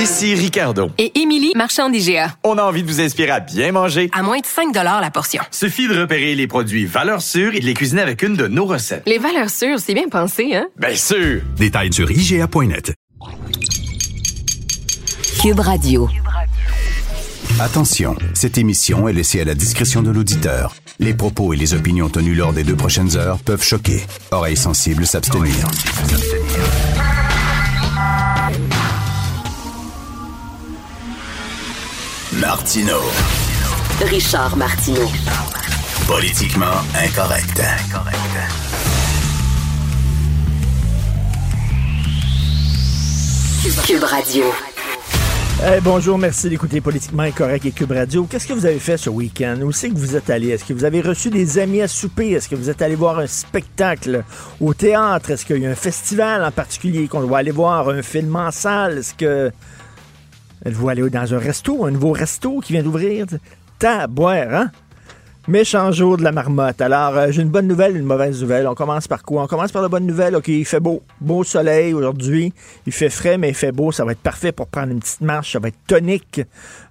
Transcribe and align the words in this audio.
Ici 0.00 0.34
Ricardo. 0.34 0.88
Et 0.96 1.20
Émilie, 1.20 1.52
marchand 1.54 1.90
d'IGA. 1.90 2.34
On 2.42 2.56
a 2.56 2.62
envie 2.62 2.82
de 2.82 2.88
vous 2.88 3.02
inspirer 3.02 3.32
à 3.32 3.40
bien 3.40 3.70
manger. 3.70 4.08
À 4.14 4.22
moins 4.22 4.38
de 4.38 4.46
5 4.46 4.74
la 4.74 5.10
portion. 5.10 5.42
Suffit 5.50 5.88
de 5.88 6.00
repérer 6.00 6.34
les 6.34 6.46
produits 6.46 6.86
valeurs 6.86 7.20
sûres 7.20 7.54
et 7.54 7.60
de 7.60 7.66
les 7.66 7.74
cuisiner 7.74 8.00
avec 8.00 8.22
une 8.22 8.34
de 8.34 8.46
nos 8.46 8.64
recettes. 8.64 9.02
Les 9.06 9.18
valeurs 9.18 9.50
sûres, 9.50 9.78
c'est 9.78 9.92
bien 9.92 10.08
pensé, 10.08 10.54
hein? 10.54 10.68
Bien 10.78 10.94
sûr! 10.94 11.42
Détails 11.58 11.92
sur 11.92 12.10
IGA.net. 12.10 12.94
Cube 15.42 15.60
Radio. 15.60 16.08
Attention, 17.60 18.16
cette 18.32 18.56
émission 18.56 19.06
est 19.06 19.12
laissée 19.12 19.42
à 19.42 19.44
la 19.44 19.54
discrétion 19.54 20.00
de 20.00 20.10
l'auditeur. 20.10 20.74
Les 20.98 21.12
propos 21.12 21.52
et 21.52 21.56
les 21.56 21.74
opinions 21.74 22.08
tenues 22.08 22.34
lors 22.34 22.54
des 22.54 22.64
deux 22.64 22.76
prochaines 22.76 23.18
heures 23.18 23.38
peuvent 23.38 23.62
choquer. 23.62 24.00
Oreilles 24.30 24.56
sensibles 24.56 25.06
s'abstenir. 25.06 25.66
Martino. 32.40 32.96
Richard 34.08 34.56
Martineau. 34.56 35.08
Politiquement 36.06 36.80
incorrect. 36.94 37.60
Cube 43.86 44.04
Radio. 44.04 44.44
Eh, 45.62 45.80
bonjour, 45.82 46.16
merci 46.16 46.48
d'écouter 46.48 46.80
Politiquement 46.80 47.24
Incorrect 47.24 47.66
et 47.66 47.72
Cube 47.72 47.92
Radio. 47.92 48.24
Qu'est-ce 48.24 48.46
que 48.46 48.54
vous 48.54 48.64
avez 48.64 48.78
fait 48.78 48.96
ce 48.96 49.10
week-end? 49.10 49.58
Où 49.62 49.72
c'est 49.72 49.90
que 49.90 49.98
vous 49.98 50.16
êtes 50.16 50.30
allé? 50.30 50.48
Est-ce 50.48 50.64
que 50.64 50.72
vous 50.72 50.84
avez 50.84 51.02
reçu 51.02 51.28
des 51.28 51.58
amis 51.58 51.82
à 51.82 51.88
souper? 51.88 52.30
Est-ce 52.30 52.48
que 52.48 52.56
vous 52.56 52.70
êtes 52.70 52.80
allé 52.80 52.94
voir 52.94 53.18
un 53.18 53.26
spectacle 53.26 54.24
au 54.62 54.72
théâtre? 54.72 55.32
Est-ce 55.32 55.44
qu'il 55.44 55.58
y 55.58 55.66
a 55.66 55.70
un 55.70 55.74
festival 55.74 56.42
en 56.42 56.50
particulier 56.50 57.06
qu'on 57.06 57.20
doit 57.20 57.38
aller 57.38 57.50
voir? 57.50 57.90
Un 57.90 58.00
film 58.00 58.34
en 58.36 58.50
salle? 58.50 58.98
Est-ce 58.98 59.12
que 59.12 59.52
êtes-vous 60.64 60.88
allé 60.88 61.08
dans 61.10 61.34
un 61.34 61.38
resto, 61.38 61.84
un 61.84 61.90
nouveau 61.90 62.12
resto 62.12 62.60
qui 62.60 62.72
vient 62.72 62.82
d'ouvrir? 62.82 63.26
boire, 64.08 64.54
hein? 64.54 64.70
Méchant 65.50 65.90
jour 65.90 66.16
de 66.16 66.22
la 66.22 66.30
marmotte. 66.30 66.80
Alors, 66.80 67.16
euh, 67.16 67.32
j'ai 67.32 67.42
une 67.42 67.48
bonne 67.48 67.66
nouvelle, 67.66 67.96
une 67.96 68.04
mauvaise 68.04 68.40
nouvelle. 68.40 68.68
On 68.68 68.76
commence 68.76 69.08
par 69.08 69.24
quoi? 69.24 69.42
On 69.42 69.46
commence 69.48 69.72
par 69.72 69.82
la 69.82 69.88
bonne 69.88 70.06
nouvelle. 70.06 70.36
OK, 70.36 70.46
il 70.46 70.64
fait 70.64 70.78
beau. 70.78 71.02
Beau 71.20 71.42
soleil 71.42 71.92
aujourd'hui. 71.92 72.52
Il 72.86 72.92
fait 72.92 73.10
frais, 73.10 73.36
mais 73.36 73.48
il 73.48 73.54
fait 73.56 73.72
beau. 73.72 73.90
Ça 73.90 74.04
va 74.04 74.12
être 74.12 74.20
parfait 74.20 74.52
pour 74.52 74.68
prendre 74.68 74.92
une 74.92 75.00
petite 75.00 75.22
marche. 75.22 75.54
Ça 75.54 75.58
va 75.58 75.66
être 75.66 75.80
tonique. 75.88 76.40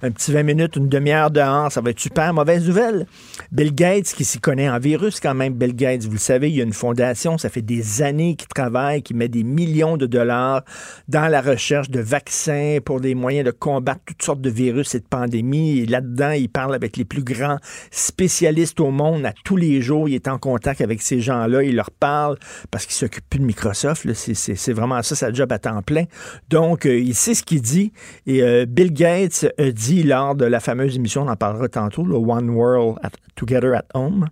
Un 0.03 0.11
petit 0.11 0.33
20 0.33 0.43
minutes, 0.43 0.75
une 0.75 0.89
demi-heure 0.89 1.31
dehors. 1.31 1.71
Ça 1.71 1.79
va 1.79 1.91
être 1.91 2.01
super. 2.01 2.33
Mauvaise 2.33 2.67
nouvelle. 2.67 3.05
Bill 3.53 3.73
Gates, 3.73 4.07
qui 4.13 4.25
s'y 4.25 4.39
connaît 4.39 4.69
en 4.69 4.77
virus 4.77 5.21
quand 5.21 5.35
même, 5.35 5.53
Bill 5.53 5.73
Gates, 5.73 6.03
vous 6.03 6.11
le 6.11 6.17
savez, 6.17 6.49
il 6.49 6.57
y 6.57 6.59
a 6.59 6.65
une 6.65 6.73
fondation. 6.73 7.37
Ça 7.37 7.47
fait 7.47 7.61
des 7.61 8.01
années 8.01 8.35
qu'il 8.35 8.49
travaille, 8.49 9.03
qu'il 9.03 9.15
met 9.15 9.29
des 9.29 9.43
millions 9.43 9.95
de 9.95 10.05
dollars 10.05 10.63
dans 11.07 11.29
la 11.29 11.39
recherche 11.39 11.89
de 11.89 12.01
vaccins 12.01 12.79
pour 12.83 12.99
des 12.99 13.15
moyens 13.15 13.45
de 13.45 13.51
combattre 13.51 14.01
toutes 14.05 14.21
sortes 14.21 14.41
de 14.41 14.49
virus 14.49 14.95
et 14.95 14.99
de 14.99 15.07
pandémies. 15.09 15.79
Et 15.79 15.85
là-dedans, 15.85 16.31
il 16.31 16.49
parle 16.49 16.75
avec 16.75 16.97
les 16.97 17.05
plus 17.05 17.23
grands 17.23 17.59
spécialistes 17.89 18.48
spécialiste 18.49 18.79
au 18.79 18.89
monde 18.89 19.25
à 19.25 19.33
tous 19.45 19.57
les 19.57 19.81
jours. 19.81 20.09
Il 20.09 20.15
est 20.15 20.27
en 20.27 20.39
contact 20.39 20.81
avec 20.81 21.01
ces 21.01 21.21
gens-là. 21.21 21.63
Il 21.63 21.75
leur 21.75 21.91
parle 21.91 22.37
parce 22.71 22.85
qu'il 22.85 22.95
s'occupe 22.95 23.23
plus 23.29 23.39
de 23.39 23.45
Microsoft. 23.45 24.11
C'est 24.13 24.73
vraiment 24.73 25.01
ça, 25.03 25.15
sa 25.15 25.31
job 25.31 25.51
à 25.51 25.59
temps 25.59 25.81
plein. 25.83 26.05
Donc, 26.49 26.85
euh, 26.85 26.97
il 26.97 27.13
sait 27.13 27.35
ce 27.35 27.43
qu'il 27.43 27.61
dit. 27.61 27.91
Et 28.25 28.41
euh, 28.41 28.65
Bill 28.65 28.91
Gates 28.91 29.45
a 29.57 29.71
dit 29.71 30.03
lors 30.03 30.35
de 30.35 30.45
la 30.45 30.59
fameuse 30.59 30.95
émission, 30.95 31.23
on 31.23 31.27
en 31.27 31.35
parlera 31.35 31.67
tantôt, 31.67 32.03
le 32.03 32.15
One 32.15 32.49
World 32.49 32.97
Together 33.35 33.75
at 33.75 33.85
Home, 33.93 34.27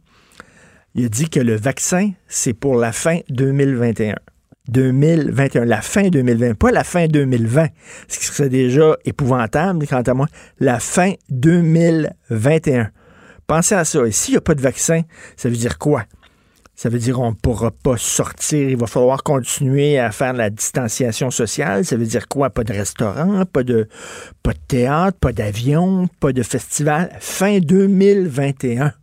il 0.95 1.10
dit 1.10 1.30
que 1.30 1.40
le 1.40 1.56
vaccin, 1.56 2.12
c'est 2.28 2.54
pour 2.54 2.76
la 2.76 2.92
fin 2.92 3.20
2021. 3.30 4.16
2021, 4.70 5.64
la 5.64 5.82
fin 5.82 6.10
2020, 6.10 6.56
pas 6.56 6.72
la 6.72 6.84
fin 6.84 7.08
2020, 7.08 7.68
ce 8.10 8.20
qui 8.20 8.26
serait 8.26 8.50
déjà 8.50 8.98
épouvantable, 9.06 9.88
quant 9.88 10.02
à 10.02 10.14
moi, 10.14 10.28
la 10.60 10.80
fin 10.80 11.14
2021. 11.30 12.92
Pensez 13.48 13.76
à 13.76 13.86
ça. 13.86 14.06
Et 14.06 14.12
s'il 14.12 14.34
n'y 14.34 14.38
a 14.38 14.42
pas 14.42 14.56
de 14.56 14.62
vaccin, 14.62 15.02
ça 15.38 15.49
veut 15.49 15.55
dire 15.55 15.77
quoi? 15.77 16.04
Ça 16.76 16.89
veut 16.89 16.99
dire 16.99 17.16
qu'on 17.16 17.32
ne 17.32 17.36
pourra 17.36 17.72
pas 17.72 17.98
sortir. 17.98 18.70
Il 18.70 18.77
va 18.77 18.86
falloir 18.86 19.23
continuer 19.23 19.98
à 19.98 20.11
faire 20.11 20.33
la 20.33 20.52
distanciation 20.52 21.32
sociale. 21.32 21.83
Ça 21.86 21.95
veut 21.98 22.05
dire 22.05 22.27
quoi? 22.27 22.52
Pas 22.52 22.64
de 22.64 22.72
restaurant, 22.72 23.45
pas 23.45 23.64
de, 23.64 23.88
théâtre, 24.67 25.17
pas 25.17 25.32
d'avion, 25.32 26.08
pas 26.20 26.33
de 26.33 26.44
festival. 26.44 27.10
Fin 27.20 27.58
2021. 27.58 28.94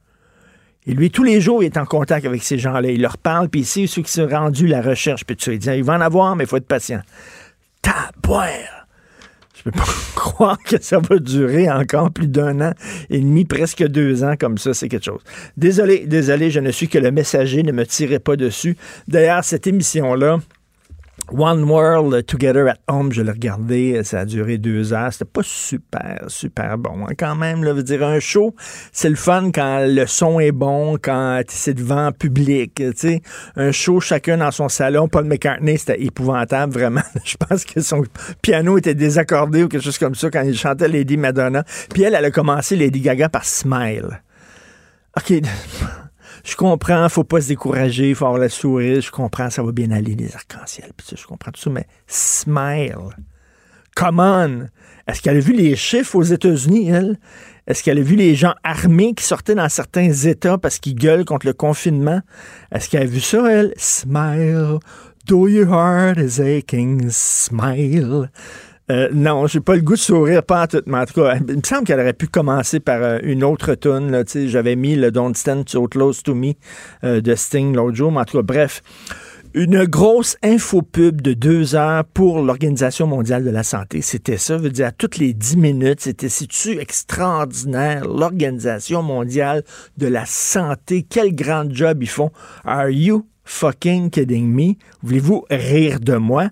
Et 0.87 0.93
lui, 0.93 1.11
tous 1.11 1.25
les 1.25 1.41
jours, 1.41 1.63
il 1.63 1.67
est 1.67 1.79
en 1.79 1.87
contact 1.87 2.27
avec 2.27 2.45
ces 2.45 2.59
gens-là. 2.59 2.91
Il 2.91 3.03
leur 3.03 3.19
parle, 3.19 3.49
puis 3.49 3.65
sait 3.65 3.89
ceux 3.89 4.03
qui 4.03 4.13
sont 4.13 4.29
rendus 4.29 4.69
la 4.69 4.83
recherche. 4.83 5.25
Puis 5.25 5.37
il 5.47 5.59
dit, 5.59 5.71
il 5.71 5.83
va 5.83 5.95
en 5.95 6.01
avoir, 6.01 6.37
mais 6.37 6.45
il 6.45 6.47
faut 6.47 6.59
être 6.59 6.69
patient. 6.69 7.01
Tabouère! 7.83 8.84
Je 9.65 9.71
peux 9.71 9.79
pas 9.79 9.85
croire 10.15 10.59
que 10.59 10.81
ça 10.81 10.99
va 10.99 11.19
durer 11.19 11.71
encore 11.71 12.11
plus 12.11 12.29
d'un 12.29 12.61
an 12.61 12.73
et 13.09 13.19
demi, 13.19 13.45
presque 13.45 13.87
deux 13.87 14.23
ans 14.25 14.35
comme 14.39 14.59
ça, 14.59 14.75
c'est 14.75 14.89
quelque 14.89 15.05
chose. 15.05 15.21
Désolé, 15.57 16.07
désolé, 16.07 16.51
je 16.51 16.61
ne 16.61 16.71
suis 16.71 16.89
que 16.89 16.99
le 16.99 17.11
messager, 17.11 17.63
ne 17.63 17.73
me 17.73 17.87
tirez 17.87 18.19
pas 18.19 18.37
dessus. 18.37 18.77
D'ailleurs, 19.09 19.45
cette 19.45 19.67
émission-là, 19.67 20.39
One 21.37 21.65
World 21.65 22.27
Together 22.27 22.69
at 22.69 22.79
Home, 22.87 23.11
je 23.13 23.21
l'ai 23.21 23.33
regardé, 23.33 24.05
ça 24.05 24.21
a 24.21 24.25
duré 24.25 24.57
deux 24.57 24.93
heures. 24.93 25.13
C'était 25.13 25.25
pas 25.25 25.43
super, 25.43 26.25
super 26.29 26.79
bon. 26.79 27.07
Hein, 27.09 27.15
quand 27.19 27.35
même, 27.35 27.65
là, 27.65 27.73
veut 27.73 27.83
dire 27.83 28.05
un 28.05 28.21
show, 28.21 28.55
c'est 28.93 29.09
le 29.09 29.17
fun 29.17 29.51
quand 29.53 29.85
le 29.85 30.07
son 30.07 30.39
est 30.39 30.53
bon, 30.53 30.97
quand 30.97 31.43
c'est 31.49 31.75
devant 31.75 32.13
public. 32.13 32.81
Sais, 32.95 33.21
un 33.57 33.73
show 33.73 33.99
chacun 33.99 34.37
dans 34.37 34.53
son 34.53 34.69
salon. 34.69 35.09
Paul 35.09 35.25
McCartney, 35.25 35.77
c'était 35.77 36.01
épouvantable, 36.05 36.73
vraiment. 36.73 37.03
Je 37.25 37.37
pense 37.37 37.65
que 37.65 37.81
son 37.81 38.05
piano 38.41 38.79
était 38.79 38.95
désaccordé 38.95 39.65
ou 39.65 39.69
quelque 39.69 39.83
chose 39.83 39.99
comme 39.99 40.15
ça 40.15 40.31
quand 40.31 40.43
il 40.43 40.57
chantait 40.57 40.87
Lady 40.87 41.17
Madonna. 41.17 41.65
Puis 41.93 42.05
elle, 42.05 42.15
elle 42.15 42.25
a 42.27 42.31
commencé 42.31 42.77
Lady 42.77 43.01
Gaga 43.01 43.29
par 43.29 43.45
Smile. 43.45 44.23
OK 45.17 45.33
je 46.45 46.57
comprends, 46.57 47.09
faut 47.09 47.25
pas 47.25 47.41
se 47.41 47.49
décourager, 47.49 48.15
faut 48.15 48.27
avoir 48.27 48.41
la 48.41 48.49
sourire, 48.49 49.01
je 49.01 49.11
comprends, 49.11 49.51
ça 49.51 49.63
va 49.63 49.73
bien 49.73 49.91
aller, 49.91 50.15
les 50.15 50.35
arcs-en-ciel, 50.35 50.91
je 51.17 51.27
comprends 51.27 51.51
tout 51.51 51.61
ça, 51.61 51.71
mais 51.71 51.87
smile. 52.07 52.97
Come 53.97 54.19
on! 54.19 54.67
Est-ce 55.07 55.23
qu'elle 55.23 55.37
a 55.37 55.41
vu 55.41 55.53
les 55.53 55.77
chiffres 55.77 56.17
aux 56.17 56.23
États-Unis, 56.23 56.89
elle? 56.91 57.19
Est-ce 57.67 57.83
qu'elle 57.83 57.99
a 57.99 58.03
vu 58.03 58.17
les 58.17 58.35
gens 58.35 58.55
armés 58.63 59.15
qui 59.15 59.25
sortaient 59.25 59.55
dans 59.55 59.69
certains 59.69 60.13
États 60.13 60.59
parce 60.59 60.79
qu'ils 60.79 60.97
gueulent 60.97 61.25
contre 61.25 61.47
le 61.47 61.53
confinement? 61.53 62.21
Est-ce 62.73 62.89
qu'elle 62.91 63.03
a 63.03 63.07
vu 63.07 63.21
ça, 63.21 63.51
elle? 63.51 63.73
Smile. 63.77 64.79
Do 65.27 65.49
your 65.49 65.69
heart 65.69 66.19
is 66.19 66.41
aching. 66.41 67.09
Smile? 67.11 68.31
Euh, 68.91 69.09
non, 69.13 69.47
j'ai 69.47 69.61
pas 69.61 69.77
le 69.77 69.81
goût 69.81 69.95
de 69.95 69.99
sourire, 69.99 70.43
pas 70.43 70.65
en 70.65 70.67
tout, 70.67 70.83
mais 70.87 70.99
en 70.99 71.07
tout 71.07 71.15
cas, 71.15 71.37
il 71.37 71.57
me 71.57 71.63
semble 71.65 71.85
qu'elle 71.85 72.01
aurait 72.01 72.13
pu 72.13 72.27
commencer 72.27 72.81
par 72.81 73.03
euh, 73.03 73.19
une 73.23 73.43
autre 73.43 73.75
tune. 73.75 74.25
J'avais 74.47 74.77
mis 74.77 74.95
le 74.95 75.11
Don't 75.11 75.35
Stand 75.35 75.69
So 75.69 75.89
Close 75.89 76.23
to 76.23 76.35
Me 76.35 76.53
euh, 77.03 77.23
de 77.23 77.35
Sting 77.35 77.75
l'autre 77.75 77.97
jour, 77.97 78.13
mais 78.13 78.21
en 78.21 78.25
tout 78.25 78.37
cas, 78.37 78.43
bref. 78.43 78.83
Une 79.57 79.85
grosse 79.85 80.37
infopub 80.43 81.23
de 81.23 81.33
deux 81.33 81.77
heures 81.77 82.05
pour 82.05 82.43
l'Organisation 82.43 83.07
mondiale 83.07 83.45
de 83.45 83.51
la 83.51 83.63
santé. 83.63 84.03
C'était 84.03 84.37
ça, 84.37 84.57
veut 84.57 84.69
dire 84.69 84.89
à 84.89 84.93
toutes 84.93 85.17
les 85.17 85.33
dix 85.33 85.57
minutes, 85.57 86.01
c'était 86.01 86.29
si-tu 86.29 86.81
extraordinaire, 86.81 88.05
l'Organisation 88.05 89.05
mondiale 89.05 89.63
de 89.97 90.09
la 90.09 90.27
santé? 90.27 91.07
Quel 91.09 91.37
grand 91.37 91.73
job 91.73 92.03
ils 92.03 92.09
font. 92.09 92.33
Are 92.65 92.91
you 92.91 93.27
fucking 93.45 94.11
kidding 94.11 94.47
me? 94.49 94.75
Voulez-vous 95.03 95.45
rire 95.51 96.01
de 96.01 96.17
moi? 96.17 96.49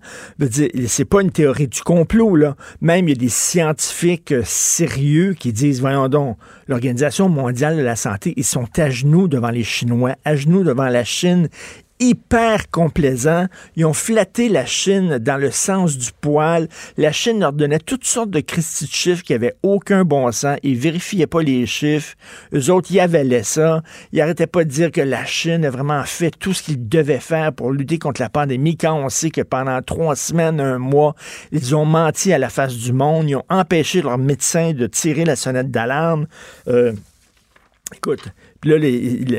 C'est 0.87 1.05
pas 1.05 1.23
une 1.23 1.31
théorie 1.31 1.69
du 1.69 1.83
complot, 1.83 2.37
là. 2.37 2.57
Même 2.81 3.09
y 3.09 3.13
a 3.13 3.15
des 3.15 3.29
scientifiques 3.29 4.33
euh, 4.33 4.43
sérieux 4.45 5.35
qui 5.35 5.53
disent, 5.53 5.81
voyons 5.81 6.09
donc, 6.09 6.37
l'Organisation 6.69 7.29
mondiale 7.29 7.77
de 7.77 7.83
la 7.83 7.97
santé, 7.97 8.35
ils 8.37 8.45
sont 8.45 8.69
à 8.77 8.91
genoux 8.91 9.29
devant 9.29 9.51
les 9.51 9.65
Chinois, 9.65 10.17
à 10.25 10.37
genoux 10.37 10.65
devant 10.65 10.89
la 10.89 11.05
Chine 11.05 11.49
hyper 12.01 12.71
complaisant. 12.71 13.47
Ils 13.77 13.87
ont 13.87 13.93
flatté 13.93 14.49
la 14.49 14.67
Chine 14.67 15.19
dans 15.19 15.37
le 15.37 15.51
sens 15.51 15.97
du 15.97 16.11
poil. 16.21 16.69
La 16.97 17.13
Chine 17.13 17.41
leur 17.41 17.53
donnait 17.53 17.79
toutes 17.79 18.05
sortes 18.05 18.31
de 18.31 18.41
Christy 18.41 18.87
de 18.87 18.91
chiffres 18.91 19.23
qui 19.23 19.33
n'avaient 19.33 19.55
aucun 19.63 20.05
bon 20.05 20.31
sens. 20.33 20.59
Ils 20.63 20.77
vérifiaient 20.77 21.27
pas 21.27 21.43
les 21.43 21.67
chiffres. 21.67 22.15
Eux 22.55 22.71
autres, 22.71 22.89
ils 22.91 23.01
avalaient 23.01 23.45
ça. 23.45 23.83
Ils 24.13 24.21
arrêtaient 24.21 24.47
pas 24.47 24.65
de 24.65 24.71
dire 24.71 24.91
que 24.91 25.01
la 25.01 25.25
Chine 25.25 25.65
a 25.65 25.71
vraiment 25.71 26.05
fait 26.05 26.31
tout 26.31 26.53
ce 26.53 26.63
qu'ils 26.63 26.89
devaient 26.89 27.21
faire 27.21 27.53
pour 27.53 27.73
lutter 27.73 27.99
contre 27.99 28.21
la 28.21 28.29
pandémie 28.29 28.77
quand 28.77 28.95
on 28.95 29.09
sait 29.09 29.31
que 29.31 29.43
pendant 29.43 29.81
trois 29.83 30.17
semaines, 30.17 30.61
un 30.61 30.79
mois, 30.79 31.15
ils 31.53 31.75
ont 31.77 31.85
menti 31.85 32.33
à 32.33 32.39
la 32.39 32.49
face 32.49 32.77
du 32.77 32.93
monde. 32.93 33.29
Ils 33.29 33.37
ont 33.37 33.45
empêché 33.49 34.03
leurs 34.03 34.19
médecins 34.19 34.73
de 34.73 34.87
tirer 34.87 35.25
la 35.25 35.37
sonnette 35.37 35.71
d'alarme. 35.71 36.27
Euh, 36.69 36.93
écoute, 37.95 38.25
là, 38.65 38.77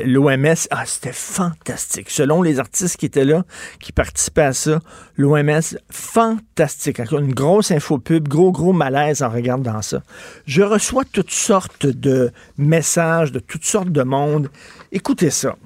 l'OMS, 0.04 0.66
ah, 0.70 0.84
c'était 0.86 1.12
fantastique. 1.12 2.10
Selon 2.10 2.42
les 2.42 2.58
artistes 2.58 2.96
qui 2.96 3.06
étaient 3.06 3.24
là, 3.24 3.44
qui 3.80 3.92
participaient 3.92 4.42
à 4.42 4.52
ça, 4.52 4.80
l'OMS, 5.16 5.60
fantastique. 5.90 7.00
Une 7.12 7.32
grosse 7.32 7.70
infopub, 7.70 8.28
gros, 8.28 8.52
gros 8.52 8.72
malaise 8.72 9.22
en 9.22 9.30
regardant 9.30 9.82
ça. 9.82 10.02
Je 10.46 10.62
reçois 10.62 11.04
toutes 11.10 11.30
sortes 11.30 11.86
de 11.86 12.30
messages 12.58 13.32
de 13.32 13.38
toutes 13.38 13.64
sortes 13.64 13.90
de 13.90 14.02
monde. 14.02 14.50
Écoutez 14.92 15.30
ça. 15.30 15.56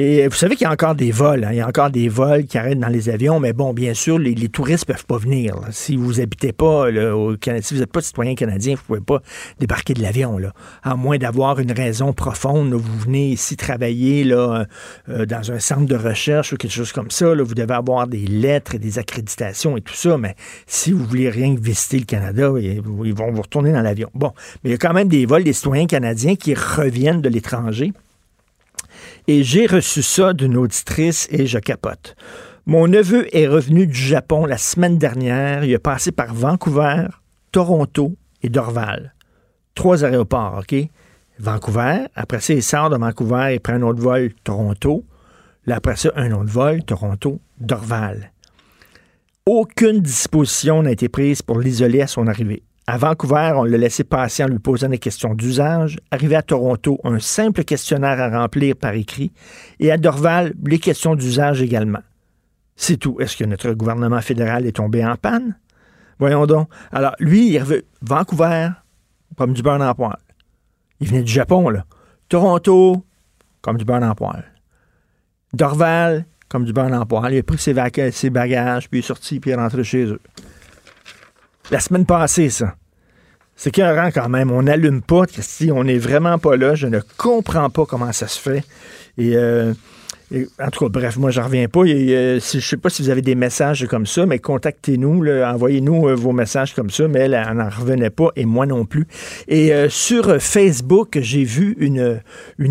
Et 0.00 0.28
vous 0.28 0.36
savez 0.36 0.54
qu'il 0.54 0.64
y 0.64 0.68
a 0.68 0.72
encore 0.72 0.94
des 0.94 1.10
vols. 1.10 1.42
hein. 1.42 1.48
Il 1.50 1.56
y 1.56 1.60
a 1.60 1.66
encore 1.66 1.90
des 1.90 2.08
vols 2.08 2.44
qui 2.44 2.56
arrêtent 2.56 2.78
dans 2.78 2.86
les 2.86 3.08
avions, 3.08 3.40
mais 3.40 3.52
bon, 3.52 3.74
bien 3.74 3.94
sûr, 3.94 4.16
les, 4.16 4.32
les 4.32 4.48
touristes 4.48 4.84
peuvent 4.84 5.04
pas 5.04 5.18
venir. 5.18 5.56
Si 5.72 5.96
vous 5.96 6.20
habitez 6.20 6.52
pas 6.52 6.88
au 7.14 7.36
Canada, 7.36 7.62
si 7.66 7.74
vous 7.74 7.80
n'êtes 7.80 7.90
pas 7.90 8.00
citoyen 8.00 8.36
canadien, 8.36 8.76
vous 8.76 8.82
pouvez 8.86 9.00
pas 9.00 9.20
débarquer 9.58 9.94
de 9.94 10.02
l'avion. 10.02 10.38
À 10.84 10.94
moins 10.94 11.18
d'avoir 11.18 11.58
une 11.58 11.72
raison 11.72 12.12
profonde. 12.12 12.72
vous 12.74 12.98
venez 13.00 13.30
ici 13.30 13.56
travailler 13.56 14.22
là, 14.22 14.66
euh, 15.08 15.26
dans 15.26 15.50
un 15.50 15.58
centre 15.58 15.86
de 15.86 15.96
recherche 15.96 16.52
ou 16.52 16.56
quelque 16.56 16.70
chose 16.70 16.92
comme 16.92 17.10
ça. 17.10 17.34
Vous 17.34 17.54
devez 17.54 17.74
avoir 17.74 18.06
des 18.06 18.24
lettres 18.24 18.76
et 18.76 18.78
des 18.78 19.00
accréditations 19.00 19.76
et 19.76 19.80
tout 19.80 19.94
ça. 19.94 20.16
Mais 20.16 20.36
si 20.68 20.92
vous 20.92 21.04
voulez 21.04 21.28
rien 21.28 21.56
que 21.56 21.60
visiter 21.60 21.98
le 21.98 22.04
Canada, 22.04 22.52
ils 22.60 22.80
vont 23.14 23.32
vous 23.32 23.42
retourner 23.42 23.72
dans 23.72 23.82
l'avion. 23.82 24.10
Bon, 24.14 24.30
mais 24.62 24.70
il 24.70 24.72
y 24.74 24.76
a 24.76 24.78
quand 24.78 24.94
même 24.94 25.08
des 25.08 25.26
vols 25.26 25.42
des 25.42 25.52
citoyens 25.52 25.86
canadiens 25.86 26.36
qui 26.36 26.54
reviennent 26.54 27.20
de 27.20 27.28
l'étranger. 27.28 27.92
Et 29.30 29.44
j'ai 29.44 29.66
reçu 29.66 30.02
ça 30.02 30.32
d'une 30.32 30.56
auditrice 30.56 31.28
et 31.30 31.46
je 31.46 31.58
capote. 31.58 32.16
Mon 32.64 32.88
neveu 32.88 33.28
est 33.36 33.46
revenu 33.46 33.86
du 33.86 33.98
Japon 33.98 34.46
la 34.46 34.56
semaine 34.56 34.96
dernière. 34.96 35.64
Il 35.64 35.74
a 35.74 35.78
passé 35.78 36.12
par 36.12 36.32
Vancouver, 36.32 37.08
Toronto 37.52 38.16
et 38.42 38.48
Dorval. 38.48 39.14
Trois 39.74 40.02
aéroports, 40.02 40.60
OK? 40.62 40.74
Vancouver. 41.38 42.06
Après 42.14 42.40
ça, 42.40 42.54
il 42.54 42.62
sort 42.62 42.88
de 42.88 42.96
Vancouver 42.96 43.52
et 43.52 43.58
prend 43.58 43.74
un 43.74 43.82
autre 43.82 44.00
vol, 44.00 44.32
Toronto. 44.44 45.04
Là, 45.66 45.76
après 45.76 45.96
ça, 45.96 46.10
un 46.16 46.32
autre 46.32 46.50
vol, 46.50 46.82
Toronto, 46.82 47.38
Dorval. 47.60 48.32
Aucune 49.44 50.00
disposition 50.00 50.82
n'a 50.82 50.92
été 50.92 51.10
prise 51.10 51.42
pour 51.42 51.60
l'isoler 51.60 52.00
à 52.00 52.06
son 52.06 52.26
arrivée. 52.28 52.62
À 52.90 52.96
Vancouver, 52.96 53.52
on 53.54 53.64
l'a 53.64 53.76
laissé 53.76 54.02
passer 54.02 54.42
en 54.42 54.46
lui 54.46 54.58
posant 54.58 54.88
des 54.88 54.96
questions 54.96 55.34
d'usage. 55.34 55.98
Arrivé 56.10 56.36
à 56.36 56.42
Toronto, 56.42 56.98
un 57.04 57.18
simple 57.18 57.62
questionnaire 57.62 58.18
à 58.18 58.30
remplir 58.30 58.76
par 58.76 58.94
écrit. 58.94 59.30
Et 59.78 59.92
à 59.92 59.98
Dorval, 59.98 60.54
les 60.64 60.78
questions 60.78 61.14
d'usage 61.14 61.60
également. 61.60 62.00
C'est 62.76 62.96
tout. 62.96 63.20
Est-ce 63.20 63.36
que 63.36 63.44
notre 63.44 63.72
gouvernement 63.72 64.22
fédéral 64.22 64.64
est 64.64 64.76
tombé 64.76 65.04
en 65.04 65.16
panne? 65.16 65.58
Voyons 66.18 66.46
donc. 66.46 66.70
Alors, 66.90 67.14
lui, 67.18 67.50
il 67.50 67.58
revenu. 67.58 67.82
Vancouver, 68.00 68.70
comme 69.36 69.52
du 69.52 69.60
beurre 69.60 69.76
la 69.76 69.92
poêle. 69.92 70.16
Il 71.00 71.08
venait 71.08 71.24
du 71.24 71.30
Japon, 71.30 71.68
là. 71.68 71.84
Toronto, 72.30 73.04
comme 73.60 73.76
du 73.76 73.84
beurre 73.84 74.00
la 74.00 74.14
poêle. 74.14 74.46
Dorval, 75.52 76.24
comme 76.48 76.64
du 76.64 76.72
beurre 76.72 76.88
la 76.88 77.04
poêle. 77.04 77.34
Il 77.34 77.38
a 77.40 77.42
pris 77.42 77.58
ses, 77.58 77.74
ses 78.12 78.30
bagages, 78.30 78.88
puis 78.88 79.00
il 79.00 79.04
est 79.04 79.06
sorti, 79.06 79.40
puis 79.40 79.50
il 79.50 79.52
est 79.52 79.56
rentré 79.56 79.84
chez 79.84 80.06
eux. 80.06 80.20
La 81.70 81.80
semaine 81.80 82.06
passée, 82.06 82.48
ça. 82.50 82.74
C'est 83.56 83.70
qu'un 83.70 84.10
quand 84.10 84.28
même. 84.28 84.50
On 84.52 84.62
n'allume 84.62 85.02
pas, 85.02 85.24
si 85.40 85.70
on 85.72 85.84
n'est 85.84 85.98
vraiment 85.98 86.38
pas 86.38 86.56
là. 86.56 86.74
Je 86.74 86.86
ne 86.86 87.00
comprends 87.16 87.70
pas 87.70 87.84
comment 87.86 88.12
ça 88.12 88.28
se 88.28 88.38
fait. 88.38 88.64
Et, 89.18 89.36
euh, 89.36 89.74
en 90.30 90.70
tout 90.70 90.84
cas, 90.84 90.88
bref, 90.90 91.16
moi, 91.16 91.30
je 91.30 91.40
reviens 91.40 91.68
pas. 91.68 91.84
Et, 91.84 92.14
euh, 92.14 92.40
si- 92.40 92.60
je 92.60 92.66
sais 92.66 92.76
pas 92.76 92.90
si 92.90 93.02
vous 93.02 93.10
avez 93.10 93.22
des 93.22 93.34
messages 93.34 93.86
comme 93.86 94.06
ça, 94.06 94.26
mais 94.26 94.38
contactez-nous, 94.38 95.26
envoyez-nous 95.26 96.08
euh, 96.08 96.14
vos 96.14 96.32
messages 96.32 96.74
comme 96.74 96.90
ça. 96.90 97.08
Mais 97.08 97.20
elle, 97.20 97.40
n'en 97.54 97.68
revenait 97.68 98.10
pas, 98.10 98.28
et 98.36 98.44
moi 98.44 98.66
non 98.66 98.84
plus. 98.84 99.06
Et 99.48 99.72
euh, 99.72 99.88
sur 99.88 100.40
Facebook, 100.40 101.18
j'ai 101.20 101.44
vu 101.44 101.76
une, 101.78 102.20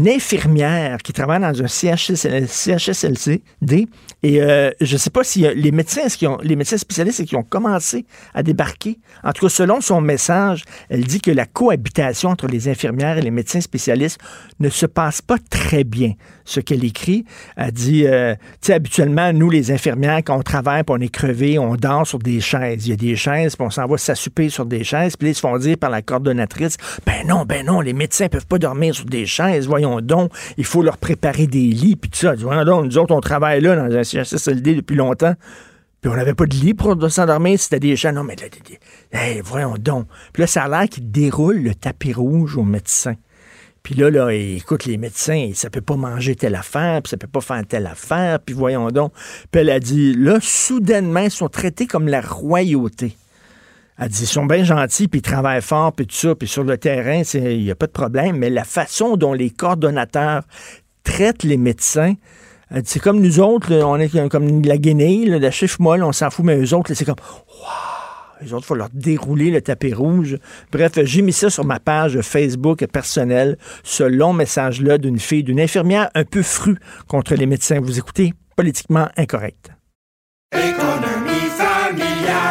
infirmière 0.08 0.98
qui 1.00 1.14
travaille 1.14 1.42
dans 1.42 1.64
un 1.64 1.68
CHSL, 1.68 2.48
CHSLD. 2.48 3.88
Et 4.24 4.42
euh, 4.42 4.72
je 4.80 4.98
sais 4.98 5.10
pas 5.10 5.24
si 5.24 5.42
les 5.42 5.72
médecins, 5.72 6.08
les 6.44 6.56
médecins 6.56 6.78
spécialistes, 6.78 7.26
qu'ils 7.26 7.38
ont 7.38 7.44
commencé 7.44 8.06
à 8.34 8.44
débarquer. 8.44 9.00
En 9.24 9.32
tout 9.32 9.46
cas, 9.46 9.50
selon 9.50 9.82
son 9.82 10.02
message, 10.02 10.64
elle 10.90 11.04
dit 11.06 11.22
que 11.22 11.32
la 11.32 11.46
cohabitation 11.46 12.30
entre 12.30 12.48
les 12.48 12.68
infirmières 12.68 13.18
et 13.18 13.22
les 13.22 13.32
médecins 13.32 13.62
spécialistes 13.62 14.20
ne 14.60 14.70
se 14.70 14.86
passe 14.86 15.22
pas 15.22 15.38
très 15.50 15.84
bien. 15.84 16.14
Ce 16.50 16.62
qu'elle 16.62 16.86
écrit, 16.86 17.26
elle 17.58 17.72
dit, 17.72 18.08
euh, 18.08 18.34
tu 18.62 18.68
sais, 18.68 18.74
habituellement, 18.74 19.34
nous, 19.34 19.50
les 19.50 19.70
infirmières, 19.70 20.22
quand 20.24 20.38
on 20.38 20.44
travaille, 20.44 20.84
on 20.88 21.02
est 21.02 21.10
crevé, 21.10 21.60
on 21.60 21.76
dort 21.76 22.08
sur 22.08 22.20
des 22.20 22.40
chaises. 22.40 22.88
Il 22.88 22.92
y 22.92 22.94
a 22.94 22.96
des 22.96 23.18
chaises, 23.18 23.58
puis 23.58 23.66
on 23.66 23.70
s'en 23.70 23.86
va 23.86 23.98
s'assouper 23.98 24.48
sur 24.48 24.66
des 24.66 24.86
chaises, 24.86 25.18
puis 25.18 25.30
ils 25.30 25.36
se 25.36 25.42
font 25.42 25.58
dire 25.58 25.78
par 25.78 25.90
la 25.90 26.02
coordonnatrice, 26.02 26.78
ben 27.06 27.28
non, 27.28 27.44
ben 27.44 27.66
non, 27.66 27.82
les 27.82 27.92
médecins 27.92 28.30
peuvent 28.30 28.48
pas 28.48 28.60
dormir 28.60 28.96
sur 28.96 29.04
des 29.04 29.26
chaises, 29.26 29.68
voyons 29.68 30.00
donc, 30.00 30.32
il 30.58 30.64
faut 30.64 30.82
leur 30.82 30.98
préparer 30.98 31.48
des 31.48 31.68
lits, 31.68 31.98
puis 31.98 32.10
tout 32.10 32.20
ça. 32.20 32.34
Voyons 32.36 32.64
donc, 32.64 32.86
nous 32.86 32.98
autres, 32.98 33.14
on 33.14 33.20
travaille 33.20 33.60
là, 33.60 33.76
dans 33.76 33.94
un 33.94 34.04
CHSLD 34.04 34.76
depuis 34.76 34.96
longtemps, 34.96 35.34
puis 36.00 36.10
on 36.10 36.16
n'avait 36.16 36.34
pas 36.34 36.46
de 36.46 36.56
lit 36.56 36.74
pour 36.74 36.96
s'endormir, 37.12 37.60
c'était 37.60 37.82
des 37.82 37.98
chaises. 37.98 38.14
Non, 38.14 38.24
mais 38.24 38.38
là, 38.38 38.48
hey, 39.12 39.42
voyons 39.44 39.76
donc. 39.78 40.08
Puis 40.32 40.44
là, 40.44 40.48
ça 40.48 40.64
a 40.64 40.70
l'air 40.70 40.88
qu'ils 40.88 41.12
déroulent 41.12 41.62
le 41.62 41.76
tapis 41.76 42.14
rouge 42.14 42.56
aux 42.56 42.64
médecins. 42.64 43.16
Puis 43.88 43.96
là, 43.96 44.10
là, 44.10 44.34
écoute, 44.34 44.84
les 44.84 44.98
médecins, 44.98 45.52
ça 45.54 45.70
peut 45.70 45.80
pas 45.80 45.96
manger 45.96 46.36
telle 46.36 46.56
affaire, 46.56 47.02
puis 47.02 47.10
ça 47.10 47.16
peut 47.16 47.30
pas 47.30 47.40
faire 47.40 47.66
telle 47.66 47.88
affaire, 47.88 48.42
puis 48.42 48.54
voyons 48.54 48.90
donc. 48.90 49.14
Puis 49.50 49.62
elle 49.62 49.70
a 49.70 49.80
dit, 49.80 50.14
là, 50.14 50.40
soudainement, 50.42 51.22
ils 51.22 51.32
sont 51.32 51.48
traités 51.48 51.88
comme 51.88 52.10
la 52.10 52.20
royauté. 52.20 53.16
Elle 53.98 54.10
dit, 54.10 54.24
ils 54.24 54.28
sont 54.28 54.46
bien 54.46 54.66
gentils, 54.66 55.08
puis 55.08 55.20
ils 55.20 55.24
travaillent 55.24 55.62
fort, 55.62 55.94
puis 55.94 56.06
tout 56.06 56.18
ça, 56.18 56.36
puis 56.36 56.50
sur 56.50 56.66
le 56.66 56.78
terrain, 56.78 57.22
il 57.34 57.64
n'y 57.64 57.72
a 57.72 57.76
pas 57.76 57.88
de 57.88 57.94
problème, 57.94 58.36
mais 58.36 58.50
la 58.50 58.66
façon 58.66 59.16
dont 59.16 59.32
les 59.32 59.52
coordonnateurs 59.52 60.44
traitent 61.06 61.44
les 61.44 61.56
médecins, 61.56 62.16
c'est 62.84 63.00
comme 63.00 63.22
nous 63.22 63.40
autres, 63.40 63.74
on 63.74 63.98
est 64.02 64.28
comme 64.28 64.66
la 64.66 64.78
guenille, 64.78 65.28
la 65.28 65.52
chiffre 65.52 65.82
molle, 65.82 66.04
on 66.04 66.12
s'en 66.12 66.30
fout, 66.30 66.44
mais 66.44 66.58
eux 66.58 66.74
autres, 66.74 66.94
c'est 66.94 67.06
comme, 67.06 67.16
les 68.42 68.54
autres, 68.54 68.66
il 68.66 68.68
faut 68.68 68.76
leur 68.76 68.90
dérouler 68.94 69.52
le 69.52 69.62
tapis 69.62 69.94
rouge. 69.94 70.38
Bref, 70.72 70.94
j'ai 71.04 71.22
mis 71.22 71.34
ça 71.34 71.50
sur 71.50 71.66
ma 71.66 71.80
page 71.80 72.20
Facebook 72.22 72.86
personnelle, 72.88 73.58
ce 73.84 74.04
long 74.04 74.34
message-là 74.34 74.98
d'une 74.98 75.20
fille, 75.20 75.44
d'une 75.44 75.60
infirmière 75.60 76.10
un 76.16 76.24
peu 76.24 76.44
frue 76.44 76.78
contre 77.08 77.36
les 77.36 77.46
médecins. 77.46 77.80
Vous 77.80 77.98
écoutez 77.98 78.34
Politiquement 78.56 79.08
Incorrect. 79.18 79.72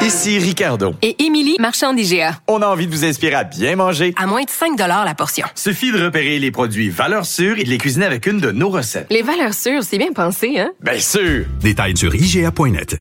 Ici 0.02 0.38
Ricardo. 0.38 0.94
Et 1.02 1.20
Émilie, 1.24 1.56
marchand 1.58 1.92
d'IGA. 1.92 2.38
On 2.46 2.62
a 2.62 2.66
envie 2.66 2.86
de 2.86 2.92
vous 2.92 3.04
inspirer 3.04 3.34
à 3.34 3.42
bien 3.42 3.74
manger. 3.74 4.14
À 4.16 4.26
moins 4.26 4.44
de 4.44 4.50
5 4.50 4.78
la 4.78 5.14
portion. 5.14 5.46
Suffit 5.56 5.90
de 5.90 6.04
repérer 6.04 6.38
les 6.38 6.52
produits 6.52 6.90
valeurs 6.90 7.26
sûres 7.26 7.58
et 7.58 7.64
de 7.64 7.70
les 7.70 7.78
cuisiner 7.78 8.06
avec 8.06 8.26
une 8.26 8.38
de 8.38 8.52
nos 8.52 8.68
recettes. 8.68 9.08
Les 9.10 9.22
valeurs 9.22 9.54
sûres, 9.54 9.82
c'est 9.82 9.98
bien 9.98 10.12
pensé, 10.12 10.58
hein? 10.58 10.70
Bien 10.80 11.00
sûr! 11.00 11.46
Détails 11.60 11.96
sur 11.96 12.14
IGA.net. 12.14 12.98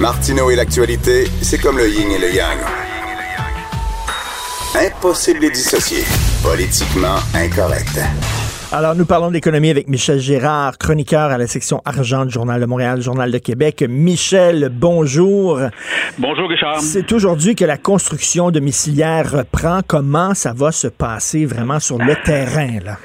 Martineau 0.00 0.50
et 0.50 0.56
l'actualité, 0.56 1.24
c'est 1.42 1.58
comme 1.60 1.76
le 1.76 1.88
yin 1.88 2.10
et 2.10 2.18
le 2.18 2.34
yang. 2.34 2.58
Impossible 4.74 5.40
de 5.40 5.44
les 5.44 5.50
dissocier. 5.50 6.04
Politiquement 6.42 7.16
incorrect. 7.34 8.00
Alors, 8.72 8.94
nous 8.94 9.04
parlons 9.04 9.30
d'économie 9.30 9.68
avec 9.68 9.88
Michel 9.88 10.18
Gérard, 10.20 10.78
chroniqueur 10.78 11.30
à 11.32 11.36
la 11.38 11.46
section 11.48 11.82
argent 11.84 12.24
du 12.24 12.32
Journal 12.32 12.60
de 12.60 12.66
Montréal, 12.66 13.02
Journal 13.02 13.30
de 13.30 13.38
Québec. 13.38 13.84
Michel, 13.88 14.70
bonjour. 14.72 15.60
Bonjour 16.18 16.48
Richard. 16.48 16.80
C'est 16.80 17.12
aujourd'hui 17.12 17.54
que 17.56 17.64
la 17.64 17.76
construction 17.76 18.50
domiciliaire 18.50 19.30
reprend. 19.32 19.80
Comment 19.86 20.34
ça 20.34 20.52
va 20.56 20.70
se 20.72 20.86
passer 20.86 21.44
vraiment 21.46 21.80
sur 21.80 21.98
le 21.98 22.14
terrain, 22.24 22.78
là? 22.84 22.96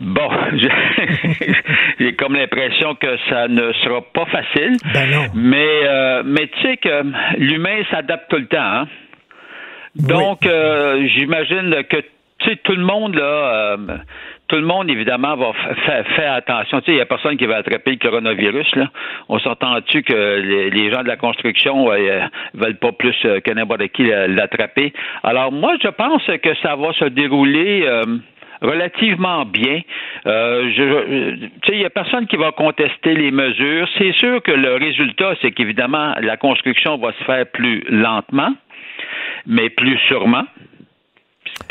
Bon, 0.00 0.30
j'ai- 0.56 1.52
j'ai 1.98 2.14
comme 2.14 2.34
l'impression 2.34 2.94
que 2.94 3.16
ça 3.28 3.48
ne 3.48 3.72
sera 3.84 4.00
pas 4.02 4.26
facile. 4.26 4.76
Ben 4.94 5.10
non. 5.10 5.26
Mais, 5.34 5.80
euh, 5.84 6.22
mais 6.24 6.46
tu 6.48 6.60
sais 6.62 6.76
que 6.76 7.02
l'humain 7.38 7.78
s'adapte 7.90 8.30
tout 8.30 8.36
le 8.36 8.46
temps. 8.46 8.58
hein. 8.60 8.86
Donc, 9.96 10.46
euh, 10.46 11.06
j'imagine 11.14 11.74
que 11.90 11.96
tu 12.40 12.50
sais, 12.50 12.56
tout 12.62 12.74
le 12.76 12.84
monde, 12.84 13.16
là, 13.16 13.22
euh, 13.24 13.76
tout 14.46 14.54
le 14.56 14.62
monde, 14.64 14.88
évidemment, 14.88 15.34
va 15.34 15.52
fa- 15.54 15.74
fa- 15.74 16.04
faire 16.14 16.32
attention. 16.34 16.78
Tu 16.80 16.84
sais, 16.86 16.92
il 16.92 16.94
n'y 16.94 17.00
a 17.00 17.06
personne 17.06 17.36
qui 17.36 17.46
va 17.46 17.56
attraper 17.56 17.90
le 17.90 17.96
coronavirus, 17.96 18.76
là. 18.76 18.90
On 19.28 19.40
s'entend-tu 19.40 20.04
que 20.04 20.36
les, 20.40 20.70
les 20.70 20.92
gens 20.92 21.02
de 21.02 21.08
la 21.08 21.16
construction 21.16 21.90
euh, 21.90 22.20
veulent 22.54 22.78
pas 22.78 22.92
plus 22.92 23.16
euh, 23.24 23.40
que 23.40 23.50
n'importe 23.52 23.88
qui 23.88 24.12
euh, 24.12 24.28
l'attraper? 24.28 24.92
Alors, 25.24 25.50
moi, 25.50 25.74
je 25.82 25.88
pense 25.88 26.22
que 26.26 26.54
ça 26.62 26.76
va 26.76 26.92
se 26.92 27.06
dérouler... 27.06 27.84
relativement 28.62 29.44
bien. 29.44 29.80
Euh, 30.26 30.70
je, 30.76 31.48
il 31.72 31.78
n'y 31.78 31.84
a 31.84 31.90
personne 31.90 32.26
qui 32.26 32.36
va 32.36 32.52
contester 32.52 33.14
les 33.14 33.30
mesures. 33.30 33.88
C'est 33.98 34.12
sûr 34.12 34.42
que 34.42 34.52
le 34.52 34.74
résultat, 34.76 35.34
c'est 35.40 35.52
qu'évidemment, 35.52 36.14
la 36.20 36.36
construction 36.36 36.98
va 36.98 37.12
se 37.12 37.24
faire 37.24 37.46
plus 37.52 37.84
lentement, 37.88 38.52
mais 39.46 39.70
plus 39.70 39.98
sûrement, 40.08 40.44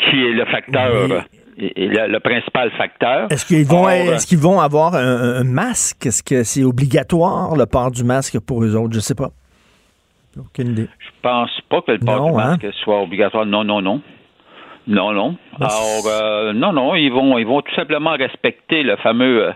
ce 0.00 0.10
qui 0.10 0.24
est 0.24 0.32
le 0.32 0.44
facteur, 0.46 0.92
Oui. 1.10 1.16
et- 1.58 1.84
et 1.84 1.88
le, 1.88 2.06
le 2.08 2.20
principal 2.20 2.70
facteur. 2.72 3.26
Est-ce 3.30 3.44
qu'ils 3.46 3.66
vont, 3.66 3.86
qu'ils 4.26 4.38
vont 4.38 4.60
avoir 4.60 4.94
un, 4.94 5.40
un 5.40 5.44
masque? 5.44 6.06
Est-ce 6.06 6.22
que 6.22 6.42
c'est 6.44 6.64
obligatoire, 6.64 7.54
le 7.56 7.66
port 7.66 7.90
du 7.90 8.04
masque 8.04 8.38
pour 8.40 8.62
eux 8.64 8.74
autres? 8.76 8.94
Je 8.94 9.00
sais 9.00 9.14
pas. 9.14 9.30
Aucune 10.38 10.68
idée. 10.68 10.86
Je 11.00 11.08
pense 11.20 11.50
pas 11.68 11.80
que 11.82 11.92
le 11.92 11.98
port 11.98 12.28
Non, 12.28 12.36
du 12.36 12.40
hein? 12.42 12.58
masque 12.62 12.72
soit 12.84 13.02
obligatoire. 13.02 13.44
Non, 13.44 13.64
non, 13.64 13.82
non. 13.82 14.00
Non, 14.88 15.12
non. 15.12 15.36
Ben, 15.58 15.66
Alors, 15.66 16.06
euh, 16.06 16.52
non, 16.54 16.72
non, 16.72 16.94
ils 16.94 17.10
vont, 17.10 17.36
ils 17.36 17.46
vont 17.46 17.60
tout 17.60 17.74
simplement 17.74 18.12
respecter 18.12 18.82
le 18.82 18.96
fameux, 18.96 19.48
euh, 19.48 19.52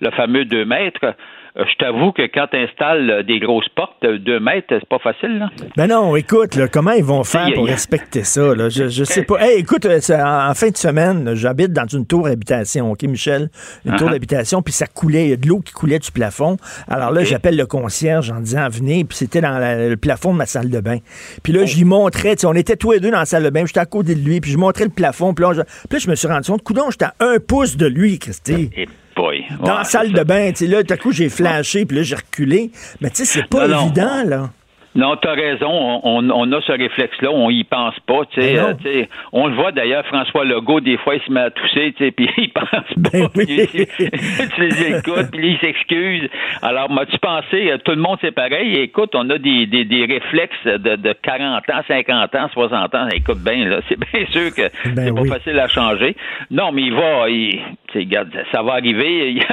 le 0.00 0.10
fameux 0.12 0.44
2 0.44 0.64
mètres. 0.64 1.14
Je 1.58 1.74
t'avoue 1.78 2.12
que 2.12 2.22
quand 2.22 2.48
tu 2.50 2.58
installes 2.58 3.24
des 3.26 3.38
grosses 3.38 3.68
portes 3.70 4.02
de 4.02 4.18
2 4.18 4.40
mètres, 4.40 4.66
c'est 4.68 4.88
pas 4.88 4.98
facile. 4.98 5.38
Là. 5.38 5.48
Ben 5.76 5.86
non, 5.86 6.14
écoute, 6.14 6.54
là, 6.54 6.68
comment 6.68 6.92
ils 6.92 7.04
vont 7.04 7.24
faire 7.24 7.50
pour 7.54 7.66
respecter 7.66 8.24
ça? 8.24 8.54
Là? 8.54 8.68
Je, 8.68 8.88
je 8.88 9.04
sais 9.04 9.22
pas. 9.22 9.36
Hey, 9.40 9.60
écoute, 9.60 9.86
euh, 9.86 9.98
en, 10.10 10.52
fin 10.54 10.68
de 10.68 10.76
semaine, 10.76 11.34
j'habite 11.34 11.72
dans 11.72 11.86
une 11.86 12.06
tour 12.06 12.24
d'habitation, 12.24 12.92
OK, 12.92 13.02
Michel? 13.04 13.48
Une 13.86 13.96
tour 13.96 14.08
uh-huh. 14.08 14.12
d'habitation, 14.12 14.60
puis 14.60 14.74
ça 14.74 14.86
coulait, 14.86 15.24
il 15.24 15.30
y 15.30 15.32
a 15.32 15.36
de 15.36 15.48
l'eau 15.48 15.60
qui 15.60 15.72
coulait 15.72 15.98
du 15.98 16.10
plafond. 16.10 16.58
Alors 16.88 17.10
là, 17.10 17.24
j'appelle 17.24 17.56
le 17.56 17.66
concierge 17.66 18.30
en 18.30 18.40
disant, 18.40 18.68
venez, 18.68 19.04
puis 19.04 19.16
c'était 19.16 19.40
dans 19.40 19.58
le 19.58 19.96
plafond 19.96 20.32
de 20.32 20.38
ma 20.38 20.46
salle 20.46 20.68
de 20.68 20.80
bain. 20.80 20.98
Puis 21.42 21.54
là, 21.54 21.60
oh. 21.62 21.66
j'y 21.66 21.84
montrais, 21.84 22.36
on 22.44 22.54
était 22.54 22.76
tous 22.76 22.92
les 22.92 23.00
deux 23.00 23.10
dans 23.10 23.18
la 23.18 23.24
salle 23.24 23.44
de 23.44 23.50
bain, 23.50 23.64
j'étais 23.64 23.80
à 23.80 23.86
côté 23.86 24.14
de 24.14 24.20
lui, 24.20 24.40
puis 24.40 24.50
je 24.50 24.58
montrais 24.58 24.84
le 24.84 24.90
plafond, 24.90 25.32
puis 25.32 25.44
là, 25.44 25.54
je, 25.54 25.98
je 25.98 26.10
me 26.10 26.14
suis 26.14 26.28
rendu 26.28 26.50
compte, 26.50 26.62
coudon, 26.62 26.90
j'étais 26.90 27.06
à 27.06 27.14
un 27.20 27.38
pouce 27.38 27.76
de 27.76 27.86
lui, 27.86 28.18
Christy. 28.18 28.70
Eh 28.76 28.86
boy. 29.16 29.44
Dans 29.64 29.78
la 29.78 29.84
salle 29.84 30.12
de 30.12 30.22
bain, 30.22 30.50
tu 30.50 30.58
sais, 30.58 30.66
là, 30.66 30.84
tout 30.84 30.92
à 30.92 30.96
coup, 30.96 31.10
j'ai 31.10 31.28
flashé, 31.28 31.86
puis 31.86 31.96
là, 31.96 32.02
j'ai 32.02 32.16
reculé. 32.16 32.70
Mais 33.00 33.10
tu 33.10 33.16
sais, 33.16 33.24
c'est 33.24 33.48
pas 33.48 33.66
évident, 33.66 34.22
là. 34.24 34.50
Non, 34.96 35.16
tu 35.16 35.28
as 35.28 35.32
raison. 35.32 36.00
On, 36.02 36.30
on, 36.30 36.52
a 36.52 36.60
ce 36.62 36.72
réflexe-là. 36.72 37.30
On 37.30 37.50
y 37.50 37.64
pense 37.64 37.98
pas. 38.06 38.22
Ben 38.36 38.76
euh, 38.86 39.04
on 39.32 39.46
le 39.46 39.54
voit 39.54 39.72
d'ailleurs, 39.72 40.04
François 40.06 40.44
Legault, 40.44 40.80
des 40.80 40.96
fois, 40.98 41.14
il 41.16 41.22
se 41.22 41.30
met 41.30 41.40
à 41.40 41.50
tousser, 41.50 41.92
puis 41.92 42.28
il 42.38 42.52
pense 42.52 42.70
pas. 42.70 42.86
Ben 43.02 43.28
tu 43.36 44.60
les 44.60 44.96
écoutes, 44.96 45.30
puis 45.32 45.50
il 45.50 45.58
s'excuse. 45.58 46.28
Alors, 46.62 46.90
m'as-tu 46.90 47.18
pensé, 47.18 47.70
euh, 47.70 47.78
tout 47.78 47.92
le 47.92 48.00
monde, 48.00 48.18
c'est 48.20 48.34
pareil? 48.34 48.76
Écoute, 48.76 49.10
on 49.14 49.28
a 49.30 49.38
des, 49.38 49.66
des, 49.66 49.84
des 49.84 50.06
réflexes 50.06 50.64
de, 50.64 50.96
de 50.96 51.12
40 51.22 51.68
ans, 51.70 51.82
50 51.86 52.34
ans, 52.34 52.48
60 52.52 52.94
ans. 52.94 53.08
Écoute 53.12 53.38
bien, 53.44 53.68
là, 53.68 53.80
c'est 53.88 53.98
bien 53.98 54.26
sûr 54.26 54.54
que 54.54 54.70
ben 54.90 55.04
c'est 55.04 55.14
pas 55.14 55.38
facile 55.38 55.58
à 55.58 55.68
changer. 55.68 56.16
Non, 56.50 56.72
mais 56.72 56.82
il 56.82 56.94
va, 56.94 57.28
il, 57.28 57.60
regarde, 57.94 58.30
ça 58.52 58.62
va 58.62 58.74
arriver. 58.74 59.38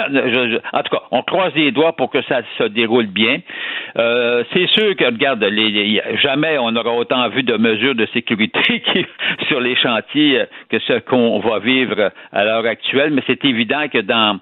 en 0.74 0.84
tout 0.84 0.96
cas, 0.96 1.04
on 1.12 1.22
croise 1.24 1.54
les 1.56 1.72
doigts 1.72 1.94
pour 1.94 2.10
que 2.10 2.22
ça 2.24 2.42
se 2.58 2.64
déroule 2.66 3.08
bien. 3.08 3.40
Euh, 3.98 4.44
c'est 4.54 4.68
sûr 4.68 4.96
que, 4.96 5.06
regarde, 5.06 5.33
jamais 6.22 6.58
on 6.60 6.76
aura 6.76 6.94
autant 6.94 7.30
vu 7.30 7.44
de 7.44 7.58
mesures 7.58 7.96
de 7.96 8.06
sécurité 8.14 8.84
sur 9.48 9.60
les 9.60 9.76
chantiers 9.76 10.42
euh, 10.42 10.46
que 10.70 10.80
ce 10.80 11.00
qu'on 11.00 11.40
va 11.40 11.60
vivre 11.60 12.12
à 12.32 12.44
l'heure 12.44 12.66
actuelle, 12.66 13.12
mais 13.12 13.24
c'est 13.28 13.44
évident 13.46 13.88
que 13.92 14.00
dans 14.00 14.40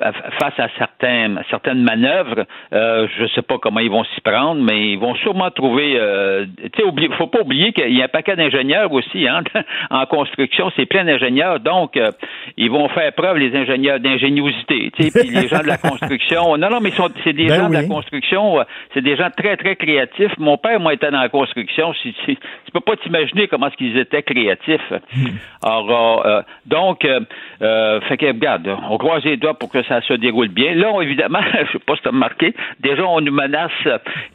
face 0.00 0.58
à 0.58 0.68
certains, 0.76 1.36
certaines 1.50 1.82
manœuvres, 1.82 2.44
euh, 2.72 3.06
je 3.16 3.22
ne 3.22 3.28
sais 3.28 3.42
pas 3.42 3.58
comment 3.58 3.80
ils 3.80 3.90
vont 3.90 4.04
s'y 4.04 4.20
prendre, 4.20 4.60
mais 4.60 4.90
ils 4.90 4.98
vont 4.98 5.14
sûrement 5.16 5.50
trouver. 5.50 5.96
Euh, 5.96 6.46
tu 6.72 6.82
sais, 6.82 7.08
faut 7.16 7.28
pas 7.28 7.42
oublier 7.42 7.72
qu'il 7.72 7.96
y 7.96 8.02
a 8.02 8.06
un 8.06 8.08
paquet 8.08 8.34
d'ingénieurs 8.34 8.92
aussi 8.92 9.28
hein, 9.28 9.42
en 9.90 10.04
construction. 10.06 10.72
C'est 10.76 10.86
plein 10.86 11.04
d'ingénieurs, 11.04 11.60
donc 11.60 11.96
euh, 11.96 12.10
ils 12.56 12.70
vont 12.70 12.88
faire 12.88 13.12
preuve 13.12 13.38
les 13.38 13.54
ingénieurs 13.54 14.00
d'ingéniosité. 14.00 14.90
Puis 14.90 15.10
les 15.14 15.48
gens 15.48 15.60
de 15.60 15.68
la 15.68 15.78
construction. 15.78 16.56
Non, 16.56 16.70
non, 16.70 16.80
mais 16.80 16.90
c'est 17.22 17.32
des 17.32 17.46
ben 17.46 17.54
gens 17.54 17.68
de 17.68 17.74
la 17.74 17.84
construction. 17.84 18.58
C'est 18.94 19.02
des 19.02 19.16
gens 19.16 19.30
très 19.36 19.56
très 19.56 19.76
créatifs. 19.76 20.36
Mon 20.38 20.56
père, 20.58 20.80
moi, 20.80 20.94
était 20.94 21.10
dans 21.10 21.20
la 21.20 21.28
construction. 21.28 21.92
Si, 22.02 22.14
tu 22.24 22.36
peux 22.72 22.80
pas 22.80 22.96
t'imaginer 22.96 23.46
comment 23.46 23.68
est-ce 23.68 23.76
qu'ils 23.76 23.96
étaient 23.96 24.22
créatifs. 24.22 24.92
Hmm. 25.14 25.28
Alors, 25.62 26.26
donc, 26.66 27.02
fait 27.02 28.16
que 28.16 28.26
regarde, 28.26 28.68
on 28.90 28.98
croise 28.98 29.24
les 29.24 29.36
doigts 29.36 29.54
pour 29.54 29.70
que 29.70 29.83
ça 29.88 30.00
se 30.02 30.14
déroule 30.14 30.48
bien. 30.48 30.74
Là, 30.74 30.92
évidemment, 31.02 31.40
je 31.52 31.72
sais 31.72 31.84
pas 31.84 31.96
si 31.96 32.02
tu 32.02 32.08
as 32.08 32.12
remarqué, 32.12 32.54
déjà, 32.80 33.04
on 33.04 33.20
nous 33.20 33.32
menace 33.32 33.72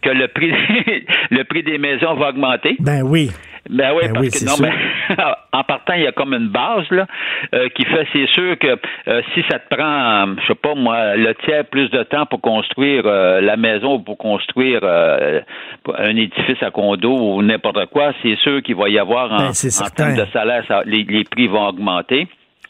que 0.02 0.10
le 0.10 0.28
prix, 0.28 0.52
le 1.32 1.44
prix 1.44 1.64
des 1.64 1.78
maisons 1.78 2.16
va 2.16 2.30
augmenter. 2.30 2.76
Ben 2.80 3.02
oui. 3.04 3.32
Ben 3.70 3.92
oui, 3.94 4.04
ben 4.08 4.14
parce 4.14 4.30
que 4.30 4.46
non, 4.46 4.56
mais 4.60 4.72
en 5.54 5.64
partant, 5.64 5.94
il 5.94 6.02
y 6.04 6.08
a 6.08 6.12
comme 6.12 6.34
une 6.34 6.48
base 6.48 6.90
là 6.90 7.06
euh, 7.54 7.70
qui 7.70 7.86
fait, 7.86 8.08
c'est 8.14 8.28
sûr 8.28 8.58
que 8.58 8.80
euh, 9.08 9.22
si 9.34 9.44
ça 9.50 9.60
te 9.60 9.76
prend, 9.76 10.26
je 10.42 10.48
sais 10.48 10.56
pas 10.56 10.74
moi, 10.76 11.16
le 11.16 11.36
tiers 11.46 11.66
plus 11.66 11.90
de 11.92 12.02
temps 12.04 12.26
pour 12.26 12.42
construire 12.42 13.04
euh, 13.06 13.42
la 13.42 13.58
maison 13.58 13.96
ou 13.96 14.00
pour 14.00 14.18
construire 14.18 14.84
un 14.84 16.16
édifice 16.16 16.62
à 16.64 16.72
condo 16.72 17.16
ou 17.16 17.42
n'importe 17.44 17.86
quoi, 17.88 18.14
c'est 18.24 18.38
sûr 18.38 18.64
qu'il 18.64 18.76
va 18.76 18.90
y 18.90 18.98
avoir 18.98 19.32
en, 19.32 19.38
ben, 19.38 19.50
en 19.50 19.90
termes 19.90 20.16
de 20.16 20.26
salaire, 20.34 20.64
les 20.86 21.24
prix 21.26 21.48
vont 21.48 21.68
augmenter. 21.68 22.28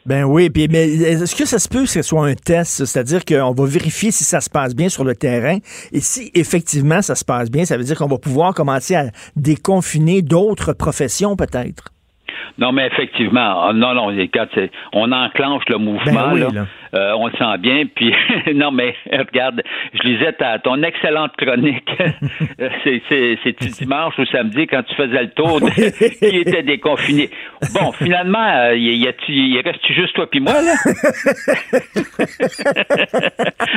Ben 0.09 0.23
oui, 0.23 0.49
puis 0.49 0.67
mais 0.71 0.87
est-ce 0.87 1.35
que 1.35 1.45
ça 1.45 1.59
se 1.59 1.69
peut 1.69 1.83
que 1.83 1.89
ce 1.89 2.01
soit 2.01 2.25
un 2.25 2.33
test, 2.33 2.83
c'est-à-dire 2.83 3.23
qu'on 3.23 3.53
va 3.53 3.65
vérifier 3.67 4.09
si 4.09 4.23
ça 4.23 4.41
se 4.41 4.49
passe 4.49 4.75
bien 4.75 4.89
sur 4.89 5.03
le 5.03 5.13
terrain 5.13 5.59
et 5.93 5.99
si 5.99 6.31
effectivement 6.33 7.03
ça 7.03 7.13
se 7.13 7.23
passe 7.23 7.51
bien, 7.51 7.63
ça 7.63 7.77
veut 7.77 7.83
dire 7.83 7.95
qu'on 7.95 8.07
va 8.07 8.17
pouvoir 8.17 8.55
commencer 8.55 8.95
à 8.95 9.03
déconfiner 9.35 10.23
d'autres 10.23 10.73
professions 10.73 11.35
peut-être? 11.35 11.89
Non, 12.57 12.71
mais 12.71 12.87
effectivement, 12.87 13.67
ah, 13.67 13.71
non, 13.71 13.93
non, 13.93 14.07
on 14.93 15.11
enclenche 15.11 15.63
le 15.69 15.77
mouvement, 15.77 16.33
ben 16.33 16.51
là. 16.53 16.65
Euh, 16.93 17.13
on 17.17 17.27
le 17.27 17.33
sent 17.33 17.57
bien. 17.59 17.83
Puis, 17.93 18.13
non, 18.55 18.71
mais 18.71 18.95
regarde, 19.11 19.61
je 19.93 20.07
lisais 20.07 20.33
ta, 20.33 20.59
ton 20.59 20.81
excellente 20.83 21.35
chronique. 21.37 21.89
C'est 22.83 23.79
dimanche 23.79 24.17
ou 24.17 24.25
samedi 24.25 24.67
quand 24.67 24.83
tu 24.83 24.95
faisais 24.95 25.23
le 25.23 25.29
tour 25.31 25.61
de, 25.61 25.69
qui 25.69 26.37
était 26.37 26.63
déconfiné? 26.63 27.29
Bon, 27.73 27.91
finalement, 27.91 28.47
euh, 28.55 28.75
il, 28.75 29.03
y 29.03 29.09
il 29.27 29.61
reste 29.61 29.85
juste 29.93 30.13
toi 30.15 30.27
puis 30.29 30.39
moi, 30.39 30.53
là? 30.61 30.73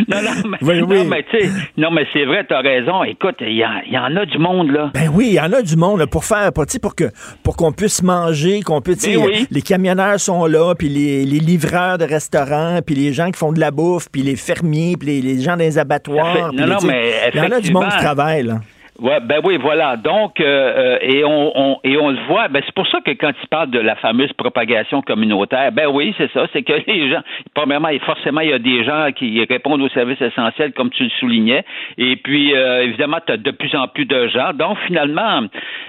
non, 0.09 0.23
non, 0.23 0.31
mais, 0.63 0.81
non, 0.81 1.05
mais 1.05 1.25
tu 1.31 1.39
sais, 1.39 1.49
non, 1.77 1.91
mais 1.91 2.07
c'est 2.13 2.25
vrai, 2.25 2.45
tu 2.47 2.55
as 2.55 2.61
raison. 2.61 3.05
Écoute, 3.05 3.37
il 3.41 3.53
y, 3.53 3.65
y, 3.91 3.99
en 3.99 4.17
a 4.17 4.25
du 4.27 4.39
monde, 4.39 4.71
là. 4.71 4.91
Ben 4.95 5.11
oui, 5.13 5.29
il 5.31 5.35
y 5.35 5.41
en 5.41 5.53
a 5.53 5.63
du 5.63 5.77
monde 5.77 6.07
pour 6.07 6.25
faire, 6.25 6.53
pour, 6.53 6.65
pour 6.81 6.95
que 6.95 7.05
pour 7.43 7.57
qu'on 7.57 7.73
puisse 7.73 8.03
manger, 8.03 8.63
qu'on 8.63 8.81
puisse. 8.81 9.07
Ben 9.07 9.47
les 9.51 9.63
camionneurs 9.63 10.21
sont 10.21 10.47
là, 10.47 10.75
puis 10.75 10.89
les, 10.89 11.25
les 11.25 11.41
livreurs 11.41 11.99
de 11.99 12.05
restaurants, 12.05 12.81
puis 12.85 12.95
les 12.95 13.02
gens 13.11 13.31
qui 13.31 13.39
font 13.39 13.53
de 13.53 13.61
la 13.61 13.71
bouffe, 13.71 14.09
puis 14.13 14.23
les 14.23 14.37
fermiers, 14.37 14.97
puis 14.99 15.21
les, 15.23 15.41
gens 15.41 15.57
les 15.57 15.79
abattoirs. 15.79 16.53
Non, 16.53 16.67
non, 16.67 16.79
mais 16.85 17.31
il 17.33 17.39
y 17.39 17.41
en 17.41 17.51
a 17.51 17.61
du 17.61 17.73
monde 17.73 17.89
qui 17.89 17.97
travaille, 17.97 18.43
là. 18.43 18.61
Ouais, 19.03 19.19
ben 19.21 19.41
oui, 19.43 19.59
voilà. 19.61 19.97
Donc, 19.97 20.39
euh, 20.39 20.45
euh, 20.45 20.99
et 21.01 21.25
on, 21.25 21.81
et 21.83 21.97
on 21.97 22.11
le 22.11 22.25
voit. 22.29 22.47
Ben 22.47 22.63
c'est 22.65 22.75
pour 22.75 22.87
ça 22.87 23.01
que 23.01 23.11
quand 23.11 23.33
il 23.43 23.49
parle 23.49 23.71
de 23.71 23.81
la 23.81 23.97
fameuse 23.97 24.33
propagation 24.35 25.03
communautaire, 25.03 25.73
ben 25.73 25.89
oui, 25.89 26.15
c'est 26.19 26.31
ça. 26.31 26.47
C'est 26.53 26.63
que 26.63 26.73
les 26.87 27.11
gens, 27.11 27.21
premièrement, 27.53 27.89
forcément, 28.07 28.43
il 28.43 28.51
y 28.51 28.53
a 28.53 28.61
des 28.61 28.85
gens 28.85 29.09
qui 29.11 29.45
répondent 29.45 29.83
aux 29.83 29.89
services 29.89 30.21
essentiels, 30.21 30.73
comme 30.73 30.91
tu 30.91 31.03
le 31.03 31.11
soulignais. 31.19 31.65
Et 31.99 32.15
puis, 32.15 32.55
euh, 32.55 32.85
évidemment, 32.85 33.19
tu 33.27 33.33
as 33.33 33.39
de 33.39 33.51
plus 33.51 33.75
en 33.75 33.89
plus 33.89 34.05
de 34.05 34.29
gens. 34.29 34.53
Donc, 34.53 34.79
finalement, 34.87 35.41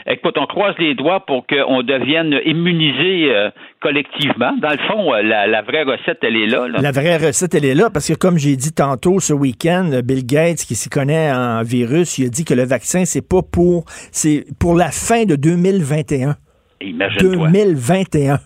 écoute, 0.08 0.36
on 0.40 0.48
croise 0.48 0.74
les 0.80 0.96
doigts 0.96 1.20
pour 1.20 1.46
qu'on 1.46 1.84
devienne 1.84 2.40
immunisé 2.46 3.32
collectivement. 3.80 4.54
Dans 4.60 4.72
le 4.72 4.78
fond, 4.88 5.14
la, 5.14 5.62
vraie 5.62 5.84
recette, 5.84 6.20
elle 6.24 6.38
est 6.38 6.48
là, 6.48 6.68
là, 6.68 6.80
La 6.82 6.92
vraie 6.92 7.18
recette, 7.18 7.54
elle 7.54 7.66
est 7.66 7.76
là, 7.76 7.90
parce 7.94 8.08
que 8.08 8.18
comme 8.18 8.38
j'ai 8.38 8.56
dit 8.56 8.74
tantôt 8.74 9.20
ce 9.20 9.34
week-end, 9.34 9.92
Bill 10.04 10.26
Gates, 10.26 10.66
qui 10.66 10.74
s'y 10.74 10.90
connaît 10.90 11.32
en 11.32 11.62
virus, 11.64 12.18
il 12.18 12.28
a 12.28 12.30
dit 12.30 12.46
que 12.46 12.54
le 12.54 12.64
vaccin 12.64 13.03
c'est 13.06 13.28
pas 13.28 13.42
pour. 13.42 13.86
C'est 14.12 14.46
pour 14.60 14.76
la 14.76 14.92
fin 14.92 15.26
de 15.26 15.36
2021. 15.36 16.36
Imagine-toi. 16.82 17.48
2021. 17.48 18.40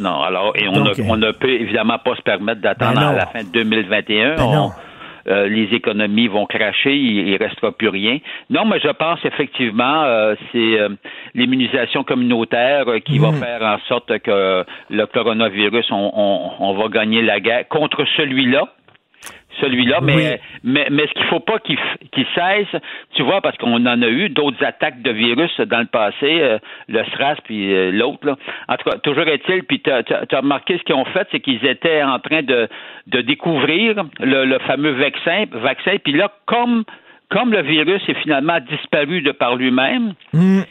Non, 0.00 0.22
alors, 0.22 0.56
et 0.56 0.66
on, 0.66 1.16
ne, 1.16 1.32
peut 1.32 1.50
évidemment 1.50 1.98
pas 1.98 2.16
se 2.16 2.22
permettre 2.22 2.62
d'attendre 2.62 3.00
ben 3.00 3.08
à 3.08 3.12
la 3.12 3.26
fin 3.26 3.42
de 3.42 3.50
2021. 3.50 4.36
Ben 4.36 4.72
euh, 5.28 5.48
les 5.48 5.64
économies 5.74 6.28
vont 6.28 6.46
cracher, 6.46 6.96
il, 6.96 7.32
ne 7.32 7.38
restera 7.38 7.72
plus 7.72 7.88
rien. 7.88 8.18
Non, 8.48 8.64
mais 8.64 8.80
je 8.80 8.88
pense 8.88 9.18
effectivement 9.24 10.04
euh, 10.04 10.34
c'est 10.50 10.80
euh, 10.80 10.88
l'immunisation 11.34 12.04
communautaire 12.04 12.86
qui 13.04 13.18
va 13.18 13.30
mhm. 13.30 13.36
faire 13.36 13.62
en 13.62 13.78
sorte 13.86 14.18
que 14.20 14.64
le 14.88 15.06
coronavirus, 15.06 15.86
on, 15.92 16.52
on 16.58 16.74
va 16.74 16.88
gagner 16.88 17.20
la 17.20 17.38
guerre 17.38 17.68
contre 17.68 18.04
celui-là 18.16 18.68
celui-là, 19.60 20.00
mais, 20.02 20.40
mais, 20.64 20.86
mais 20.90 21.06
ce 21.06 21.12
qu'il 21.12 21.26
faut 21.26 21.40
pas 21.40 21.58
qu'il 21.58 21.78
cesse, 22.34 22.80
tu 23.14 23.22
vois, 23.22 23.40
parce 23.40 23.56
qu'on 23.58 23.86
en 23.86 24.02
a 24.02 24.08
eu 24.08 24.28
d'autres 24.28 24.64
attaques 24.64 25.02
de 25.02 25.10
virus 25.10 25.50
dans 25.60 25.80
le 25.80 25.86
passé, 25.86 26.40
euh, 26.40 26.58
le 26.88 27.04
SRAS 27.04 27.36
puis 27.44 27.72
euh, 27.72 27.90
l'autre. 27.92 28.36
En 28.68 28.76
tout 28.76 28.90
cas, 28.90 28.98
toujours 28.98 29.26
est-il, 29.28 29.64
puis 29.64 29.80
tu 29.80 29.90
as, 29.90 30.02
remarqué 30.36 30.78
ce 30.78 30.82
qu'ils 30.84 30.94
ont 30.94 31.04
fait, 31.06 31.26
c'est 31.30 31.40
qu'ils 31.40 31.64
étaient 31.64 32.02
en 32.02 32.18
train 32.18 32.42
de, 32.42 32.68
de 33.06 33.20
découvrir 33.20 34.04
le, 34.20 34.58
fameux 34.66 34.92
vaccin, 34.92 35.44
vaccin, 35.52 35.96
puis 36.02 36.12
là, 36.12 36.32
comme 36.46 36.84
comme 37.30 37.52
le 37.52 37.62
virus 37.62 38.02
est 38.08 38.20
finalement 38.22 38.58
disparu 38.68 39.22
de 39.22 39.30
par 39.30 39.54
lui-même, 39.54 40.14
hum. 40.34 40.64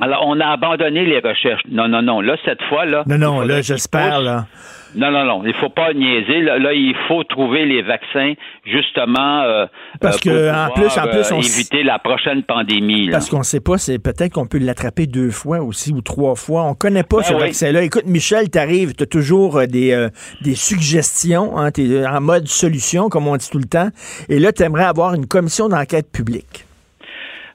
alors 0.00 0.26
on 0.26 0.40
a 0.40 0.48
abandonné 0.48 1.04
les 1.04 1.20
recherches. 1.20 1.62
Non, 1.70 1.86
non, 1.86 2.02
non. 2.02 2.20
Là, 2.20 2.36
cette 2.44 2.60
fois, 2.64 2.86
là. 2.86 3.04
Non, 3.06 3.18
non, 3.18 3.40
là, 3.42 3.62
j'espère, 3.62 4.20
là. 4.20 4.46
Non, 4.94 5.10
non, 5.10 5.24
non. 5.24 5.42
Il 5.44 5.54
faut 5.54 5.68
pas 5.68 5.92
niaiser. 5.92 6.40
Là, 6.42 6.72
il 6.72 6.94
faut 7.06 7.22
trouver 7.24 7.64
les 7.64 7.82
vaccins 7.82 8.34
justement 8.64 9.42
euh, 9.42 9.66
parce 10.00 10.18
euh, 10.26 10.50
que 10.50 10.66
en 10.66 10.72
plus, 10.72 10.98
en 10.98 11.08
plus, 11.08 11.32
on 11.32 11.38
euh, 11.38 11.42
éviter 11.42 11.82
la 11.82 11.98
prochaine 11.98 12.42
pandémie. 12.42 13.08
Parce 13.10 13.30
qu'on 13.30 13.38
ne 13.38 13.44
sait 13.44 13.60
pas, 13.60 13.78
c'est 13.78 13.98
peut-être 13.98 14.32
qu'on 14.32 14.46
peut 14.46 14.58
l'attraper 14.58 15.06
deux 15.06 15.30
fois 15.30 15.60
aussi 15.60 15.92
ou 15.92 16.00
trois 16.00 16.34
fois. 16.34 16.64
On 16.64 16.74
connaît 16.74 17.04
pas 17.04 17.18
ben 17.18 17.22
ce 17.22 17.34
vaccin-là. 17.34 17.82
Écoute, 17.82 18.06
Michel, 18.06 18.50
t'arrives, 18.50 18.92
as 19.00 19.06
toujours 19.06 19.60
des 19.66 20.08
des 20.42 20.54
suggestions. 20.54 21.58
Hein, 21.58 21.70
es 21.78 22.06
en 22.06 22.20
mode 22.20 22.48
solution, 22.48 23.08
comme 23.08 23.28
on 23.28 23.36
dit 23.36 23.48
tout 23.50 23.58
le 23.58 23.68
temps. 23.68 23.88
Et 24.28 24.38
là, 24.38 24.52
tu 24.52 24.62
aimerais 24.62 24.84
avoir 24.84 25.14
une 25.14 25.26
commission 25.26 25.68
d'enquête 25.68 26.10
publique. 26.12 26.64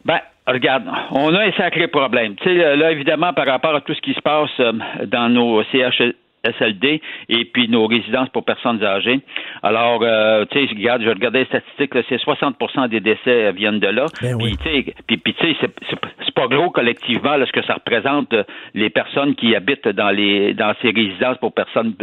Ben, 0.06 0.20
Regarde, 0.48 0.84
on 1.10 1.34
a 1.34 1.40
un 1.40 1.52
sacré 1.54 1.88
problème. 1.88 2.36
Tu 2.36 2.44
sais, 2.44 2.76
là, 2.76 2.92
évidemment, 2.92 3.34
par 3.34 3.48
rapport 3.48 3.74
à 3.74 3.82
tout 3.82 3.96
ce 3.96 4.02
qui 4.02 4.14
se 4.14 4.22
passe 4.22 4.52
dans 5.08 5.28
nos 5.28 5.64
CH, 5.72 6.04
SLD 6.54 7.02
et 7.30 7.46
puis 7.46 7.68
nos 7.68 7.88
résidences 7.88 8.30
pour 8.30 8.46
personnes 8.46 8.84
âgées. 8.84 9.20
Alors, 9.64 10.00
euh, 10.04 10.46
tu 10.52 10.60
sais, 10.60 10.74
regarde, 10.74 11.02
je 11.04 11.10
regardais 11.10 11.40
les 11.40 11.46
statistiques, 11.46 11.94
c'est 12.10 12.20
60 12.20 12.56
des 12.90 13.00
décès 13.00 13.52
viennent 13.52 13.80
de 13.80 13.88
là. 13.88 14.06
Ben 14.22 14.36
oui. 14.36 14.56
Puis, 15.08 15.34
tu 15.34 15.54
sais, 15.54 15.70
c'est 15.90 16.34
pas 16.34 16.48
gros 16.48 16.70
collectivement 16.70 17.38
là, 17.38 17.46
ce 17.46 17.52
que 17.52 17.64
ça 17.64 17.76
représente 17.76 18.34
les 18.74 18.90
personnes 18.90 19.36
qui 19.36 19.56
habitent 19.56 19.88
dans 19.88 20.10
les 20.10 20.54
dans 20.54 20.74
ces 20.82 20.92
résidences 20.92 21.38
pour 21.38 21.54
personnes 21.54 21.94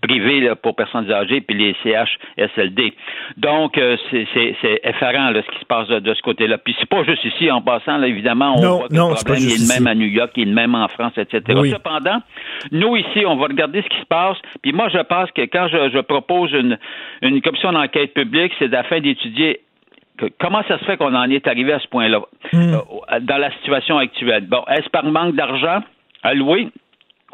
privées 0.00 0.52
pour 0.62 0.74
personnes 0.74 1.10
âgées 1.10 1.40
puis 1.40 1.56
les 1.56 1.76
CHSLD. 1.82 2.94
Donc, 3.36 3.78
c'est 4.10 4.80
effarant 4.84 5.30
là, 5.30 5.42
ce 5.42 5.50
qui 5.50 5.60
se 5.60 5.64
passe 5.64 5.88
de, 5.88 6.14
ce 6.14 6.22
côté-là. 6.22 6.58
Puis 6.58 6.74
c'est 6.78 6.88
pas 6.88 7.04
juste 7.04 7.24
ici, 7.24 7.50
en 7.50 7.60
passant, 7.60 7.98
là, 7.98 8.06
évidemment, 8.06 8.54
on 8.56 8.76
voit 8.78 8.88
que 8.88 8.94
non, 8.94 9.10
le 9.10 9.24
problème 9.24 9.48
est 9.48 9.60
le 9.60 9.74
même 9.74 9.86
à 9.86 9.94
New 9.94 10.06
York, 10.06 10.32
il 10.36 10.42
est 10.42 10.46
le 10.46 10.54
même 10.54 10.74
en 10.74 10.88
France, 10.88 11.12
etc. 11.16 11.40
Cependant, 11.70 12.20
nous 12.70 12.96
ici, 12.96 13.24
on 13.26 13.36
va 13.36 13.46
regarder 13.46 13.82
ce 13.82 13.88
qui 13.92 14.00
se 14.00 14.06
passe. 14.06 14.36
Puis 14.62 14.72
moi, 14.72 14.88
je 14.88 14.98
pense 14.98 15.30
que 15.32 15.42
quand 15.42 15.68
je, 15.68 16.00
propose 16.00 16.52
une, 16.52 16.78
une 17.22 17.40
commission 17.40 17.72
d'enquête 17.72 18.14
publique, 18.14 18.52
c'est 18.58 18.72
afin 18.74 19.00
d'étudier 19.00 19.60
comment 20.38 20.62
ça 20.68 20.78
se 20.78 20.84
fait 20.84 20.96
qu'on 20.96 21.14
en 21.14 21.30
est 21.30 21.46
arrivé 21.48 21.72
à 21.72 21.80
ce 21.80 21.88
point-là, 21.88 22.20
hmm. 22.52 22.74
euh, 22.74 23.20
dans 23.20 23.38
la 23.38 23.50
situation 23.52 23.98
actuelle. 23.98 24.46
Bon, 24.46 24.62
est-ce 24.68 24.88
par 24.90 25.04
manque 25.04 25.34
d'argent? 25.34 25.80
Alloué? 26.22 26.68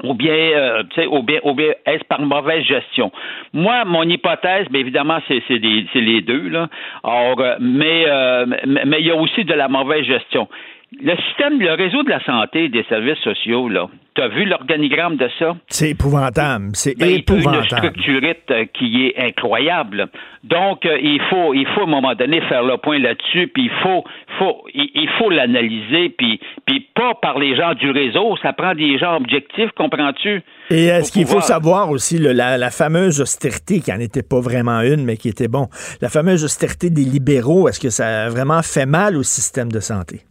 ou 0.05 0.15
bien, 0.15 0.33
euh, 0.33 0.83
tu 0.91 1.01
sais, 1.01 1.07
ou 1.07 1.23
bien, 1.23 1.41
ou 1.43 1.55
bien 1.55 1.73
est-ce 1.87 2.05
par 2.05 2.21
mauvaise 2.21 2.65
gestion? 2.65 3.11
Moi, 3.53 3.85
mon 3.85 4.05
hypothèse, 4.05 4.69
bien 4.71 4.81
évidemment, 4.81 5.19
c'est, 5.27 5.43
les 5.49 6.21
deux, 6.21 6.49
là. 6.49 6.69
Or, 7.03 7.41
euh, 7.41 7.57
mais, 7.61 8.05
euh, 8.07 8.47
mais 8.65 9.01
il 9.01 9.07
y 9.07 9.11
a 9.11 9.17
aussi 9.17 9.45
de 9.45 9.55
la 9.55 9.69
mauvaise 9.69 10.05
gestion. 10.05 10.49
Le 10.91 11.15
système, 11.17 11.61
le 11.61 11.75
réseau 11.75 12.03
de 12.03 12.09
la 12.09 12.25
santé 12.25 12.65
et 12.65 12.69
des 12.71 12.83
services 12.85 13.19
sociaux, 13.19 13.69
là, 13.69 13.89
tu 14.15 14.23
as 14.23 14.29
vu 14.29 14.47
l'organigramme 14.47 15.17
de 15.17 15.29
ça? 15.39 15.55
C'est 15.69 15.91
épouvantable. 15.91 16.71
C'est 16.73 16.99
ben, 16.99 17.11
épouvantable. 17.11 17.67
Une 17.71 17.79
structurite 17.79 18.51
euh, 18.51 18.65
qui 18.73 19.07
est 19.07 19.19
incroyable. 19.19 20.09
Donc, 20.45 20.87
euh, 20.87 20.99
il 21.01 21.21
faut, 21.29 21.53
il 21.53 21.67
faut 21.75 21.83
à 21.83 21.85
un 21.85 21.91
moment 21.91 22.15
donné 22.15 22.41
faire 22.49 22.63
le 22.63 22.79
point 22.79 22.99
là-dessus, 22.99 23.49
puis 23.49 23.65
il 23.65 23.71
faut, 23.83 24.03
faut, 24.39 24.65
il, 24.75 25.09
faut 25.19 25.29
l'analyser, 25.29 26.09
puis, 26.09 26.41
puis 26.67 26.89
pas 26.95 27.15
par 27.21 27.39
les 27.39 27.55
gens 27.55 27.75
du 27.75 27.91
réseau. 27.91 28.37
Ça 28.43 28.55
prend 28.55 28.75
des 28.75 28.99
gens 28.99 29.17
objectifs, 29.17 29.71
comprends-tu? 29.77 30.43
Et 30.71 30.87
est-ce 30.87 31.13
qu'il 31.13 31.27
faut 31.27 31.43
savoir 31.43 31.91
aussi 31.91 32.19
la, 32.19 32.57
la, 32.57 32.71
fameuse 32.71 33.21
austérité, 33.21 33.81
qui 33.81 33.91
n'en 33.91 34.01
était 34.01 34.23
pas 34.23 34.41
vraiment 34.41 34.81
une, 34.81 35.05
mais 35.05 35.19
qui 35.19 35.29
était 35.29 35.49
bon, 35.49 35.69
la 36.01 36.09
fameuse 36.09 36.45
austérité 36.45 36.89
des 36.89 37.05
libéraux, 37.05 37.69
est-ce 37.69 37.79
que 37.79 37.91
ça 37.91 38.25
a 38.25 38.29
vraiment 38.31 38.63
fait 38.63 38.87
mal 38.87 39.17
au 39.17 39.23
système 39.23 39.71
de 39.71 39.81
santé? 39.81 40.23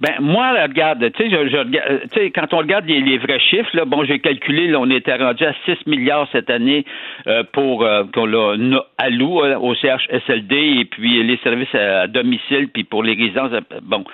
Ben 0.00 0.14
moi, 0.20 0.52
regarde, 0.62 1.10
tu 1.12 1.24
sais, 1.24 1.30
je, 1.30 1.48
je, 1.48 2.28
quand 2.28 2.54
on 2.54 2.58
regarde 2.58 2.86
les, 2.86 3.18
vrais 3.18 3.40
chiffres, 3.40 3.70
là, 3.74 3.84
bon, 3.84 4.04
j'ai 4.04 4.20
calculé, 4.20 4.68
là, 4.68 4.78
on 4.78 4.88
était 4.90 5.16
rendu 5.16 5.44
à 5.44 5.52
6 5.64 5.86
milliards 5.86 6.28
cette 6.30 6.50
année 6.50 6.84
euh, 7.26 7.42
pour 7.52 7.82
euh, 7.82 8.04
qu'on 8.14 8.26
l'a 8.26 8.54
alloue 8.96 9.42
euh, 9.42 9.58
au 9.58 9.74
CHSLD 9.74 10.56
et 10.80 10.84
puis 10.84 11.24
les 11.24 11.36
services 11.38 11.74
à, 11.74 12.06
domicile 12.06 12.68
puis 12.72 12.84
pour 12.84 13.02
les 13.02 13.14
résidences, 13.14 13.52
euh, 13.52 13.80
bon, 13.82 14.04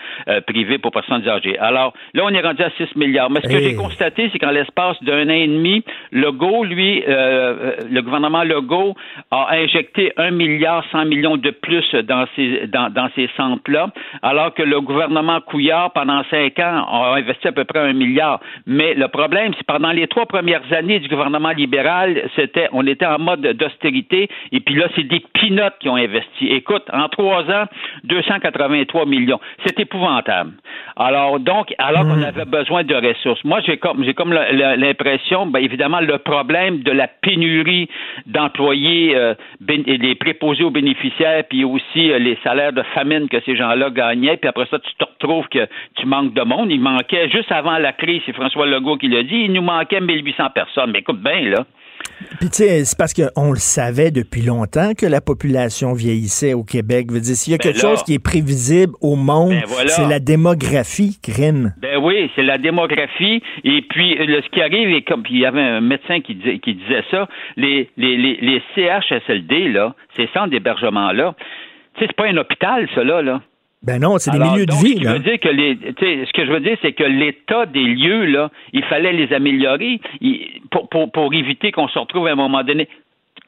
privées 0.47 0.79
pour 0.79 0.91
personnes 0.91 1.29
âgées. 1.29 1.59
Alors 1.59 1.93
là, 2.14 2.23
on 2.25 2.31
est 2.31 2.41
rendu 2.41 2.62
à 2.62 2.71
6 2.79 2.97
milliards. 2.97 3.31
Mais 3.31 3.41
ce 3.43 3.49
que 3.49 3.59
j'ai 3.61 3.75
constaté, 3.75 4.31
c'est 4.33 4.38
qu'en 4.38 4.53
l'espace 4.53 5.03
d'un 5.03 5.26
an 5.29 5.35
et 5.35 5.47
demi, 5.47 5.85
Legault, 6.12 6.64
lui, 6.64 7.03
le 7.07 8.00
gouvernement 8.00 8.43
Legault 8.43 8.95
a 9.31 9.49
injecté 9.53 10.12
un 10.17 10.31
milliard 10.31 10.85
100 10.93 11.05
millions 11.07 11.37
de 11.37 11.50
plus 11.50 11.95
dans 11.95 12.25
ces 12.37 12.67
dans, 12.69 12.91
dans 12.91 13.09
ces 13.14 13.29
centres-là, 13.37 13.88
alors 14.23 14.55
que 14.55 14.62
le 14.62 14.81
gouvernement 14.81 15.41
Couillard 15.41 15.74
pendant 15.95 16.23
cinq 16.31 16.59
ans, 16.59 16.87
on 16.90 17.02
a 17.02 17.19
investi 17.19 17.49
à 17.49 17.52
peu 17.52 17.64
près 17.64 17.81
un 17.81 17.93
milliard. 17.93 18.40
Mais 18.66 18.95
le 18.95 19.09
problème, 19.09 19.52
c'est 19.57 19.66
pendant 19.66 19.90
les 19.90 20.07
trois 20.07 20.26
premières 20.26 20.73
années 20.73 21.00
du 21.00 21.09
gouvernement 21.09 21.50
libéral, 21.50 22.28
c'était, 22.37 22.69
on 22.73 22.87
était 22.87 23.07
en 23.07 23.19
mode 23.19 23.40
d'austérité, 23.40 24.28
et 24.52 24.61
puis 24.61 24.75
là, 24.75 24.87
c'est 24.95 25.04
des 25.04 25.23
pinottes 25.35 25.75
qui 25.81 25.88
ont 25.88 25.97
investi. 25.97 26.49
Écoute, 26.49 26.85
en 26.93 27.09
trois 27.09 27.43
ans, 27.50 27.64
283 28.04 29.07
millions. 29.07 29.40
C'est 29.64 29.78
épouvantable. 29.81 30.52
Alors, 30.97 31.40
donc, 31.40 31.75
alors 31.78 32.02
qu'on 32.02 32.16
hmm. 32.16 32.25
avait 32.25 32.45
besoin 32.45 32.85
de 32.85 32.95
ressources. 32.95 33.43
Moi, 33.45 33.61
j'ai 33.66 33.78
comme, 33.78 34.04
j'ai 34.04 34.14
comme 34.14 34.33
l'impression, 34.33 35.47
ben, 35.47 35.61
évidemment, 35.61 36.00
le 36.00 36.19
problème 36.19 36.83
de 36.83 36.93
la 36.93 37.09
pénurie 37.09 37.88
d'employés, 38.26 39.16
euh, 39.16 39.35
les 39.66 40.14
préposés 40.14 40.64
aux 40.64 40.71
bénéficiaires, 40.71 41.45
puis 41.49 41.64
aussi 41.64 42.12
euh, 42.12 42.19
les 42.19 42.38
salaires 42.45 42.73
de 42.73 42.83
famine 42.95 43.28
que 43.28 43.40
ces 43.40 43.57
gens-là 43.57 43.90
gagnaient, 43.90 44.37
puis 44.37 44.49
après 44.49 44.66
ça, 44.71 44.78
tu 44.78 44.95
te 44.95 45.04
retrouves 45.04 45.49
que 45.49 45.63
tu 45.97 46.06
manques 46.06 46.35
de 46.35 46.42
monde. 46.42 46.71
Il 46.71 46.80
manquait, 46.80 47.28
juste 47.28 47.52
avant 47.52 47.78
la 47.78 47.92
crise, 47.92 48.23
c'est 48.26 48.35
François 48.35 48.66
Legault 48.66 48.96
qui 48.96 49.09
l'a 49.09 49.22
dit, 49.22 49.44
il 49.46 49.53
nous 49.53 49.62
manquait 49.62 50.00
1800 50.00 50.50
personnes. 50.55 50.90
Mais 50.92 51.00
écoute 51.00 51.22
bien, 51.22 51.50
là. 51.50 51.64
Puis 52.40 52.48
tu 52.50 52.57
sais, 52.57 52.85
c'est 52.85 52.98
parce 52.98 53.12
qu'on 53.12 53.50
le 53.50 53.59
savait 53.59 54.11
depuis 54.11 54.42
longtemps 54.42 54.92
que 54.94 55.07
la 55.07 55.20
population 55.20 55.94
vieillissait 55.94 56.55
au 56.55 56.62
Québec. 56.62 57.11
Veut 57.11 57.20
dire, 57.20 57.35
s'il 57.35 57.53
y 57.53 57.55
a 57.55 57.59
ben 57.59 57.62
quelque 57.62 57.81
chose 57.81 58.03
qui 58.03 58.14
est 58.14 58.22
prévisible 58.22 58.92
au 59.00 59.16
monde, 59.16 59.50
ben 59.50 59.88
c'est 59.88 60.09
la 60.09 60.20
démographie, 60.20 61.18
crime. 61.22 61.72
Ben 61.79 61.98
oui, 62.03 62.31
c'est 62.35 62.42
la 62.42 62.59
démographie. 62.59 63.42
Et 63.64 63.83
puis, 63.83 64.16
ce 64.18 64.48
qui 64.50 64.61
arrive, 64.61 64.90
et 64.90 65.03
comme 65.03 65.24
il 65.31 65.38
y 65.38 65.46
avait 65.46 65.61
un 65.61 65.81
médecin 65.81 66.20
qui, 66.20 66.35
disait, 66.35 66.59
qui 66.59 66.74
disait 66.74 67.05
ça, 67.11 67.29
les, 67.57 67.90
les, 67.96 68.16
les, 68.16 68.38
les 68.40 68.62
CHSLD, 68.74 69.68
là, 69.68 69.94
ces 70.16 70.29
centres 70.35 70.50
d'hébergement-là, 70.50 71.35
tu 71.94 72.00
sais, 72.00 72.07
c'est 72.09 72.16
pas 72.16 72.27
un 72.27 72.37
hôpital, 72.37 72.88
ça, 72.94 73.05
là. 73.05 73.22
là. 73.22 73.40
Ben 73.85 74.01
non, 74.01 74.18
c'est 74.18 74.31
des 74.31 74.38
milieux 74.38 74.66
de 74.66 74.73
vie. 74.73 74.97
Ce, 74.97 75.18
dire 75.18 75.38
que 75.38 75.49
les, 75.49 75.79
ce 76.27 76.33
que 76.33 76.47
je 76.47 76.51
veux 76.51 76.61
dire, 76.61 76.77
c'est 76.81 76.92
que 76.92 77.05
l'état 77.05 77.66
des 77.66 77.85
lieux, 77.85 78.25
là, 78.25 78.51
il 78.73 78.83
fallait 78.85 79.12
les 79.12 79.33
améliorer 79.33 80.01
pour, 80.70 80.88
pour, 80.88 81.12
pour 81.12 81.35
éviter 81.35 81.70
qu'on 81.70 81.88
se 81.88 81.99
retrouve 81.99 82.27
à 82.27 82.33
un 82.33 82.37
moment 82.37 82.64
donné 82.64 82.88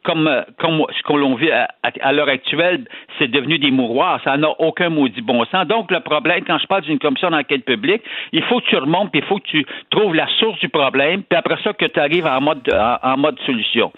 comme, 0.06 0.28
euh, 0.28 0.42
comme 0.58 0.84
ce 0.96 1.02
qu'on 1.02 1.34
vit 1.34 1.50
à, 1.50 1.68
à, 1.82 2.12
l'heure 2.12 2.28
actuelle, 2.28 2.84
c'est 3.18 3.28
devenu 3.28 3.58
des 3.58 3.72
mouroirs. 3.72 4.20
Ça 4.24 4.36
n'a 4.36 4.48
aucun 4.60 4.88
maudit 4.88 5.20
bon 5.20 5.44
sens. 5.46 5.66
Donc, 5.66 5.90
le 5.90 6.00
problème, 6.00 6.44
quand 6.46 6.58
je 6.58 6.66
parle 6.66 6.82
d'une 6.82 7.00
commission 7.00 7.30
d'enquête 7.30 7.64
publique, 7.64 8.02
il 8.32 8.42
faut 8.44 8.60
que 8.60 8.66
tu 8.66 8.76
remontes, 8.76 9.10
puis 9.10 9.20
il 9.20 9.26
faut 9.26 9.38
que 9.38 9.48
tu 9.48 9.66
trouves 9.90 10.14
la 10.14 10.28
source 10.38 10.58
du 10.60 10.68
problème, 10.68 11.22
puis 11.28 11.36
après 11.36 11.56
ça, 11.64 11.72
que 11.72 11.86
tu 11.86 11.98
arrives 11.98 12.26
en 12.26 12.40
mode, 12.40 12.62
en, 13.02 13.16
mode 13.16 13.38
solution. 13.44 13.92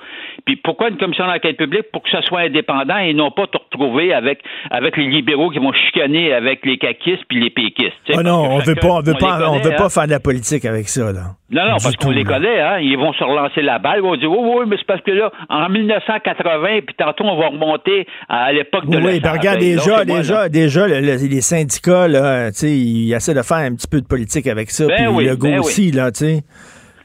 Puis 0.47 0.57
pourquoi 0.57 0.89
une 0.89 0.97
commission 0.97 1.27
d'enquête 1.27 1.59
publique? 1.59 1.93
Pour 1.93 2.03
que 2.03 2.11
ça 2.11 2.23
soit 2.23 2.41
indépendant 2.41 2.99
et 2.99 3.13
non 3.13 3.31
pas 3.31 3.47
te 3.47 3.59
retrouver 3.59 4.15
avec, 4.15 4.41
avec 4.71 4.97
les 4.97 5.09
libéraux 5.09 5.51
qui 5.51 5.59
vont 5.59 5.73
chicaner 5.73 6.33
avec 6.33 6.65
les 6.65 6.79
caquistes 6.79 7.25
puis 7.29 7.41
les 7.41 7.51
péquistes. 7.51 7.93
Oh 8.15 8.23
non, 8.23 8.57
on 8.57 8.59
veut 8.61 8.75
pas, 8.75 8.89
on 8.89 9.03
veut 9.03 9.15
pas, 9.15 9.51
on 9.51 9.59
veut 9.59 9.77
pas 9.77 9.85
hein. 9.85 9.89
faire 9.91 10.07
de 10.07 10.13
la 10.13 10.21
politique 10.21 10.65
avec 10.65 10.89
ça, 10.89 11.13
là. 11.13 11.38
Non, 11.51 11.65
non, 11.65 11.77
parce 11.83 11.97
qu'on 11.97 12.11
les 12.11 12.25
connaît, 12.25 12.61
hein. 12.61 12.79
Ils 12.79 12.99
vont 12.99 13.15
se 13.15 13.25
relancer 13.25 13.63
la 13.63 13.79
balle. 13.79 14.01
Ils 14.01 14.03
vont 14.03 14.17
dire, 14.17 14.31
oui, 14.31 14.39
oui, 14.39 14.67
mais 14.69 14.77
c'est 14.77 14.87
parce 14.87 15.01
que 15.01 15.13
là, 15.13 15.33
en 15.49 15.71
1980, 15.71 16.81
puis 16.87 16.95
tantôt, 16.95 17.25
on 17.25 17.41
va 17.41 17.49
remonter 17.49 18.07
à 18.29 18.53
l'époque 18.53 18.85
de 18.87 18.99
Oui, 18.99 19.19
ben 19.21 19.33
regarde, 19.33 19.59
déjà, 19.59 20.05
déjà, 20.05 20.49
déjà, 20.51 20.87
les 20.87 21.41
syndicats, 21.41 22.07
là, 22.07 22.51
tu 22.51 22.59
sais, 22.59 22.71
ils 22.71 23.15
essaient 23.15 23.35
de 23.35 23.43
faire 23.43 23.59
un 23.59 23.75
petit 23.75 23.89
peu 23.89 24.03
de 24.03 24.07
politique 24.07 24.47
avec 24.47 24.71
ça. 24.71 24.87
Ben 24.87 25.15
puis 25.17 25.25
le 25.25 25.37
go 25.37 25.49
ben 25.49 25.61
aussi, 25.61 25.91
là, 25.91 26.13
tu 26.13 26.19
sais. 26.19 26.43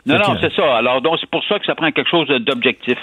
Non, 0.06 0.18
non, 0.18 0.36
c'est 0.42 0.54
ça. 0.54 0.76
Alors, 0.76 1.02
donc, 1.02 1.20
c'est 1.22 1.30
pour 1.30 1.44
ça 1.46 1.58
que 1.58 1.66
ça 1.66 1.76
prend 1.76 1.90
quelque 1.92 2.10
chose 2.10 2.28
d'objectif, 2.28 2.98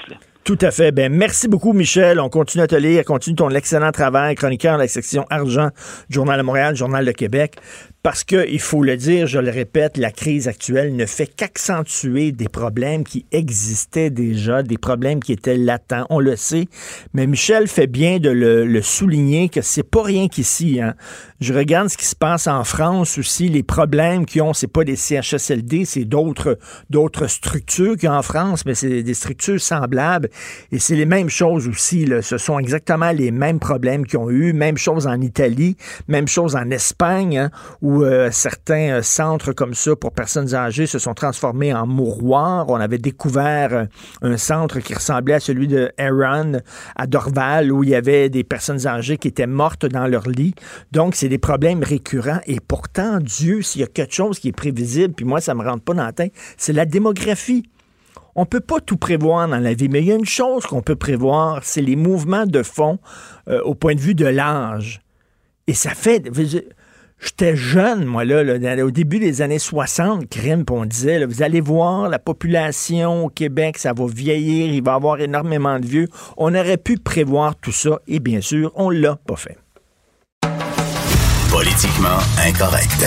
tout 0.45 0.59
à 0.63 0.71
fait. 0.71 0.91
Ben, 0.91 1.13
merci 1.13 1.49
beaucoup, 1.49 1.73
Michel. 1.75 2.19
On 2.19 2.31
continue 2.31 2.65
à 2.65 2.67
te 2.67 2.75
lire. 2.75 3.05
Continue 3.05 3.37
ton 3.37 3.51
excellent 3.51 3.93
travail. 3.93 4.35
Chroniqueur 4.35 4.77
de 4.77 4.83
la 4.83 4.89
section 4.89 5.25
Argent, 5.29 5.69
Journal 6.09 6.39
de 6.39 6.43
Montréal, 6.43 6.75
Journal 6.75 7.05
de 7.05 7.13
Québec. 7.13 7.57
Parce 8.03 8.25
que, 8.25 8.49
il 8.49 8.61
faut 8.61 8.83
le 8.83 8.97
dire, 8.97 9.27
je 9.27 9.39
le 9.39 9.51
répète, 9.51 9.99
la 9.99 10.11
crise 10.11 10.49
actuelle 10.49 10.97
ne 10.97 11.05
fait 11.05 11.27
qu'accentuer 11.27 12.33
des 12.33 12.49
problèmes 12.49 13.05
qui 13.05 13.27
existaient 13.31 14.09
déjà, 14.09 14.63
des 14.63 14.79
problèmes 14.79 15.23
qui 15.23 15.33
étaient 15.33 15.59
latents. 15.59 16.07
On 16.09 16.19
le 16.19 16.35
sait. 16.35 16.67
Mais 17.13 17.27
Michel 17.27 17.69
fait 17.69 17.87
bien 17.87 18.19
de 18.19 18.31
le, 18.31 18.81
souligner 18.81 19.51
que 19.51 19.61
c'est 19.61 19.83
pas 19.83 20.03
rien 20.03 20.29
qu'ici. 20.29 20.81
Hein. 20.81 20.95
Je 21.41 21.53
regarde 21.53 21.89
ce 21.89 21.99
qui 21.99 22.07
se 22.07 22.17
passe 22.17 22.47
en 22.47 22.65
France 22.65 23.19
aussi. 23.19 23.49
Les 23.49 23.63
problèmes 23.63 24.25
qu'ils 24.25 24.41
ont, 24.41 24.55
c'est 24.55 24.67
pas 24.67 24.85
des 24.85 24.97
CHSLD, 24.97 25.85
c'est 25.85 26.07
d'autres, 26.07 26.59
d'autres 26.89 27.27
structures 27.27 27.97
qu'il 27.97 28.05
y 28.05 28.07
a 28.07 28.17
en 28.17 28.23
France, 28.23 28.65
mais 28.65 28.75
c'est 28.75 29.03
des 29.03 29.15
structures 29.15 29.61
semblables. 29.61 30.31
Et 30.73 30.79
c'est 30.79 30.97
les 30.97 31.05
mêmes 31.05 31.29
choses 31.29 31.69
aussi. 31.69 32.09
Ce 32.23 32.39
sont 32.39 32.59
exactement 32.59 33.11
les 33.11 33.31
mêmes 33.31 33.59
problèmes 33.59 34.07
qu'ils 34.07 34.19
ont 34.19 34.31
eu. 34.31 34.55
Même 34.55 34.79
chose 34.79 35.07
en 35.07 35.21
Italie, 35.21 35.77
même 36.09 36.29
chose 36.29 36.57
en 36.57 36.71
Espagne, 36.71 37.37
hein, 37.37 37.51
euh, 37.99 38.31
certains 38.31 38.99
euh, 38.99 39.03
centres 39.03 39.53
comme 39.53 39.75
ça 39.75 39.97
pour 39.97 40.13
personnes 40.13 40.55
âgées 40.55 40.87
se 40.87 40.99
sont 40.99 41.15
transformés 41.15 41.73
en 41.75 41.87
mouroirs. 41.87 42.67
On 42.69 42.77
avait 42.77 42.99
découvert 42.99 43.73
euh, 43.73 43.85
un 44.23 44.37
centre 44.37 44.81
qui 44.81 44.95
ressemblait 44.95 45.35
à 45.35 45.41
celui 45.41 45.67
de 45.67 45.91
Aaron 45.99 46.61
à 46.97 47.07
Dorval, 47.07 47.73
où 47.73 47.83
il 47.83 47.91
y 47.91 47.95
avait 47.95 48.29
des 48.29 48.45
personnes 48.45 48.87
âgées 48.87 49.17
qui 49.19 49.29
étaient 49.29 49.47
mortes 49.47 49.87
dans 49.87 50.07
leur 50.07 50.29
lit. 50.29 50.55
Donc, 50.93 51.15
c'est 51.15 51.29
des 51.29 51.39
problèmes 51.39 51.83
récurrents. 51.83 52.41
Et 52.47 52.61
pourtant, 52.61 53.19
Dieu, 53.19 53.63
s'il 53.63 53.81
y 53.81 53.85
a 53.85 53.89
quelque 53.89 54.15
chose 54.15 54.39
qui 54.39 54.49
est 54.49 54.53
prévisible, 54.53 55.15
puis 55.15 55.25
moi, 55.25 55.41
ça 55.41 55.55
me 55.55 55.65
rentre 55.65 55.83
pas 55.83 55.95
dans 55.95 56.05
la 56.05 56.13
tête, 56.13 56.33
c'est 56.57 56.73
la 56.73 56.87
démographie. 56.87 57.69
On 58.37 58.43
ne 58.43 58.47
peut 58.47 58.61
pas 58.61 58.81
tout 58.81 58.97
prévoir 58.97 59.49
dans 59.49 59.59
la 59.59 59.75
vie, 59.75 59.89
mais 59.89 60.01
il 60.01 60.07
y 60.07 60.13
a 60.13 60.17
une 60.17 60.25
chose 60.25 60.65
qu'on 60.67 60.83
peut 60.83 60.97
prévoir, 60.97 61.61
c'est 61.65 61.83
les 61.83 61.97
mouvements 61.97 62.47
de 62.47 62.63
fond 62.63 62.99
au 63.65 63.75
point 63.75 63.95
de 63.97 64.01
vue 64.01 64.15
de 64.15 64.27
l'âge. 64.27 65.01
Et 65.67 65.75
ça 65.75 65.91
fait 65.91 66.29
J'étais 67.23 67.55
jeune, 67.55 68.07
moi, 68.07 68.25
là, 68.25 68.43
là, 68.43 68.59
dans- 68.59 68.87
au 68.87 68.91
début 68.91 69.19
des 69.19 69.43
années 69.43 69.59
60, 69.59 70.27
crime, 70.31 70.65
on 70.71 70.87
disait, 70.87 71.19
là, 71.19 71.27
vous 71.27 71.43
allez 71.43 71.61
voir, 71.61 72.09
la 72.09 72.19
population 72.19 73.27
au 73.27 73.29
Québec, 73.29 73.77
ça 73.79 73.93
va 73.93 74.07
vieillir, 74.07 74.73
il 74.73 74.83
va 74.83 74.93
y 74.93 74.95
avoir 74.95 75.21
énormément 75.21 75.79
de 75.79 75.87
vieux. 75.87 76.09
On 76.39 76.55
aurait 76.55 76.79
pu 76.79 76.97
prévoir 76.97 77.57
tout 77.57 77.73
ça, 77.73 77.99
et 78.09 78.21
bien 78.21 78.41
sûr, 78.41 78.73
on 78.75 78.89
l'a 78.89 79.17
pas 79.17 79.37
fait. 79.37 79.59
Politiquement 81.51 82.19
incorrect. 82.47 83.05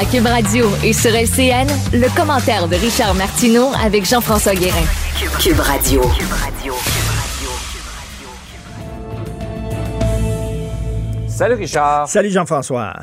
À 0.00 0.04
Cube 0.04 0.26
Radio 0.26 0.66
et 0.84 0.92
sur 0.92 1.10
LCN, 1.14 1.66
le 1.94 2.14
commentaire 2.14 2.68
de 2.68 2.76
Richard 2.76 3.14
Martineau 3.14 3.68
avec 3.82 4.04
Jean-François 4.04 4.54
Guérin. 4.54 4.84
Cube 5.40 5.60
Radio. 5.60 6.02
Salut 11.36 11.56
Richard. 11.56 12.08
Salut 12.08 12.30
Jean-François. 12.30 12.94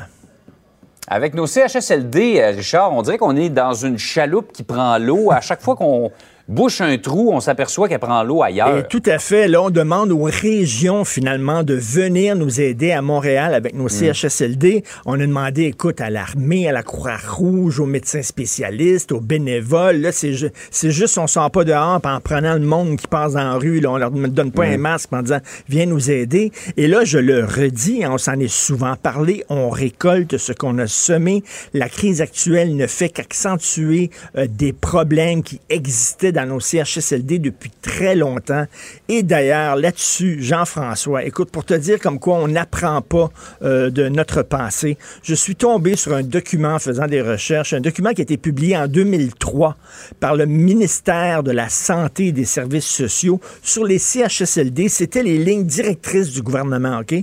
Avec 1.06 1.34
nos 1.34 1.46
CHSLD, 1.46 2.40
euh, 2.40 2.50
Richard, 2.50 2.92
on 2.92 3.00
dirait 3.02 3.16
qu'on 3.16 3.36
est 3.36 3.48
dans 3.48 3.74
une 3.74 3.96
chaloupe 3.96 4.50
qui 4.50 4.64
prend 4.64 4.98
l'eau. 4.98 5.30
À 5.30 5.40
chaque 5.40 5.60
fois 5.60 5.76
qu'on 5.76 6.10
bouche 6.48 6.80
un 6.80 6.98
trou, 6.98 7.30
on 7.32 7.40
s'aperçoit 7.40 7.88
qu'elle 7.88 7.98
prend 7.98 8.22
l'eau 8.22 8.42
ailleurs. 8.42 8.76
Et 8.78 8.86
tout 8.88 9.02
à 9.06 9.18
fait. 9.18 9.48
Là, 9.48 9.62
on 9.62 9.70
demande 9.70 10.12
aux 10.12 10.24
régions, 10.24 11.04
finalement, 11.04 11.62
de 11.62 11.74
venir 11.74 12.36
nous 12.36 12.60
aider 12.60 12.92
à 12.92 13.00
Montréal 13.02 13.54
avec 13.54 13.74
nos 13.74 13.88
CHSLD. 13.88 14.84
On 15.06 15.14
a 15.14 15.26
demandé, 15.26 15.64
écoute, 15.64 16.00
à 16.00 16.10
l'armée, 16.10 16.68
à 16.68 16.72
la 16.72 16.82
Croix-Rouge, 16.82 17.80
aux 17.80 17.86
médecins 17.86 18.22
spécialistes, 18.22 19.12
aux 19.12 19.20
bénévoles. 19.20 19.96
Là, 19.96 20.12
c'est, 20.12 20.34
ju- 20.34 20.50
c'est 20.70 20.90
juste, 20.90 21.16
on 21.18 21.26
sort 21.26 21.50
pas 21.50 21.64
dehors 21.64 22.00
en 22.04 22.20
prenant 22.20 22.54
le 22.54 22.60
monde 22.60 22.96
qui 22.96 23.06
passe 23.06 23.32
dans 23.32 23.44
la 23.44 23.54
rue. 23.54 23.80
Là, 23.80 23.90
on 23.92 23.96
leur 23.96 24.10
donne 24.10 24.52
pas 24.52 24.64
un 24.64 24.76
masque 24.76 25.12
en 25.12 25.22
disant, 25.22 25.40
viens 25.68 25.86
nous 25.86 26.10
aider. 26.10 26.52
Et 26.76 26.86
là, 26.88 27.04
je 27.04 27.18
le 27.18 27.44
redis, 27.44 28.04
hein, 28.04 28.10
on 28.12 28.18
s'en 28.18 28.38
est 28.38 28.48
souvent 28.52 28.96
parlé, 28.96 29.44
on 29.48 29.70
récolte 29.70 30.36
ce 30.36 30.52
qu'on 30.52 30.78
a 30.78 30.86
semé. 30.86 31.42
La 31.72 31.88
crise 31.88 32.20
actuelle 32.20 32.76
ne 32.76 32.86
fait 32.86 33.08
qu'accentuer 33.08 34.10
euh, 34.36 34.46
des 34.48 34.72
problèmes 34.72 35.42
qui 35.42 35.60
existaient 35.70 36.32
dans 36.34 36.46
nos 36.46 36.60
CHSLD 36.60 37.38
depuis 37.38 37.70
très 37.80 38.14
longtemps. 38.14 38.66
Et 39.08 39.22
d'ailleurs, 39.22 39.76
là-dessus, 39.76 40.42
Jean-François, 40.42 41.24
écoute, 41.24 41.50
pour 41.50 41.64
te 41.64 41.72
dire 41.72 41.98
comme 41.98 42.18
quoi 42.18 42.36
on 42.36 42.48
n'apprend 42.48 43.00
pas 43.00 43.30
euh, 43.62 43.88
de 43.88 44.08
notre 44.08 44.42
passé, 44.42 44.98
je 45.22 45.34
suis 45.34 45.56
tombé 45.56 45.96
sur 45.96 46.12
un 46.12 46.22
document 46.22 46.74
en 46.74 46.78
faisant 46.78 47.06
des 47.06 47.22
recherches, 47.22 47.72
un 47.72 47.80
document 47.80 48.10
qui 48.12 48.20
a 48.20 48.24
été 48.24 48.36
publié 48.36 48.76
en 48.76 48.86
2003 48.86 49.76
par 50.20 50.36
le 50.36 50.44
ministère 50.44 51.42
de 51.42 51.52
la 51.52 51.70
Santé 51.70 52.26
et 52.26 52.32
des 52.32 52.44
Services 52.44 52.86
sociaux 52.86 53.40
sur 53.62 53.84
les 53.84 53.98
CHSLD. 53.98 54.88
C'était 54.88 55.22
les 55.22 55.38
lignes 55.38 55.64
directrices 55.64 56.32
du 56.32 56.42
gouvernement, 56.42 56.98
OK? 56.98 57.14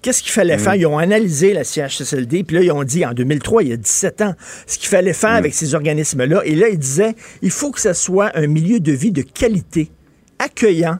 Qu'est-ce 0.00 0.22
qu'il 0.22 0.32
fallait 0.32 0.58
faire? 0.58 0.76
Ils 0.76 0.86
ont 0.86 0.98
analysé 0.98 1.52
la 1.52 1.64
CHSLD, 1.64 2.44
puis 2.44 2.56
là, 2.56 2.62
ils 2.62 2.70
ont 2.70 2.84
dit, 2.84 3.04
en 3.04 3.12
2003, 3.12 3.64
il 3.64 3.68
y 3.70 3.72
a 3.72 3.76
17 3.76 4.20
ans, 4.22 4.34
ce 4.66 4.78
qu'il 4.78 4.88
fallait 4.88 5.12
faire 5.12 5.30
avec 5.30 5.54
ces 5.54 5.74
organismes-là. 5.74 6.42
Et 6.44 6.54
là, 6.54 6.68
ils 6.68 6.78
disaient, 6.78 7.14
il 7.42 7.50
faut 7.50 7.72
que 7.72 7.80
ce 7.80 7.92
soit 7.92 8.30
un 8.36 8.46
milieu 8.46 8.78
de 8.78 8.92
vie 8.92 9.10
de 9.10 9.22
qualité, 9.22 9.90
accueillant, 10.38 10.98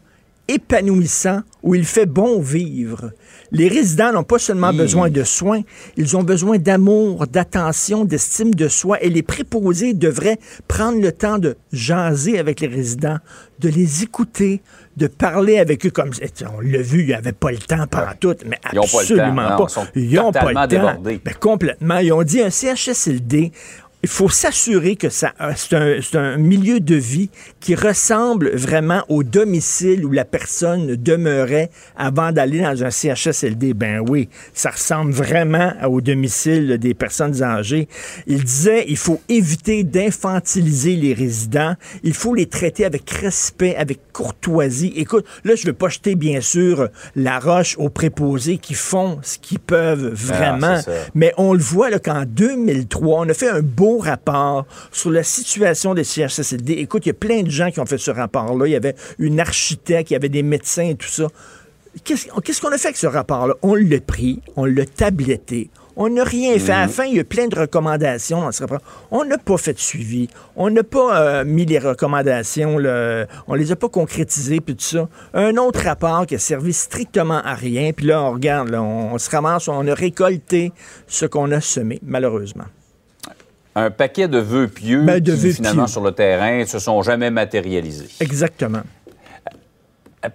épanouissant, 0.49 1.43
où 1.63 1.75
il 1.75 1.85
fait 1.85 2.07
bon 2.07 2.41
vivre. 2.41 3.13
Les 3.53 3.69
résidents 3.69 4.13
n'ont 4.13 4.25
pas 4.25 4.39
seulement 4.39 4.73
besoin 4.73 5.11
de 5.11 5.23
soins, 5.23 5.63
ils 5.97 6.17
ont 6.17 6.23
besoin 6.23 6.59
d'amour, 6.59 7.27
d'attention, 7.27 8.05
d'estime 8.05 8.55
de 8.55 8.69
soi, 8.69 9.01
et 9.03 9.11
les 9.11 9.23
préposés 9.23 9.95
devraient 9.95 10.39
prendre 10.67 11.01
le 11.01 11.13
temps 11.13 11.39
de 11.39 11.57
jaser 11.73 12.39
avec 12.39 12.61
les 12.61 12.69
résidents, 12.69 13.19
de 13.61 13.69
les 13.69 14.03
écouter, 14.03 14.63
de 14.99 15.07
parler 15.07 15.59
avec 15.59 15.87
eux 15.87 15.91
comme 15.91 16.11
on 16.57 16.61
l'a 16.61 16.83
vu, 16.83 17.01
il 17.03 17.07
n'y 17.07 17.15
avait 17.15 17.33
pas 17.33 17.51
le 17.51 17.59
temps 17.59 17.87
par 17.87 18.19
tout, 18.19 18.35
mais 18.45 18.59
Ils 18.73 18.79
ont 18.79 18.83
pas 18.83 18.87
le 18.87 18.91
temps, 18.91 18.99
absolument 18.99 19.51
non, 19.51 19.57
pas. 19.67 19.87
ils 19.95 20.05
Ils 20.13 20.15
n'ont 20.17 20.33
pas 20.33 20.53
le 20.53 20.69
temps. 20.69 21.01
Ben, 21.03 21.35
complètement. 21.41 21.99
Ils 21.99 22.13
ont 22.13 22.23
dit 22.23 22.43
un 22.43 22.51
CHSLD. 22.51 23.53
Il 24.05 24.09
faut 24.09 24.29
s'assurer 24.29 24.95
que 24.95 25.09
ça, 25.09 25.33
euh, 25.41 25.53
c'est 25.57 26.15
un, 26.15 26.23
un 26.23 26.37
milieu 26.37 26.79
de 26.79 26.95
vie 26.95 27.31
qui 27.59 27.75
ressemble 27.75 28.55
vraiment 28.55 29.03
au 29.09 29.25
domicile 29.25 30.05
où 30.05 30.13
la 30.13 30.25
personne 30.25 30.95
demeurait 30.95 31.71
avant 31.97 32.31
d'aller 32.31 32.61
dans 32.61 32.85
un 32.85 32.91
CHSLD. 32.91 33.75
Ben 33.75 34.01
oui, 34.09 34.29
ça 34.55 34.71
ressemble 34.71 35.11
vraiment 35.11 35.73
au 35.89 36.01
domicile 36.01 36.79
des 36.79 36.95
personnes 36.95 37.43
âgées. 37.43 37.89
Il 38.29 38.45
disait, 38.45 38.85
il 38.87 38.97
faut 38.97 39.21
éviter 39.29 39.83
d'infantiliser 39.83 40.95
les 40.95 41.13
résidents. 41.13 41.75
Il 42.05 42.15
faut 42.15 42.35
les 42.35 42.47
traiter 42.47 42.85
avec 42.85 43.11
respect, 43.11 43.75
avec 43.75 44.13
courtoisie. 44.13 44.93
Écoute, 44.95 45.27
là, 45.43 45.57
je 45.57 45.67
veux 45.67 45.73
pas 45.73 45.89
jeter, 45.89 46.15
bien 46.15 46.41
sûr, 46.41 46.89
la 47.17 47.41
roche 47.41 47.77
aux 47.79 47.91
préposés 47.91 48.59
qui 48.59 48.75
font 48.75 49.19
ce 49.23 49.39
qu'ils 49.39 49.59
peuvent 49.59 50.13
vraiment. 50.15 50.77
Ah, 50.77 50.83
ça. 50.83 50.93
Mais 51.15 51.33
on 51.37 51.53
le 51.53 51.59
voit 51.59 51.91
là, 51.91 51.99
qu'en 51.99 52.25
2003, 52.25 53.21
on 53.21 53.29
a 53.29 53.35
fait 53.35 53.49
un 53.49 53.63
beau 53.63 53.88
rapport 53.97 54.67
sur 54.93 55.11
la 55.11 55.23
situation 55.23 55.95
des 55.95 56.05
CHSLD. 56.05 56.75
Écoute, 56.75 57.07
il 57.07 57.09
y 57.09 57.13
a 57.13 57.15
plein 57.15 57.43
de 57.43 57.51
gens 57.51 57.71
qui 57.71 57.81
ont 57.81 57.87
fait 57.87 57.97
ce 57.97 58.11
rapport-là. 58.11 58.67
Il 58.67 58.73
y 58.73 58.77
avait 58.77 58.95
une 59.19 59.41
architecte, 59.41 60.11
il 60.11 60.13
y 60.13 60.17
avait 60.17 60.29
des 60.29 60.43
médecins 60.43 60.91
et 60.91 60.95
tout 60.95 61.09
ça. 61.09 61.29
Qu'est-ce 62.05 62.27
qu'est-ce 62.45 62.61
qu'on 62.61 62.69
a 62.69 62.79
fait 62.79 62.89
avec 62.89 62.99
ce 62.99 63.07
rapport-là? 63.07 63.55
On 63.63 63.75
l'a 63.75 64.01
pris, 64.01 64.43
on 64.57 64.67
l'a 64.67 64.85
tabletté. 64.85 65.71
On 66.01 66.09
n'a 66.09 66.23
rien 66.23 66.57
fait. 66.61 66.71
À 66.71 66.83
la 66.83 66.89
fin, 66.89 67.07
il 67.07 67.17
y 67.17 67.19
a 67.19 67.25
plein 67.25 67.49
de 67.49 67.59
recommandations 67.59 68.41
dans 68.41 68.53
ce 68.53 68.63
rapport. 68.63 68.79
On 69.11 69.25
n'a 69.25 69.37
pas 69.37 69.57
fait 69.57 69.73
de 69.73 69.81
suivi. 69.81 70.29
On 70.55 70.71
n'a 70.71 70.85
pas 70.85 71.21
euh, 71.21 71.45
mis 71.45 71.65
les 71.65 71.81
recommandations. 71.81 72.79
là. 72.79 73.27
On 73.49 73.55
les 73.55 73.73
a 73.73 73.77
pas 73.77 73.89
concrétisées, 73.89 74.61
puis 74.61 74.77
tout 74.77 74.85
ça. 74.85 75.09
Un 75.35 75.57
autre 75.57 75.83
rapport 75.83 76.25
qui 76.25 76.37
a 76.37 76.39
servi 76.39 76.73
strictement 76.73 77.43
à 77.43 77.55
rien. 77.55 77.91
Puis 77.93 78.07
là, 78.07 78.23
on 78.23 78.31
regarde, 78.31 78.69
là, 78.69 78.81
on, 78.81 79.15
on 79.15 79.19
se 79.19 79.29
ramasse, 79.29 79.67
on 79.67 79.89
a 79.89 79.95
récolté 79.95 80.73
ce 81.09 81.27
qu'on 81.27 81.51
a 81.51 81.61
semé, 81.61 81.99
malheureusement. 82.05 82.67
Un 83.81 83.91
paquet 83.91 84.29
de 84.29 84.39
vœux 84.39 84.69
pieux 84.69 85.03
Ben, 85.05 85.21
de 85.21 85.33
qui, 85.35 85.39
vœux 85.41 85.53
finalement, 85.53 85.85
pieux. 85.85 85.93
sur 85.93 86.03
le 86.03 86.13
terrain, 86.13 86.65
se 86.67 86.79
sont 86.79 87.01
jamais 87.03 87.31
matérialisés. 87.31 88.09
Exactement. 88.21 88.83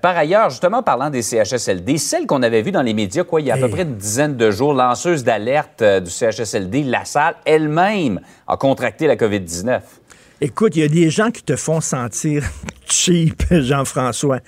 Par 0.01 0.15
ailleurs, 0.15 0.49
justement, 0.49 0.82
parlant 0.82 1.10
des 1.10 1.21
CHSLD, 1.21 1.97
celle 1.97 2.25
qu'on 2.25 2.41
avait 2.41 2.62
vue 2.62 2.71
dans 2.71 2.82
les 2.82 2.93
médias, 2.93 3.25
quoi, 3.25 3.41
il 3.41 3.47
y 3.47 3.51
a 3.51 3.56
à 3.56 3.58
peu 3.58 3.65
Hey. 3.65 3.71
près 3.71 3.82
une 3.82 3.97
dizaine 3.97 4.38
de 4.38 4.49
jours, 4.49 4.73
lanceuse 4.73 5.25
d'alerte 5.25 5.82
euh, 5.82 5.99
du 5.99 6.10
CHSLD, 6.10 6.84
la 6.84 7.03
salle 7.03 7.36
elle-même 7.45 8.21
a 8.47 8.56
contracté 8.56 9.08
la 9.08 9.17
COVID-19. 9.17 9.82
Écoute, 10.39 10.77
il 10.77 10.84
y 10.84 10.86
a 10.86 10.88
des 10.88 11.10
gens 11.10 11.32
qui 11.32 11.43
te 11.43 11.58
font 11.58 11.82
sentir 11.82 12.43
cheap, 12.88 13.43
Jean-François. 13.51 14.39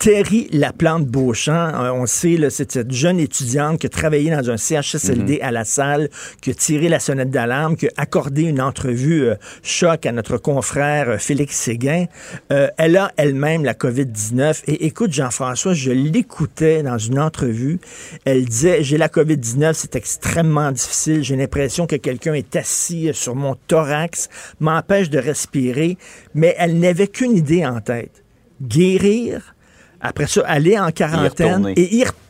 Terry 0.00 0.48
Laplante 0.50 1.04
Beauchamp, 1.04 1.74
euh, 1.74 1.92
on 1.92 2.06
sait, 2.06 2.38
c'est 2.48 2.72
cette 2.72 2.90
jeune 2.90 3.20
étudiante 3.20 3.78
qui 3.78 3.86
a 3.86 3.90
travaillé 3.90 4.30
dans 4.30 4.48
un 4.48 4.56
CHSLD 4.56 5.40
à 5.42 5.50
la 5.50 5.66
salle, 5.66 6.08
qui 6.40 6.52
a 6.52 6.54
tiré 6.54 6.88
la 6.88 6.98
sonnette 6.98 7.28
d'alarme, 7.28 7.76
qui 7.76 7.86
a 7.86 7.90
accordé 7.98 8.44
une 8.44 8.62
entrevue 8.62 9.24
euh, 9.24 9.34
choc 9.62 10.06
à 10.06 10.12
notre 10.12 10.38
confrère 10.38 11.10
euh, 11.10 11.18
Félix 11.18 11.54
Séguin. 11.54 12.06
Euh, 12.50 12.68
elle 12.78 12.96
a 12.96 13.12
elle-même 13.18 13.62
la 13.62 13.74
COVID-19. 13.74 14.62
Et 14.68 14.86
écoute, 14.86 15.12
Jean-François, 15.12 15.74
je 15.74 15.90
l'écoutais 15.90 16.82
dans 16.82 16.96
une 16.96 17.18
entrevue. 17.18 17.78
Elle 18.24 18.46
disait, 18.46 18.82
j'ai 18.82 18.96
la 18.96 19.08
COVID-19, 19.08 19.74
c'est 19.74 19.96
extrêmement 19.96 20.72
difficile. 20.72 21.22
J'ai 21.22 21.36
l'impression 21.36 21.86
que 21.86 21.96
quelqu'un 21.96 22.32
est 22.32 22.56
assis 22.56 23.10
sur 23.12 23.34
mon 23.34 23.54
thorax, 23.66 24.30
m'empêche 24.60 25.10
de 25.10 25.18
respirer. 25.18 25.98
Mais 26.34 26.54
elle 26.56 26.78
n'avait 26.78 27.08
qu'une 27.08 27.36
idée 27.36 27.66
en 27.66 27.82
tête. 27.82 28.24
Guérir, 28.62 29.54
après 30.00 30.26
ça, 30.26 30.42
aller 30.46 30.78
en 30.78 30.90
quarantaine 30.90 31.72
et 31.76 31.96
y 31.96 32.04
retourner, 32.04 32.29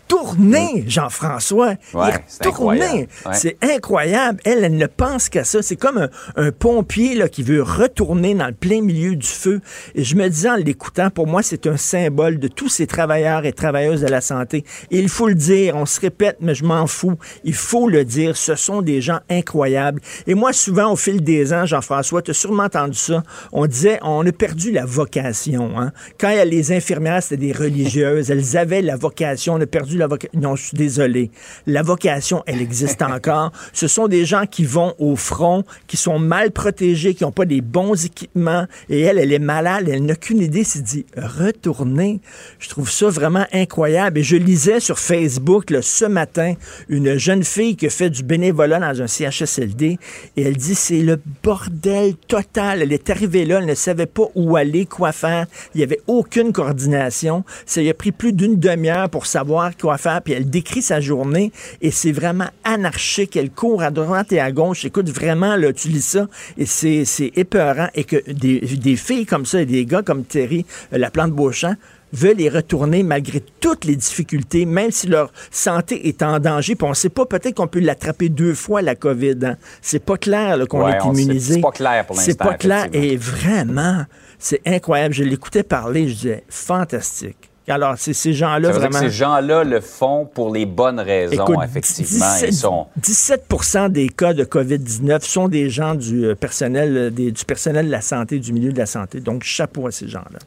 Jean-François. 0.87 1.75
Ouais, 1.95 2.13
c'est 2.27 2.47
retourner. 2.47 2.81
incroyable. 2.83 3.09
Ouais. 3.27 3.33
C'est 3.35 3.57
incroyable. 3.63 4.41
Elle, 4.45 4.65
elle 4.65 4.77
ne 4.77 4.87
pense 4.87 5.29
qu'à 5.29 5.45
ça. 5.45 5.63
C'est 5.63 5.77
comme 5.77 5.99
un, 5.99 6.09
un 6.37 6.53
pompier 6.53 7.15
là, 7.15 7.29
qui 7.29 7.43
veut 7.43 7.63
retourner 7.63 8.35
dans 8.35 8.47
le 8.47 8.53
plein 8.53 8.81
milieu 8.83 9.17
du 9.17 9.27
feu. 9.27 9.61
Et 9.95 10.05
je 10.05 10.17
me 10.17 10.29
disais 10.29 10.51
en 10.51 10.57
l'écoutant, 10.57 11.11
pour 11.11 11.27
moi, 11.27 11.43
c'est 11.43 11.67
un 11.67 11.77
symbole 11.77 12.39
de 12.39 12.49
tous 12.49 12.69
ces 12.69 12.87
travailleurs 12.87 13.45
et 13.45 13.53
travailleuses 13.53 14.01
de 14.03 14.09
la 14.09 14.21
santé. 14.21 14.65
Et 14.91 14.99
il 14.99 15.09
faut 15.09 15.29
le 15.29 15.35
dire, 15.35 15.77
on 15.77 15.87
se 15.87 16.01
répète, 16.01 16.39
mais 16.41 16.55
je 16.55 16.65
m'en 16.65 16.87
fous. 16.87 17.17
Il 17.45 17.55
faut 17.55 17.89
le 17.89 18.05
dire, 18.05 18.37
ce 18.37 18.55
sont 18.55 18.83
des 18.83 19.01
gens 19.01 19.21
incroyables. 19.31 20.01
Et 20.27 20.35
moi, 20.35 20.53
souvent, 20.53 20.93
au 20.93 20.97
fil 20.97 21.23
des 21.23 21.53
ans, 21.53 21.67
Jean-François, 21.67 22.23
tu 22.23 22.31
as 22.33 22.35
sûrement 22.35 22.65
entendu 22.65 22.99
ça, 22.99 23.23
on 23.53 23.67
disait, 23.67 23.99
on 24.03 24.27
a 24.27 24.33
perdu 24.33 24.71
la 24.73 24.85
vocation. 24.85 25.79
Hein? 25.79 25.93
Quand 26.19 26.31
il 26.31 26.37
y 26.37 26.41
a 26.41 26.45
les 26.45 26.73
infirmières, 26.73 27.23
c'était 27.23 27.37
des 27.47 27.53
religieuses, 27.53 28.31
elles 28.31 28.57
avaient 28.57 28.83
la 28.83 28.97
vocation, 28.97 29.55
on 29.55 29.61
a 29.61 29.67
perdu 29.67 29.99
la 30.01 30.07
vocation. 30.07 30.41
Non, 30.41 30.57
je 30.57 30.65
suis 30.67 30.77
désolé. 30.77 31.31
La 31.67 31.83
vocation, 31.83 32.43
elle 32.47 32.61
existe 32.61 33.03
encore. 33.03 33.53
Ce 33.73 33.87
sont 33.87 34.09
des 34.09 34.25
gens 34.25 34.47
qui 34.47 34.65
vont 34.65 34.95
au 34.99 35.17
front, 35.17 35.65
qui 35.87 35.97
sont 35.97 36.19
mal 36.19 36.51
protégés, 36.51 37.15
qui 37.15 37.25
n'ont 37.25 37.33
pas 37.33 37.45
des 37.45 37.61
bons 37.61 38.05
équipements. 38.05 38.67
Et 38.89 39.01
elle, 39.01 39.19
elle 39.19 39.33
est 39.33 39.39
malade, 39.39 39.89
elle 39.89 40.05
n'a 40.05 40.17
qu'une 40.17 40.41
idée, 40.41 40.65
c'est 40.65 40.83
dit 40.83 41.07
retourner. 41.17 42.21
Je 42.59 42.69
trouve 42.69 42.91
ça 42.91 43.09
vraiment 43.09 43.47
incroyable. 43.53 44.19
Et 44.19 44.23
je 44.23 44.37
lisais 44.37 44.81
sur 44.81 44.99
Facebook 44.99 45.71
là, 45.71 45.83
ce 45.83 46.05
matin 46.05 46.55
une 46.89 47.17
jeune 47.17 47.45
fille 47.45 47.77
qui 47.77 47.89
fait 47.91 48.11
du 48.11 48.23
bénévolat 48.23 48.81
dans 48.81 49.03
un 49.03 49.07
CHSLD 49.07 49.99
et 50.37 50.43
elle 50.43 50.57
dit 50.57 50.75
c'est 50.75 51.01
le 51.01 51.21
bordel 51.43 52.15
total. 52.17 52.83
Elle 52.83 52.93
est 52.93 53.11
arrivée 53.11 53.45
là, 53.45 53.59
elle 53.59 53.67
ne 53.67 53.75
savait 53.75 54.07
pas 54.07 54.25
où 54.35 54.57
aller, 54.57 54.87
quoi 54.87 55.13
faire. 55.13 55.47
Il 55.75 55.79
n'y 55.79 55.85
avait 55.85 56.01
aucune 56.07 56.53
coordination. 56.53 57.45
Ça 57.67 57.81
lui 57.81 57.91
a 57.91 57.95
pris 57.95 58.13
plus 58.13 58.33
d'une 58.33 58.59
demi-heure 58.59 59.09
pour 59.11 59.27
savoir 59.27 59.77
quoi 59.77 59.90
quoi 59.91 59.99
faire. 59.99 60.23
Puis 60.23 60.33
elle 60.35 60.49
décrit 60.49 60.83
sa 60.83 61.01
journée 61.01 61.51
et 61.83 61.91
c'est 61.91 62.13
vraiment 62.13 62.49
anarchique. 62.65 63.37
Elle 63.37 63.51
court 63.51 63.83
à 63.83 63.91
droite 63.91 64.33
et 64.33 64.41
à 64.41 64.53
gauche. 64.53 64.85
Écoute, 64.85 65.09
vraiment, 65.11 65.57
là, 65.57 65.73
tu 65.73 65.89
lis 65.89 66.03
ça 66.03 66.29
et 66.57 66.67
c'est, 66.67 67.05
c'est 67.05 67.33
épeurant. 67.37 67.89
Et 67.95 68.05
que 68.05 68.31
des, 68.31 68.61
des 68.61 68.97
filles 68.97 69.27
comme 69.27 69.47
ça 69.47 69.61
et 69.63 69.67
des 69.67 69.85
gars 69.87 70.03
comme 70.03 70.25
Terry, 70.25 70.65
euh, 70.93 70.99
la 70.99 71.11
plante 71.11 71.33
Beauchamp, 71.33 71.75
veulent 72.13 72.41
y 72.41 72.49
retourner 72.49 73.05
malgré 73.05 73.41
toutes 73.61 73.85
les 73.85 73.95
difficultés, 73.95 74.65
même 74.67 74.91
si 74.91 75.07
leur 75.07 75.33
santé 75.53 76.09
est 76.09 76.23
en 76.25 76.41
danger. 76.41 76.75
Puis 76.75 76.85
on 76.85 76.91
ne 76.91 76.95
sait 76.95 77.09
pas, 77.09 77.25
peut-être 77.25 77.55
qu'on 77.55 77.69
peut 77.69 77.79
l'attraper 77.79 78.29
deux 78.29 78.55
fois, 78.55 78.83
la 78.83 78.97
COVID. 78.97 79.37
Hein. 79.45 79.57
C'est 79.81 80.05
pas 80.05 80.17
clair 80.17 80.57
là, 80.57 80.67
qu'on 80.67 80.85
Ouais, 80.85 80.93
est 80.97 81.05
immunisé. 81.05 81.55
c'est 81.55 81.61
pas 81.61 81.71
clair 81.71 82.07
pour 82.07 82.17
C'est 82.19 82.31
l'instant, 82.31 82.45
pas 82.47 82.55
clair. 82.55 82.89
Et 82.93 83.17
vraiment, 83.17 84.05
c'est 84.41 84.61
incroyable. 84.67 85.15
Je 85.15 85.23
l'écoutais 85.23 85.63
parler, 85.63 86.09
je 86.09 86.15
disais, 86.15 86.45
fantastique. 86.49 87.50
Alors, 87.69 87.95
c'est 87.99 88.15
ces 88.15 88.33
gens-là, 88.33 88.71
vraiment... 88.73 88.99
que 88.99 89.05
ces 89.05 89.11
gens-là 89.11 89.63
le 89.63 89.81
font 89.81 90.27
pour 90.27 90.53
les 90.53 90.67
bonnes 90.67 90.99
raisons, 90.99 91.45
Écoute, 91.45 91.59
effectivement. 91.65 92.35
17, 92.35 92.49
Ils 92.49 92.55
sont... 92.57 92.87
17 92.97 93.47
des 93.91 94.09
cas 94.09 94.33
de 94.35 94.45
COVID-19 94.45 95.21
sont 95.23 95.47
des 95.49 95.71
gens 95.71 95.95
du 95.95 96.25
euh, 96.25 96.35
personnel, 96.35 96.97
euh, 96.97 97.11
des- 97.11 97.31
du 97.31 97.45
personnel 97.45 97.87
de 97.87 97.91
la 97.93 98.01
santé, 98.01 98.39
du 98.41 98.53
milieu 98.53 98.73
de 98.73 98.79
la 98.79 98.87
santé. 98.87 99.21
Donc, 99.21 99.45
chapeau 99.45 99.87
à 99.87 99.93
ces 99.93 100.09
gens-là. 100.09 100.39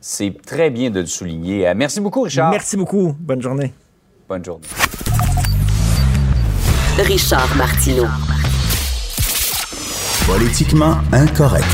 C'est 0.00 0.34
très 0.46 0.70
bien 0.70 0.88
de 0.88 1.00
le 1.00 1.06
souligner. 1.06 1.68
Euh, 1.68 1.74
Merci 1.76 2.00
beaucoup, 2.00 2.22
Richard. 2.22 2.50
Merci 2.50 2.76
beaucoup. 2.78 3.14
Bonne 3.20 3.42
journée. 3.42 3.74
Bonne 4.26 4.42
journée. 4.44 4.66
Richard 7.04 7.54
Martineau. 7.56 8.06
Politiquement 10.26 10.96
incorrect. 11.12 11.66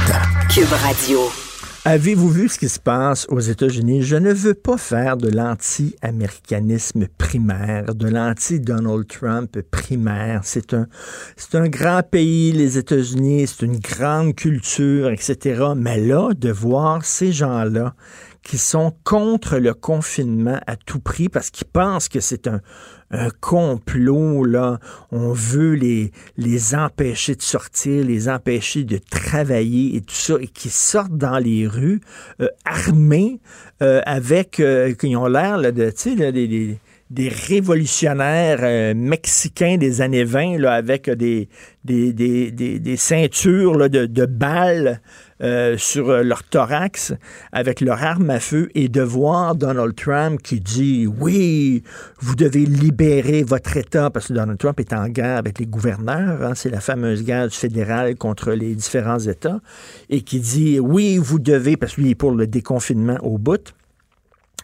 Cube 0.53 0.73
Radio. 0.83 1.46
Avez-vous 1.89 2.31
vu 2.31 2.49
ce 2.49 2.59
qui 2.59 2.69
se 2.69 2.81
passe 2.81 3.27
aux 3.29 3.39
États-Unis? 3.39 4.03
Je 4.03 4.17
ne 4.17 4.33
veux 4.33 4.55
pas 4.55 4.77
faire 4.77 5.17
de 5.17 5.29
l'anti-américanisme 5.29 7.07
primaire, 7.17 7.95
de 7.95 8.09
l'anti-Donald 8.09 9.07
Trump 9.07 9.61
primaire. 9.71 10.41
C'est 10.43 10.75
un, 10.75 10.89
c'est 11.37 11.55
un 11.55 11.69
grand 11.69 12.03
pays, 12.03 12.51
les 12.51 12.77
États-Unis, 12.77 13.47
c'est 13.47 13.65
une 13.65 13.79
grande 13.79 14.35
culture, 14.35 15.11
etc. 15.11 15.63
Mais 15.77 16.01
là, 16.01 16.33
de 16.35 16.51
voir 16.51 17.05
ces 17.05 17.31
gens-là 17.31 17.95
qui 18.43 18.59
sont 18.59 18.93
contre 19.05 19.59
le 19.59 19.73
confinement 19.73 20.59
à 20.67 20.75
tout 20.75 20.99
prix 20.99 21.29
parce 21.29 21.51
qu'ils 21.51 21.69
pensent 21.69 22.09
que 22.09 22.19
c'est 22.19 22.49
un, 22.49 22.61
un 23.11 23.29
complot, 23.41 24.45
là. 24.45 24.79
On 25.13 25.33
veut 25.33 25.75
les, 25.75 26.11
les 26.37 26.75
empêcher 26.75 27.35
de 27.35 27.43
sortir, 27.43 28.05
les 28.05 28.29
empêcher 28.29 28.85
de 28.85 28.99
travailler 28.99 29.97
et 29.97 30.01
tout 30.01 30.15
ça, 30.15 30.35
et 30.41 30.49
qui 30.49 30.71
sortent 30.71 31.17
dans 31.17 31.39
les 31.39 31.67
rues 31.67 32.01
euh, 32.41 32.49
armés 32.65 33.41
euh, 33.83 34.01
avec, 34.07 34.61
euh, 34.61 34.93
qui 34.95 35.15
ont 35.17 35.27
l'air 35.27 35.57
là, 35.59 35.73
de, 35.73 35.91
tu 35.91 36.17
sais, 36.17 36.33
des, 36.33 36.49
des- 36.49 36.79
des 37.09 37.29
révolutionnaires 37.29 38.59
euh, 38.63 38.93
mexicains 38.93 39.77
des 39.77 40.01
années 40.01 40.25
20, 40.25 40.59
là, 40.59 40.73
avec 40.73 41.09
des, 41.09 41.49
des, 41.85 42.13
des, 42.13 42.51
des, 42.51 42.81
des 42.81 42.97
ceintures 42.97 43.77
là, 43.79 43.89
de, 43.89 44.07
de 44.07 44.27
balles 44.27 45.01
euh, 45.43 45.77
sur 45.77 46.11
euh, 46.11 46.23
leur 46.23 46.43
thorax 46.45 47.13
avec 47.53 47.81
leur 47.81 48.03
arme 48.03 48.31
à 48.31 48.41
feu 48.41 48.71
et 48.75 48.89
de 48.89 49.03
voir 49.03 49.55
Donald 49.55 49.95
Trump 49.95 50.41
qui 50.43 50.61
dit 50.61 51.07
oui, 51.07 51.83
vous 52.21 52.35
devez 52.35 52.65
libérer 52.65 53.43
votre 53.43 53.77
État 53.77 54.11
parce 54.11 54.29
que 54.29 54.33
Donald 54.33 54.59
Trump 54.59 54.81
est 54.81 54.93
en 54.93 55.09
guerre 55.09 55.37
avec 55.37 55.59
les 55.59 55.67
gouverneurs, 55.67 56.43
hein, 56.43 56.55
c'est 56.55 56.71
la 56.71 56.81
fameuse 56.81 57.23
guerre 57.23 57.49
du 57.49 57.57
fédéral 57.57 58.17
contre 58.17 58.53
les 58.53 58.75
différents 58.75 59.19
États 59.19 59.61
et 60.09 60.23
qui 60.23 60.41
dit 60.41 60.81
oui, 60.81 61.19
vous 61.19 61.39
devez 61.39 61.77
parce 61.77 61.97
que 61.97 62.01
lui 62.01 62.11
est 62.11 62.15
pour 62.15 62.33
le 62.33 62.47
déconfinement 62.47 63.19
au 63.23 63.37
bout. 63.39 63.75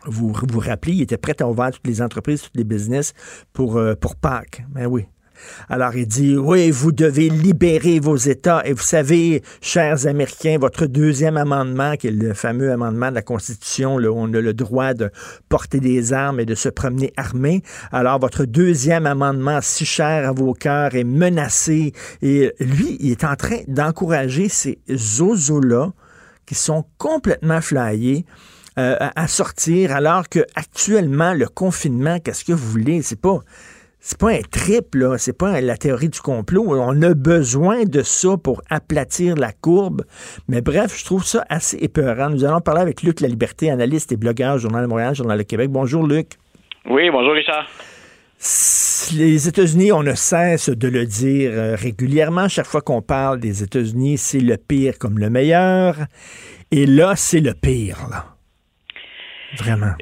Vous 0.06 0.32
vous 0.32 0.58
rappelez, 0.58 0.94
il 0.94 1.02
était 1.02 1.16
prêt 1.16 1.36
à 1.40 1.48
ouvrir 1.48 1.70
toutes 1.70 1.86
les 1.86 2.02
entreprises, 2.02 2.42
tous 2.42 2.50
les 2.54 2.64
business 2.64 3.12
pour, 3.52 3.76
euh, 3.76 3.94
pour 3.94 4.16
Pâques. 4.16 4.64
Ben 4.70 4.86
oui. 4.86 5.06
Alors, 5.68 5.94
il 5.94 6.06
dit, 6.06 6.36
oui, 6.36 6.70
vous 6.70 6.92
devez 6.92 7.28
libérer 7.28 8.00
vos 8.00 8.16
États. 8.16 8.62
Et 8.66 8.72
vous 8.72 8.82
savez, 8.82 9.42
chers 9.60 10.06
Américains, 10.06 10.58
votre 10.60 10.86
deuxième 10.86 11.36
amendement, 11.36 11.96
qui 11.96 12.08
est 12.08 12.10
le 12.12 12.34
fameux 12.34 12.70
amendement 12.70 13.10
de 13.10 13.14
la 13.16 13.22
Constitution, 13.22 13.96
où 13.96 14.06
on 14.06 14.32
a 14.34 14.40
le 14.40 14.54
droit 14.54 14.94
de 14.94 15.10
porter 15.48 15.80
des 15.80 16.12
armes 16.12 16.40
et 16.40 16.46
de 16.46 16.54
se 16.54 16.68
promener 16.68 17.12
armé. 17.16 17.62
Alors, 17.90 18.18
votre 18.18 18.44
deuxième 18.44 19.06
amendement, 19.06 19.60
si 19.62 19.84
cher 19.84 20.28
à 20.28 20.32
vos 20.32 20.54
cœurs, 20.54 20.94
est 20.94 21.04
menacé. 21.04 21.92
Et 22.20 22.52
lui, 22.60 22.96
il 23.00 23.10
est 23.10 23.24
en 23.24 23.36
train 23.36 23.60
d'encourager 23.68 24.48
ces 24.48 24.78
zozos-là 24.90 25.92
qui 26.46 26.54
sont 26.54 26.84
complètement 26.98 27.60
flyés 27.60 28.26
euh, 28.78 28.96
à, 28.98 29.22
à 29.22 29.28
sortir, 29.28 29.92
alors 29.92 30.28
que 30.28 30.40
actuellement 30.54 31.34
le 31.34 31.46
confinement, 31.46 32.18
qu'est-ce 32.18 32.44
que 32.44 32.52
vous 32.52 32.70
voulez? 32.70 33.02
C'est 33.02 33.20
pas 33.20 33.40
c'est 34.04 34.18
pas 34.18 34.32
un 34.32 34.40
trip 34.40 34.96
là, 34.96 35.16
c'est 35.16 35.32
pas 35.32 35.60
la 35.60 35.76
théorie 35.76 36.08
du 36.08 36.20
complot. 36.20 36.66
On 36.68 37.00
a 37.02 37.14
besoin 37.14 37.84
de 37.84 38.02
ça 38.02 38.36
pour 38.36 38.60
aplatir 38.68 39.36
la 39.36 39.52
courbe. 39.52 40.04
Mais 40.48 40.60
bref, 40.60 40.98
je 40.98 41.04
trouve 41.04 41.24
ça 41.24 41.46
assez 41.48 41.76
épeurant. 41.76 42.28
Nous 42.28 42.44
allons 42.44 42.60
parler 42.60 42.80
avec 42.80 43.04
Luc 43.04 43.20
La 43.20 43.28
Liberté, 43.28 43.70
analyste 43.70 44.10
et 44.10 44.16
blogueur, 44.16 44.58
Journal 44.58 44.82
de 44.82 44.88
Montréal, 44.88 45.14
Journal 45.14 45.38
de 45.38 45.44
Québec. 45.44 45.70
Bonjour 45.70 46.04
Luc. 46.04 46.30
Oui, 46.90 47.10
bonjour 47.10 47.32
Richard. 47.32 47.68
Les 49.14 49.46
États-Unis, 49.46 49.92
on 49.92 50.02
ne 50.02 50.14
cesse 50.14 50.68
de 50.68 50.88
le 50.88 51.06
dire 51.06 51.52
euh, 51.54 51.76
régulièrement. 51.76 52.48
Chaque 52.48 52.66
fois 52.66 52.80
qu'on 52.80 53.02
parle 53.02 53.38
des 53.38 53.62
États-Unis, 53.62 54.18
c'est 54.18 54.40
le 54.40 54.56
pire 54.56 54.98
comme 54.98 55.20
le 55.20 55.30
meilleur. 55.30 55.94
Et 56.72 56.86
là, 56.86 57.14
c'est 57.14 57.40
le 57.40 57.54
pire, 57.54 57.98
là. 58.10 58.24
Vraiment. 59.58 59.92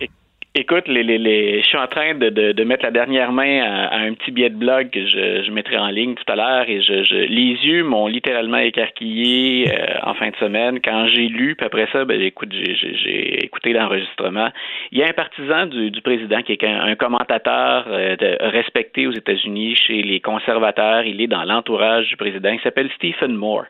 Écoute, 0.57 0.89
les, 0.89 1.05
les, 1.05 1.19
les, 1.19 1.63
je 1.63 1.67
suis 1.69 1.79
en 1.79 1.87
train 1.87 2.17
de, 2.17 2.29
de, 2.29 2.51
de 2.51 2.65
mettre 2.65 2.85
la 2.85 2.91
dernière 2.91 3.31
main 3.31 3.63
à, 3.63 3.99
un 3.99 4.15
petit 4.15 4.33
billet 4.33 4.51
de 4.51 4.57
blog 4.57 4.91
que 4.91 5.07
je, 5.07 5.45
je 5.45 5.51
mettrai 5.53 5.79
en 5.79 5.87
ligne 5.87 6.17
tout 6.17 6.25
à 6.27 6.35
l'heure 6.35 6.69
et 6.69 6.83
je, 6.83 7.05
je, 7.05 7.15
les 7.15 7.55
yeux 7.65 7.85
m'ont 7.85 8.09
littéralement 8.09 8.57
écarquillé 8.57 9.73
euh, 9.73 9.99
en 10.03 10.15
fin 10.15 10.31
de 10.31 10.37
semaine 10.37 10.81
quand 10.83 11.07
j'ai 11.07 11.29
lu, 11.29 11.55
puis 11.55 11.65
après 11.65 11.87
ça, 11.93 12.05
ben, 12.05 12.21
écoute, 12.21 12.53
j'ai 12.53 13.45
écouté 13.45 13.73
l'enregistrement. 13.73 14.49
Il 14.91 14.99
y 14.99 15.05
a 15.05 15.07
un 15.07 15.13
partisan 15.13 15.67
du, 15.67 15.93
du 15.93 16.03
président 16.03 16.43
qui 16.43 16.51
est 16.51 16.65
un, 16.65 16.81
un 16.81 16.97
commentateur 16.97 17.85
euh, 17.87 18.17
respecté 18.41 19.07
aux 19.07 19.13
États-Unis 19.13 19.77
chez 19.77 20.03
les 20.03 20.19
conservateurs. 20.19 21.05
Il 21.05 21.21
est 21.21 21.29
dans 21.29 21.45
l'entourage 21.45 22.09
du 22.09 22.17
président. 22.17 22.51
Il 22.51 22.61
s'appelle 22.63 22.91
Stephen 22.97 23.37
Moore. 23.37 23.67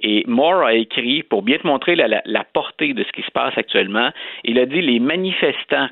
Et 0.00 0.24
Moore 0.26 0.64
a 0.64 0.74
écrit, 0.74 1.22
pour 1.22 1.42
bien 1.42 1.56
te 1.56 1.66
montrer 1.66 1.96
la, 1.96 2.20
la, 2.22 2.44
portée 2.44 2.92
de 2.92 3.02
ce 3.02 3.12
qui 3.12 3.22
se 3.22 3.30
passe 3.30 3.56
actuellement, 3.56 4.10
il 4.44 4.58
a 4.58 4.66
dit 4.66 4.82
les 4.82 5.00
manifestants 5.00 5.88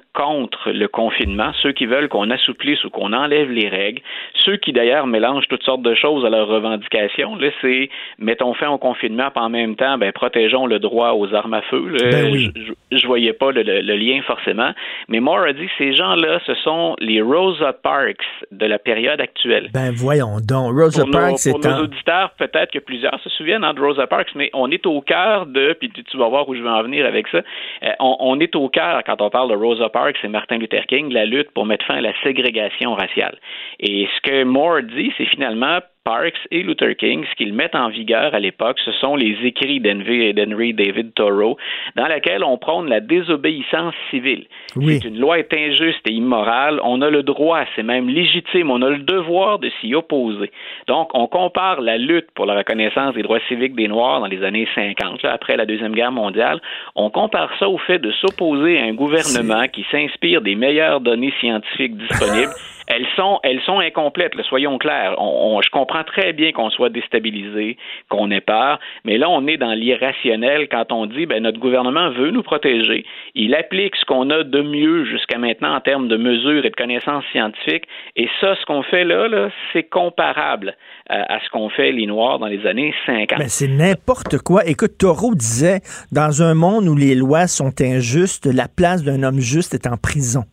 le 0.66 0.86
confinement, 0.86 1.52
ceux 1.62 1.72
qui 1.72 1.86
veulent 1.86 2.08
qu'on 2.08 2.30
assouplisse 2.30 2.84
ou 2.84 2.90
qu'on 2.90 3.12
enlève 3.12 3.50
les 3.50 3.68
règles, 3.68 4.02
ceux 4.44 4.56
qui 4.56 4.72
d'ailleurs 4.72 5.06
mélangent 5.06 5.48
toutes 5.48 5.62
sortes 5.62 5.82
de 5.82 5.94
choses 5.94 6.24
à 6.24 6.30
leurs 6.30 6.48
revendications, 6.48 7.36
là, 7.36 7.48
c'est 7.60 7.90
mettons 8.18 8.54
fin 8.54 8.68
au 8.70 8.78
confinement, 8.78 9.30
puis 9.34 9.42
en 9.42 9.50
même 9.50 9.76
temps, 9.76 9.98
ben, 9.98 10.12
protégeons 10.12 10.66
le 10.66 10.78
droit 10.78 11.12
aux 11.12 11.34
armes 11.34 11.54
à 11.54 11.62
feu. 11.62 11.88
Là. 11.88 12.10
Ben 12.10 12.32
oui. 12.32 12.50
je, 12.54 12.96
je, 12.96 13.06
voyais 13.06 13.32
pas 13.32 13.50
le, 13.52 13.62
le, 13.62 13.80
le, 13.80 13.96
lien 13.96 14.20
forcément. 14.22 14.70
Mais 15.08 15.20
Moore 15.20 15.40
a 15.40 15.52
dit 15.52 15.68
ces 15.78 15.94
gens-là, 15.94 16.40
ce 16.46 16.54
sont 16.56 16.96
les 17.00 17.20
Rosa 17.20 17.72
Parks 17.72 18.16
de 18.50 18.66
la 18.66 18.78
période 18.78 19.20
actuelle. 19.20 19.70
Ben 19.72 19.92
voyons 19.94 20.38
donc. 20.46 20.74
Rosa 20.74 21.02
pour 21.02 21.12
Parks, 21.12 21.38
c'est 21.38 21.50
Pour 21.50 21.66
un... 21.66 21.78
nos 21.78 21.84
auditeurs, 21.84 22.30
peut-être 22.38 22.72
que 22.72 22.78
plusieurs 22.78 23.18
se 23.20 23.28
souviennent 23.30 23.64
hein, 23.64 23.74
de 23.74 23.80
Rosa 23.80 24.06
Parks, 24.06 24.34
mais 24.34 24.50
on 24.52 24.70
est 24.70 24.86
au 24.86 25.00
cœur 25.00 25.46
de, 25.46 25.74
puis 25.78 25.90
tu, 25.90 26.04
tu 26.04 26.16
vas 26.16 26.28
voir 26.28 26.48
où 26.48 26.54
je 26.54 26.62
vais 26.62 26.68
en 26.68 26.82
venir 26.82 27.06
avec 27.06 27.26
ça, 27.28 27.38
euh, 27.38 27.90
on, 28.00 28.16
on, 28.20 28.40
est 28.40 28.54
au 28.56 28.68
cœur, 28.68 29.02
quand 29.04 29.20
on 29.20 29.30
parle 29.30 29.50
de 29.50 29.56
Rosa 29.56 29.88
Parks 29.88 30.15
et 30.24 30.28
Martin 30.28 30.58
Luther 30.58 30.86
King, 30.86 31.12
la 31.12 31.24
lutte 31.24 31.50
pour 31.52 31.66
mettre 31.66 31.84
fin 31.86 31.96
à 31.96 32.00
la 32.00 32.12
ségrégation 32.22 32.94
raciale. 32.94 33.38
Et 33.80 34.08
ce 34.16 34.20
que 34.22 34.44
Moore 34.44 34.82
dit, 34.82 35.12
c'est 35.16 35.26
finalement 35.26 35.80
Parks 36.06 36.38
et 36.52 36.62
Luther 36.62 36.94
King, 36.96 37.24
ce 37.28 37.34
qu'ils 37.34 37.52
mettent 37.52 37.74
en 37.74 37.88
vigueur 37.88 38.32
à 38.32 38.38
l'époque, 38.38 38.78
ce 38.84 38.92
sont 38.92 39.16
les 39.16 39.36
écrits 39.42 39.80
d'Henry 39.80 40.72
David 40.72 41.14
Thoreau, 41.14 41.58
dans 41.96 42.06
lesquels 42.06 42.44
on 42.44 42.56
prône 42.58 42.88
la 42.88 43.00
désobéissance 43.00 43.92
civile. 44.10 44.46
Oui. 44.76 45.00
C'est 45.00 45.08
une 45.08 45.18
loi 45.18 45.40
est 45.40 45.52
injuste 45.52 46.08
et 46.08 46.12
immorale. 46.12 46.78
On 46.84 47.02
a 47.02 47.10
le 47.10 47.24
droit, 47.24 47.64
c'est 47.74 47.82
même 47.82 48.08
légitime, 48.08 48.70
on 48.70 48.82
a 48.82 48.90
le 48.90 49.00
devoir 49.00 49.58
de 49.58 49.68
s'y 49.80 49.96
opposer. 49.96 50.52
Donc, 50.86 51.10
on 51.12 51.26
compare 51.26 51.80
la 51.80 51.98
lutte 51.98 52.30
pour 52.36 52.46
la 52.46 52.54
reconnaissance 52.54 53.14
des 53.14 53.22
droits 53.22 53.40
civiques 53.48 53.74
des 53.74 53.88
Noirs 53.88 54.20
dans 54.20 54.26
les 54.26 54.44
années 54.44 54.68
50, 54.76 55.24
là, 55.24 55.32
après 55.32 55.56
la 55.56 55.66
Deuxième 55.66 55.92
Guerre 55.92 56.12
mondiale, 56.12 56.60
on 56.94 57.10
compare 57.10 57.50
ça 57.58 57.68
au 57.68 57.78
fait 57.78 57.98
de 57.98 58.12
s'opposer 58.12 58.78
à 58.78 58.84
un 58.84 58.94
gouvernement 58.94 59.66
qui 59.66 59.84
s'inspire 59.90 60.40
des 60.40 60.54
meilleures 60.54 61.00
données 61.00 61.34
scientifiques 61.40 61.96
disponibles. 61.96 62.52
elles 62.86 63.06
sont, 63.16 63.40
elles 63.42 63.60
sont 63.62 63.78
incomplètes, 63.78 64.34
là, 64.34 64.42
soyons 64.44 64.78
clairs. 64.78 65.14
On, 65.18 65.56
on, 65.56 65.62
je 65.62 65.70
comprends 65.70 66.04
très 66.04 66.32
bien 66.32 66.52
qu'on 66.52 66.70
soit 66.70 66.88
déstabilisé, 66.88 67.76
qu'on 68.08 68.30
ait 68.30 68.40
peur, 68.40 68.78
mais 69.04 69.18
là, 69.18 69.28
on 69.28 69.46
est 69.46 69.56
dans 69.56 69.72
l'irrationnel 69.72 70.68
quand 70.68 70.92
on 70.92 71.06
dit, 71.06 71.26
ben, 71.26 71.42
notre 71.42 71.58
gouvernement 71.58 72.10
veut 72.10 72.30
nous 72.30 72.42
protéger. 72.42 73.04
Il 73.34 73.54
applique 73.54 73.96
ce 73.96 74.04
qu'on 74.04 74.30
a 74.30 74.42
de 74.42 74.62
mieux 74.62 75.04
jusqu'à 75.04 75.38
maintenant 75.38 75.74
en 75.74 75.80
termes 75.80 76.08
de 76.08 76.16
mesures 76.16 76.64
et 76.64 76.70
de 76.70 76.76
connaissances 76.76 77.24
scientifiques, 77.32 77.84
et 78.16 78.28
ça, 78.40 78.54
ce 78.56 78.64
qu'on 78.66 78.82
fait 78.82 79.04
là, 79.04 79.28
là 79.28 79.50
c'est 79.72 79.84
comparable 79.84 80.76
à, 81.08 81.34
à 81.34 81.40
ce 81.40 81.50
qu'ont 81.50 81.68
fait 81.68 81.92
les 81.92 82.06
Noirs 82.06 82.38
dans 82.38 82.46
les 82.46 82.66
années 82.66 82.94
50. 83.06 83.38
Mais 83.38 83.48
c'est 83.48 83.68
n'importe 83.68 84.38
quoi. 84.38 84.64
Écoute, 84.66 84.98
Thoreau 84.98 85.34
disait, 85.34 85.80
dans 86.12 86.42
un 86.42 86.54
monde 86.54 86.88
où 86.88 86.96
les 86.96 87.14
lois 87.14 87.46
sont 87.46 87.72
injustes, 87.80 88.46
la 88.46 88.68
place 88.68 89.04
d'un 89.04 89.22
homme 89.22 89.40
juste 89.40 89.74
est 89.74 89.86
en 89.86 89.96
prison. 89.96 90.44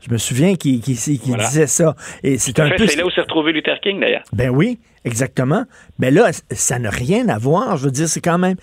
Je 0.00 0.12
me 0.12 0.18
souviens 0.18 0.54
qu'il 0.54 0.80
Voilà. 1.26 1.44
disait 1.46 1.66
ça. 1.66 1.94
Et 2.22 2.38
c'est 2.38 2.58
un 2.60 2.68
fait, 2.68 2.76
peu. 2.76 2.86
C'est 2.86 2.96
là 2.96 3.04
où 3.06 3.10
s'est 3.10 3.20
retrouvé 3.20 3.52
Luther 3.52 3.80
King, 3.82 3.98
d'ailleurs. 4.00 4.22
Ben 4.32 4.48
oui, 4.50 4.78
exactement. 5.04 5.64
Mais 5.98 6.10
là, 6.12 6.32
c- 6.32 6.42
ça 6.52 6.78
n'a 6.78 6.90
rien 6.90 7.28
à 7.28 7.38
voir. 7.38 7.76
Je 7.76 7.86
veux 7.86 7.90
dire, 7.90 8.08
c'est 8.08 8.20
quand 8.20 8.38
même. 8.38 8.56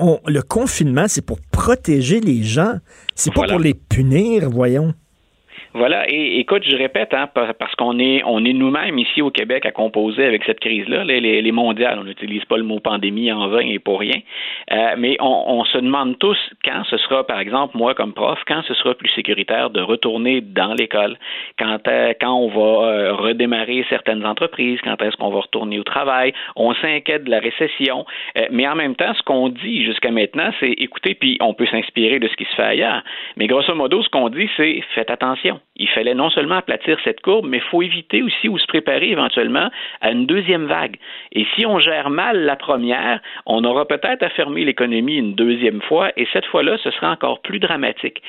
on- 0.00 0.18
le 0.26 0.40
confinement, 0.42 1.04
c'est 1.08 1.24
pour 1.24 1.38
protéger 1.50 2.20
les 2.20 2.42
gens. 2.42 2.74
C'est 3.14 3.32
pas 3.34 3.46
pour 3.46 3.58
les 3.58 3.74
punir, 3.74 4.48
voyons. 4.50 4.94
Voilà, 5.74 6.04
et 6.06 6.38
écoute, 6.38 6.64
je 6.68 6.76
répète, 6.76 7.14
hein, 7.14 7.28
par- 7.34 7.54
parce 7.54 7.74
qu'on 7.76 7.98
est, 7.98 8.22
on 8.26 8.44
est 8.44 8.52
nous-mêmes 8.52 8.98
ici 8.98 9.22
au 9.22 9.30
Québec 9.30 9.64
à 9.64 9.70
composer 9.70 10.22
avec 10.22 10.44
cette 10.44 10.60
crise-là, 10.60 11.02
les, 11.02 11.18
les, 11.18 11.40
les 11.40 11.52
mondiales. 11.52 11.98
On 11.98 12.04
n'utilise 12.04 12.44
pas 12.44 12.58
le 12.58 12.62
mot 12.62 12.78
pandémie 12.78 13.32
en 13.32 13.48
vain 13.48 13.60
et 13.66 13.78
pour 13.78 14.00
rien. 14.00 14.20
Euh, 14.70 14.94
mais 14.98 15.16
on, 15.18 15.44
on 15.48 15.64
se 15.64 15.78
demande 15.78 16.18
tous 16.18 16.36
quand 16.62 16.82
ce 16.90 16.98
sera, 16.98 17.26
par 17.26 17.40
exemple, 17.40 17.74
moi 17.78 17.94
comme 17.94 18.12
prof, 18.12 18.38
quand 18.46 18.60
ce 18.68 18.74
sera 18.74 18.94
plus 18.94 19.08
sécuritaire 19.14 19.70
de 19.70 19.80
retourner 19.80 20.42
dans 20.42 20.74
l'école, 20.74 21.16
quand, 21.58 21.78
euh, 21.88 22.12
quand 22.20 22.34
on 22.34 22.48
va 22.48 22.86
euh, 22.88 23.14
redémarrer 23.14 23.86
certaines 23.88 24.26
entreprises, 24.26 24.78
quand 24.84 25.00
est-ce 25.00 25.16
qu'on 25.16 25.30
va 25.30 25.40
retourner 25.40 25.78
au 25.78 25.84
travail? 25.84 26.34
On 26.54 26.74
s'inquiète 26.74 27.24
de 27.24 27.30
la 27.30 27.40
récession, 27.40 28.04
euh, 28.36 28.42
mais 28.50 28.68
en 28.68 28.74
même 28.74 28.94
temps, 28.94 29.14
ce 29.14 29.22
qu'on 29.22 29.48
dit 29.48 29.84
jusqu'à 29.86 30.10
maintenant, 30.10 30.50
c'est 30.60 30.72
écoutez, 30.76 31.14
puis 31.14 31.38
on 31.40 31.54
peut 31.54 31.66
s'inspirer 31.66 32.18
de 32.18 32.28
ce 32.28 32.36
qui 32.36 32.44
se 32.44 32.54
fait 32.56 32.62
ailleurs. 32.62 33.02
Mais 33.38 33.46
grosso 33.46 33.74
modo, 33.74 34.02
ce 34.02 34.10
qu'on 34.10 34.28
dit, 34.28 34.50
c'est 34.58 34.82
faites 34.94 35.10
attention. 35.10 35.58
Il 35.76 35.88
fallait 35.88 36.14
non 36.14 36.28
seulement 36.28 36.56
aplatir 36.56 36.98
cette 37.02 37.20
courbe, 37.22 37.46
mais 37.48 37.56
il 37.56 37.62
faut 37.62 37.80
éviter 37.80 38.22
aussi 38.22 38.46
ou 38.48 38.58
se 38.58 38.66
préparer 38.66 39.10
éventuellement 39.10 39.70
à 40.02 40.10
une 40.10 40.26
deuxième 40.26 40.66
vague. 40.66 40.96
Et 41.32 41.46
si 41.56 41.64
on 41.64 41.78
gère 41.78 42.10
mal 42.10 42.44
la 42.44 42.56
première, 42.56 43.20
on 43.46 43.64
aura 43.64 43.86
peut-être 43.86 44.22
à 44.22 44.28
fermer 44.28 44.64
l'économie 44.64 45.16
une 45.16 45.34
deuxième 45.34 45.80
fois, 45.80 46.12
et 46.16 46.28
cette 46.32 46.44
fois-là, 46.46 46.76
ce 46.84 46.90
sera 46.90 47.10
encore 47.10 47.40
plus 47.40 47.58
dramatique. 47.58 48.22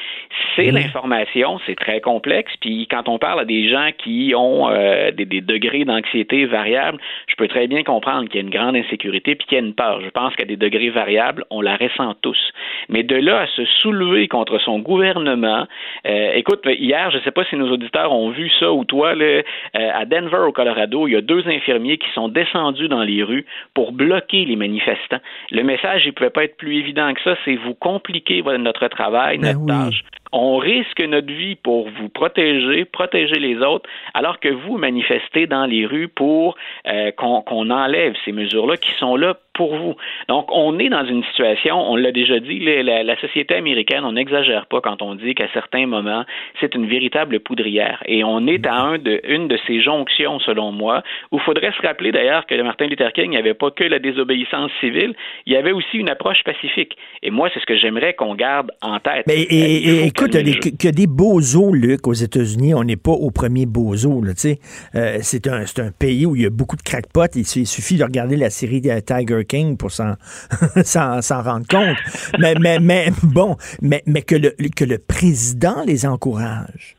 C'est 0.56 0.72
l'information, 0.72 1.60
c'est 1.66 1.76
très 1.76 2.00
complexe, 2.00 2.54
puis 2.62 2.88
quand 2.90 3.10
on 3.10 3.20
parle 3.20 3.42
à 3.42 3.46
des 3.46 3.70
gens 3.70 3.90
qui 3.98 4.34
ont 4.36 4.70
euh, 4.70 5.12
des, 5.12 5.26
des 5.26 5.42
degrés 5.42 5.84
d'anxiété 5.84 6.46
variables, 6.46 7.00
je 7.28 7.36
peux 7.36 7.50
très 7.50 7.68
bien 7.68 7.84
comprendre 7.84 8.30
qu'il 8.30 8.36
y 8.36 8.44
a 8.44 8.48
une 8.48 8.54
grande 8.54 8.78
insécurité 8.78 9.36
puis 9.36 9.46
qu'il 9.48 9.58
y 9.58 9.62
a 9.62 9.64
une 9.66 9.76
peur. 9.76 10.00
Je 10.02 10.10
pense 10.10 10.34
qu'à 10.36 10.46
des 10.46 10.58
degrés 10.58 10.90
variables, 10.90 11.44
on 11.50 11.60
la 11.60 11.76
ressent 11.76 12.14
tous. 12.22 12.40
Mais 12.88 13.04
de 13.04 13.16
là 13.16 13.42
à 13.42 13.48
se 13.48 13.66
soulever 13.66 14.28
contre 14.30 14.60
son 14.60 14.80
gouvernement, 14.80 15.68
euh, 16.08 16.32
écoute, 16.36 16.62
hier, 16.66 17.12
je 17.12 17.20
sais 17.24 17.32
pas 17.32 17.44
si 17.46 17.56
nos 17.56 17.72
auditeurs 17.72 18.12
ont 18.12 18.30
vu 18.30 18.50
ça 18.60 18.72
ou 18.72 18.86
toi, 18.86 19.16
là, 19.16 19.26
euh, 19.26 19.42
à 19.74 20.06
Denver, 20.06 20.46
au 20.48 20.52
Colorado, 20.52 21.08
il 21.08 21.14
y 21.14 21.16
a 21.16 21.22
deux 21.22 21.48
infirmiers 21.48 21.98
qui 21.98 22.10
sont 22.14 22.30
descendus 22.30 22.88
dans 22.88 23.04
les 23.04 23.24
rues 23.24 23.46
pour 23.74 23.92
bloquer 23.92 24.46
les 24.46 24.56
manifestants. 24.56 25.22
Le 25.52 25.64
message, 25.64 26.04
il 26.06 26.10
ne 26.10 26.14
pouvait 26.14 26.30
pas 26.30 26.44
être 26.44 26.58
plus 26.58 26.78
évident 26.78 27.14
que 27.14 27.22
ça, 27.24 27.36
c'est 27.46 27.56
vous 27.56 27.74
compliquez 27.74 28.42
notre 28.60 28.88
travail, 28.88 29.38
Ben 29.38 29.54
notre 29.54 29.60
oui. 29.62 29.68
tâche. 29.68 30.04
On 30.34 30.58
risque 30.58 31.00
notre 31.02 31.32
vie 31.32 31.56
pour 31.56 31.88
vous 31.90 32.10
protéger, 32.10 32.86
protéger 32.86 33.36
les 33.40 33.58
autres, 33.58 33.88
alors 34.14 34.40
que 34.40 34.50
vous 34.50 34.78
manifestez 34.78 35.46
dans 35.48 35.66
les 35.66 35.86
rues 35.86 36.08
pour 36.08 36.56
euh, 36.88 37.12
qu'on 37.12 37.70
enlève 37.70 38.14
ces 38.26 38.32
mesures-là 38.32 38.78
qui 38.78 38.92
sont 38.94 39.16
là 39.16 39.36
pour 39.54 39.76
vous. 39.76 39.96
Donc, 40.30 40.48
on 40.52 40.80
est 40.80 40.90
dans 40.90 41.06
une 41.06 41.24
situation, 41.26 41.80
on 41.92 41.96
l'a 41.96 42.12
déjà 42.12 42.40
dit, 42.40 42.58
la, 42.60 43.04
la- 43.04 43.16
société 43.22 43.54
américaine, 43.54 44.04
on 44.04 44.14
n'exagère 44.14 44.66
pas 44.66 44.82
quand 44.82 45.04
on 45.04 45.14
dit 45.14 45.36
qu'à 45.36 45.48
certains 45.54 45.86
moments, 45.86 46.26
c'est 46.60 46.74
une 46.74 46.88
véritable 46.88 47.40
poudrière. 47.40 48.02
Et 48.08 48.24
on 48.24 48.48
est 48.48 48.66
à 48.66 48.74
un 48.74 48.98
de, 48.98 49.22
une 49.24 49.48
de 49.48 49.58
ces 49.68 49.80
jonctions, 49.80 50.40
selon 50.40 50.72
moi, 50.72 51.04
où 51.32 51.38
il 51.38 51.42
faudrait 51.44 51.72
se 51.72 51.86
rappeler 51.86 52.12
d'ailleurs 52.12 52.48
que 52.48 52.60
Martin 52.64 52.88
Luther 52.88 53.14
King 53.14 53.34
n'avait 53.34 53.54
pas 53.54 53.70
que 53.70 53.84
la 53.84 54.00
désobéissance 54.00 54.72
civile, 54.80 55.14
il 55.46 55.54
y 55.54 55.56
avait 55.56 55.72
aussi 55.72 55.98
une 56.00 56.10
approche 56.10 56.44
pacifique. 56.44 56.98
Et 57.22 57.30
moi, 57.30 57.50
c'est 57.54 57.60
ce 57.60 57.66
que 57.68 57.78
j'aimerais 57.78 58.14
qu'on 58.16 58.34
garde 58.34 58.72
en 58.82 59.00
tête. 59.00 59.26
Mais 59.28 59.44
Euh, 59.44 59.46
et, 59.52 60.06
et- 60.08 60.12
écoute, 60.26 60.36
il 60.36 60.86
y 60.86 60.88
a 60.88 60.92
des- 60.92 61.04
des 61.04 61.08
bozos, 61.08 61.74
Luc, 61.74 62.08
aux 62.08 62.14
États-Unis. 62.14 62.74
On 62.74 62.84
n'est 62.84 62.96
pas 62.96 63.12
au 63.12 63.32
premier 63.32 63.66
bozo, 63.66 64.22
là, 64.22 64.34
tu 64.34 64.42
sais. 64.42 64.60
Euh, 64.96 65.20
c'est 65.22 65.48
un, 65.48 65.66
c'est 65.66 65.80
un 65.80 65.92
pays 65.92 66.26
où 66.26 66.36
il 66.36 66.44
y 66.44 66.46
a 66.46 66.50
beaucoup 66.50 66.76
de 66.76 66.82
crackpots. 66.82 67.26
Il, 67.36 67.42
il 67.56 67.68
suffit 67.68 67.96
de 67.98 68.04
regarder 68.04 68.36
la 68.36 68.50
série 68.50 68.82
de 68.82 69.00
Tiger 69.00 69.46
King 69.46 69.78
pour 69.78 69.92
s'en, 69.92 70.16
rendre 70.52 71.68
compte. 71.68 71.98
mais, 72.40 72.56
mais, 72.60 72.80
mais, 72.80 73.12
bon, 73.24 73.58
mais, 73.82 74.04
mais 74.06 74.22
que, 74.22 74.36
le, 74.36 74.56
que 74.76 74.86
le 74.86 74.98
président 74.98 75.84
les 75.86 76.06
encourage. 76.06 76.96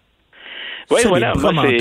Oui, 0.90 1.00
voilà, 1.06 1.32
les 1.66 1.78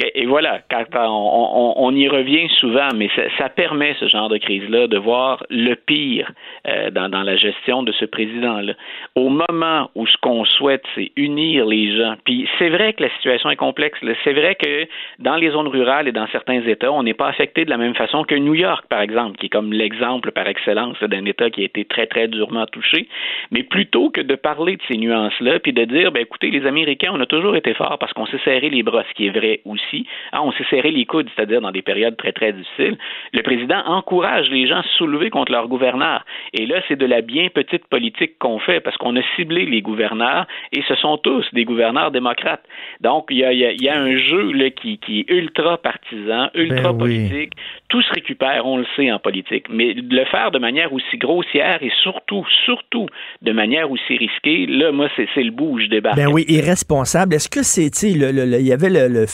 Et 0.00 0.26
voilà, 0.26 0.60
quand 0.70 0.84
on, 0.94 1.92
y 1.92 2.08
revient 2.08 2.48
souvent, 2.58 2.88
mais 2.94 3.10
ça, 3.36 3.48
permet 3.48 3.96
ce 3.98 4.06
genre 4.06 4.28
de 4.28 4.38
crise-là 4.38 4.86
de 4.86 4.96
voir 4.96 5.44
le 5.50 5.74
pire 5.74 6.30
euh, 6.68 6.90
dans, 6.90 7.08
la 7.08 7.34
gestion 7.34 7.82
de 7.82 7.90
ce 7.90 8.04
président-là. 8.04 8.74
Au 9.16 9.28
moment 9.28 9.90
où 9.96 10.06
ce 10.06 10.16
qu'on 10.18 10.44
souhaite, 10.44 10.84
c'est 10.94 11.10
unir 11.16 11.66
les 11.66 11.96
gens. 11.96 12.14
Puis 12.24 12.48
c'est 12.60 12.68
vrai 12.68 12.92
que 12.92 13.02
la 13.02 13.10
situation 13.16 13.50
est 13.50 13.56
complexe. 13.56 13.98
C'est 14.22 14.34
vrai 14.34 14.54
que 14.54 14.86
dans 15.18 15.34
les 15.34 15.50
zones 15.50 15.66
rurales 15.66 16.06
et 16.06 16.12
dans 16.12 16.28
certains 16.28 16.62
États, 16.62 16.92
on 16.92 17.02
n'est 17.02 17.14
pas 17.14 17.26
affecté 17.26 17.64
de 17.64 17.70
la 17.70 17.76
même 17.76 17.96
façon 17.96 18.22
que 18.22 18.36
New 18.36 18.54
York, 18.54 18.84
par 18.88 19.00
exemple, 19.00 19.36
qui 19.38 19.46
est 19.46 19.50
comme 19.50 19.72
l'exemple 19.72 20.30
par 20.30 20.46
excellence 20.46 21.02
d'un 21.02 21.24
État 21.24 21.50
qui 21.50 21.62
a 21.62 21.64
été 21.64 21.84
très, 21.84 22.06
très 22.06 22.28
durement 22.28 22.66
touché. 22.66 23.08
Mais 23.50 23.64
plutôt 23.64 24.10
que 24.10 24.20
de 24.20 24.36
parler 24.36 24.76
de 24.76 24.82
ces 24.86 24.96
nuances-là, 24.96 25.58
puis 25.58 25.72
de 25.72 25.84
dire, 25.84 26.12
ben 26.12 26.22
écoutez, 26.22 26.50
les 26.50 26.66
Américains, 26.66 27.10
on 27.12 27.20
a 27.20 27.26
toujours 27.26 27.56
été 27.56 27.74
forts 27.74 27.98
parce 27.98 28.12
qu'on 28.12 28.26
s'est 28.26 28.40
serré 28.44 28.70
les 28.70 28.84
bras, 28.84 29.02
ce 29.08 29.14
qui 29.14 29.26
est 29.26 29.30
vrai 29.30 29.60
aussi. 29.64 29.87
Ah, 30.32 30.42
on 30.42 30.52
s'est 30.52 30.64
serré 30.70 30.90
les 30.90 31.04
coudes, 31.06 31.28
c'est-à-dire 31.34 31.60
dans 31.60 31.70
des 31.70 31.82
périodes 31.82 32.16
très, 32.16 32.32
très 32.32 32.52
difficiles. 32.52 32.96
Le 33.32 33.42
président 33.42 33.80
encourage 33.86 34.48
les 34.50 34.66
gens 34.66 34.78
à 34.78 34.82
se 34.82 34.88
soulever 34.98 35.30
contre 35.30 35.52
leur 35.52 35.68
gouverneur. 35.68 36.24
Et 36.52 36.66
là, 36.66 36.80
c'est 36.88 36.96
de 36.98 37.06
la 37.06 37.20
bien 37.20 37.48
petite 37.48 37.86
politique 37.86 38.38
qu'on 38.38 38.58
fait 38.58 38.80
parce 38.80 38.96
qu'on 38.96 39.16
a 39.16 39.22
ciblé 39.36 39.64
les 39.66 39.82
gouverneurs 39.82 40.46
et 40.72 40.82
ce 40.88 40.94
sont 40.96 41.16
tous 41.18 41.44
des 41.52 41.64
gouverneurs 41.64 42.10
démocrates. 42.10 42.64
Donc, 43.00 43.26
il 43.30 43.38
y 43.38 43.44
a, 43.44 43.52
il 43.52 43.58
y 43.58 43.64
a- 43.66 43.72
il 43.72 43.82
y 43.82 43.88
a 43.88 44.00
un 44.00 44.16
jeu 44.16 44.52
là, 44.52 44.70
qui, 44.70 44.98
qui 44.98 45.20
est 45.20 45.30
ultra 45.30 45.78
partisan, 45.78 46.48
ultra 46.54 46.92
Ben 46.92 47.02
oui. 47.04 47.28
politique. 47.28 47.52
Tout 47.88 48.02
se 48.02 48.12
récupère, 48.12 48.66
on 48.66 48.76
le 48.78 48.86
sait 48.96 49.10
en 49.10 49.18
politique. 49.18 49.66
Mais 49.70 49.94
de 49.94 50.14
le 50.14 50.24
faire 50.26 50.50
de 50.50 50.58
manière 50.58 50.92
aussi 50.92 51.16
grossière 51.16 51.78
et 51.82 51.90
surtout, 52.02 52.44
surtout 52.64 53.06
de 53.42 53.52
manière 53.52 53.90
aussi 53.90 54.16
risquée, 54.16 54.66
là, 54.66 54.92
moi, 54.92 55.08
c'est 55.16 55.42
le 55.42 55.50
bout 55.50 55.70
où 55.72 55.78
je 55.80 55.86
débarque. 55.86 56.16
Ben 56.16 56.28
oui, 56.30 56.44
irresponsable. 56.48 57.34
Est-ce 57.34 57.48
que 57.48 57.62
c'est, 57.62 57.90
tu 57.90 58.12
sais, 58.12 58.18
le- 58.18 58.32
le- 58.32 58.44
le- 58.50 58.60
il 58.60 58.66
y 58.66 58.72
avait 58.72 58.90
le, 58.90 59.08
le 59.08 59.26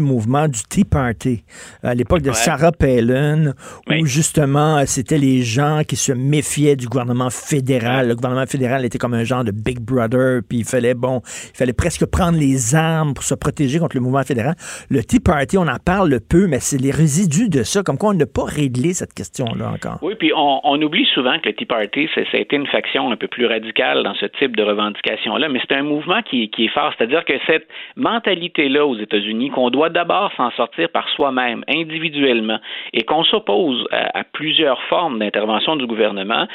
fameux 0.00 0.10
mouvement 0.10 0.48
du 0.48 0.60
Tea 0.68 0.84
Party 0.84 1.44
à 1.82 1.94
l'époque 1.94 2.22
de 2.22 2.28
Ouais. 2.30 2.34
Sarah 2.34 2.72
Palin, 2.72 3.52
Oui. 3.88 4.02
où 4.02 4.06
justement 4.06 4.78
euh, 4.78 4.82
c'était 4.86 5.18
les 5.18 5.42
gens 5.42 5.82
qui 5.86 5.96
se 5.96 6.12
méfiaient 6.12 6.76
du 6.76 6.86
gouvernement 6.88 7.30
fédéral. 7.30 8.08
Le 8.08 8.14
gouvernement 8.14 8.46
fédéral 8.46 8.84
était 8.84 8.98
comme 8.98 9.14
un 9.14 9.24
genre 9.24 9.44
de 9.44 9.50
Big 9.52 9.78
Brother, 9.80 10.40
puis 10.48 10.58
il 10.58 10.64
fallait 10.64 10.94
bon, 10.94 11.20
il 11.52 11.56
fallait 11.56 11.72
presque 11.72 12.06
prendre 12.06 12.38
les 12.38 12.74
armes 12.74 13.14
pour 13.14 13.24
se 13.24 13.34
protéger 13.34 13.78
contre 13.78 13.96
le 13.96 14.02
mouvement 14.02 14.22
fédéral. 14.22 14.54
Le 14.90 15.02
Tea 15.02 15.20
Party, 15.20 15.58
on 15.58 15.66
en 15.68 15.78
parle 15.84 16.18
peu, 16.28 16.46
mais 16.46 16.60
c'est 16.60 16.78
les 16.80 16.90
résidus 16.90 17.48
de 17.48 17.62
ça. 17.62 17.82
Comme 17.82 17.98
quoi, 17.98 18.10
on 18.10 18.14
n'a 18.14 18.26
pas 18.26 18.44
réglé 18.44 18.94
cette 18.94 19.12
question-là 19.14 19.70
encore. 19.74 19.98
Oui, 20.02 20.14
puis 20.18 20.32
on, 20.34 20.60
on 20.64 20.80
oublie 20.82 21.06
souvent 21.14 21.38
que 21.40 21.48
le 21.48 21.54
Tea 21.54 21.66
Party, 21.66 22.08
ça 22.14 22.20
a 22.32 22.36
été 22.40 22.56
une 22.56 22.66
faction 22.66 23.10
un 23.10 23.16
peu 23.16 23.28
plus 23.28 23.46
radicale 23.46 24.02
dans 24.04 24.14
ce 24.14 24.26
type 24.38 24.56
de 24.56 24.62
revendication-là, 24.62 25.48
mais 25.48 25.60
c'est 25.68 25.74
un 25.76 25.82
mouvement 25.82 26.22
qui, 26.22 26.48
qui 26.50 26.64
est 26.66 26.72
fort. 26.74 26.92
C'est-à-dire 26.96 27.24
que 27.24 27.34
cette 27.46 27.66
mentalité-là 27.96 28.86
aux 28.86 28.96
États-Unis, 28.98 29.50
qu'on 29.50 29.70
doit 29.70 29.89
d'abord 29.90 30.32
s'en 30.36 30.50
sortir 30.52 30.88
par 30.90 31.08
soi-même, 31.10 31.64
individuellement, 31.68 32.58
et 32.92 33.02
qu'on 33.02 33.24
s'oppose 33.24 33.86
à, 33.90 34.20
à 34.20 34.24
plusieurs 34.24 34.80
formes 34.84 35.18
d'intervention 35.18 35.76
du 35.76 35.86
gouvernement, 35.86 36.46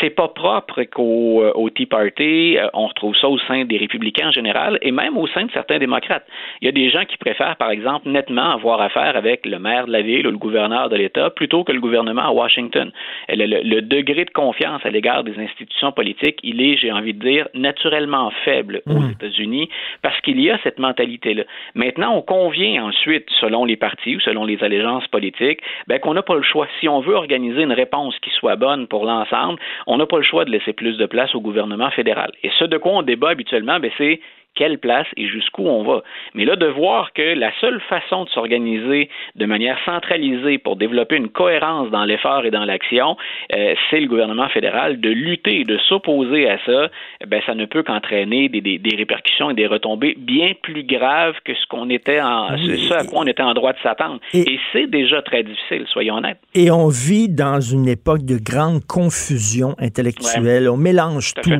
c'est 0.00 0.10
pas 0.10 0.28
propre 0.28 0.82
qu'au 0.84 1.42
euh, 1.42 1.52
au 1.54 1.70
Tea 1.70 1.86
Party. 1.86 2.56
Euh, 2.58 2.68
On 2.74 2.86
retrouve 2.86 3.14
ça 3.16 3.28
au 3.28 3.38
sein 3.38 3.64
des 3.64 3.76
républicains 3.76 4.28
en 4.28 4.32
général 4.32 4.78
et 4.82 4.90
même 4.92 5.16
au 5.18 5.26
sein 5.28 5.44
de 5.44 5.50
certains 5.52 5.78
démocrates. 5.78 6.26
Il 6.60 6.66
y 6.66 6.68
a 6.68 6.72
des 6.72 6.90
gens 6.90 7.04
qui 7.04 7.16
préfèrent, 7.16 7.56
par 7.56 7.70
exemple, 7.70 8.08
nettement 8.08 8.50
avoir 8.52 8.80
affaire 8.80 9.16
avec 9.16 9.44
le 9.46 9.58
maire 9.58 9.86
de 9.86 9.92
la 9.92 10.02
ville 10.02 10.26
ou 10.26 10.30
le 10.30 10.38
gouverneur 10.38 10.88
de 10.88 10.96
l'État 10.96 11.30
plutôt 11.30 11.64
que 11.64 11.72
le 11.72 11.80
gouvernement 11.80 12.22
à 12.22 12.30
Washington. 12.32 12.90
Le, 13.28 13.46
le- 13.46 13.62
le 13.64 13.82
degré 13.82 14.24
de 14.24 14.30
confiance 14.30 14.80
à 14.84 14.90
l'égard 14.90 15.24
des 15.24 15.38
institutions 15.38 15.92
politiques, 15.92 16.38
il 16.42 16.60
est, 16.62 16.76
j'ai 16.76 16.92
envie 16.92 17.14
de 17.14 17.18
dire, 17.20 17.48
naturellement 17.54 18.30
faible 18.44 18.82
aux 18.86 19.02
États-Unis 19.10 19.68
parce 20.02 20.20
qu'il 20.20 20.40
y 20.40 20.50
a 20.50 20.58
cette 20.62 20.78
mentalité-là. 20.78 21.44
Maintenant, 21.74 22.14
on 22.16 22.22
convient 22.22 22.83
ensuite, 22.84 23.26
selon 23.40 23.64
les 23.64 23.76
partis 23.76 24.16
ou 24.16 24.20
selon 24.20 24.44
les 24.44 24.62
allégeances 24.62 25.06
politiques, 25.08 25.60
ben, 25.86 25.98
qu'on 25.98 26.14
n'a 26.14 26.22
pas 26.22 26.34
le 26.34 26.42
choix. 26.42 26.66
Si 26.80 26.88
on 26.88 27.00
veut 27.00 27.14
organiser 27.14 27.62
une 27.62 27.72
réponse 27.72 28.18
qui 28.20 28.30
soit 28.30 28.56
bonne 28.56 28.86
pour 28.86 29.04
l'ensemble, 29.04 29.58
on 29.86 29.96
n'a 29.96 30.06
pas 30.06 30.18
le 30.18 30.22
choix 30.22 30.44
de 30.44 30.50
laisser 30.50 30.72
plus 30.72 30.96
de 30.96 31.06
place 31.06 31.34
au 31.34 31.40
gouvernement 31.40 31.90
fédéral. 31.90 32.32
Et 32.42 32.50
ce 32.58 32.64
de 32.64 32.76
quoi 32.78 32.92
on 32.92 33.02
débat 33.02 33.30
habituellement, 33.30 33.80
ben, 33.80 33.90
c'est 33.98 34.20
quelle 34.54 34.78
place 34.78 35.06
et 35.16 35.26
jusqu'où 35.28 35.66
on 35.66 35.82
va. 35.84 36.02
Mais 36.34 36.44
là, 36.44 36.56
de 36.56 36.66
voir 36.66 37.12
que 37.12 37.34
la 37.34 37.50
seule 37.60 37.80
façon 37.88 38.24
de 38.24 38.28
s'organiser 38.30 39.08
de 39.34 39.46
manière 39.46 39.78
centralisée 39.84 40.58
pour 40.58 40.76
développer 40.76 41.16
une 41.16 41.28
cohérence 41.28 41.90
dans 41.90 42.04
l'effort 42.04 42.44
et 42.44 42.50
dans 42.50 42.64
l'action, 42.64 43.16
euh, 43.54 43.74
c'est 43.90 44.00
le 44.00 44.06
gouvernement 44.08 44.48
fédéral 44.48 45.00
de 45.00 45.10
lutter 45.10 45.60
et 45.60 45.64
de 45.64 45.78
s'opposer 45.88 46.48
à 46.48 46.58
ça, 46.64 46.88
eh 47.22 47.26
ben, 47.26 47.40
ça 47.46 47.54
ne 47.54 47.64
peut 47.66 47.82
qu'entraîner 47.82 48.48
des, 48.48 48.60
des, 48.60 48.78
des 48.78 48.96
répercussions 48.96 49.50
et 49.50 49.54
des 49.54 49.66
retombées 49.66 50.14
bien 50.18 50.52
plus 50.62 50.84
graves 50.84 51.34
que 51.44 51.52
ce 51.54 51.66
qu'on 51.68 51.90
était 51.90 52.20
en, 52.20 52.56
ce, 52.56 52.76
ce 52.76 52.94
à 52.94 53.04
quoi 53.04 53.20
on 53.22 53.26
était 53.26 53.42
en 53.42 53.54
droit 53.54 53.72
de 53.72 53.78
s'attendre. 53.82 54.20
Et- 54.32 54.54
Et, 54.54 54.60
c'est 54.72 54.86
déjà 54.88 55.20
très 55.22 55.42
difficile, 55.42 55.84
soyons 55.92 56.16
honnêtes. 56.16 56.38
Et 56.54 56.70
on 56.70 56.88
vit 56.88 57.28
dans 57.28 57.60
une 57.60 57.88
époque 57.88 58.24
de 58.24 58.36
grande 58.42 58.84
confusion 58.86 59.74
intellectuelle. 59.78 60.68
On 60.68 60.76
mélange 60.76 61.34
tout. 61.42 61.50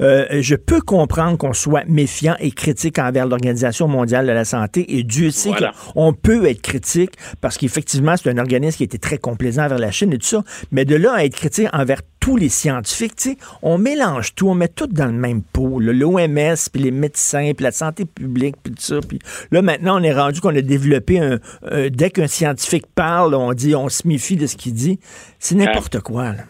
Euh, 0.00 0.24
je 0.40 0.54
peux 0.54 0.80
comprendre 0.80 1.36
qu'on 1.38 1.52
soit 1.52 1.84
méfiant 1.88 2.34
est 2.44 2.54
critique 2.54 2.98
envers 2.98 3.26
l'Organisation 3.26 3.88
mondiale 3.88 4.26
de 4.26 4.32
la 4.32 4.44
santé 4.44 4.96
et 4.98 5.02
Dieu 5.02 5.30
sait 5.30 5.50
Voilà. 5.50 5.72
qu'on 5.94 6.12
peut 6.12 6.46
être 6.46 6.62
critique 6.62 7.12
parce 7.40 7.56
qu'effectivement, 7.58 8.14
c'est 8.16 8.30
un 8.30 8.38
organisme 8.38 8.76
qui 8.78 8.84
été 8.84 8.98
très 8.98 9.18
complaisant 9.18 9.64
envers 9.64 9.78
la 9.78 9.90
Chine 9.90 10.12
et 10.12 10.18
tout 10.18 10.26
ça. 10.26 10.44
Mais 10.72 10.84
de 10.84 10.96
là 10.96 11.14
à 11.14 11.24
être 11.24 11.34
critique 11.34 11.68
envers 11.72 12.00
tous 12.20 12.36
les 12.36 12.48
scientifiques, 12.48 13.16
tu 13.16 13.30
sais, 13.32 13.36
on 13.62 13.76
mélange 13.76 14.34
tout, 14.34 14.48
on 14.48 14.54
met 14.54 14.68
tout 14.68 14.86
dans 14.86 15.06
le 15.06 15.12
même 15.12 15.42
pot. 15.42 15.78
L'OMS, 15.80 16.54
puis 16.72 16.82
les 16.82 16.90
médecins, 16.90 17.52
puis 17.54 17.62
la 17.64 17.72
santé 17.72 18.04
publique, 18.06 18.56
puis 18.62 18.72
tout 18.72 18.80
ça. 18.82 19.00
Puis 19.06 19.18
là, 19.50 19.60
maintenant, 19.60 20.00
on 20.00 20.02
est 20.02 20.12
rendu 20.14 20.40
qu'on 20.40 20.54
a 20.56 20.62
développé 20.62 21.18
un... 21.20 21.38
un- 21.70 21.88
dès 21.90 22.10
qu'un 22.10 22.26
scientifique 22.26 22.86
parle, 22.94 23.34
on 23.34 23.52
dit, 23.52 23.74
on 23.74 23.88
se 23.90 24.06
méfie 24.08 24.36
de 24.36 24.46
ce 24.46 24.56
qu'il 24.56 24.72
dit. 24.72 24.98
C'est 25.38 25.54
n'importe 25.54 26.00
quoi, 26.00 26.24
là. 26.32 26.44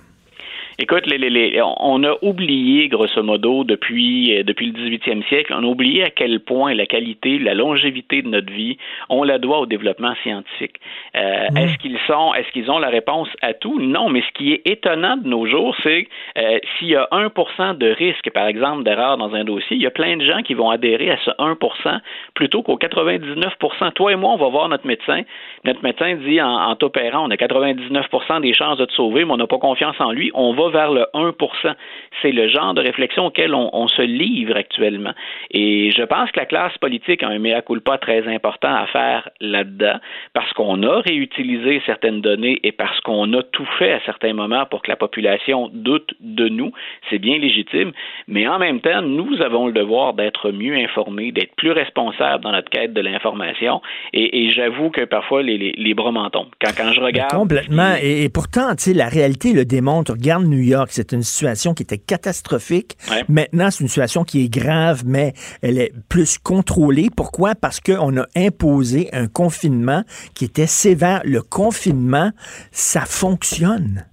Écoute, 0.79 1.07
les, 1.07 1.19
les- 1.19 1.31
les- 1.31 1.61
on 1.63 2.03
a 2.03 2.17
oublié, 2.23 2.89
grosso 2.89 3.23
modo, 3.23 3.63
depuis, 3.63 4.37
euh, 4.39 4.43
depuis 4.43 4.67
le 4.67 4.73
18e 4.73 5.23
siècle, 5.29 5.55
on 5.57 5.63
a 5.63 5.67
oublié 5.67 6.03
à 6.03 6.11
quel 6.11 6.41
point 6.41 6.75
la 6.75 6.87
qualité, 6.87 7.39
la 7.39 7.55
longévité 7.55 8.23
de 8.23 8.29
notre 8.29 8.53
vie, 8.53 8.77
on 9.09 9.23
la 9.23 9.39
doit 9.39 9.61
au 9.61 9.67
développement 9.67 10.15
scientifique. 10.25 10.77
Euh, 11.17 11.47
Est-ce 11.57 11.79
qu'ils 11.79 11.99
sont, 12.09 12.35
est-ce 12.35 12.51
qu'ils 12.51 12.71
ont 12.73 12.79
la 12.81 12.89
réponse 12.89 13.29
à 13.41 13.55
tout? 13.55 13.79
Non, 13.81 14.09
mais 14.09 14.23
ce 14.23 14.33
qui 14.37 14.53
est 14.53 14.63
étonnant 14.67 15.17
de 15.17 15.29
nos 15.29 15.47
jours, 15.47 15.77
c'est 15.85 16.09
euh, 16.39 16.59
s'il 16.79 16.89
y 16.89 16.97
a 16.97 17.07
1% 17.13 17.79
de 17.79 17.87
risque, 17.91 18.31
par 18.31 18.47
exemple, 18.49 18.83
d'erreur 18.83 19.17
dans 19.17 19.33
un 19.33 19.45
dossier, 19.45 19.77
il 19.77 19.83
y 19.83 19.87
a 19.87 19.91
plein 19.93 20.17
de 20.17 20.25
gens 20.25 20.43
qui 20.43 20.55
vont 20.55 20.71
adhérer 20.71 21.11
à 21.13 21.19
ce 21.25 21.31
1% 21.39 22.01
plutôt 22.35 22.63
qu'au 22.63 22.77
99 22.77 23.55
Toi 23.95 24.13
et 24.13 24.17
moi, 24.17 24.33
on 24.33 24.37
va 24.39 24.49
voir 24.49 24.69
notre 24.69 24.87
médecin. 24.89 25.23
Notre 25.65 25.83
médecin 25.85 26.17
dit 26.17 26.41
en, 26.41 26.49
en 26.53 26.75
t'opérant, 26.75 27.27
on 27.27 27.31
a 27.31 27.37
99% 27.37 28.41
des 28.41 28.53
chances 28.55 28.79
de 28.79 28.87
te 28.87 28.93
sauver, 28.93 29.25
mais 29.25 29.33
on 29.33 29.37
n'a 29.37 29.47
pas 29.47 29.59
confiance 29.59 29.95
en 30.01 30.11
lui. 30.11 30.33
On 30.35 30.53
va 30.53 30.64
vers 30.71 30.93
le 30.93 31.07
1% 31.15 31.75
C'est 32.23 32.33
le 32.33 32.49
genre 32.49 32.75
de 32.75 32.81
réflexion 32.81 33.27
auquel 33.27 33.55
on, 33.55 33.71
on 33.73 33.89
se 33.89 34.03
livre 34.03 34.57
actuellement. 34.57 35.13
Et 35.51 35.93
je 35.97 36.03
pense 36.03 36.31
que 36.31 36.41
la 36.41 36.47
classe 36.47 36.77
politique 36.79 37.23
a 37.23 37.29
un 37.29 37.39
mea 37.39 37.63
culpa 37.63 37.99
très 37.99 38.27
important 38.29 38.75
à 38.75 38.87
faire 38.87 39.29
là-dedans 39.41 39.99
parce 40.33 40.53
qu'on 40.53 40.83
a 40.83 41.01
réutilisé 41.01 41.83
certaines 41.87 42.21
données 42.21 42.59
et 42.63 42.73
parce 42.73 42.99
qu'on 43.01 43.33
a 43.35 43.43
tout 43.43 43.67
fait 43.79 43.93
à 43.93 44.01
certains 44.05 44.33
moments 44.33 44.67
pour 44.67 44.83
que 44.83 44.91
la 44.91 44.97
population 44.97 45.71
doute 45.73 46.15
de 46.21 46.49
nous. 46.49 46.73
C'est 47.11 47.19
bien 47.19 47.39
légitime. 47.39 47.93
Mais 48.29 48.47
en 48.47 48.59
même 48.59 48.81
temps, 48.81 49.03
nous 49.03 49.41
avons 49.43 49.67
le 49.67 49.73
devoir 49.73 50.15
d'être 50.15 50.51
mieux 50.51 50.77
informés, 50.77 51.33
d'être 51.33 51.55
plus 51.57 51.73
responsables 51.73 52.43
dans 52.43 52.53
notre 52.53 52.71
quête 52.71 52.93
de 52.93 53.01
l'information. 53.01 53.81
Et, 54.13 54.45
et 54.45 54.51
j'avoue 54.51 54.91
que 54.91 55.05
parfois, 55.05 55.43
les, 55.43 55.59
les, 55.59 55.73
les 55.77 55.95
bras 55.95 56.13
m'en 56.13 56.31
tombent. 56.31 56.51
Quand, 56.61 56.73
quand 56.77 56.93
je 56.93 57.01
regarde. 57.01 57.31
Complètement. 57.31 57.95
Et, 58.03 58.25
et 58.25 58.29
pourtant, 58.29 58.75
tu 58.77 58.85
sais, 58.85 58.95
la 58.95 59.09
réalité 59.09 59.53
le 59.53 59.65
démontre. 59.65 60.13
Regarde 60.13 60.45
New 60.55 60.63
York, 60.63 60.91
c'est 60.93 61.13
une 61.13 61.23
situation 61.23 61.75
qui 61.75 61.83
était 61.83 61.99
catastrophique. 61.99 62.97
Ouais. 63.11 63.25
Maintenant, 63.29 63.71
c'est 63.71 63.81
une 63.81 63.89
situation 63.89 64.25
qui 64.25 64.45
est 64.45 64.49
grave, 64.49 65.03
mais 65.05 65.35
elle 65.63 65.79
est 65.79 65.93
plus 66.09 66.39
contrôlée. 66.39 67.09
Pourquoi? 67.15 67.55
Parce 67.55 67.81
qu'on 67.81 68.17
a 68.17 68.27
imposé 68.37 69.09
un 69.13 69.27
confinement 69.27 70.05
qui 70.35 70.45
était 70.45 70.67
sévère. 70.67 71.23
Le 71.25 71.43
confinement, 71.43 72.31
ça 72.73 73.03
fonctionne. 73.07 74.05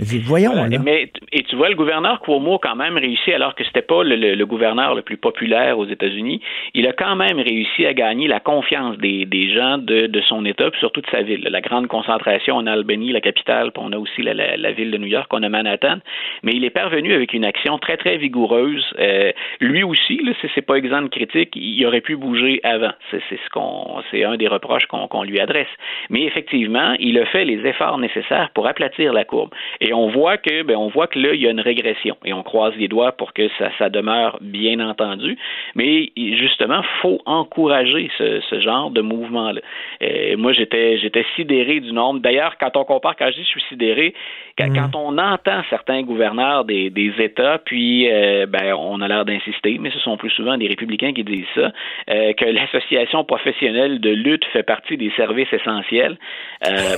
Voyons, 0.00 0.52
Voilà. 0.52 0.68
là. 0.76 0.78
Mais 0.84 1.10
et 1.32 1.42
tu 1.42 1.56
vois, 1.56 1.68
le 1.68 1.74
gouverneur 1.74 2.20
Cuomo 2.20 2.54
a 2.54 2.58
quand 2.60 2.76
même 2.76 2.96
réussi, 2.96 3.32
alors 3.32 3.54
que 3.54 3.64
c'était 3.64 3.82
pas 3.82 4.04
le, 4.04 4.14
le- 4.16 4.34
le 4.34 4.46
gouverneur 4.46 4.94
le 4.94 5.02
plus 5.02 5.16
populaire 5.16 5.78
aux 5.78 5.86
États-Unis, 5.86 6.40
il 6.74 6.86
a 6.86 6.92
quand 6.92 7.16
même 7.16 7.38
réussi 7.40 7.84
à 7.84 7.92
gagner 7.94 8.28
la 8.28 8.38
confiance 8.40 8.96
des, 8.98 9.24
des 9.26 9.52
gens 9.52 9.78
de, 9.78 10.06
de 10.06 10.20
son 10.20 10.44
État, 10.44 10.70
puis 10.70 10.78
surtout 10.78 11.00
de 11.00 11.06
sa 11.10 11.22
ville. 11.22 11.46
La 11.50 11.60
grande 11.60 11.88
concentration 11.88 12.54
en 12.56 12.66
Albany, 12.66 13.10
la 13.12 13.20
capitale, 13.20 13.72
puis 13.72 13.82
on 13.84 13.92
a 13.92 13.98
aussi 13.98 14.22
la, 14.22 14.34
la- 14.34 14.56
la 14.56 14.70
ville 14.72 14.90
de 14.90 14.98
New 14.98 15.06
York, 15.08 15.26
on 15.32 15.42
a 15.42 15.48
Manhattan. 15.48 15.98
Mais 16.44 16.52
il 16.54 16.64
est 16.64 16.70
parvenu 16.70 17.12
avec 17.12 17.32
une 17.34 17.44
action 17.44 17.78
très 17.78 17.96
très 17.96 18.16
vigoureuse. 18.18 18.84
Euh, 18.98 19.32
lui 19.60 19.82
aussi, 19.82 20.18
là, 20.24 20.32
c'est, 20.40 20.50
c'est 20.54 20.62
pas 20.62 20.76
exempt 20.76 21.02
de 21.02 21.08
critique, 21.08 21.50
il 21.56 21.84
aurait 21.86 22.00
pu 22.02 22.16
bouger 22.16 22.60
avant. 22.62 22.92
C'est, 23.10 23.20
c'est 23.28 23.38
ce 23.44 23.50
qu'on, 23.50 24.00
c'est 24.10 24.22
un 24.24 24.36
des 24.36 24.46
reproches 24.48 24.86
qu'on, 24.86 25.08
qu'on 25.08 25.24
lui 25.24 25.40
adresse. 25.40 25.68
Mais 26.10 26.22
effectivement, 26.22 26.94
il 27.00 27.18
a 27.18 27.26
fait 27.26 27.44
les 27.44 27.66
efforts 27.66 27.98
nécessaires 27.98 28.50
pour 28.54 28.66
aplatir 28.68 29.12
la 29.12 29.24
courbe. 29.24 29.50
Et 29.80 29.87
on 29.92 30.08
voit 30.08 30.36
que, 30.36 30.62
ben, 30.62 30.76
on 30.76 30.88
voit 30.88 31.06
que 31.06 31.18
là, 31.18 31.34
il 31.34 31.40
y 31.40 31.46
a 31.46 31.50
une 31.50 31.60
régression. 31.60 32.16
Et 32.24 32.32
on 32.32 32.42
croise 32.42 32.74
les 32.76 32.88
doigts 32.88 33.12
pour 33.12 33.32
que 33.32 33.48
ça, 33.58 33.70
ça 33.78 33.88
demeure 33.88 34.38
bien 34.40 34.80
entendu. 34.80 35.36
Mais 35.74 36.10
justement, 36.16 36.82
faut 37.02 37.20
encourager 37.26 38.10
ce, 38.18 38.40
ce 38.48 38.60
genre 38.60 38.90
de 38.90 39.00
mouvement-là. 39.00 39.60
Euh, 40.02 40.36
moi, 40.36 40.52
j'étais, 40.52 40.98
j'étais 40.98 41.24
sidéré 41.36 41.80
du 41.80 41.92
nombre. 41.92 42.20
D'ailleurs, 42.20 42.56
quand 42.58 42.76
on 42.76 42.84
compare, 42.84 43.16
quand 43.16 43.30
je 43.30 43.36
dis 43.36 43.44
je 43.44 43.48
suis 43.48 43.68
sidéré, 43.68 44.14
quand, 44.56 44.68
quand 44.74 44.96
on 44.96 45.18
entend 45.18 45.62
certains 45.70 46.02
gouverneurs 46.02 46.64
des, 46.64 46.90
des 46.90 47.12
États, 47.18 47.58
puis 47.58 48.10
euh, 48.10 48.46
ben, 48.46 48.74
on 48.74 49.00
a 49.00 49.08
l'air 49.08 49.24
d'insister, 49.24 49.78
mais 49.78 49.90
ce 49.90 49.98
sont 50.00 50.16
plus 50.16 50.30
souvent 50.30 50.56
des 50.56 50.66
républicains 50.66 51.12
qui 51.12 51.24
disent 51.24 51.46
ça, 51.54 51.72
euh, 52.10 52.32
que 52.32 52.44
l'association 52.44 53.24
professionnelle 53.24 54.00
de 54.00 54.10
lutte 54.10 54.44
fait 54.46 54.62
partie 54.64 54.96
des 54.96 55.10
services 55.16 55.52
essentiels. 55.52 56.16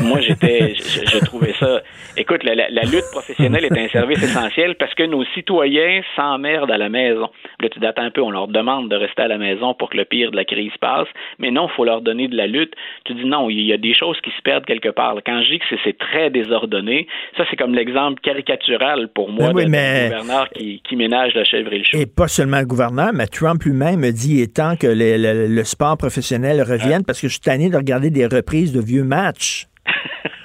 Moi, 0.00 0.20
j'étais, 0.20 0.74
je, 0.74 1.06
je 1.06 1.24
trouvais 1.24 1.52
ça. 1.52 1.82
Écoute, 2.16 2.42
la, 2.44 2.54
la- 2.54 2.70
la 2.82 2.90
lutte 2.90 3.10
professionnelle 3.12 3.64
est 3.64 3.78
un 3.78 3.88
service 3.92 4.22
essentiel 4.22 4.74
parce 4.76 4.94
que 4.94 5.02
nos 5.04 5.24
citoyens 5.34 6.00
s'emmerdent 6.16 6.70
à 6.70 6.78
la 6.78 6.88
maison. 6.88 7.28
Là, 7.60 7.68
tu 7.68 7.78
dates 7.80 7.98
un 7.98 8.10
peu, 8.10 8.22
on 8.22 8.30
leur 8.30 8.48
demande 8.48 8.88
de 8.88 8.96
rester 8.96 9.22
à 9.22 9.28
la 9.28 9.38
maison 9.38 9.74
pour 9.74 9.90
que 9.90 9.96
le 9.96 10.04
pire 10.04 10.30
de 10.30 10.36
la 10.36 10.44
crise 10.44 10.72
passe, 10.80 11.08
mais 11.38 11.50
non, 11.50 11.68
il 11.70 11.74
faut 11.76 11.84
leur 11.84 12.00
donner 12.00 12.28
de 12.28 12.36
la 12.36 12.46
lutte. 12.46 12.72
Tu 13.04 13.14
dis 13.14 13.24
non, 13.24 13.50
il 13.50 13.60
y 13.62 13.72
a 13.72 13.76
des 13.76 13.94
choses 13.94 14.18
qui 14.22 14.30
se 14.30 14.42
perdent 14.42 14.64
quelque 14.64 14.88
part. 14.88 15.16
Quand 15.26 15.42
je 15.42 15.50
dis 15.50 15.58
que 15.58 15.64
c'est- 15.84 15.98
très 15.98 16.30
désordonné, 16.30 17.06
ça, 17.36 17.44
c'est 17.50 17.56
comme 17.56 17.74
l'exemple 17.74 18.20
caricatural 18.20 19.08
pour 19.14 19.30
moi 19.30 19.48
Ben 19.48 19.54
oui, 19.54 19.64
d'un 19.64 19.70
mais- 19.70 20.08
gouverneur 20.10 20.48
qui, 20.50 20.80
qui 20.88 20.96
ménage 20.96 21.34
la 21.34 21.44
chèvre 21.44 21.72
et 21.72 21.78
le 21.78 21.84
chou. 21.84 21.96
Et 21.98 22.06
pas 22.06 22.26
seulement 22.28 22.60
le 22.60 22.64
gouverneur, 22.66 23.10
mais 23.12 23.26
Trump 23.26 23.62
lui-même 23.64 24.00
dit 24.12 24.36
il 24.36 24.42
est 24.42 24.56
temps 24.56 24.76
que 24.76 24.86
le, 24.86 25.16
le- 25.18 25.46
le 25.54 25.64
sport 25.64 25.96
professionnel 25.98 26.62
revienne 26.62 27.04
parce 27.04 27.20
que 27.20 27.28
je 27.28 27.32
suis 27.34 27.40
tanné 27.40 27.68
de 27.70 27.76
regarder 27.76 28.10
des 28.10 28.24
reprises 28.26 28.72
de 28.72 28.80
vieux 28.80 29.04
matchs. 29.04 29.66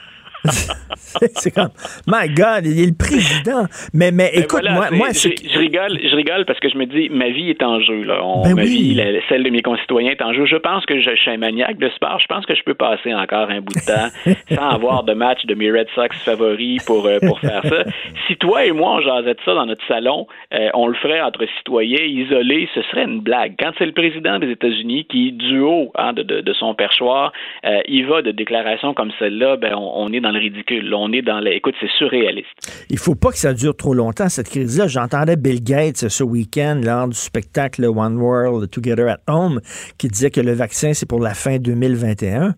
c'est 0.49 1.51
comme, 1.53 1.69
my 2.07 2.27
God, 2.29 2.65
il 2.65 2.81
est 2.81 2.85
le 2.87 2.95
président. 2.97 3.65
Mais, 3.93 4.11
mais 4.11 4.31
Ben 4.33 4.43
écoute, 4.43 4.61
voilà, 4.63 4.91
moi, 4.91 5.07
je, 5.13 5.57
rigole, 5.57 5.99
je 6.03 6.15
rigole 6.15 6.45
parce 6.45 6.59
que 6.59 6.69
je 6.69 6.77
me 6.77 6.85
dis, 6.85 7.09
ma 7.09 7.29
vie 7.29 7.49
est 7.49 7.63
en 7.63 7.79
jeu. 7.81 8.03
Là. 8.03 8.23
On- 8.23 8.43
Ben 8.43 8.55
ma 8.55 8.63
oui. 8.63 8.67
vie, 8.69 8.93
la- 8.95 9.21
celle 9.29 9.43
de 9.43 9.49
mes 9.49 9.61
concitoyens 9.61 10.11
est 10.11 10.21
en 10.21 10.33
jeu. 10.33 10.45
Je 10.45 10.55
pense 10.57 10.85
que 10.85 10.99
je, 10.99 11.09
je 11.11 11.15
suis 11.21 11.31
un 11.31 11.37
maniaque 11.37 11.77
de 11.77 11.89
sport. 11.89 12.19
Je 12.19 12.27
pense 12.27 12.45
que 12.45 12.55
je 12.55 12.63
peux 12.63 12.73
passer 12.73 13.13
encore 13.13 13.49
un 13.49 13.61
bout 13.61 13.73
de 13.73 13.85
temps 13.85 14.33
sans 14.55 14.69
avoir 14.75 15.03
de 15.03 15.13
match 15.13 15.45
de 15.45 15.55
mes 15.55 15.71
Red 15.71 15.87
Sox 15.95 16.09
favoris 16.23 16.83
pour, 16.85 17.05
euh, 17.05 17.19
pour 17.25 17.39
faire 17.39 17.61
ça. 17.63 17.83
Si 18.27 18.35
toi 18.37 18.65
et 18.65 18.71
moi, 18.71 18.95
on 18.95 19.01
jasait 19.01 19.33
de 19.33 19.39
ça 19.45 19.53
dans 19.53 19.65
notre 19.65 19.85
salon, 19.87 20.27
euh, 20.53 20.69
on 20.73 20.87
le 20.87 20.95
ferait 20.95 21.21
entre 21.21 21.45
citoyens 21.57 22.03
isolés, 22.03 22.67
ce 22.75 22.81
serait 22.83 23.03
une 23.05 23.21
blague. 23.21 23.53
Quand 23.59 23.71
c'est 23.77 23.85
le 23.85 23.91
président 23.93 24.39
des 24.39 24.51
États-Unis 24.51 25.05
qui, 25.05 25.31
du 25.31 25.59
haut 25.59 25.91
hein, 25.95 26.13
de, 26.13 26.23
de, 26.23 26.41
de 26.41 26.53
son 26.53 26.73
perchoir, 26.75 27.31
euh, 27.65 27.79
il 27.87 28.05
va 28.05 28.21
de 28.21 28.31
déclarations 28.31 28.93
comme 28.93 29.11
celle-là, 29.19 29.57
ben, 29.57 29.73
on, 29.75 29.91
on 30.05 30.11
est 30.13 30.19
dans 30.19 30.31
le 30.35 30.39
ridicule. 30.41 30.93
On 30.93 31.11
est 31.11 31.21
dans 31.21 31.39
le... 31.39 31.53
Écoute, 31.55 31.73
c'est 31.81 31.89
surréaliste. 31.97 32.85
il 32.89 32.97
faut 32.97 33.15
pas 33.15 33.31
que 33.31 33.37
ça 33.37 33.53
dure 33.53 33.75
trop 33.75 33.93
longtemps, 33.93 34.29
cette 34.29 34.49
crise-là. 34.49 34.87
J'entendais 34.87 35.35
Bill 35.35 35.63
Gates 35.63 36.07
ce 36.09 36.23
week-end 36.23 36.79
lors 36.83 37.07
du 37.07 37.17
spectacle 37.17 37.83
One 37.85 38.17
World 38.17 38.69
Together 38.69 39.07
at 39.09 39.19
Home 39.27 39.61
qui 39.97 40.07
disait 40.07 40.29
que 40.31 40.41
le 40.41 40.53
vaccin, 40.53 40.93
c'est 40.93 41.07
pour 41.07 41.19
la 41.19 41.33
fin 41.33 41.57
2021. 41.57 42.53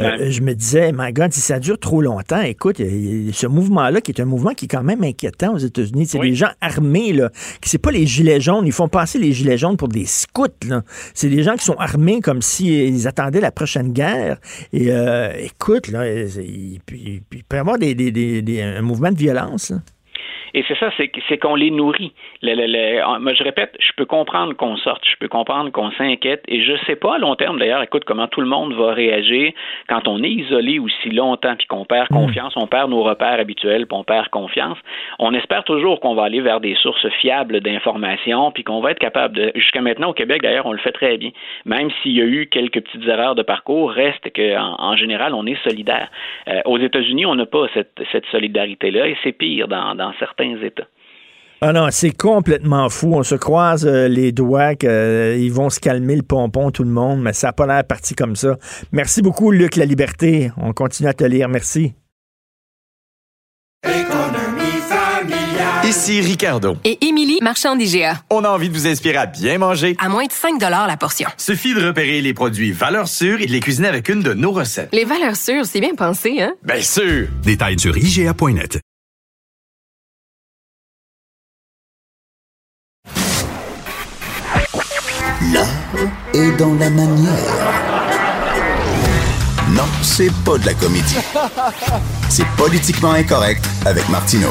Euh, 0.00 0.30
je 0.30 0.40
me 0.42 0.54
disais, 0.54 0.92
my 0.94 1.12
God, 1.12 1.32
si 1.32 1.40
ça 1.40 1.58
dure 1.58 1.78
trop 1.78 2.02
longtemps, 2.02 2.42
écoute, 2.42 2.76
ce 2.78 3.46
mouvement-là 3.46 4.00
qui 4.00 4.10
est 4.12 4.20
un 4.20 4.24
mouvement 4.26 4.50
qui 4.54 4.66
est 4.66 4.68
quand 4.68 4.82
même 4.82 5.02
inquiétant 5.04 5.54
aux 5.54 5.58
États-Unis. 5.58 6.06
C'est 6.06 6.18
Oui. 6.18 6.30
des 6.30 6.36
gens 6.36 6.50
armés, 6.60 7.12
là, 7.12 7.30
qui 7.62 7.68
c'est 7.70 7.78
pas 7.78 7.90
les 7.92 8.06
gilets 8.06 8.40
jaunes. 8.40 8.66
Ils 8.66 8.72
font 8.72 8.88
passer 8.88 9.18
les 9.18 9.32
gilets 9.32 9.58
jaunes 9.58 9.76
pour 9.76 9.88
des 9.88 10.04
scouts, 10.06 10.46
là. 10.68 10.82
C'est 11.14 11.28
des 11.28 11.42
gens 11.42 11.54
qui 11.56 11.64
sont 11.64 11.76
armés 11.78 12.20
comme 12.20 12.42
s'ils 12.42 13.06
attendaient 13.06 13.40
la 13.40 13.52
prochaine 13.52 13.92
guerre. 13.92 14.38
Et 14.72 14.90
euh, 14.92 15.32
écoute, 15.38 15.88
là, 15.88 16.06
il, 16.08 16.78
il- 16.92 17.19
il 17.32 17.44
peut 17.44 17.56
y 17.56 17.60
avoir 17.60 17.78
des, 17.78 17.94
des- 17.94 18.10
des- 18.42 18.62
un 18.62 18.82
mouvement 18.82 19.10
de 19.12 19.16
violence. 19.18 19.72
Et 20.54 20.64
c'est 20.66 20.76
ça, 20.78 20.90
c'est 20.96 21.38
qu'on 21.38 21.54
les 21.54 21.70
nourrit. 21.70 22.12
Le- 22.42 23.34
je 23.34 23.44
répète, 23.44 23.76
je 23.78 23.92
peux 23.96 24.06
comprendre 24.06 24.54
qu'on 24.54 24.76
sorte, 24.76 25.02
je 25.08 25.16
peux 25.16 25.28
comprendre 25.28 25.70
qu'on 25.70 25.90
s'inquiète, 25.92 26.42
et 26.48 26.62
je 26.62 26.72
sais 26.86 26.96
pas 26.96 27.16
à 27.16 27.18
long 27.18 27.34
terme, 27.36 27.58
d'ailleurs, 27.58 27.82
écoute, 27.82 28.04
comment 28.04 28.26
tout 28.28 28.40
le 28.40 28.46
monde 28.46 28.72
va 28.74 28.92
réagir 28.92 29.52
quand 29.88 30.08
on 30.08 30.22
est 30.22 30.30
isolé 30.30 30.78
aussi 30.78 31.10
longtemps, 31.10 31.54
puis 31.56 31.66
qu'on 31.66 31.84
perd 31.84 32.08
confiance, 32.08 32.54
on 32.56 32.66
perd 32.66 32.90
nos 32.90 33.02
repères 33.02 33.38
habituels, 33.40 33.86
puis 33.86 33.96
on 33.96 34.04
perd 34.04 34.28
confiance. 34.28 34.78
On 35.18 35.34
espère 35.34 35.64
toujours 35.64 36.00
qu'on 36.00 36.14
va 36.14 36.24
aller 36.24 36.40
vers 36.40 36.60
des 36.60 36.74
sources 36.76 37.08
fiables 37.20 37.60
d'informations, 37.60 38.50
puis 38.52 38.64
qu'on 38.64 38.80
va 38.80 38.92
être 38.92 38.98
capable 38.98 39.36
de... 39.36 39.52
Jusqu'à 39.54 39.80
maintenant, 39.80 40.10
au 40.10 40.14
Québec, 40.14 40.42
d'ailleurs, 40.42 40.66
on 40.66 40.72
le 40.72 40.78
fait 40.78 40.92
très 40.92 41.16
bien. 41.16 41.30
Même 41.64 41.90
s'il 42.02 42.12
y 42.12 42.20
a 42.20 42.24
eu 42.24 42.46
quelques 42.46 42.80
petites 42.80 43.06
erreurs 43.06 43.34
de 43.34 43.42
parcours, 43.42 43.90
reste 43.90 44.32
qu'en 44.34 44.76
en, 44.78 44.96
général, 44.96 45.34
on 45.34 45.46
est 45.46 45.62
solidaire. 45.62 46.08
Euh, 46.48 46.60
aux 46.64 46.78
États-Unis, 46.78 47.26
on 47.26 47.34
n'a 47.34 47.46
pas 47.46 47.66
cette, 47.74 48.02
cette 48.12 48.26
solidarité-là, 48.26 49.08
et 49.08 49.16
c'est 49.22 49.32
pire 49.32 49.68
dans, 49.68 49.94
dans 49.94 50.12
certains 50.18 50.39
États. 50.42 50.88
Ah 51.62 51.74
non, 51.74 51.88
c'est 51.90 52.12
complètement 52.12 52.88
fou. 52.88 53.12
On 53.14 53.22
se 53.22 53.34
croise 53.34 53.86
euh, 53.86 54.08
les 54.08 54.32
doigts 54.32 54.74
qu'ils 54.76 55.52
vont 55.52 55.68
se 55.68 55.78
calmer 55.78 56.16
le 56.16 56.22
pompon, 56.22 56.70
tout 56.70 56.84
le 56.84 56.90
monde, 56.90 57.20
mais 57.20 57.34
ça 57.34 57.48
n'a 57.48 57.52
pas 57.52 57.66
l'air 57.66 57.84
parti 57.84 58.14
comme 58.14 58.34
ça. 58.34 58.56
Merci 58.92 59.20
beaucoup, 59.20 59.50
Luc 59.50 59.76
La 59.76 59.84
Liberté. 59.84 60.50
On 60.56 60.72
continue 60.72 61.08
à 61.08 61.12
te 61.12 61.24
lire. 61.24 61.48
Merci. 61.48 61.92
Ici 65.84 66.20
Ricardo. 66.20 66.76
Et 66.84 67.04
Émilie, 67.04 67.40
marchand 67.42 67.76
d'IGA. 67.76 68.22
On 68.30 68.44
a 68.44 68.48
envie 68.48 68.68
de 68.68 68.74
vous 68.74 68.86
inspirer 68.86 69.16
à 69.16 69.26
bien 69.26 69.58
manger. 69.58 69.96
À 69.98 70.08
moins 70.08 70.24
de 70.24 70.32
5 70.32 70.60
la 70.60 70.96
portion. 70.96 71.28
Suffit 71.36 71.74
de 71.74 71.84
repérer 71.84 72.20
les 72.22 72.32
produits 72.32 72.72
valeurs 72.72 73.08
sûres 73.08 73.40
et 73.40 73.46
de 73.46 73.52
les 73.52 73.60
cuisiner 73.60 73.88
avec 73.88 74.08
une 74.08 74.22
de 74.22 74.32
nos 74.32 74.52
recettes. 74.52 74.90
Les 74.92 75.04
valeurs 75.04 75.36
sûres, 75.36 75.66
c'est 75.66 75.80
bien 75.80 75.94
pensé, 75.94 76.40
hein? 76.40 76.54
Bien 76.62 76.80
sûr! 76.80 77.26
Détails 77.42 77.78
sur 77.78 77.98
IGA.net. 77.98 78.80
est 86.34 86.56
dans 86.58 86.74
la 86.74 86.90
manière. 86.90 87.36
Non, 89.70 89.84
c'est 90.02 90.32
pas 90.44 90.58
de 90.58 90.66
la 90.66 90.74
comédie. 90.74 91.16
C'est 92.28 92.46
politiquement 92.56 93.12
incorrect 93.12 93.64
avec 93.86 94.08
Martineau. 94.08 94.50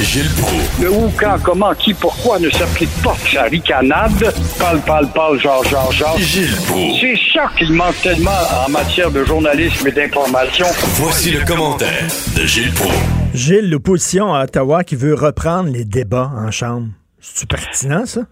Gilles 0.00 0.30
Proulx. 0.36 0.80
Le 0.80 0.90
où, 0.90 1.12
quand, 1.16 1.36
comment, 1.42 1.74
qui, 1.74 1.94
pourquoi 1.94 2.38
ne 2.38 2.50
s'applique 2.50 2.90
pas 3.02 3.16
sa 3.32 3.44
ricanade? 3.44 4.34
Parle, 4.58 4.80
parle, 4.80 5.08
parle, 5.12 5.40
genre, 5.40 5.64
genre, 5.64 5.92
genre. 5.92 6.18
Gilles 6.18 6.56
Proulx. 6.66 7.00
C'est 7.00 7.18
ça 7.32 7.50
qu'il 7.56 7.72
manque 7.72 8.00
tellement 8.02 8.30
en 8.66 8.70
matière 8.70 9.10
de 9.10 9.24
journalisme 9.24 9.86
et 9.86 9.92
d'information. 9.92 10.66
Voici 10.96 11.30
le 11.30 11.44
commentaire 11.44 12.08
de 12.36 12.44
Gilles 12.44 12.72
Proulx. 12.74 12.94
Gilles, 13.32 13.70
l'opposition 13.70 14.34
à 14.34 14.44
Ottawa 14.44 14.84
qui 14.84 14.96
veut 14.96 15.14
reprendre 15.14 15.70
les 15.70 15.84
débats 15.84 16.30
en 16.36 16.50
Chambre. 16.50 16.88
C'est-tu 17.20 17.46
pertinent, 17.46 18.04
ça? 18.04 18.22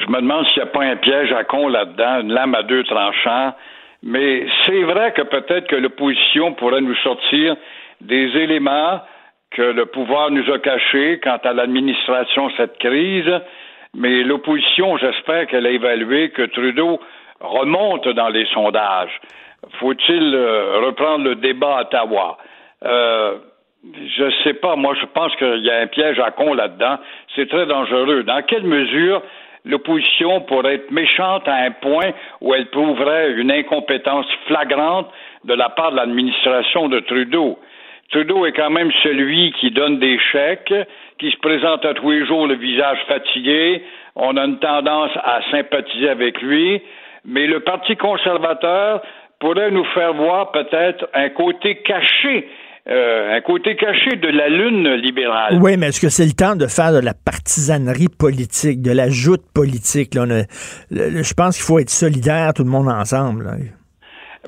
Je 0.00 0.06
me 0.06 0.20
demande 0.20 0.46
s'il 0.48 0.62
n'y 0.62 0.68
a 0.68 0.72
pas 0.72 0.82
un 0.84 0.96
piège 0.96 1.32
à 1.32 1.44
con 1.44 1.68
là-dedans, 1.68 2.20
une 2.20 2.32
lame 2.32 2.54
à 2.54 2.62
deux 2.62 2.84
tranchants. 2.84 3.54
Mais 4.02 4.46
c'est 4.66 4.82
vrai 4.82 5.12
que 5.12 5.22
peut-être 5.22 5.66
que 5.66 5.76
l'opposition 5.76 6.52
pourrait 6.54 6.82
nous 6.82 6.96
sortir 6.96 7.56
des 8.00 8.36
éléments 8.36 9.00
que 9.50 9.62
le 9.62 9.86
pouvoir 9.86 10.30
nous 10.30 10.50
a 10.52 10.58
cachés 10.58 11.20
quant 11.22 11.38
à 11.42 11.52
l'administration 11.52 12.48
de 12.48 12.52
cette 12.56 12.78
crise. 12.78 13.32
Mais 13.94 14.22
l'opposition, 14.24 14.96
j'espère 14.98 15.46
qu'elle 15.46 15.66
a 15.66 15.70
évalué 15.70 16.30
que 16.30 16.42
Trudeau 16.42 17.00
remonte 17.40 18.08
dans 18.08 18.28
les 18.28 18.46
sondages. 18.46 19.20
Faut-il 19.78 20.34
euh, 20.34 20.80
reprendre 20.84 21.24
le 21.24 21.36
débat 21.36 21.78
à 21.78 21.80
Ottawa? 21.82 22.36
Euh, 22.84 23.36
je 24.18 24.30
sais 24.42 24.54
pas. 24.54 24.76
Moi, 24.76 24.94
je 25.00 25.06
pense 25.06 25.34
qu'il 25.36 25.64
y 25.64 25.70
a 25.70 25.78
un 25.78 25.86
piège 25.86 26.18
à 26.18 26.30
con 26.30 26.52
là-dedans. 26.54 26.98
C'est 27.34 27.48
très 27.48 27.66
dangereux. 27.66 28.22
Dans 28.24 28.42
quelle 28.42 28.64
mesure 28.64 29.22
l'opposition 29.64 30.40
pourrait 30.42 30.74
être 30.74 30.90
méchante 30.90 31.46
à 31.48 31.54
un 31.54 31.70
point 31.70 32.12
où 32.40 32.54
elle 32.54 32.66
prouverait 32.66 33.32
une 33.32 33.50
incompétence 33.50 34.26
flagrante 34.46 35.10
de 35.44 35.54
la 35.54 35.68
part 35.70 35.92
de 35.92 35.96
l'administration 35.96 36.88
de 36.88 37.00
Trudeau? 37.00 37.58
Trudeau 38.10 38.46
est 38.46 38.52
quand 38.52 38.70
même 38.70 38.92
celui 39.02 39.52
qui 39.52 39.70
donne 39.70 39.98
des 39.98 40.18
chèques, 40.18 40.74
qui 41.18 41.30
se 41.30 41.36
présente 41.38 41.84
à 41.84 41.94
tous 41.94 42.10
les 42.10 42.26
jours 42.26 42.46
le 42.46 42.54
visage 42.54 42.98
fatigué. 43.08 43.82
On 44.14 44.36
a 44.36 44.44
une 44.44 44.58
tendance 44.58 45.10
à 45.16 45.40
sympathiser 45.50 46.08
avec 46.08 46.40
lui. 46.42 46.82
Mais 47.24 47.46
le 47.46 47.60
Parti 47.60 47.96
conservateur 47.96 49.00
pourrait 49.40 49.70
nous 49.70 49.84
faire 49.86 50.12
voir 50.12 50.52
peut-être 50.52 51.08
un 51.14 51.30
côté 51.30 51.76
caché 51.76 52.48
euh, 52.88 53.36
un 53.36 53.40
côté 53.40 53.76
caché 53.76 54.16
de 54.16 54.28
la 54.28 54.48
lune 54.48 54.88
libérale. 54.94 55.58
Oui, 55.62 55.76
mais 55.78 55.86
est-ce 55.88 56.00
que 56.00 56.10
c'est 56.10 56.26
le 56.26 56.32
temps 56.32 56.54
de 56.56 56.66
faire 56.66 56.92
de 56.92 57.00
la 57.00 57.14
partisanerie 57.14 58.08
politique, 58.18 58.82
de 58.82 58.92
la 58.92 59.08
joute 59.08 59.42
politique? 59.54 60.14
Là? 60.14 60.22
On 60.26 60.30
a- 60.30 60.44
le- 60.90 61.08
le- 61.10 61.22
je 61.22 61.34
pense 61.34 61.56
qu'il 61.56 61.64
faut 61.64 61.78
être 61.78 61.90
solidaire, 61.90 62.52
tout 62.54 62.64
le 62.64 62.70
monde 62.70 62.88
ensemble. 62.88 63.44
là. 63.44 63.52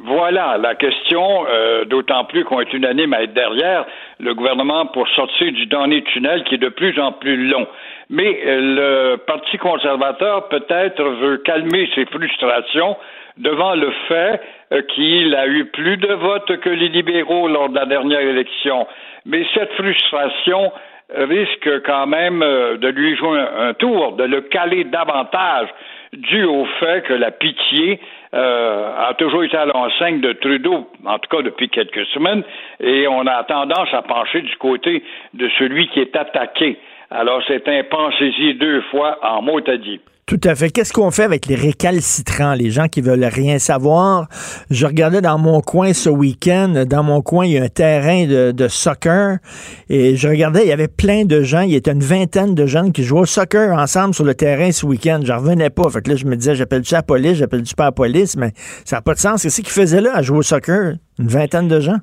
Voilà 0.04 0.58
la 0.58 0.74
question, 0.74 1.46
euh, 1.48 1.86
d'autant 1.86 2.26
plus 2.26 2.44
qu'on 2.44 2.60
est 2.60 2.70
unanime 2.74 3.14
à 3.14 3.22
être 3.22 3.32
derrière 3.32 3.86
le 4.20 4.34
gouvernement 4.34 4.84
pour 4.86 5.08
sortir 5.08 5.50
du 5.52 5.64
dernier 5.66 6.02
tunnel 6.04 6.44
qui 6.44 6.56
est 6.56 6.58
de 6.58 6.68
plus 6.68 6.98
en 7.00 7.12
plus 7.12 7.48
long. 7.48 7.66
Mais 8.10 8.40
euh, 8.46 8.60
le 9.12 9.16
Parti 9.16 9.56
conservateur 9.56 10.48
peut-être 10.50 11.02
veut 11.02 11.38
calmer 11.38 11.88
ses 11.94 12.04
frustrations 12.06 12.96
devant 13.38 13.74
le 13.74 13.90
fait 14.08 14.40
qu'il 14.70 15.34
a 15.34 15.46
eu 15.46 15.66
plus 15.66 15.96
de 15.96 16.12
votes 16.12 16.56
que 16.60 16.70
les 16.70 16.88
libéraux 16.88 17.48
lors 17.48 17.68
de 17.68 17.76
la 17.76 17.86
dernière 17.86 18.20
élection. 18.20 18.86
Mais 19.24 19.46
cette 19.54 19.72
frustration 19.72 20.72
risque 21.14 21.82
quand 21.84 22.06
même 22.06 22.42
euh, 22.42 22.76
de 22.78 22.88
lui 22.88 23.16
jouer 23.16 23.38
un, 23.58 23.74
tour, 23.74 24.12
de 24.12 24.24
le 24.24 24.42
caler 24.42 24.84
davantage, 24.84 25.68
dû 26.12 26.44
au 26.44 26.64
fait 26.80 27.04
que 27.04 27.12
la 27.12 27.30
pitié 27.30 28.00
euh, 28.34 29.08
a 29.08 29.14
toujours 29.14 29.44
été 29.44 29.56
à 29.56 29.66
l'enseigne 29.66 30.20
de 30.20 30.32
Trudeau, 30.32 30.88
en 31.04 31.18
tout 31.18 31.36
cas 31.36 31.42
depuis 31.42 31.68
quelques 31.68 32.06
semaines, 32.06 32.42
et 32.80 33.06
on 33.08 33.26
a 33.26 33.44
tendance 33.44 33.92
à 33.92 34.02
pencher 34.02 34.42
du 34.42 34.56
côté 34.56 35.02
de 35.34 35.48
celui 35.58 35.88
qui 35.88 36.00
est 36.00 36.16
attaqué. 36.16 36.78
Alors 37.10 37.40
c'est 37.46 37.68
un 37.68 37.84
pensez-y 37.84 38.54
deux 38.54 38.80
fois 38.90 39.18
en 39.22 39.42
mot 39.42 39.60
à 39.66 39.76
dit. 39.76 40.00
Tout 40.26 40.40
à 40.42 40.56
fait. 40.56 40.70
Qu'est-ce 40.70 40.92
qu'on 40.92 41.12
fait 41.12 41.22
avec 41.22 41.46
les 41.46 41.54
récalcitrants, 41.54 42.54
les 42.54 42.70
gens 42.70 42.88
qui 42.88 43.00
veulent 43.00 43.24
rien 43.24 43.60
savoir? 43.60 44.26
Je 44.72 44.84
regardais 44.84 45.20
dans 45.20 45.38
mon 45.38 45.60
coin 45.60 45.92
ce 45.92 46.10
week-end, 46.10 46.82
dans 46.84 47.04
mon 47.04 47.22
coin, 47.22 47.46
il 47.46 47.52
y 47.52 47.58
a 47.58 47.62
un 47.62 47.68
terrain 47.68 48.26
de, 48.26 48.66
soccer, 48.66 49.36
et 49.88 50.16
je 50.16 50.26
regardais, 50.26 50.62
il 50.64 50.68
y 50.68 50.72
avait 50.72 50.88
plein 50.88 51.26
de 51.26 51.42
gens, 51.42 51.60
il 51.60 51.70
y 51.70 51.74
était 51.76 51.92
une 51.92 52.02
vingtaine 52.02 52.56
de 52.56 52.66
jeunes 52.66 52.90
qui 52.90 53.04
jouaient 53.04 53.20
au 53.20 53.24
soccer 53.24 53.72
ensemble 53.78 54.14
sur 54.14 54.24
le 54.24 54.34
terrain 54.34 54.72
ce 54.72 54.84
week-end. 54.84 55.20
J'en 55.22 55.36
revenais 55.36 55.70
pas. 55.70 55.88
Fait 55.90 56.02
que 56.02 56.10
là, 56.10 56.16
je 56.16 56.26
me 56.26 56.34
disais, 56.34 56.56
j'appelle-tu 56.56 56.94
la 56.94 57.04
police, 57.04 57.34
j'appelle-tu 57.34 57.76
pas 57.76 57.84
la 57.84 57.92
police, 57.92 58.36
mais 58.36 58.50
ça 58.84 58.96
n'a 58.96 59.02
pas 59.02 59.14
de 59.14 59.20
sens. 59.20 59.44
Qu'est-ce 59.44 59.62
qu'ils 59.62 59.70
faisaient 59.70 60.00
là 60.00 60.10
à 60.12 60.22
jouer 60.22 60.38
au 60.38 60.42
soccer? 60.42 60.94
Une 61.20 61.28
vingtaine 61.28 61.68
de 61.68 61.78
gens? 61.78 61.98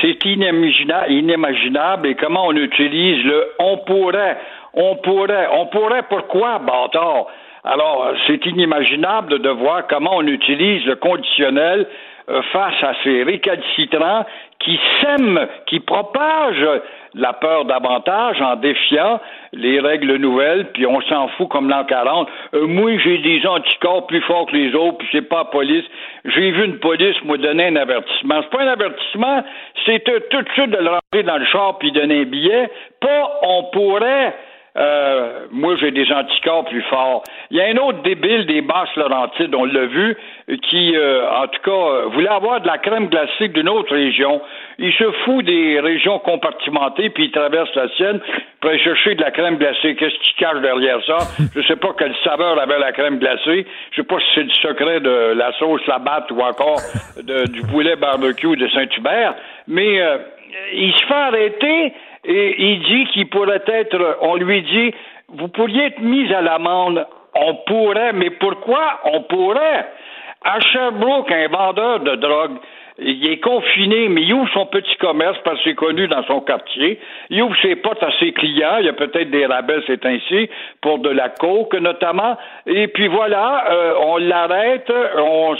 C'est 0.00 0.18
inimagina- 0.24 1.06
inimaginable 1.10 2.06
et 2.08 2.14
comment 2.14 2.46
on 2.46 2.56
utilise 2.56 3.22
le 3.26 3.44
on 3.58 3.76
pourrait, 3.86 4.38
on 4.72 4.96
pourrait, 5.04 5.48
on 5.52 5.66
pourrait 5.66 6.04
pourquoi, 6.08 6.58
bâtard? 6.60 7.26
Alors, 7.64 8.12
c'est 8.26 8.44
inimaginable 8.46 9.38
de 9.38 9.48
voir 9.48 9.86
comment 9.86 10.16
on 10.16 10.26
utilise 10.26 10.84
le 10.84 10.96
conditionnel 10.96 11.86
euh, 12.28 12.42
face 12.52 12.82
à 12.82 12.94
ces 13.04 13.22
récalcitrants 13.22 14.24
qui 14.58 14.78
sèment, 15.00 15.46
qui 15.66 15.80
propagent 15.80 16.80
la 17.14 17.32
peur 17.32 17.64
davantage 17.64 18.40
en 18.40 18.56
défiant 18.56 19.20
les 19.52 19.80
règles 19.80 20.16
nouvelles, 20.16 20.70
puis 20.72 20.86
on 20.86 21.00
s'en 21.02 21.28
fout 21.28 21.48
comme 21.48 21.68
l'an 21.68 21.84
40. 21.84 22.28
Euh, 22.54 22.66
moi, 22.66 22.96
j'ai 22.98 23.18
des 23.18 23.46
anticorps 23.46 24.06
plus 24.06 24.22
forts 24.22 24.46
que 24.46 24.56
les 24.56 24.74
autres, 24.74 24.98
puis 24.98 25.08
c'est 25.12 25.28
pas 25.28 25.38
la 25.38 25.44
police. 25.46 25.84
J'ai 26.24 26.50
vu 26.50 26.64
une 26.64 26.78
police 26.78 27.16
me 27.24 27.36
donner 27.38 27.66
un 27.66 27.76
avertissement. 27.76 28.40
C'est 28.42 28.56
pas 28.56 28.64
un 28.64 28.72
avertissement, 28.72 29.44
c'est 29.86 30.08
euh, 30.08 30.20
tout 30.30 30.42
de 30.42 30.48
suite 30.50 30.70
de 30.70 30.78
le 30.78 30.90
rentrer 30.90 31.22
dans 31.22 31.38
le 31.38 31.44
char 31.46 31.78
puis 31.78 31.92
donner 31.92 32.22
un 32.22 32.24
billet. 32.24 32.70
Pas 33.00 33.40
on 33.42 33.64
pourrait. 33.72 34.34
Euh, 34.74 35.46
moi, 35.50 35.76
j'ai 35.76 35.90
des 35.90 36.10
anticorps 36.10 36.64
plus 36.64 36.80
forts. 36.84 37.22
Il 37.50 37.58
y 37.58 37.60
a 37.60 37.66
un 37.66 37.76
autre 37.76 38.00
débile 38.02 38.46
des 38.46 38.62
basses 38.62 38.94
Laurentides, 38.96 39.54
on 39.54 39.66
l'a 39.66 39.84
vu, 39.84 40.16
qui, 40.70 40.96
euh, 40.96 41.28
en 41.30 41.46
tout 41.46 41.60
cas, 41.62 41.70
euh, 41.70 42.06
voulait 42.06 42.28
avoir 42.30 42.62
de 42.62 42.66
la 42.66 42.78
crème 42.78 43.08
glacée 43.08 43.48
d'une 43.48 43.68
autre 43.68 43.92
région. 43.94 44.40
Il 44.78 44.90
se 44.94 45.10
fout 45.24 45.44
des 45.44 45.78
régions 45.78 46.18
compartimentées, 46.20 47.10
puis 47.10 47.24
il 47.26 47.30
traverse 47.32 47.68
la 47.74 47.88
sienne 47.96 48.20
pour 48.60 48.70
aller 48.70 48.78
chercher 48.78 49.14
de 49.14 49.20
la 49.20 49.30
crème 49.30 49.58
glacée. 49.58 49.94
Qu'est-ce 49.94 50.18
qui 50.20 50.34
cache 50.38 50.60
derrière 50.62 51.04
ça? 51.04 51.18
Je 51.54 51.60
sais 51.66 51.76
pas 51.76 51.90
quelle 51.98 52.14
saveur 52.24 52.58
avait 52.58 52.78
la 52.78 52.92
crème 52.92 53.18
glacée. 53.18 53.66
Je 53.90 53.96
sais 54.00 54.06
pas 54.06 54.18
si 54.20 54.26
c'est 54.36 54.44
du 54.44 54.54
secret 54.54 55.00
de 55.00 55.34
la 55.36 55.52
sauce 55.58 55.86
labatte 55.86 56.30
ou 56.30 56.40
encore 56.40 56.78
de- 57.22 57.46
du 57.52 57.60
poulet 57.70 57.96
barbecue 57.96 58.56
de 58.56 58.66
Saint-Hubert, 58.68 59.34
mais 59.68 60.00
euh, 60.00 60.16
il 60.72 60.92
se 60.94 61.04
fait 61.06 61.14
arrêter 61.14 61.92
et 62.24 62.54
il 62.62 62.82
dit 62.82 63.04
qu'il 63.12 63.28
pourrait 63.28 63.64
être, 63.66 64.18
on 64.20 64.36
lui 64.36 64.62
dit, 64.62 64.94
vous 65.28 65.48
pourriez 65.48 65.86
être 65.86 66.00
mis 66.00 66.32
à 66.32 66.40
l'amende. 66.40 67.06
On 67.34 67.54
pourrait, 67.66 68.12
mais 68.12 68.30
pourquoi 68.30 69.00
on 69.04 69.22
pourrait? 69.22 69.86
À 70.44 70.60
Sherbrooke, 70.60 71.30
un 71.30 71.48
vendeur 71.48 72.00
de 72.00 72.16
drogue, 72.16 72.58
il 72.98 73.30
est 73.30 73.40
confiné, 73.40 74.08
mais 74.08 74.22
il 74.22 74.34
ouvre 74.34 74.50
son 74.52 74.66
petit 74.66 74.96
commerce 74.96 75.38
parce 75.44 75.58
que 75.58 75.70
c'est 75.70 75.74
connu 75.74 76.06
dans 76.08 76.22
son 76.24 76.40
quartier. 76.40 77.00
Il 77.30 77.42
ouvre 77.42 77.56
ses 77.62 77.76
portes 77.76 78.02
à 78.02 78.10
ses 78.20 78.32
clients. 78.32 78.76
Il 78.80 78.86
y 78.86 78.88
a 78.88 78.92
peut-être 78.92 79.30
des 79.30 79.46
rabais, 79.46 79.80
c'est 79.86 80.04
ainsi, 80.04 80.50
pour 80.80 80.98
de 80.98 81.08
la 81.08 81.30
coke 81.30 81.74
notamment. 81.74 82.36
Et 82.66 82.88
puis 82.88 83.08
voilà, 83.08 83.64
euh, 83.70 83.94
on 83.98 84.16
l'arrête, 84.18 84.92
on 85.16 85.56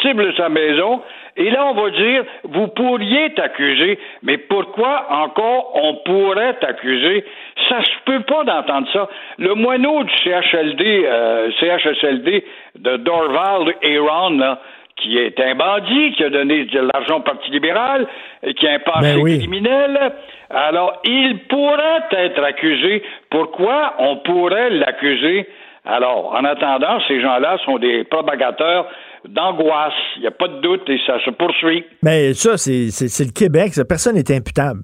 cible 0.00 0.34
sa 0.36 0.48
maison. 0.48 1.02
Et 1.36 1.50
là, 1.50 1.66
on 1.66 1.74
va 1.74 1.90
dire, 1.90 2.24
vous 2.44 2.68
pourriez 2.68 3.34
t'accuser, 3.34 3.98
mais 4.22 4.38
pourquoi 4.38 5.06
encore 5.10 5.72
on 5.74 5.96
pourrait 6.04 6.54
t'accuser? 6.54 7.24
Ça 7.68 7.82
se 7.82 7.90
peut 8.04 8.20
pas 8.20 8.44
d'entendre 8.44 8.88
ça. 8.92 9.08
Le 9.38 9.54
moineau 9.54 10.02
du 10.04 10.12
CHLD, 10.24 11.04
euh, 11.04 11.50
CHSLD 11.60 12.44
de 12.78 12.96
Dorval, 12.96 13.74
Aaron, 13.82 14.38
là, 14.38 14.60
qui 14.96 15.18
est 15.18 15.38
un 15.40 15.54
bandit, 15.54 16.12
qui 16.12 16.24
a 16.24 16.30
donné 16.30 16.64
de 16.64 16.80
l'argent 16.92 17.18
au 17.18 17.20
Parti 17.20 17.50
libéral, 17.50 18.06
et 18.42 18.54
qui 18.54 18.66
a 18.66 18.72
un 18.72 18.78
passé 18.78 19.14
Ben 19.14 19.20
oui. 19.20 19.38
criminel. 19.38 20.12
Alors, 20.48 21.00
il 21.04 21.40
pourrait 21.48 22.06
être 22.12 22.42
accusé. 22.42 23.02
Pourquoi 23.30 23.94
on 23.98 24.16
pourrait 24.18 24.70
l'accuser? 24.70 25.46
Alors, 25.84 26.34
en 26.34 26.44
attendant, 26.44 26.98
ces 27.06 27.20
gens-là 27.20 27.58
sont 27.64 27.78
des 27.78 28.04
propagateurs 28.04 28.86
d'angoisse. 29.28 29.94
Il 30.16 30.22
n'y 30.22 30.28
a 30.28 30.32
pas 30.32 30.48
de 30.48 30.60
doute 30.60 30.88
et 30.88 30.98
ça 31.06 31.18
se 31.24 31.30
poursuit. 31.30 31.84
Mais 32.02 32.34
ça, 32.34 32.56
c'est 32.56 33.24
le 33.24 33.32
Québec. 33.32 33.74
ça. 33.74 33.84
Personne 33.84 34.16
n'est 34.16 34.34
imputable. 34.34 34.80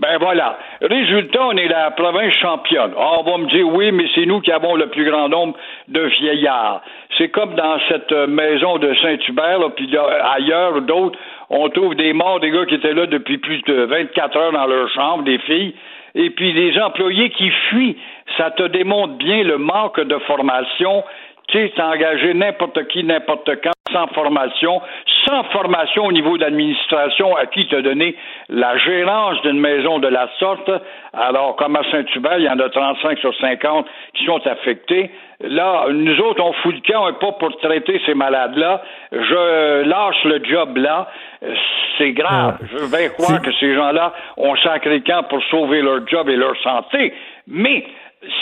Ben 0.00 0.18
voilà. 0.18 0.58
Résultat, 0.82 1.46
on 1.46 1.56
est 1.56 1.68
la 1.68 1.92
province 1.92 2.34
championne. 2.34 2.92
Ah, 2.98 3.20
on 3.20 3.22
va 3.22 3.38
me 3.38 3.46
dire 3.48 3.66
oui, 3.68 3.92
mais 3.92 4.06
c'est 4.14 4.26
nous 4.26 4.40
qui 4.40 4.50
avons 4.50 4.74
le 4.74 4.88
plus 4.88 5.08
grand 5.08 5.28
nombre 5.28 5.56
de 5.88 6.00
vieillards. 6.00 6.82
C'est 7.16 7.28
comme 7.28 7.54
dans 7.54 7.78
cette 7.88 8.10
euh, 8.10 8.26
maison 8.26 8.78
de 8.78 8.92
Saint-Hubert, 8.94 9.60
puis 9.76 9.88
ailleurs, 9.96 10.80
d'autres, 10.82 11.18
on 11.48 11.68
trouve 11.68 11.94
des 11.94 12.12
morts, 12.12 12.40
des 12.40 12.50
gars 12.50 12.66
qui 12.66 12.74
étaient 12.74 12.92
là 12.92 13.06
depuis 13.06 13.38
plus 13.38 13.62
de 13.62 13.84
24 13.84 14.36
heures 14.36 14.52
dans 14.52 14.66
leur 14.66 14.88
chambre, 14.90 15.22
des 15.22 15.38
filles, 15.38 15.74
et 16.16 16.30
puis 16.30 16.52
des 16.52 16.78
employés 16.80 17.30
qui 17.30 17.50
fuient. 17.68 17.96
Ça 18.36 18.50
te 18.50 18.64
démontre 18.64 19.14
bien 19.14 19.44
le 19.44 19.58
manque 19.58 20.00
de 20.00 20.18
formation. 20.26 21.04
Tu 21.48 21.58
sais, 21.58 21.72
t'as 21.76 21.88
engagé 21.88 22.34
n'importe 22.34 22.86
qui, 22.88 23.04
n'importe 23.04 23.50
quand, 23.62 23.72
sans 23.92 24.06
formation, 24.08 24.80
sans 25.24 25.44
formation 25.44 26.06
au 26.06 26.12
niveau 26.12 26.36
d'administration 26.36 27.36
à 27.36 27.46
qui 27.46 27.66
te 27.68 27.76
donné 27.76 28.16
la 28.48 28.76
gérance 28.76 29.40
d'une 29.42 29.60
maison 29.60 29.98
de 29.98 30.08
la 30.08 30.28
sorte. 30.38 30.70
Alors, 31.12 31.56
comme 31.56 31.76
à 31.76 31.82
Saint-Hubert, 31.90 32.38
il 32.38 32.44
y 32.44 32.48
en 32.48 32.58
a 32.58 32.68
35 32.68 33.18
sur 33.18 33.34
50 33.38 33.86
qui 34.14 34.24
sont 34.24 34.44
affectés. 34.46 35.10
Là, 35.40 35.86
nous 35.90 36.18
autres, 36.20 36.42
on 36.42 36.52
fout 36.54 36.74
le 36.74 36.80
camp, 36.80 37.04
on 37.04 37.06
n'est 37.10 37.18
pas 37.18 37.32
pour 37.32 37.56
traiter 37.58 38.00
ces 38.06 38.14
malades-là. 38.14 38.82
Je 39.12 39.82
lâche 39.82 40.24
le 40.24 40.44
job 40.44 40.76
là. 40.76 41.08
C'est 41.98 42.12
grave. 42.12 42.58
Ah. 42.60 42.66
Je 42.72 42.84
vais 42.84 43.10
croire 43.10 43.42
que 43.42 43.52
ces 43.52 43.74
gens-là 43.74 44.12
ont 44.36 44.56
sacré 44.56 44.98
le 44.98 45.04
camp 45.04 45.24
pour 45.28 45.42
sauver 45.44 45.82
leur 45.82 46.06
job 46.06 46.28
et 46.28 46.36
leur 46.36 46.56
santé. 46.62 47.12
Mais 47.46 47.84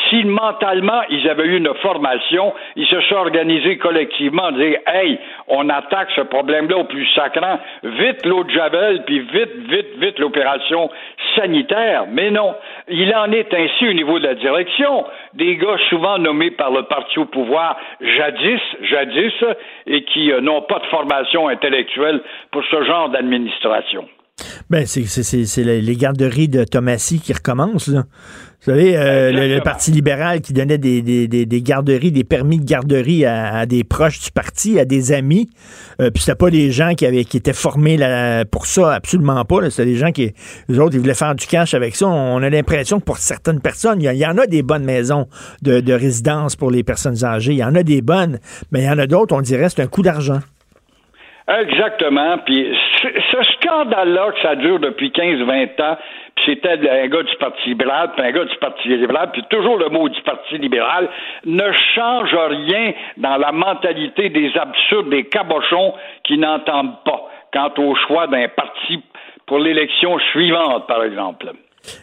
si 0.08 0.24
mentalement 0.24 1.02
ils 1.10 1.28
avaient 1.28 1.46
eu 1.46 1.56
une 1.56 1.72
formation, 1.82 2.52
ils 2.76 2.86
se 2.86 3.00
sont 3.02 3.16
organisés 3.16 3.78
collectivement, 3.78 4.52
dire 4.52 4.78
Hey, 4.86 5.18
on 5.48 5.68
attaque 5.68 6.08
ce 6.14 6.22
problème-là 6.22 6.78
au 6.78 6.84
plus 6.84 7.06
sacrant, 7.14 7.58
vite 7.82 8.24
l'eau 8.26 8.44
de 8.44 8.50
Javel, 8.50 9.04
puis 9.04 9.20
vite, 9.20 9.56
vite, 9.68 9.98
vite 9.98 10.18
l'opération 10.18 10.90
sanitaire. 11.36 12.06
Mais 12.10 12.30
non, 12.30 12.54
il 12.88 13.14
en 13.14 13.30
est 13.32 13.52
ainsi 13.54 13.88
au 13.88 13.92
niveau 13.92 14.18
de 14.18 14.26
la 14.26 14.34
direction. 14.34 15.04
Des 15.34 15.56
gars 15.56 15.76
souvent 15.88 16.18
nommés 16.18 16.50
par 16.50 16.70
le 16.70 16.82
parti 16.84 17.18
au 17.18 17.26
pouvoir 17.26 17.76
jadis, 18.00 18.60
jadis, 18.82 19.32
et 19.86 20.04
qui 20.04 20.32
euh, 20.32 20.40
n'ont 20.40 20.62
pas 20.62 20.78
de 20.78 20.86
formation 20.86 21.48
intellectuelle 21.48 22.20
pour 22.50 22.62
ce 22.70 22.82
genre 22.84 23.08
d'administration. 23.08 24.06
Ben, 24.70 24.86
c'est, 24.86 25.62
les 25.62 25.96
garderies 25.96 26.48
de 26.48 26.64
Thomasy 26.64 27.20
qui 27.20 27.32
recommencent, 27.32 27.88
là. 27.88 28.02
Vous 28.64 28.70
savez, 28.70 28.96
euh, 28.96 29.32
le. 29.32 29.60
Parti 29.62 29.90
libéral 29.90 30.40
qui 30.40 30.52
donnait 30.52 30.78
des, 30.78 31.02
des, 31.02 31.26
des, 31.46 31.62
garderies, 31.62 32.12
des 32.12 32.22
permis 32.24 32.58
de 32.58 32.64
garderie 32.64 33.24
à, 33.24 33.66
des 33.66 33.82
proches 33.84 34.20
du 34.20 34.30
parti, 34.30 34.78
à 34.78 34.84
des 34.84 35.12
amis. 35.12 35.48
Euh, 36.00 36.10
puis 36.10 36.22
c'était 36.22 36.36
pas 36.36 36.50
des 36.50 36.70
gens 36.70 36.94
qui 36.94 37.04
avaient 37.06 37.24
qui 37.24 37.36
étaient 37.36 37.52
formés 37.52 37.96
là, 37.96 38.44
pour 38.44 38.66
ça, 38.66 38.94
absolument 38.94 39.44
pas. 39.44 39.68
C'était 39.70 39.86
des 39.86 39.96
gens 39.96 40.12
qui, 40.12 40.32
eux 40.70 40.80
autres, 40.80 40.94
ils 40.94 41.00
voulaient 41.00 41.14
faire 41.14 41.34
du 41.34 41.46
cash 41.46 41.74
avec 41.74 41.96
ça. 41.96 42.06
On 42.06 42.42
a 42.42 42.50
l'impression 42.50 43.00
que 43.00 43.04
pour 43.04 43.18
certaines 43.18 43.60
personnes, 43.60 44.00
il 44.00 44.04
y, 44.04 44.08
a- 44.08 44.14
il 44.14 44.20
y 44.20 44.26
en 44.26 44.38
a 44.38 44.46
des 44.46 44.62
bonnes 44.62 44.84
maisons 44.84 45.26
de, 45.62 45.80
de 45.80 45.92
résidence 45.92 46.54
pour 46.56 46.70
les 46.70 46.82
personnes 46.84 47.24
âgées. 47.24 47.52
Il 47.52 47.58
y 47.58 47.64
en 47.64 47.74
a 47.74 47.82
des 47.82 48.00
bonnes, 48.02 48.38
mais 48.70 48.82
il 48.82 48.86
y 48.86 48.90
en 48.90 48.98
a 48.98 49.06
d'autres, 49.06 49.34
on 49.34 49.40
dirait, 49.40 49.68
c'est 49.70 49.82
un 49.82 49.86
coup 49.88 50.02
d'argent. 50.02 50.40
Exactement. 51.48 52.38
Puis 52.46 52.76
ce 53.02 53.42
scandale-là 53.54 54.30
que 54.32 54.40
ça 54.42 54.54
dure 54.54 54.78
depuis 54.78 55.10
15-20 55.10 55.82
ans, 55.82 55.96
puis 56.36 56.44
c'était 56.46 56.88
un 56.88 57.08
gars 57.08 57.22
du 57.22 57.36
Parti 57.36 57.68
libéral, 57.68 58.12
puis 58.16 58.24
un 58.24 58.30
gars 58.30 58.44
du 58.44 58.56
Parti 58.56 58.88
libéral, 58.88 59.30
puis 59.32 59.42
toujours 59.50 59.76
le 59.76 59.88
mot 59.88 60.08
du 60.08 60.20
Parti 60.22 60.58
libéral, 60.58 61.08
ne 61.44 61.72
change 61.94 62.34
rien 62.34 62.92
dans 63.16 63.36
la 63.36 63.50
mentalité 63.52 64.28
des 64.28 64.56
absurdes, 64.56 65.10
des 65.10 65.24
cabochons 65.24 65.94
qui 66.24 66.38
n'entendent 66.38 67.02
pas 67.04 67.28
quant 67.52 67.72
au 67.78 67.94
choix 67.94 68.28
d'un 68.28 68.48
parti 68.48 69.02
pour 69.46 69.58
l'élection 69.58 70.18
suivante, 70.30 70.86
par 70.86 71.02
exemple. 71.04 71.52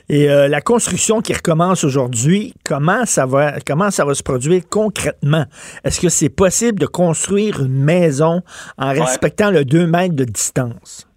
Et 0.10 0.30
euh, 0.30 0.48
la 0.48 0.62
construction 0.62 1.22
qui 1.22 1.34
recommence 1.34 1.84
aujourd'hui, 1.84 2.54
comment 2.66 3.06
ça 3.06 3.26
va 3.26 3.60
comment 3.66 3.92
ça 3.92 4.06
va 4.06 4.14
se 4.14 4.24
produire 4.24 4.62
concrètement? 4.70 5.46
Est-ce 5.84 6.00
que 6.00 6.10
c'est 6.10 6.36
possible 6.36 6.80
de 6.80 6.86
construire 6.86 7.62
une 7.62 7.84
maison 7.84 8.42
en 8.78 8.90
respectant 8.90 9.52
le 9.52 9.66
2 9.66 9.88
mètres 9.88 10.16
de 10.16 10.26
distance? 10.26 11.10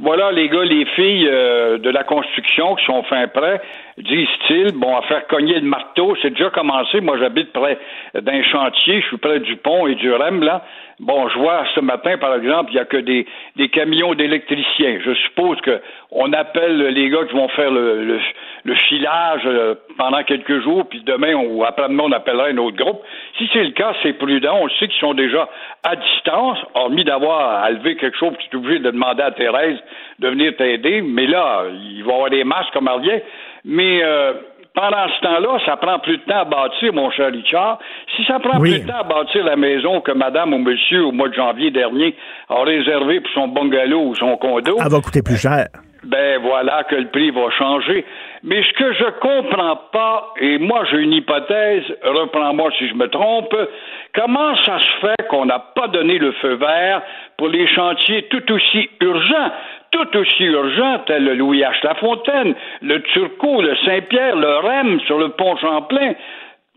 Voilà, 0.00 0.32
les 0.32 0.48
gars, 0.48 0.64
les 0.64 0.84
filles 0.96 1.28
euh, 1.28 1.78
de 1.78 1.90
la 1.90 2.02
construction 2.02 2.74
qui 2.76 2.84
sont 2.86 3.04
fin 3.04 3.28
prêts, 3.28 3.60
disent-ils, 3.98 4.72
bon, 4.72 4.96
à 4.96 5.02
faire 5.02 5.26
cogner 5.26 5.54
le 5.54 5.66
marteau, 5.66 6.16
c'est 6.22 6.30
déjà 6.30 6.50
commencé. 6.50 7.00
Moi, 7.00 7.18
j'habite 7.18 7.52
près 7.52 7.78
d'un 8.14 8.42
chantier, 8.44 9.00
je 9.00 9.06
suis 9.06 9.18
près 9.18 9.40
du 9.40 9.56
pont 9.56 9.86
et 9.86 9.94
du 9.94 10.12
REM, 10.12 10.42
là. 10.42 10.64
Bon, 11.00 11.28
je 11.28 11.38
vois 11.38 11.64
ce 11.74 11.80
matin, 11.80 12.16
par 12.18 12.34
exemple, 12.36 12.70
il 12.70 12.74
n'y 12.74 12.80
a 12.80 12.84
que 12.84 12.98
des, 12.98 13.26
des 13.56 13.68
camions 13.68 14.14
d'électriciens. 14.14 15.00
Je 15.04 15.14
suppose 15.14 15.60
que 15.62 15.80
on 16.12 16.32
appelle 16.32 16.78
les 16.78 17.08
gars 17.10 17.24
qui 17.24 17.34
vont 17.34 17.48
faire 17.48 17.70
le, 17.72 18.04
le, 18.04 18.20
le 18.64 18.74
filage 18.74 19.42
euh, 19.46 19.74
pendant 19.98 20.22
quelques 20.22 20.62
jours, 20.62 20.86
puis 20.88 21.02
demain 21.04 21.34
ou 21.34 21.64
après-demain, 21.64 22.04
on 22.06 22.12
appellera 22.12 22.46
un 22.46 22.58
autre 22.58 22.76
groupe. 22.76 23.02
Si 23.36 23.48
c'est 23.52 23.64
le 23.64 23.70
cas, 23.70 23.94
c'est 24.02 24.12
prudent. 24.12 24.58
On 24.60 24.68
sait 24.68 24.86
qu'ils 24.86 25.00
sont 25.00 25.14
déjà 25.14 25.48
à 25.82 25.96
distance, 25.96 26.58
hormis 26.74 27.04
d'avoir 27.04 27.64
à 27.64 27.70
lever 27.70 27.96
quelque 27.96 28.16
chose, 28.16 28.34
puis 28.38 28.46
tu 28.50 28.56
es 28.56 28.60
obligé 28.60 28.78
de 28.78 28.90
demander 28.90 29.22
à 29.22 29.32
Thérèse 29.32 29.78
de 30.20 30.28
venir 30.28 30.54
t'aider. 30.56 31.02
Mais 31.02 31.26
là, 31.26 31.64
il 31.72 32.04
va 32.04 32.12
y 32.12 32.14
avoir 32.14 32.30
des 32.30 32.44
masques 32.44 32.72
comme 32.72 32.88
rien. 32.88 33.18
Mais 33.64 34.02
euh, 34.02 34.32
pendant 34.74 35.06
ce 35.08 35.20
temps-là, 35.22 35.58
ça 35.66 35.76
prend 35.76 35.98
plus 36.00 36.16
de 36.18 36.22
temps 36.22 36.40
à 36.40 36.44
bâtir, 36.44 36.92
mon 36.92 37.10
cher 37.10 37.30
Richard. 37.30 37.78
Si 38.16 38.24
ça 38.24 38.38
prend 38.40 38.58
Oui. 38.58 38.70
plus 38.70 38.80
de 38.80 38.88
temps 38.88 38.98
à 39.00 39.02
bâtir 39.04 39.44
la 39.44 39.56
maison 39.56 40.00
que 40.00 40.12
madame 40.12 40.52
ou 40.54 40.58
monsieur, 40.58 41.04
au 41.04 41.12
mois 41.12 41.28
de 41.28 41.34
janvier 41.34 41.70
dernier, 41.70 42.16
a 42.48 42.62
réservé 42.64 43.20
pour 43.20 43.30
son 43.32 43.48
bungalow 43.48 44.00
ou 44.08 44.14
son 44.16 44.36
condo, 44.36 44.76
Elle 44.84 44.90
va 44.90 45.00
coûter 45.00 45.22
plus 45.22 45.36
cher. 45.40 45.66
Ben 46.04 46.40
voilà 46.40 46.84
que 46.84 46.96
le 46.96 47.08
prix 47.08 47.30
va 47.30 47.50
changer. 47.50 48.04
Mais 48.42 48.62
ce 48.62 48.72
que 48.72 48.92
je 48.92 49.04
comprends 49.20 49.76
pas, 49.92 50.34
et 50.40 50.58
moi 50.58 50.84
j'ai 50.90 50.98
une 50.98 51.12
hypothèse, 51.12 51.84
reprends-moi 52.02 52.70
si 52.78 52.88
je 52.88 52.94
me 52.94 53.08
trompe, 53.08 53.54
comment 54.14 54.56
ça 54.64 54.78
se 54.78 55.06
fait 55.06 55.28
qu'on 55.28 55.46
n'a 55.46 55.60
pas 55.60 55.88
donné 55.88 56.18
le 56.18 56.32
feu 56.32 56.54
vert 56.54 57.02
pour 57.36 57.48
les 57.48 57.66
chantiers 57.68 58.22
tout 58.24 58.52
aussi 58.52 58.90
urgents, 59.00 59.52
tout 59.92 60.16
aussi 60.16 60.44
urgents, 60.44 61.00
tels 61.06 61.24
le 61.24 61.34
Louis 61.34 61.60
H. 61.60 61.84
Lafontaine, 61.84 62.54
le 62.80 63.00
Turcot, 63.02 63.62
le 63.62 63.76
Saint-Pierre, 63.84 64.36
le 64.36 64.56
REM 64.56 65.00
sur 65.00 65.18
le 65.18 65.28
pont 65.30 65.56
Champlain. 65.56 66.14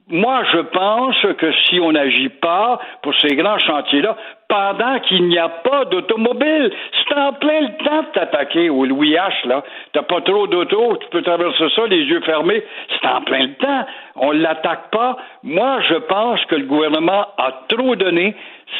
Moi, 0.07 0.43
je 0.53 0.59
pense 0.59 1.19
que 1.39 1.51
si 1.65 1.79
on 1.79 1.91
n'agit 1.91 2.29
pas 2.29 2.79
pour 3.01 3.15
ces 3.15 3.35
grands 3.35 3.57
chantiers-là, 3.57 4.15
pendant 4.47 4.99
qu'il 4.99 5.27
n'y 5.27 5.39
a 5.39 5.49
pas 5.49 5.85
d'automobile, 5.85 6.71
c'est 7.07 7.17
en 7.17 7.33
plein 7.33 7.61
le 7.61 7.83
temps 7.83 8.03
de 8.03 8.07
t'attaquer 8.13 8.69
au 8.69 8.85
Louis 8.85 9.13
H, 9.13 9.47
là. 9.47 9.63
T'as 9.93 10.03
pas 10.03 10.21
trop 10.21 10.45
d'auto, 10.45 10.97
tu 10.97 11.07
peux 11.09 11.23
traverser 11.23 11.69
ça 11.75 11.87
les 11.87 12.03
yeux 12.03 12.21
fermés. 12.21 12.63
C'est 12.89 13.07
en 13.07 13.21
plein 13.21 13.47
le 13.47 13.53
temps. 13.55 13.85
On 14.17 14.29
l'attaque 14.29 14.91
pas. 14.91 15.17
Moi, 15.41 15.81
je 15.89 15.95
pense 15.95 16.45
que 16.45 16.55
le 16.55 16.65
gouvernement 16.65 17.25
a 17.39 17.63
trop 17.67 17.95
donné. 17.95 18.35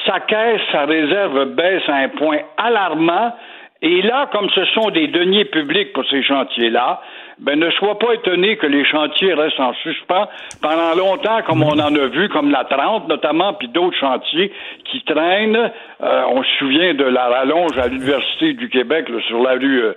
Sa 0.06 0.20
caisse, 0.20 0.62
sa 0.72 0.86
réserve 0.86 1.46
baisse 1.56 1.88
à 1.88 1.96
un 1.96 2.10
point 2.10 2.42
alarmant. 2.58 3.34
Et 3.82 4.04
là, 4.04 4.30
comme 4.32 4.50
ce 4.52 4.64
sont 4.66 4.92
des 4.92 5.08
deniers 5.08 5.46
publics 5.46 5.92
pour 5.94 6.06
ces 6.06 6.22
chantiers-là, 6.22 7.02
ben 7.40 7.60
ne 7.60 7.70
sois 7.72 8.00
pas 8.00 8.14
étonné 8.14 8.58
que 8.58 8.68
les 8.68 8.86
chantiers 8.86 9.34
restent 9.34 9.60
en 9.60 9.74
suspens 9.84 10.28
pendant 10.62 10.96
longtemps, 10.96 11.42
comme 11.46 11.64
on 11.64 11.80
en 11.80 11.94
a 11.96 12.08
vu, 12.08 12.30
comme 12.30 12.50
la 12.52 12.64
30 12.64 13.08
notamment, 13.10 13.54
puis 13.54 13.68
d'autres 13.68 13.98
chantiers 13.98 14.52
qui 14.86 15.04
traînent. 15.04 15.72
Euh, 16.02 16.24
on 16.32 16.44
se 16.44 16.50
souvient 16.60 16.94
de 16.94 17.04
la 17.04 17.28
rallonge 17.28 17.78
à 17.78 17.88
l'Université 17.88 18.54
du 18.54 18.70
Québec, 18.70 19.10
là, 19.10 19.20
sur 19.28 19.42
la 19.42 19.54
rue 19.54 19.82
euh, 19.84 19.94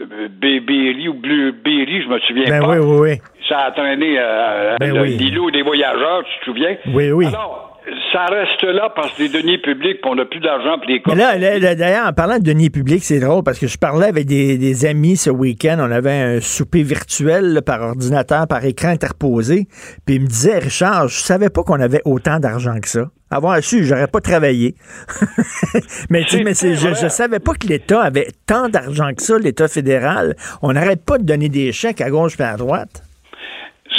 euh, 0.00 0.28
Berry 0.30 1.08
ou 1.08 1.14
Berry, 1.14 2.02
je 2.02 2.08
me 2.08 2.18
souviens 2.20 2.44
Ben 2.48 2.60
pas. 2.62 2.68
oui, 2.68 2.78
oui, 2.78 3.10
oui. 3.10 3.20
Ça 3.48 3.58
a 3.60 3.70
traîné 3.72 4.16
euh, 4.18 4.76
Ben 4.78 4.92
oui. 4.98 5.16
l'îlot 5.16 5.50
des 5.50 5.62
voyageurs, 5.62 6.22
tu 6.24 6.38
te 6.40 6.44
souviens? 6.46 6.76
Oui, 6.94 7.10
oui. 7.10 7.26
Alors, 7.26 7.71
ça 8.12 8.26
reste 8.26 8.62
là 8.62 8.92
parce 8.94 9.12
que 9.14 9.22
les 9.22 9.28
deniers 9.28 9.58
publics, 9.58 9.98
on 10.04 10.14
n'a 10.14 10.24
plus 10.24 10.40
d'argent 10.40 10.78
pour 10.78 10.88
les 10.88 11.02
Mais 11.06 11.14
là, 11.58 11.74
d'ailleurs, 11.74 12.06
en 12.06 12.12
parlant 12.12 12.38
de 12.38 12.44
deniers 12.44 12.70
publics, 12.70 13.02
c'est 13.02 13.18
drôle 13.18 13.42
parce 13.42 13.58
que 13.58 13.66
je 13.66 13.76
parlais 13.76 14.06
avec 14.06 14.26
des, 14.26 14.86
amis 14.86 15.16
ce 15.16 15.30
week-end. 15.30 15.78
On 15.80 15.90
avait 15.90 16.12
un 16.12 16.40
souper 16.40 16.82
virtuel 16.82 17.60
par 17.64 17.82
ordinateur, 17.82 18.46
par 18.46 18.64
écran 18.64 18.88
interposé. 18.88 19.66
Puis 20.06 20.16
ils 20.16 20.20
me 20.22 20.26
disaient, 20.26 20.58
Richard, 20.58 21.08
je 21.08 21.20
savais 21.20 21.50
pas 21.50 21.62
qu'on 21.62 21.80
avait 21.80 22.02
autant 22.04 22.38
d'argent 22.38 22.78
que 22.80 22.88
ça. 22.88 23.10
Avoir 23.30 23.62
su, 23.62 23.84
j'aurais 23.84 24.08
pas 24.08 24.20
travaillé. 24.20 24.74
mais 26.10 26.24
tu 26.24 26.44
mais 26.44 26.54
je, 26.54 26.94
je 26.94 27.08
savais 27.08 27.40
pas 27.40 27.54
que 27.54 27.66
l'État 27.66 28.02
avait 28.02 28.28
tant 28.46 28.68
d'argent 28.68 29.12
que 29.14 29.22
ça, 29.22 29.38
l'État 29.38 29.68
fédéral. 29.68 30.36
On 30.60 30.72
n'arrête 30.72 31.04
pas 31.04 31.18
de 31.18 31.24
donner 31.24 31.48
des 31.48 31.72
chèques 31.72 32.00
à 32.00 32.10
gauche 32.10 32.38
et 32.38 32.42
à 32.42 32.56
droite. 32.56 33.02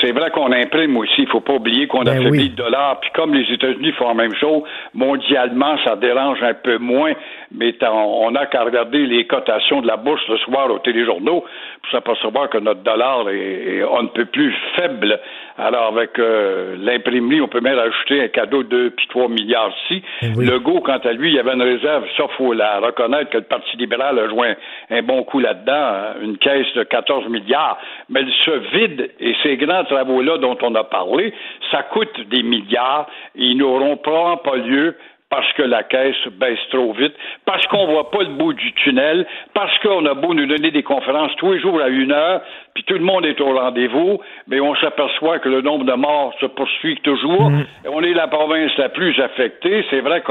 C'est 0.02 0.12
vrai 0.12 0.32
qu'on 0.32 0.52
imprime 0.52 0.98
aussi. 0.98 1.24
Il 1.24 1.28
faut 1.28 1.40
pas 1.40 1.54
oublier 1.54 1.88
qu'on 1.88 2.04
Ben 2.04 2.26
a 2.26 2.30
oui. 2.30 2.50
le 2.50 2.56
dollar. 2.56 3.00
Puis 3.00 3.10
comme 3.14 3.34
les 3.34 3.52
États-Unis 3.54 3.92
font 3.94 4.10
la 4.10 4.14
même 4.14 4.36
chose, 4.36 4.64
mondialement, 4.94 5.78
ça 5.84 5.96
dérange 5.96 6.42
un 6.42 6.54
peu 6.54 6.78
moins. 6.78 7.14
Mais 7.52 7.76
on 7.84 8.34
a 8.36 8.46
qu'à 8.48 8.64
regarder 8.64 9.06
les 9.06 9.26
cotations 9.28 9.82
de 9.82 9.88
la 9.88 9.98
bourse 9.98 10.22
le 10.28 10.38
soir 10.38 10.72
au 10.72 10.80
téléjournaux 10.80 11.42
pour 11.82 11.92
s'apercevoir 11.92 12.50
que 12.50 12.58
notre 12.58 12.82
dollar 12.82 13.30
est, 13.30 13.36
est 13.78 13.84
on 13.84 14.04
ne 14.04 14.08
peut 14.08 14.26
plus 14.26 14.54
faible. 14.76 15.20
Alors 15.58 15.88
avec 15.96 16.18
euh, 16.18 16.76
l'imprimerie, 16.80 17.42
on 17.42 17.48
peut 17.48 17.62
même 17.62 17.78
rajouter 17.78 18.24
un 18.24 18.28
cadeau 18.28 18.64
de 18.64 18.70
2 18.70 18.90
puis 18.92 19.08
3 19.10 19.28
milliards 19.30 19.72
ici. 19.86 20.04
Ben 20.22 20.34
oui. 20.36 20.46
Legault, 20.46 20.82
quant 20.82 20.98
à 20.98 21.12
lui, 21.14 21.30
il 21.30 21.36
y 21.36 21.40
avait 21.40 21.54
une 21.54 21.62
réserve. 21.62 22.06
Ça, 22.18 22.24
faut 22.38 22.54
la 22.54 22.80
reconnaître 22.80 23.30
que 23.30 23.38
le 23.38 23.44
Parti 23.44 23.78
libéral 23.78 24.18
a 24.18 24.28
joué 24.30 24.56
un, 24.90 24.98
un 24.98 25.02
bon 25.04 25.24
coup 25.24 25.40
là-dedans, 25.40 25.74
hein, 25.74 26.16
une 26.22 26.38
caisse 26.38 26.74
de 26.76 26.84
14 26.84 27.28
milliards. 27.30 27.78
Mais 28.10 28.22
ce 28.42 28.52
vide 28.76 29.12
et 29.20 29.36
ces 29.44 29.58
grands 29.58 29.83
travaux-là 29.84 30.38
dont 30.38 30.58
on 30.62 30.76
a 30.76 30.84
parlé, 30.84 31.34
ça 31.72 31.84
coûte 31.84 32.20
des 32.30 32.44
milliards 32.44 33.08
et 33.36 33.44
ils 33.44 33.58
n'auront 33.58 33.98
probablement 33.98 34.38
pas 34.38 34.56
lieu 34.58 34.96
parce 35.34 35.52
que 35.54 35.64
la 35.64 35.82
caisse 35.82 36.28
baisse 36.40 36.60
trop 36.70 36.94
vite, 36.94 37.16
parce 37.44 37.66
qu'on 37.66 37.88
voit 37.88 38.12
pas 38.12 38.20
le 38.20 38.36
bout 38.36 38.54
du 38.54 38.72
tunnel, 38.74 39.26
parce 39.56 39.76
qu'on 39.80 40.06
a 40.06 40.14
beau 40.14 40.36
nous 40.36 40.46
donner 40.46 40.70
des 40.70 40.84
conférences 40.84 41.32
tous 41.38 41.54
les 41.54 41.60
jours 41.60 41.82
à 41.82 41.88
une 41.88 42.12
heure, 42.12 42.42
puis 42.76 42.84
tout 42.84 42.94
le 42.94 43.00
monde 43.00 43.26
est 43.26 43.42
au 43.42 43.58
rendez-vous, 43.58 44.20
mais 44.48 44.60
on 44.60 44.76
s'aperçoit 44.76 45.40
que 45.40 45.50
le 45.50 45.62
nombre 45.62 45.86
de 45.86 45.94
morts 45.94 46.36
se 46.40 46.46
poursuit 46.46 47.00
toujours. 47.02 47.52
Et 47.84 47.88
On 47.88 48.02
est 48.02 48.14
la 48.14 48.28
province 48.28 48.78
la 48.78 48.90
plus 48.90 49.20
affectée. 49.20 49.84
C'est 49.90 50.02
vrai 50.02 50.22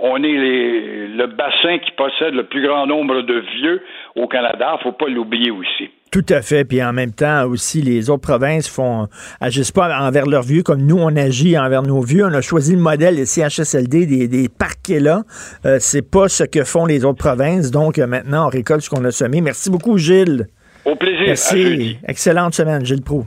qu'on 0.00 0.16
est 0.22 0.28
les- 0.28 1.08
le 1.08 1.26
bassin 1.26 1.78
qui 1.84 1.90
possède 1.96 2.34
le 2.34 2.44
plus 2.46 2.66
grand 2.66 2.86
nombre 2.86 3.22
de 3.22 3.42
vieux 3.58 3.82
au 4.16 4.26
Canada. 4.26 4.78
Faut 4.82 4.92
pas 4.92 5.08
l'oublier 5.08 5.50
aussi. 5.50 5.90
Tout 6.10 6.24
à 6.30 6.42
fait. 6.42 6.64
Puis 6.64 6.82
en 6.82 6.92
même 6.92 7.12
temps 7.12 7.44
aussi, 7.46 7.82
les 7.82 8.10
autres 8.10 8.22
provinces 8.22 8.68
font 8.68 9.06
agissent 9.40 9.70
pas 9.70 9.96
envers 10.00 10.26
leurs 10.26 10.42
vieux 10.42 10.62
comme 10.62 10.82
nous 10.84 10.98
on 10.98 11.14
agit 11.16 11.56
envers 11.58 11.82
nos 11.82 12.00
vieux. 12.00 12.24
On 12.24 12.34
a 12.34 12.40
choisi 12.40 12.74
le 12.74 12.80
modèle 12.80 13.14
des 13.16 13.26
CHSLD, 13.26 14.06
des, 14.06 14.26
des 14.28 14.48
parquets 14.48 14.98
là. 15.00 15.22
Euh, 15.66 15.76
c'est 15.78 16.08
pas 16.08 16.28
ce 16.28 16.42
que 16.44 16.64
font 16.64 16.86
les 16.86 17.04
autres 17.04 17.18
provinces. 17.18 17.70
Donc 17.70 17.98
euh, 17.98 18.06
maintenant, 18.06 18.46
on 18.46 18.48
récolte 18.48 18.80
ce 18.82 18.90
qu'on 18.90 19.04
a 19.04 19.10
semé. 19.12 19.40
Merci 19.40 19.70
beaucoup, 19.70 19.98
Gilles. 19.98 20.46
Au 20.84 20.96
plaisir. 20.96 21.26
Merci. 21.26 21.98
Excellente 22.08 22.54
semaine, 22.54 22.84
Gilles 22.84 23.02
Proux. 23.02 23.26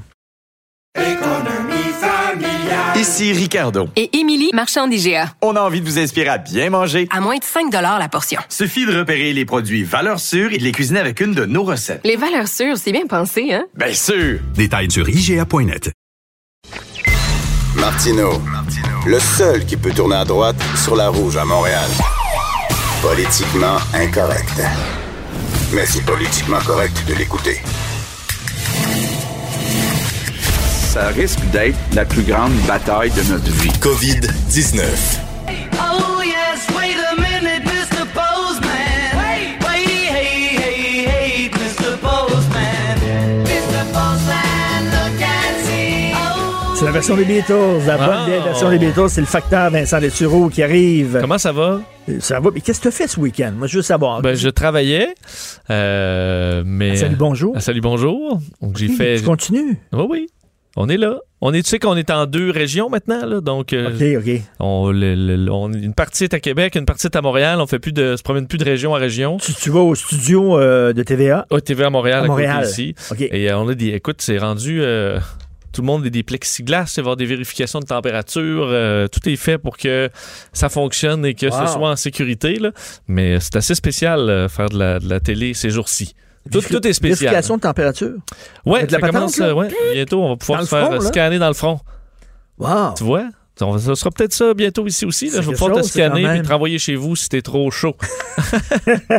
Ici 3.04 3.34
Ricardo. 3.34 3.89
Et 3.97 4.18
Émilie, 4.18 4.49
marchand 4.54 4.88
d'IGA. 4.88 5.36
On 5.41 5.58
a 5.58 5.60
envie 5.60 5.82
de 5.82 5.86
vous 5.86 5.99
inspirer 5.99 6.30
à 6.30 6.38
bien 6.38 6.70
manger. 6.70 7.10
À 7.12 7.20
moins 7.20 7.36
de 7.36 7.43
5 7.43 7.70
la 7.74 8.08
portion. 8.08 8.39
Suffit 8.47 8.86
de 8.86 8.97
repérer 8.97 9.34
les 9.34 9.43
produits 9.43 9.84
valeurs 9.84 10.22
sûres 10.22 10.54
et 10.54 10.58
de 10.58 10.64
les 10.64 10.72
cuisiner 10.72 11.01
avec 11.01 11.20
une 11.20 11.34
de 11.34 11.43
nos 11.43 11.64
recettes. 11.64 11.99
Les 12.06 12.16
valeurs 12.16 12.47
sûres, 12.47 12.78
c'est 12.78 12.93
bien 12.93 13.06
pensé, 13.06 13.51
hein? 13.51 13.66
Bien 13.76 13.93
sûr! 13.93 14.39
Détails 14.56 14.89
sur 14.89 15.10
IGA.net. 15.10 15.91
Martino, 17.76 18.41
le 19.06 19.20
seul 19.20 19.66
qui 19.66 19.76
peut 19.76 19.91
tourner 19.91 20.16
à 20.16 20.24
droite 20.24 20.64
sur 20.82 20.95
la 20.95 21.10
rouge 21.10 21.36
à 21.36 21.43
Montréal. 21.43 21.89
Politiquement 23.01 23.80
incorrect. 23.93 24.62
Mais 25.74 25.86
c'est 25.86 26.06
politiquement 26.06 26.60
correct 26.66 27.04
de 27.06 27.16
l'écouter. 27.16 27.60
Ça 30.94 31.08
risque 31.08 31.39
d'être 31.52 31.76
la 31.96 32.06
plus 32.06 32.22
grande 32.22 32.54
bataille 32.68 33.10
de 33.12 33.32
notre 33.32 33.50
vie. 33.52 33.70
COVID-19. 33.82 34.84
Oh 35.76 36.22
yes, 36.22 36.68
wait 36.78 36.94
a 36.94 37.16
minute, 37.16 37.66
Mr. 37.66 38.06
Postman. 38.14 38.70
Wait, 39.18 39.58
wait, 39.66 39.88
hey, 40.12 40.56
hey, 40.56 41.08
hey, 41.08 41.50
Mr. 41.50 41.98
Postman. 42.00 43.44
Mr. 43.44 43.84
Postman, 43.91 44.84
look 44.91 45.22
and 45.24 45.66
see. 45.66 46.14
Oh. 46.14 46.76
C'est 46.76 46.86
la 46.86 46.91
version 46.91 47.16
des 47.18 47.26
Beatles. 47.26 47.88
La 47.88 47.98
bonne 47.98 48.10
Ah. 48.12 48.26
vieille 48.28 48.44
version 48.44 48.70
des 48.70 48.78
Beatles, 48.78 49.10
c'est 49.10 49.22
le 49.22 49.28
facteur 49.28 49.72
Vincent 49.72 50.00
Dessureau 50.00 50.50
qui 50.50 50.62
arrive. 50.62 51.18
Comment 51.20 51.39
ça 51.39 51.52
va? 51.52 51.82
Ça 52.20 52.39
va. 52.39 52.52
Mais 52.54 52.62
qu'est-ce 52.62 52.78
que 52.78 52.84
tu 52.84 52.88
as 52.89 52.91
fait 52.91 53.08
ce 53.08 53.20
week-end? 53.20 53.54
Moi, 53.58 53.66
je 53.66 53.78
veux 53.78 53.82
savoir. 53.82 54.22
Ben, 54.22 54.36
je 54.36 54.50
travaillais, 54.50 55.16
euh, 55.72 56.62
mais... 56.64 56.91
À 56.91 56.96
Salut 56.98 57.16
Bonjour? 57.16 57.58
À 57.58 57.62
Salut 57.62 57.82
Bonjour. 57.82 58.39
Donc, 58.62 58.78
j'ai 58.78 58.86
Hey, 58.91 58.96
fait... 58.96 59.16
Tu 59.18 59.24
continues? 59.24 59.80
Oui, 59.91 60.06
oui. 60.10 60.28
On 60.76 60.89
est 60.89 60.97
là. 60.97 61.19
On 61.41 61.53
est, 61.53 61.61
tu 61.61 61.69
sais 61.69 61.78
qu'on 61.80 61.95
est 61.97 62.09
en 62.09 62.26
deux 62.26 62.49
régions 62.49 62.89
maintenant, 62.89 63.26
là, 63.28 63.41
donc... 63.41 63.74
euh, 63.74 63.89
OK, 64.17 64.26
OK. 64.26 64.41
on, 64.59 64.91
le- 64.91 65.13
le- 65.13 65.51
on- 65.51 65.71
une 65.71 65.93
partie 65.93 66.24
est 66.24 66.34
à 66.34 66.39
Québec, 66.39 66.76
une 66.76 66.86
partie 66.86 67.05
est 67.07 67.15
à 67.15 67.21
Montréal. 67.21 67.59
On 67.61 67.67
fait 67.67 67.80
plus 67.80 67.91
de, 67.91 68.15
se 68.15 68.24
promène 68.24 68.47
plus 68.47 68.57
de 68.57 68.65
région 68.65 68.95
à 68.95 68.97
région. 68.97 69.38
Tu, 69.38 69.53
tu 69.53 69.69
vas 69.69 69.82
au 69.82 69.93
studio 69.93 70.57
euh, 70.57 70.91
de 70.93 71.03
TVA? 71.03 71.45
Ah, 71.51 71.61
TV 71.61 71.84
à 71.84 71.89
Montréal, 71.89 72.21
À 72.21 72.24
à, 72.24 72.28
côté 72.28 72.47
Montréal. 72.47 72.65
ici. 72.65 72.95
Et 73.19 73.51
euh, 73.51 73.57
on 73.59 73.67
a 73.69 73.76
des... 73.76 73.89
Écoute, 73.89 74.21
c'est 74.21 74.38
rendu... 74.39 74.82
tout 75.74 75.82
le 75.82 75.86
monde 75.88 76.05
a 76.05 76.09
des 76.09 76.24
plexiglas, 76.24 76.91
il 76.95 76.95
va 76.97 76.97
y 76.97 77.03
avoir 77.03 77.17
des 77.17 77.26
vérifications 77.26 77.80
de 77.80 77.86
température. 77.86 78.67
euh, 78.69 79.07
tout 79.07 79.28
est 79.30 79.36
fait 79.36 79.57
pour 79.57 79.78
que 79.78 80.09
ça 80.53 80.69
fonctionne 80.69 81.26
et 81.26 81.34
que 81.36 81.47
Wow. 81.47 81.67
ce 81.67 81.74
soit 81.74 81.89
en 81.91 81.95
sécurité. 81.95 82.55
Là. 82.55 82.71
Mais 83.07 83.39
c'est 83.39 83.55
assez 83.57 83.76
spécial 83.76 84.21
euh, 84.30 84.47
faire 84.49 84.69
de 84.69 84.80
la, 84.80 84.99
de 84.99 85.09
la 85.09 85.19
télé 85.19 85.53
ces 85.53 85.69
jours-ci. 85.69 86.15
Tout, 86.52 86.62
tout 86.62 86.88
est 86.88 86.94
spécial. 86.94 87.20
Vérification 87.32 87.56
de 87.58 87.62
température? 87.62 88.14
La 88.66 88.82
ça 88.89 89.00
patente, 89.00 89.16
commence, 89.16 89.38
là? 89.38 89.46
euh, 89.48 89.54
ouais. 89.54 89.70
Bientôt, 89.94 90.22
on 90.22 90.30
va 90.30 90.36
pouvoir 90.36 90.60
Dans 90.60 90.66
se 90.66 90.76
le 90.76 90.82
faire 90.82 90.91
front, 90.94 91.08
scanner 91.08 91.39
dans 91.39 91.48
le 91.48 91.54
front. 91.54 91.80
Wow! 92.60 92.94
Tu 92.98 93.04
vois? 93.04 93.30
On 93.62 93.78
Ça 93.78 93.93
sera 93.95 94.10
peut-être 94.10 94.34
ça 94.34 94.54
bientôt 94.54 94.88
ici 94.88 95.06
aussi. 95.06 95.30
Là. 95.30 95.41
Je 95.41 95.49
vais 95.49 95.56
pouvoir 95.56 95.80
te 95.80 95.86
scanner 95.86 96.38
et 96.38 96.41
te 96.41 96.49
renvoyer 96.49 96.80
chez 96.80 96.95
vous 96.95 97.16
si 97.16 97.30
t'es 97.30 97.41
trop 97.41 97.70
chaud. 97.70 97.95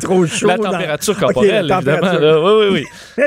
Trop 0.00 0.26
chaud. 0.26 0.46
la 0.48 0.56
dans- 0.56 0.70
température 0.72 1.14
OK, 1.14 1.20
corporelle, 1.20 1.66
la 1.66 1.76
évidemment. 1.76 2.12
là. 2.12 2.40
Oui, 2.40 2.66
oui, 2.70 2.84
oui. 3.16 3.24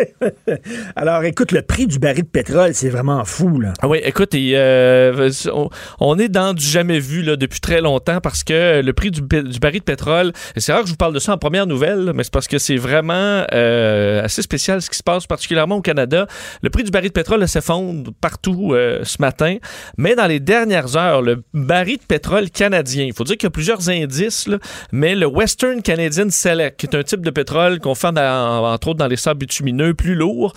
Alors, 0.96 1.24
écoute, 1.24 1.52
le 1.52 1.62
prix 1.62 1.88
du 1.88 2.00
baril 2.00 2.24
de 2.24 2.28
pétrole, 2.30 2.74
c'est 2.74 2.90
vraiment 2.90 3.24
fou, 3.26 3.60
là. 3.60 3.74
Ah 3.82 3.88
oui, 3.88 4.00
écoute, 4.04 4.34
et, 4.36 4.54
euh, 4.56 5.30
on, 5.54 5.70
on 6.00 6.20
est 6.20 6.30
dans 6.30 6.54
du 6.54 6.66
jamais 6.66 7.00
vu 7.00 7.22
là, 7.22 7.36
depuis 7.36 7.60
très 7.60 7.82
longtemps 7.82 8.20
parce 8.22 8.44
que 8.44 8.82
le 8.82 8.94
prix 8.94 9.12
du, 9.12 9.22
baril 9.22 9.80
de 9.80 9.84
pétrole, 9.86 10.34
c'est 10.58 10.72
rare 10.74 10.82
que 10.82 10.88
je 10.88 10.92
vous 10.92 10.98
parle 10.98 11.14
de 11.14 11.20
ça 11.20 11.34
en 11.34 11.38
première 11.38 11.68
nouvelle, 11.68 12.12
mais 12.16 12.24
c'est 12.24 12.34
parce 12.34 12.48
que 12.48 12.58
c'est 12.58 12.78
vraiment 12.78 13.46
euh, 13.54 14.24
assez 14.24 14.42
spécial 14.42 14.82
ce 14.82 14.90
qui 14.90 14.98
se 14.98 15.04
passe, 15.04 15.26
particulièrement 15.28 15.78
au 15.78 15.82
Canada. 15.82 16.28
Le 16.62 16.70
prix 16.70 16.84
du 16.84 16.92
baril 16.92 17.10
de 17.10 17.14
pétrole 17.14 17.48
s'effondre 17.48 18.12
partout 18.20 18.72
euh, 18.74 19.00
ce 19.04 19.21
matin, 19.22 19.58
mais 19.98 20.16
dans 20.16 20.28
les 20.28 20.40
dernières 20.42 20.98
heures, 20.98 21.22
le 21.22 21.44
baril 21.54 21.98
de 21.98 22.04
pétrole 22.04 22.50
canadien, 22.50 23.06
il 23.06 23.14
faut 23.14 23.24
dire 23.24 23.38
qu'il 23.38 23.46
y 23.46 23.48
a 23.48 23.52
plusieurs 23.52 23.88
indices, 23.90 24.48
là, 24.48 24.58
mais 24.92 25.16
le 25.16 25.26
Western 25.28 25.82
Canadian 25.82 26.30
Select, 26.30 26.78
qui 26.78 26.88
est 26.88 26.96
un 26.96 27.04
type 27.04 27.22
de 27.22 27.30
pétrole 27.32 27.80
qu'on 27.80 27.96
fait 27.96 28.12
dans- 28.12 28.66
entre 28.74 28.90
autres 28.90 29.00
dans 29.00 29.08
les 29.08 29.16
sables 29.16 29.40
bitumineux 29.40 29.94
plus 29.94 30.16
lourds, 30.16 30.54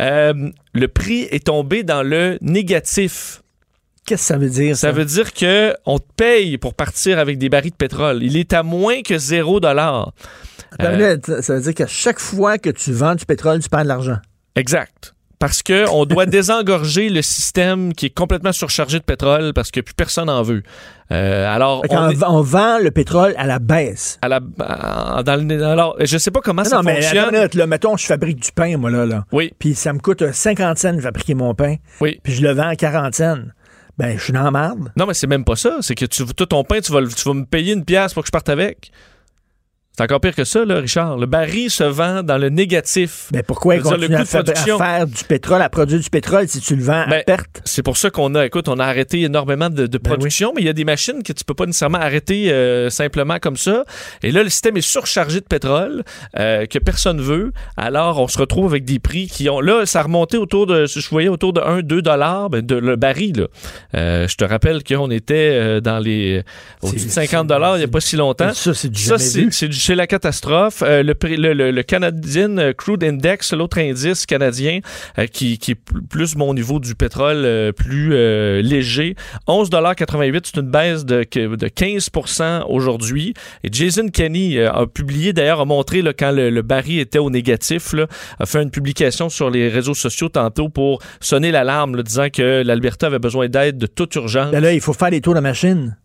euh, 0.00 0.34
le 0.74 0.88
prix 0.88 1.22
est 1.30 1.46
tombé 1.46 1.82
dans 1.84 2.02
le 2.02 2.36
négatif. 2.42 3.42
Qu'est-ce 4.06 4.22
que 4.22 4.26
ça 4.26 4.38
veut 4.38 4.48
dire, 4.50 4.74
ça? 4.76 4.88
Ça? 4.88 4.92
veut 4.92 5.04
dire 5.04 5.32
que 5.32 5.74
on 5.86 5.98
te 5.98 6.06
paye 6.16 6.56
pour 6.58 6.74
partir 6.74 7.18
avec 7.18 7.36
des 7.38 7.48
barils 7.48 7.70
de 7.72 7.76
pétrole. 7.76 8.22
Il 8.22 8.36
est 8.36 8.52
à 8.52 8.62
moins 8.62 9.02
que 9.02 9.18
0 9.18 9.60
dollar. 9.60 10.12
Minute, 10.80 11.40
Ça 11.42 11.54
veut 11.54 11.60
dire 11.60 11.74
qu'à 11.74 11.86
chaque 11.86 12.18
fois 12.18 12.58
que 12.58 12.70
tu 12.70 12.92
vends 12.92 13.14
du 13.14 13.24
pétrole, 13.26 13.58
tu 13.60 13.68
perds 13.68 13.82
de 13.84 13.88
l'argent. 13.88 14.16
Exact. 14.56 15.14
Parce 15.38 15.62
que 15.62 15.88
on 15.90 16.04
doit 16.04 16.26
désengorger 16.38 17.08
le 17.10 17.22
système 17.22 17.92
qui 17.94 18.06
est 18.06 18.10
complètement 18.10 18.52
surchargé 18.52 18.98
de 18.98 19.04
pétrole 19.04 19.52
parce 19.54 19.70
que 19.70 19.80
plus 19.80 19.94
personne 19.94 20.26
n'en 20.26 20.42
veut. 20.42 20.62
Euh, 21.12 21.46
alors, 21.54 21.82
on 21.88 22.10
est 22.10 22.14
v- 22.14 22.24
on 22.26 22.42
vend 22.42 22.78
le 22.78 22.90
pétrole 22.90 23.34
à 23.38 23.46
la 23.46 23.58
baisse. 23.60 24.18
à 24.20 24.28
la, 24.28 24.40
à- 24.60 25.22
dans 25.22 25.36
le- 25.36 25.64
alors, 25.64 25.96
je 26.00 26.18
sais 26.18 26.30
pas 26.30 26.40
comment 26.40 26.62
Non, 26.64 26.68
ça 26.68 26.76
non, 26.76 26.82
mais 26.82 27.00
fonctionne. 27.00 27.26
une 27.30 27.36
minute, 27.36 27.54
là, 27.54 27.66
mettons, 27.66 27.96
je 27.96 28.04
fabrique 28.06 28.40
du 28.42 28.50
pain, 28.52 28.76
moi, 28.76 28.90
là. 28.90 29.06
là. 29.06 29.24
Oui. 29.32 29.52
Puis 29.58 29.74
ça 29.74 29.92
me 29.92 30.00
coûte 30.00 30.22
euh, 30.22 30.32
50 30.32 30.76
cents 30.78 30.92
de 30.92 31.00
fabriquer 31.00 31.34
mon 31.34 31.54
pain. 31.54 31.76
Oui. 32.00 32.20
Puis 32.22 32.34
je 32.34 32.42
le 32.42 32.50
vends 32.52 32.68
à 32.68 32.76
40 32.76 33.14
cents. 33.14 33.38
Ben, 33.96 34.16
je 34.18 34.22
suis 34.24 34.32
dans 34.32 34.42
la 34.42 34.50
marde. 34.50 34.92
Non, 34.96 35.06
mais 35.06 35.14
c'est 35.14 35.26
même 35.26 35.44
pas 35.44 35.56
ça. 35.56 35.78
C'est 35.80 35.94
que 35.94 36.04
tu, 36.04 36.24
tout 36.26 36.46
ton 36.46 36.62
pain, 36.64 36.80
tu 36.80 36.92
vas, 36.92 37.00
tu 37.06 37.28
vas 37.28 37.34
me 37.34 37.44
payer 37.44 37.72
une 37.72 37.84
pièce 37.84 38.12
pour 38.14 38.22
que 38.22 38.26
je 38.28 38.32
parte 38.32 38.48
avec. 38.48 38.90
C'est 39.98 40.04
encore 40.04 40.20
pire 40.20 40.36
que 40.36 40.44
ça, 40.44 40.64
là, 40.64 40.76
Richard. 40.76 41.18
Le 41.18 41.26
baril 41.26 41.70
se 41.70 41.82
vend 41.82 42.22
dans 42.22 42.38
le 42.38 42.50
négatif. 42.50 43.30
Ben, 43.32 43.42
pourquoi 43.44 43.78
continuer 43.78 44.06
le 44.06 44.14
à, 44.14 44.18
coût 44.18 44.24
de 44.24 44.28
fa- 44.28 44.74
à 44.74 44.78
faire 44.78 45.06
du 45.08 45.24
pétrole, 45.24 45.60
à 45.60 45.68
produire 45.68 45.98
du 45.98 46.08
pétrole 46.08 46.46
si 46.46 46.60
tu 46.60 46.76
le 46.76 46.84
vends 46.84 47.00
à 47.00 47.06
Ben, 47.06 47.24
perte? 47.26 47.60
C'est 47.64 47.82
pour 47.82 47.96
ça 47.96 48.08
qu'on 48.08 48.36
a, 48.36 48.46
écoute, 48.46 48.68
on 48.68 48.78
a 48.78 48.84
arrêté 48.84 49.22
énormément 49.22 49.70
de, 49.70 49.88
de 49.88 49.98
production, 49.98 50.52
mais 50.54 50.62
il 50.62 50.66
y 50.66 50.68
a 50.68 50.72
des 50.72 50.84
machines 50.84 51.24
que 51.24 51.32
tu 51.32 51.42
peux 51.42 51.54
pas 51.54 51.66
nécessairement 51.66 51.98
arrêter 51.98 52.52
euh, 52.52 52.90
simplement 52.90 53.40
comme 53.40 53.56
ça. 53.56 53.84
Et 54.22 54.30
là, 54.30 54.44
le 54.44 54.50
système 54.50 54.76
est 54.76 54.82
surchargé 54.82 55.40
de 55.40 55.46
pétrole 55.46 56.04
euh, 56.38 56.66
que 56.66 56.78
personne 56.78 57.20
veut. 57.20 57.52
Alors, 57.76 58.20
on 58.20 58.28
se 58.28 58.38
retrouve 58.38 58.70
avec 58.70 58.84
des 58.84 59.00
prix 59.00 59.26
qui 59.26 59.50
ont... 59.50 59.58
Là, 59.58 59.84
ça 59.84 59.98
a 59.98 60.02
remonté 60.04 60.36
autour 60.36 60.68
de... 60.68 60.86
Je 60.86 61.08
voyais 61.10 61.28
autour 61.28 61.52
de 61.52 61.60
1-2 61.60 62.02
dollars 62.02 62.50
ben, 62.50 62.64
de 62.64 62.76
le 62.76 62.94
baril. 62.94 63.32
Là. 63.36 63.46
Euh, 63.96 64.28
je 64.28 64.36
te 64.36 64.44
rappelle 64.44 64.84
qu'on 64.84 65.10
était 65.10 65.80
dans 65.80 65.98
les... 65.98 66.44
au-dessus 66.82 67.06
de 67.06 67.10
50 67.10 67.48
dollars 67.48 67.74
il 67.74 67.80
n'y 67.80 67.84
a 67.84 67.88
pas 67.88 67.98
si 68.00 68.14
longtemps. 68.14 68.54
Ça, 68.54 68.72
c'est 68.72 68.88
du 68.88 69.78
c'est 69.88 69.94
la 69.94 70.06
catastrophe. 70.06 70.82
Euh, 70.82 71.02
le, 71.02 71.14
le, 71.54 71.70
le, 71.70 71.82
Canadian 71.82 72.74
Crude 72.76 73.02
Index, 73.02 73.54
l'autre 73.54 73.78
indice 73.78 74.26
canadien 74.26 74.80
euh, 75.18 75.26
qui, 75.26 75.56
qui 75.56 75.70
est 75.70 75.74
pl- 75.76 76.02
plus 76.06 76.36
mon 76.36 76.52
niveau 76.52 76.78
du 76.78 76.94
pétrole 76.94 77.40
euh, 77.42 77.72
plus 77.72 78.10
euh, 78.12 78.60
léger, 78.60 79.16
11,88 79.46 80.40
c'est 80.44 80.60
une 80.60 80.70
baisse 80.70 81.06
de, 81.06 81.20
de 81.20 81.68
15% 81.68 82.64
aujourd'hui. 82.68 83.32
Et 83.64 83.70
Jason 83.72 84.08
Kenney 84.08 84.62
a 84.62 84.86
publié, 84.86 85.32
d'ailleurs, 85.32 85.60
a 85.60 85.64
montré 85.64 86.02
là, 86.02 86.12
quand 86.12 86.32
le, 86.32 86.50
le 86.50 86.60
baril 86.60 86.98
était 86.98 87.18
au 87.18 87.30
négatif, 87.30 87.94
là, 87.94 88.08
a 88.38 88.44
fait 88.44 88.62
une 88.62 88.70
publication 88.70 89.30
sur 89.30 89.48
les 89.48 89.70
réseaux 89.70 89.94
sociaux 89.94 90.28
tantôt 90.28 90.68
pour 90.68 91.00
sonner 91.20 91.50
l'alarme, 91.50 92.02
disant 92.02 92.28
que 92.28 92.62
l'Alberta 92.62 93.06
avait 93.06 93.18
besoin 93.18 93.48
d'aide 93.48 93.78
de 93.78 93.86
toute 93.86 94.14
urgence. 94.16 94.50
Ben 94.50 94.60
là, 94.60 94.74
il 94.74 94.82
faut 94.82 94.92
faire 94.92 95.08
les 95.08 95.22
tours 95.22 95.34
de 95.34 95.40
machine. 95.40 95.96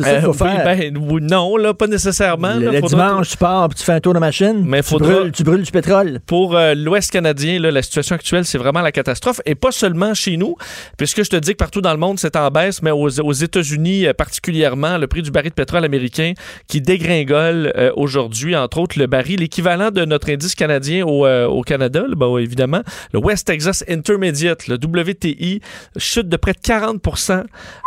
Ça 0.00 0.20
faut 0.22 0.44
Euh, 0.44 0.48
oui, 0.76 0.90
ben, 0.92 1.20
non, 1.22 1.56
là, 1.56 1.74
pas 1.74 1.86
nécessairement. 1.86 2.54
le 2.54 2.66
là, 2.66 2.72
le 2.72 2.80
dimanche, 2.82 3.30
tu 3.30 3.36
pars, 3.36 3.68
puis 3.68 3.78
tu 3.78 3.84
fais 3.84 3.92
un 3.92 4.00
tour 4.00 4.14
de 4.14 4.18
machine. 4.18 4.62
Mais 4.64 4.82
tu, 4.82 4.88
faudra- 4.90 5.12
brûles, 5.12 5.32
tu 5.32 5.42
brûles 5.42 5.62
du 5.62 5.70
pétrole. 5.70 6.20
Pour 6.26 6.56
euh, 6.56 6.74
l'Ouest 6.74 7.10
canadien, 7.10 7.58
là, 7.58 7.70
la 7.70 7.82
situation 7.82 8.14
actuelle, 8.14 8.44
c'est 8.44 8.58
vraiment 8.58 8.80
la 8.80 8.92
catastrophe. 8.92 9.40
Et 9.46 9.54
pas 9.54 9.72
seulement 9.72 10.14
chez 10.14 10.36
nous, 10.36 10.56
puisque 10.96 11.24
je 11.24 11.30
te 11.30 11.36
dis 11.36 11.52
que 11.52 11.56
partout 11.56 11.80
dans 11.80 11.92
le 11.92 11.98
monde, 11.98 12.18
c'est 12.18 12.36
en 12.36 12.48
baisse, 12.50 12.82
mais 12.82 12.90
aux, 12.90 13.20
aux 13.20 13.32
États-Unis 13.32 14.06
euh, 14.06 14.12
particulièrement, 14.14 14.98
le 14.98 15.06
prix 15.06 15.22
du 15.22 15.30
baril 15.30 15.50
de 15.50 15.54
pétrole 15.54 15.84
américain 15.84 16.32
qui 16.68 16.80
dégringole 16.80 17.72
aujourd'hui, 17.96 18.56
entre 18.56 18.78
autres 18.78 18.98
le 18.98 19.06
baril, 19.06 19.40
l'équivalent 19.40 19.90
de 19.90 20.04
notre 20.04 20.30
indice 20.30 20.54
canadien 20.54 21.04
au, 21.06 21.26
au 21.26 21.62
Canada, 21.62 22.00
là, 22.08 22.14
ben, 22.16 22.38
évidemment, 22.38 22.82
le 23.12 23.18
West 23.18 23.46
Texas 23.46 23.84
Intermediate, 23.88 24.66
le 24.68 24.76
WTI, 24.76 25.60
chute 25.96 26.28
de 26.28 26.36
près 26.36 26.52
de 26.52 26.58
40 26.58 27.00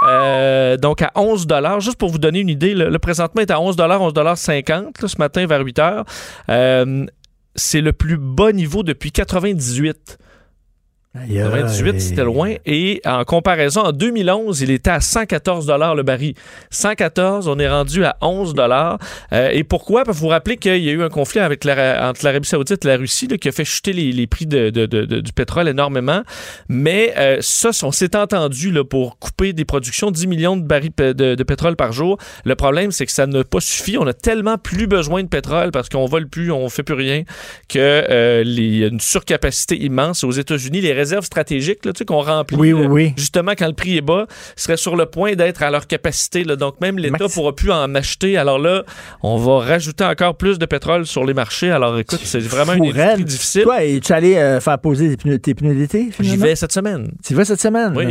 euh, 0.07 0.77
donc 0.77 1.01
à 1.01 1.11
11 1.15 1.47
Juste 1.79 1.97
pour 2.01 2.09
vous 2.09 2.17
donner 2.17 2.39
une 2.39 2.49
idée, 2.49 2.73
le, 2.73 2.89
le 2.89 2.97
présentement 2.97 3.43
est 3.43 3.51
à 3.51 3.61
11 3.61 3.75
11,50 3.77 4.71
là, 4.73 5.07
ce 5.07 5.17
matin 5.19 5.45
vers 5.45 5.61
8 5.63 5.77
heures. 5.77 6.05
Euh, 6.49 7.05
c'est 7.53 7.79
le 7.79 7.93
plus 7.93 8.17
bas 8.17 8.51
niveau 8.51 8.81
depuis 8.81 9.11
98. 9.11 10.17
98, 11.13 11.99
c'était 11.99 12.23
loin. 12.23 12.53
Et 12.65 13.01
en 13.05 13.25
comparaison, 13.25 13.81
en 13.81 13.91
2011, 13.91 14.61
il 14.61 14.71
était 14.71 14.91
à 14.91 15.01
114 15.01 15.67
le 15.69 16.03
baril. 16.03 16.35
114, 16.69 17.49
on 17.49 17.59
est 17.59 17.67
rendu 17.69 18.05
à 18.05 18.15
11 18.21 18.53
euh, 18.57 19.49
Et 19.51 19.65
pourquoi? 19.65 20.05
Parce 20.05 20.15
que 20.17 20.21
vous 20.21 20.27
vous 20.27 20.31
rappelez 20.31 20.55
qu'il 20.55 20.77
y 20.77 20.89
a 20.89 20.93
eu 20.93 21.03
un 21.03 21.09
conflit 21.09 21.41
avec 21.41 21.65
la- 21.65 22.09
entre 22.09 22.23
l'Arabie 22.23 22.47
saoudite 22.47 22.85
et 22.85 22.87
la 22.87 22.95
Russie 22.95 23.27
là, 23.27 23.37
qui 23.37 23.49
a 23.49 23.51
fait 23.51 23.65
chuter 23.65 23.91
les, 23.91 24.13
les 24.13 24.25
prix 24.25 24.45
de- 24.45 24.69
de- 24.69 24.85
de- 24.85 25.03
de- 25.03 25.19
du 25.19 25.33
pétrole 25.33 25.67
énormément. 25.67 26.21
Mais 26.69 27.13
euh, 27.17 27.37
ça, 27.41 27.71
on 27.83 27.91
s'est 27.91 28.15
entendu 28.15 28.71
là, 28.71 28.85
pour 28.85 29.19
couper 29.19 29.51
des 29.51 29.65
productions 29.65 30.11
10 30.11 30.27
millions 30.27 30.55
de 30.55 30.63
barils 30.63 30.93
de, 30.97 31.43
pétrole 31.43 31.75
par 31.75 31.91
jour. 31.91 32.19
Le 32.45 32.55
problème, 32.55 32.91
c'est 32.91 33.05
que 33.05 33.11
ça 33.11 33.27
n'a 33.27 33.43
pas 33.43 33.59
suffi. 33.59 33.97
On 33.97 34.07
a 34.07 34.13
tellement 34.13 34.57
plus 34.57 34.87
besoin 34.87 35.23
de 35.23 35.27
pétrole 35.27 35.71
parce 35.71 35.89
qu'on 35.89 36.05
vole 36.05 36.29
plus, 36.29 36.53
on 36.53 36.69
fait 36.69 36.83
plus 36.83 36.95
rien, 36.95 37.23
que 37.67 37.79
euh, 37.79 38.43
les- 38.45 38.85
a 38.85 38.87
une 38.87 39.01
surcapacité 39.01 39.75
immense. 39.83 40.23
Aux 40.23 40.31
États-Unis, 40.31 40.79
les 40.79 41.00
réserves 41.01 41.25
stratégiques 41.25 41.85
là, 41.85 41.93
tu 41.93 41.99
sais, 41.99 42.05
qu'on 42.05 42.21
remplit, 42.21 42.57
Oui, 42.57 42.73
oui, 42.73 42.85
euh, 42.85 42.87
oui. 42.87 43.13
justement 43.17 43.51
quand 43.57 43.67
le 43.67 43.73
prix 43.73 43.97
est 43.97 44.01
bas, 44.01 44.25
seraient 44.55 44.77
sur 44.77 44.95
le 44.95 45.05
point 45.05 45.33
d'être 45.35 45.61
à 45.63 45.69
leur 45.69 45.85
capacité. 45.87 46.43
là. 46.43 46.55
Donc 46.55 46.79
même 46.81 46.97
l'État 46.97 47.27
pourra 47.27 47.53
plus 47.55 47.71
en 47.71 47.93
acheter. 47.95 48.37
Alors 48.37 48.59
là, 48.59 48.83
on 49.21 49.37
va 49.37 49.59
rajouter 49.59 50.03
encore 50.05 50.35
plus 50.37 50.57
de 50.57 50.65
pétrole 50.65 51.05
sur 51.05 51.25
les 51.25 51.33
marchés. 51.33 51.71
Alors 51.71 51.97
écoute, 51.99 52.21
c'est 52.23 52.39
vraiment 52.39 52.73
une 52.73 52.85
industrie 52.99 53.23
difficile. 53.25 53.63
Toi, 53.63 53.83
es-tu 53.83 54.13
allé 54.13 54.35
euh, 54.37 54.59
faire 54.59 54.79
poser 54.79 55.15
tes 55.17 55.53
pneus, 55.53 55.75
d'été, 55.75 56.09
J'y 56.19 56.37
vais 56.37 56.55
cette 56.55 56.71
semaine. 56.71 57.11
Tu 57.25 57.33
y 57.33 57.35
vas 57.35 57.45
cette 57.45 57.61
semaine? 57.61 57.93
Oui. 57.95 58.05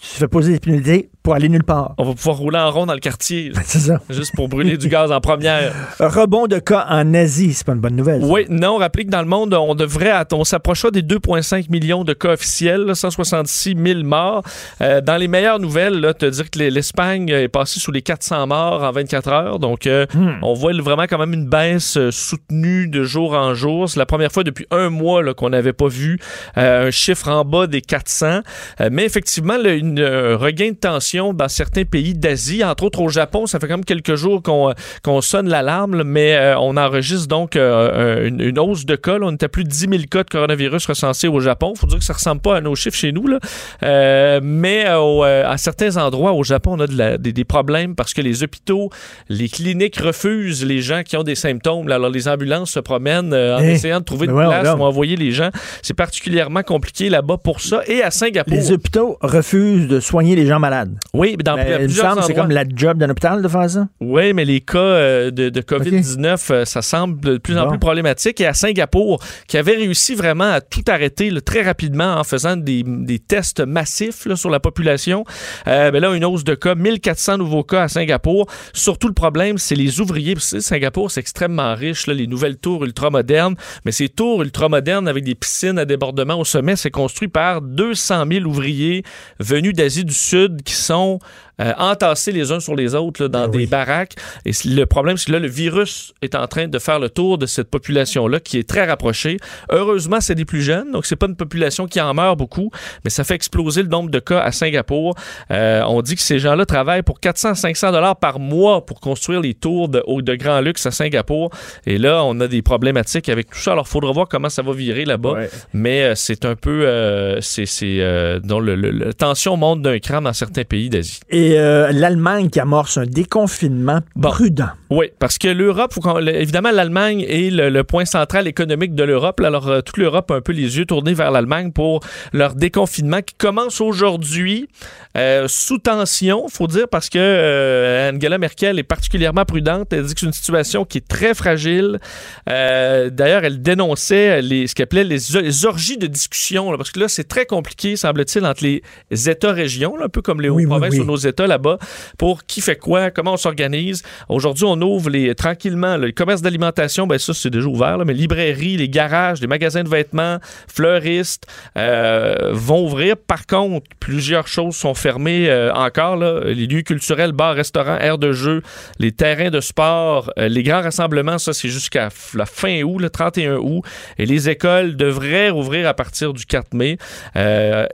Tu 0.00 0.08
fais 0.18 0.28
poser 0.28 0.54
tes 0.54 0.60
pneus 0.60 0.80
d'été? 0.80 1.10
Pour 1.22 1.34
aller 1.34 1.48
nulle 1.48 1.62
part. 1.64 1.94
On 1.98 2.04
va 2.04 2.14
pouvoir 2.14 2.36
rouler 2.36 2.58
en 2.58 2.70
rond 2.70 2.86
dans 2.86 2.94
le 2.94 3.00
quartier. 3.00 3.52
C'est 3.64 3.78
ça. 3.78 4.00
Juste 4.10 4.32
pour 4.34 4.48
brûler 4.48 4.76
du 4.76 4.88
gaz 4.88 5.12
en 5.12 5.20
première. 5.20 5.72
Rebond 6.00 6.46
de 6.46 6.58
cas 6.58 6.86
en 6.88 7.14
Asie, 7.14 7.54
c'est 7.54 7.64
pas 7.66 7.72
une 7.74 7.80
bonne 7.80 7.94
nouvelle. 7.96 8.22
ça. 8.22 8.26
Oui, 8.26 8.46
non, 8.48 8.76
rappelez 8.78 9.04
que 9.04 9.10
dans 9.10 9.20
le 9.22 9.28
monde, 9.28 9.54
on 9.54 9.74
devrait, 9.74 10.12
on 10.32 10.44
s'approchera 10.44 10.90
des 10.90 11.02
2,5 11.02 11.70
millions 11.70 12.02
de 12.04 12.12
cas 12.12 12.32
officiels, 12.32 12.82
là, 12.82 12.94
166 12.94 13.76
000 13.76 14.02
morts. 14.02 14.42
Euh, 14.80 15.00
dans 15.00 15.16
les 15.16 15.28
meilleures 15.28 15.60
nouvelles, 15.60 16.00
là, 16.00 16.12
te 16.14 16.26
dire 16.26 16.50
que 16.50 16.58
l'E- 16.58 16.70
l'Espagne 16.70 17.28
est 17.28 17.48
passée 17.48 17.78
sous 17.78 17.92
les 17.92 18.02
400 18.02 18.46
morts 18.48 18.82
en 18.82 18.90
24 18.90 19.28
heures. 19.28 19.58
Donc, 19.58 19.86
euh, 19.86 20.06
on 20.42 20.54
voit 20.54 20.72
vraiment 20.72 21.04
quand 21.04 21.18
même 21.18 21.34
une 21.34 21.48
baisse 21.48 21.96
euh, 21.96 22.10
soutenue 22.10 22.88
de 22.88 23.04
jour 23.04 23.34
en 23.34 23.54
jour. 23.54 23.88
C'est 23.88 23.98
la 23.98 24.06
première 24.06 24.32
fois 24.32 24.42
depuis 24.44 24.66
un 24.70 24.88
mois 24.90 25.22
qu'on 25.34 25.50
n'avait 25.50 25.72
pas 25.72 25.88
vu 25.88 26.18
euh, 26.58 26.88
un 26.88 26.90
chiffre 26.90 27.28
en 27.28 27.44
bas 27.44 27.66
des 27.66 27.80
400. 27.80 28.40
Euh, 28.80 28.88
mais 28.90 29.04
effectivement, 29.04 29.56
là, 29.56 29.72
une, 29.74 30.00
un 30.00 30.36
regain 30.36 30.70
de 30.70 30.76
tension 30.76 31.11
dans 31.34 31.48
certains 31.48 31.84
pays 31.84 32.14
d'Asie, 32.14 32.64
entre 32.64 32.84
autres 32.84 33.00
au 33.00 33.08
Japon. 33.08 33.46
Ça 33.46 33.60
fait 33.60 33.66
quand 33.68 33.74
même 33.74 33.84
quelques 33.84 34.14
jours 34.14 34.42
qu'on 34.42 34.70
euh, 34.70 35.20
sonne 35.20 35.48
l'alarme, 35.48 36.02
mais 36.04 36.34
euh, 36.36 36.58
on 36.58 36.76
enregistre 36.76 37.28
donc 37.28 37.56
euh, 37.56 38.26
une, 38.28 38.40
une 38.40 38.58
hausse 38.58 38.84
de 38.86 38.96
cas. 38.96 39.18
là. 39.18 39.26
On 39.26 39.32
était 39.34 39.48
plus 39.48 39.64
de 39.64 39.68
10 39.68 39.78
000 39.90 39.92
cas 40.10 40.22
de 40.24 40.30
coronavirus 40.30 40.86
recensés 40.86 41.28
au 41.28 41.40
Japon. 41.40 41.74
faut 41.76 41.86
dire 41.86 41.98
que 41.98 42.04
ça 42.04 42.14
ressemble 42.14 42.40
pas 42.40 42.56
à 42.56 42.60
nos 42.60 42.74
chiffres 42.74 42.96
chez 42.96 43.12
nous. 43.12 43.26
Là. 43.26 43.38
Euh, 43.82 44.40
mais 44.42 44.86
au- 44.94 45.22
à 45.22 45.56
certains 45.58 45.96
endroits 45.96 46.32
au 46.32 46.42
Japon, 46.44 46.72
on 46.76 46.80
a 46.80 46.86
de 46.86 46.96
la- 46.96 47.18
des, 47.18 47.32
des 47.32 47.44
problèmes 47.44 47.94
parce 47.94 48.14
que 48.14 48.20
les 48.22 48.42
hôpitaux, 48.42 48.90
les 49.28 49.48
cliniques 49.48 49.96
refusent 49.98 50.64
les 50.64 50.80
gens 50.80 51.02
qui 51.04 51.16
ont 51.16 51.22
des 51.22 51.34
symptômes. 51.34 51.88
là. 51.88 51.96
Alors 51.96 52.10
les 52.10 52.28
ambulances 52.28 52.70
se 52.72 52.80
promènent 52.80 53.34
en 53.34 53.58
Hey, 53.58 53.72
essayant 53.72 54.00
de 54.00 54.04
trouver 54.04 54.26
une 54.26 54.32
voyons 54.32 54.50
place 54.50 54.64
où 54.78 54.82
envoyer 54.82 55.16
les 55.16 55.30
gens. 55.32 55.50
C'est 55.82 55.94
particulièrement 55.94 56.62
compliqué 56.62 57.08
là-bas 57.10 57.36
pour 57.38 57.60
ça. 57.60 57.82
Et 57.86 58.02
à 58.02 58.10
Singapour. 58.10 58.54
Les 58.54 58.72
hôpitaux 58.72 59.18
refusent 59.20 59.88
de 59.88 60.00
soigner 60.00 60.36
les 60.36 60.46
gens 60.46 60.58
malades. 60.58 60.96
Oui, 61.14 61.34
mais 61.36 61.42
dans 61.44 61.58
me 61.58 61.76
plusieurs 61.84 62.24
c'est 62.24 62.32
comme 62.32 62.50
la 62.50 62.64
job 62.74 62.96
d'un 62.96 63.10
hôpital 63.10 63.42
de 63.42 63.48
faire 63.48 63.68
ça. 63.68 63.86
Oui, 64.00 64.32
mais 64.32 64.46
les 64.46 64.62
cas 64.62 64.78
euh, 64.78 65.30
de, 65.30 65.50
de 65.50 65.60
COVID-19, 65.60 66.38
euh, 66.50 66.64
ça 66.64 66.80
semble 66.80 67.20
de 67.20 67.36
plus 67.36 67.58
en 67.58 67.64
Bon. 67.64 67.70
plus 67.70 67.78
problématique. 67.78 68.40
Et 68.40 68.46
à 68.46 68.54
Singapour, 68.54 69.22
qui 69.46 69.58
avait 69.58 69.76
réussi 69.76 70.14
vraiment 70.14 70.50
à 70.50 70.62
tout 70.62 70.82
arrêter 70.88 71.28
là, 71.28 71.42
très 71.42 71.60
rapidement 71.60 72.14
en 72.16 72.24
faisant 72.24 72.56
des, 72.56 72.82
des 72.86 73.18
tests 73.18 73.60
massifs 73.60 74.24
là, 74.24 74.36
sur 74.36 74.48
la 74.48 74.58
population, 74.58 75.24
euh, 75.68 75.90
ben 75.90 76.00
là, 76.00 76.14
une 76.14 76.24
hausse 76.24 76.44
de 76.44 76.54
cas, 76.54 76.74
1400 76.74 77.36
nouveaux 77.38 77.62
cas 77.62 77.82
à 77.82 77.88
Singapour. 77.88 78.46
Surtout, 78.72 79.08
le 79.08 79.14
problème, 79.14 79.58
c'est 79.58 79.74
les 79.74 80.00
ouvriers. 80.00 80.34
Singapour, 80.38 81.10
c'est 81.10 81.20
extrêmement 81.20 81.74
riche, 81.74 82.06
là, 82.06 82.14
les 82.14 82.26
nouvelles 82.26 82.56
tours 82.56 82.84
ultramodernes. 82.86 83.56
Mais 83.84 83.92
ces 83.92 84.08
tours 84.08 84.42
ultramodernes 84.42 85.08
avec 85.08 85.24
des 85.24 85.34
piscines 85.34 85.78
à 85.78 85.84
débordement 85.84 86.38
au 86.40 86.44
sommet, 86.46 86.74
c'est 86.76 86.90
construit 86.90 87.28
par 87.28 87.60
200 87.60 88.24
000 88.32 88.46
ouvriers 88.46 89.02
venus 89.40 89.74
d'Asie 89.74 90.06
du 90.06 90.14
Sud 90.14 90.62
qui 90.62 90.72
sont 90.74 90.91
são 90.92 91.18
euh, 91.62 91.72
entassés 91.78 92.32
les 92.32 92.50
uns 92.52 92.60
sur 92.60 92.74
les 92.74 92.94
autres 92.94 93.22
là, 93.22 93.28
dans 93.28 93.48
des 93.48 93.66
baraques. 93.66 94.14
Et 94.44 94.50
le 94.64 94.84
problème, 94.84 95.16
c'est 95.16 95.26
que 95.26 95.32
là, 95.32 95.38
le 95.38 95.48
virus 95.48 96.12
est 96.22 96.34
en 96.34 96.46
train 96.46 96.66
de 96.68 96.78
faire 96.78 96.98
le 96.98 97.08
tour 97.08 97.38
de 97.38 97.46
cette 97.46 97.70
population-là 97.70 98.40
qui 98.40 98.58
est 98.58 98.68
très 98.68 98.84
rapprochée. 98.86 99.36
Heureusement, 99.70 100.20
c'est 100.20 100.34
des 100.34 100.44
plus 100.44 100.62
jeunes, 100.62 100.92
donc 100.92 101.06
c'est 101.06 101.16
pas 101.16 101.26
une 101.26 101.36
population 101.36 101.86
qui 101.86 102.00
en 102.00 102.12
meurt 102.14 102.36
beaucoup, 102.38 102.70
mais 103.04 103.10
ça 103.10 103.24
fait 103.24 103.34
exploser 103.34 103.82
le 103.82 103.88
nombre 103.88 104.10
de 104.10 104.18
cas 104.18 104.40
à 104.40 104.52
Singapour. 104.52 105.14
Euh, 105.50 105.82
on 105.86 106.02
dit 106.02 106.14
que 106.16 106.20
ces 106.22 106.38
gens-là 106.38 106.66
travaillent 106.66 107.02
pour 107.02 107.18
400-500 107.20 107.92
dollars 107.92 108.16
par 108.16 108.38
mois 108.38 108.84
pour 108.84 109.00
construire 109.00 109.40
les 109.40 109.54
tours 109.54 109.88
de, 109.88 110.02
haut- 110.06 110.22
de 110.22 110.34
grand 110.34 110.60
luxe 110.60 110.84
à 110.86 110.90
Singapour. 110.90 111.50
Et 111.86 111.98
là, 111.98 112.22
on 112.24 112.40
a 112.40 112.48
des 112.48 112.62
problématiques 112.62 113.28
avec 113.28 113.50
tout 113.50 113.58
ça. 113.58 113.72
Alors, 113.72 113.86
il 113.88 113.90
faudra 113.90 114.12
voir 114.12 114.28
comment 114.28 114.48
ça 114.48 114.62
va 114.62 114.72
virer 114.72 115.04
là-bas. 115.04 115.34
Mais 115.72 116.02
euh, 116.02 116.14
c'est 116.14 116.44
un 116.44 116.54
peu... 116.56 116.86
euh, 116.86 117.40
c'est, 117.40 117.66
c'est, 117.66 117.96
euh, 118.00 118.40
dont 118.40 118.60
le, 118.60 118.74
le- 118.74 118.90
la 118.90 119.12
tension 119.12 119.56
monte 119.56 119.82
d'un 119.82 119.98
cran 119.98 120.20
dans 120.22 120.32
certains 120.32 120.64
pays 120.64 120.90
d'Asie. 120.90 121.20
Et 121.30 121.51
euh, 121.58 121.92
l'Allemagne 121.92 122.50
qui 122.50 122.60
amorce 122.60 122.98
un 122.98 123.06
déconfinement 123.06 124.00
prudent. 124.20 124.68
Oui, 124.90 125.06
parce 125.18 125.38
que 125.38 125.48
l'Europe, 125.48 125.94
évidemment, 126.26 126.70
l'Allemagne 126.70 127.24
est 127.28 127.50
le, 127.50 127.70
le 127.70 127.84
point 127.84 128.04
central 128.04 128.46
économique 128.46 128.94
de 128.94 129.04
l'Europe. 129.04 129.40
Alors, 129.40 129.68
euh, 129.68 129.80
toute 129.80 129.96
l'Europe 129.96 130.30
a 130.30 130.34
un 130.34 130.40
peu 130.40 130.52
les 130.52 130.78
yeux 130.78 130.84
tournés 130.84 131.14
vers 131.14 131.30
l'Allemagne 131.30 131.72
pour 131.72 132.00
leur 132.32 132.54
déconfinement 132.54 133.22
qui 133.22 133.34
commence 133.34 133.80
aujourd'hui 133.80 134.68
euh, 135.16 135.46
sous 135.48 135.78
tension, 135.78 136.48
faut 136.48 136.66
dire, 136.66 136.88
parce 136.88 137.08
que 137.08 138.10
Angela 138.14 138.38
Merkel 138.38 138.78
est 138.78 138.82
particulièrement 138.82 139.44
prudente. 139.44 139.92
Elle 139.92 140.04
dit 140.04 140.14
que 140.14 140.20
c'est 140.20 140.26
une 140.26 140.32
situation 140.32 140.84
qui 140.84 140.98
est 140.98 141.08
très 141.08 141.34
fragile. 141.34 141.98
D'ailleurs, 142.46 143.44
elle 143.44 143.62
dénonçait 143.62 144.42
les, 144.42 144.66
ce 144.66 144.74
qu'elle 144.74 144.84
appelait 144.84 145.04
les, 145.04 145.18
les 145.40 145.66
orgies 145.66 145.96
de 145.96 146.06
discussion, 146.06 146.70
là, 146.70 146.76
parce 146.76 146.90
que 146.90 147.00
là, 147.00 147.08
c'est 147.08 147.28
très 147.28 147.46
compliqué, 147.46 147.96
semble-t-il, 147.96 148.44
entre 148.44 148.64
les 148.64 148.82
États-régions, 149.28 149.94
un 150.02 150.08
peu 150.08 150.22
comme 150.22 150.40
les 150.40 150.48
Hauts-provinces 150.48 150.92
oui. 150.92 151.00
ou 151.00 151.04
nos 151.04 151.16
États 151.16 151.31
là-bas, 151.40 151.78
pour 152.18 152.44
qui 152.44 152.60
fait 152.60 152.76
quoi, 152.76 153.10
comment 153.10 153.34
on 153.34 153.36
s'organise. 153.36 154.02
Aujourd'hui, 154.28 154.64
on 154.66 154.80
ouvre 154.80 155.10
les, 155.10 155.34
tranquillement 155.34 155.96
le 155.96 156.12
commerce 156.12 156.42
d'alimentation, 156.42 157.06
ben 157.06 157.18
ça, 157.18 157.34
c'est 157.34 157.50
déjà 157.50 157.66
ouvert, 157.66 157.98
là, 157.98 158.04
mais 158.04 158.14
librairies, 158.14 158.76
les 158.76 158.88
garages, 158.88 159.40
les 159.40 159.46
magasins 159.46 159.82
de 159.82 159.88
vêtements, 159.88 160.38
fleuristes 160.68 161.46
euh, 161.76 162.50
vont 162.52 162.84
ouvrir. 162.84 163.16
Par 163.16 163.46
contre, 163.46 163.86
plusieurs 164.00 164.46
choses 164.46 164.76
sont 164.76 164.94
fermées 164.94 165.48
euh, 165.48 165.72
encore. 165.72 166.16
Les 166.16 166.66
lieux 166.66 166.82
culturels, 166.82 167.32
bars, 167.32 167.54
restaurants, 167.54 167.98
aires 167.98 168.18
de 168.18 168.32
jeu, 168.32 168.62
les 168.98 169.12
terrains 169.12 169.50
de 169.50 169.60
sport, 169.60 170.32
euh, 170.38 170.48
les 170.48 170.62
grands 170.62 170.82
rassemblements, 170.82 171.38
ça, 171.38 171.52
c'est 171.52 171.68
jusqu'à 171.68 172.08
la 172.34 172.46
fin 172.46 172.82
août, 172.82 172.98
le 172.98 173.10
31 173.10 173.56
août. 173.56 173.82
Et 174.18 174.26
les 174.26 174.48
écoles 174.48 174.96
devraient 174.96 175.50
rouvrir 175.50 175.88
à 175.88 175.94
partir 175.94 176.32
du 176.32 176.44
4 176.46 176.74
mai. 176.74 176.98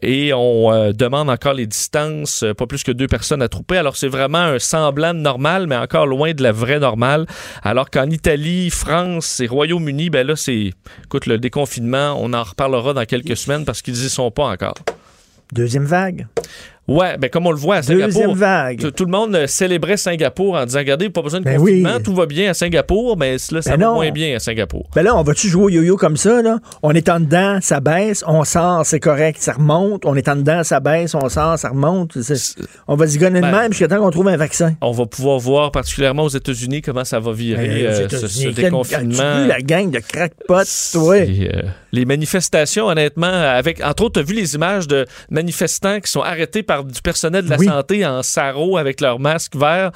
Et 0.03 0.33
on 0.35 0.93
demande 0.93 1.31
encore 1.31 1.55
les 1.55 1.67
distances, 1.67 2.45
pas 2.57 2.67
plus 2.67 2.83
que 2.83 2.93
deux 2.93 3.07
personnes 3.07 3.28
Alors, 3.71 3.97
c'est 3.97 4.09
vraiment 4.09 4.39
un 4.39 4.59
semblant 4.59 5.15
de 5.15 5.21
normal, 5.21 5.67
mais 5.67 5.77
encore 5.77 6.07
loin 6.07 6.33
de 6.33 6.43
la 6.43 6.53
vraie 6.53 6.79
normale. 6.79 7.27
Alors 7.63 7.91
qu'en 7.91 8.09
Italie, 8.11 8.71
France 8.71 9.41
et 9.41 9.47
Royaume-Uni, 9.47 10.11
ben 10.11 10.27
là, 10.27 10.37
c'est, 10.37 10.73
écoute, 11.05 11.27
le 11.27 11.39
déconfinement, 11.39 12.17
on 12.19 12.33
en 12.33 12.43
reparlera 12.43 12.95
dans 12.95 13.05
quelques 13.05 13.37
semaines 13.37 13.65
parce 13.65 13.83
qu'ils 13.83 14.05
y 14.05 14.09
sont 14.09 14.31
pas 14.31 14.45
encore. 14.45 14.77
Deuxième 15.53 15.85
vague. 15.85 16.27
Ouais, 16.89 17.19
ben 17.19 17.29
comme 17.29 17.47
on 17.47 17.51
le 17.51 17.59
voit 17.59 17.77
à 17.77 17.83
Singapour. 17.83 18.07
Deuxième 18.07 18.33
vague. 18.33 18.81
Tout, 18.81 18.91
tout 18.91 19.05
le 19.05 19.11
monde 19.11 19.35
euh, 19.35 19.47
célébrait 19.47 19.99
Singapour 19.99 20.55
en 20.55 20.65
disant 20.65 20.79
regardez, 20.79 21.11
pas 21.11 21.21
besoin 21.23 21.41
de 21.41 21.45
Ben 21.45 21.59
confinement, 21.59 21.97
oui. 21.97 22.03
tout 22.03 22.15
va 22.15 22.25
bien 22.27 22.51
à 22.51 22.55
Singapour, 22.55 23.17
mais 23.19 23.37
là, 23.51 23.61
ça 23.63 23.73
Ben 23.77 23.81
va 23.81 23.87
non. 23.87 23.95
moins 23.97 24.11
bien 24.11 24.35
à 24.37 24.39
Singapour. 24.39 24.89
Ben 24.95 25.03
là, 25.03 25.15
on 25.15 25.23
va-tu 25.23 25.49
jouer 25.49 25.65
au 25.65 25.69
yo-yo 25.69 25.97
comme 25.97 26.17
ça, 26.17 26.41
là? 26.41 26.59
On 26.83 26.93
est 26.93 27.09
en 27.11 27.21
dedans, 27.21 27.59
ça 27.61 27.81
baisse, 27.81 28.25
on 28.27 28.43
sort, 28.45 28.87
c'est 28.87 29.01
correct, 29.01 29.37
ça 29.41 29.53
remonte. 29.53 30.07
On 30.07 30.15
est 30.15 30.29
en 30.29 30.37
dedans, 30.37 30.65
ça 30.65 30.81
baisse, 30.81 31.15
on 31.15 31.29
sort, 31.29 31.59
ça 31.59 31.69
remonte. 31.69 32.17
On 32.87 32.97
va 32.97 33.07
zigonner 33.07 33.41
de 33.41 33.47
Ben, 33.47 33.53
même 33.53 33.73
jusqu'à 33.73 33.89
temps 33.89 33.99
qu'on 33.99 34.11
trouve 34.11 34.29
un 34.29 34.37
vaccin. 34.39 34.75
On 34.81 34.93
va 34.93 35.05
pouvoir 35.05 35.39
voir, 35.39 35.71
particulièrement 35.73 36.23
aux 36.25 36.29
États-Unis, 36.31 36.81
comment 36.81 37.05
ça 37.05 37.21
va 37.21 37.33
virer 37.33 37.69
Ben, 37.69 37.87
euh, 37.87 38.09
ce, 38.09 38.27
ce 38.29 38.49
déconfinement. 38.49 39.43
vu 39.43 39.47
la 39.47 39.61
gang 39.61 39.91
de 39.91 39.99
crackpots, 39.99 40.65
toi? 40.93 41.17
Euh, 41.17 41.63
les 41.93 42.05
manifestations, 42.07 42.87
honnêtement, 42.87 43.27
avec 43.27 43.85
entre 43.85 44.05
autres, 44.05 44.15
tu 44.15 44.21
as 44.21 44.23
vu 44.23 44.35
les 44.35 44.55
images 44.55 44.89
de 44.89 45.05
manifestants 45.31 46.01
qui 46.01 46.11
sont 46.11 46.23
arrêtés 46.23 46.63
par 46.63 46.78
du 46.85 47.01
personnel 47.03 47.45
de 47.45 47.51
la 47.51 47.57
Oui. 47.59 47.67
santé 47.67 48.05
en 48.07 48.23
sarrau 48.23 48.77
avec 48.77 49.01
leur 49.01 49.19
masque 49.19 49.57
vert. 49.57 49.91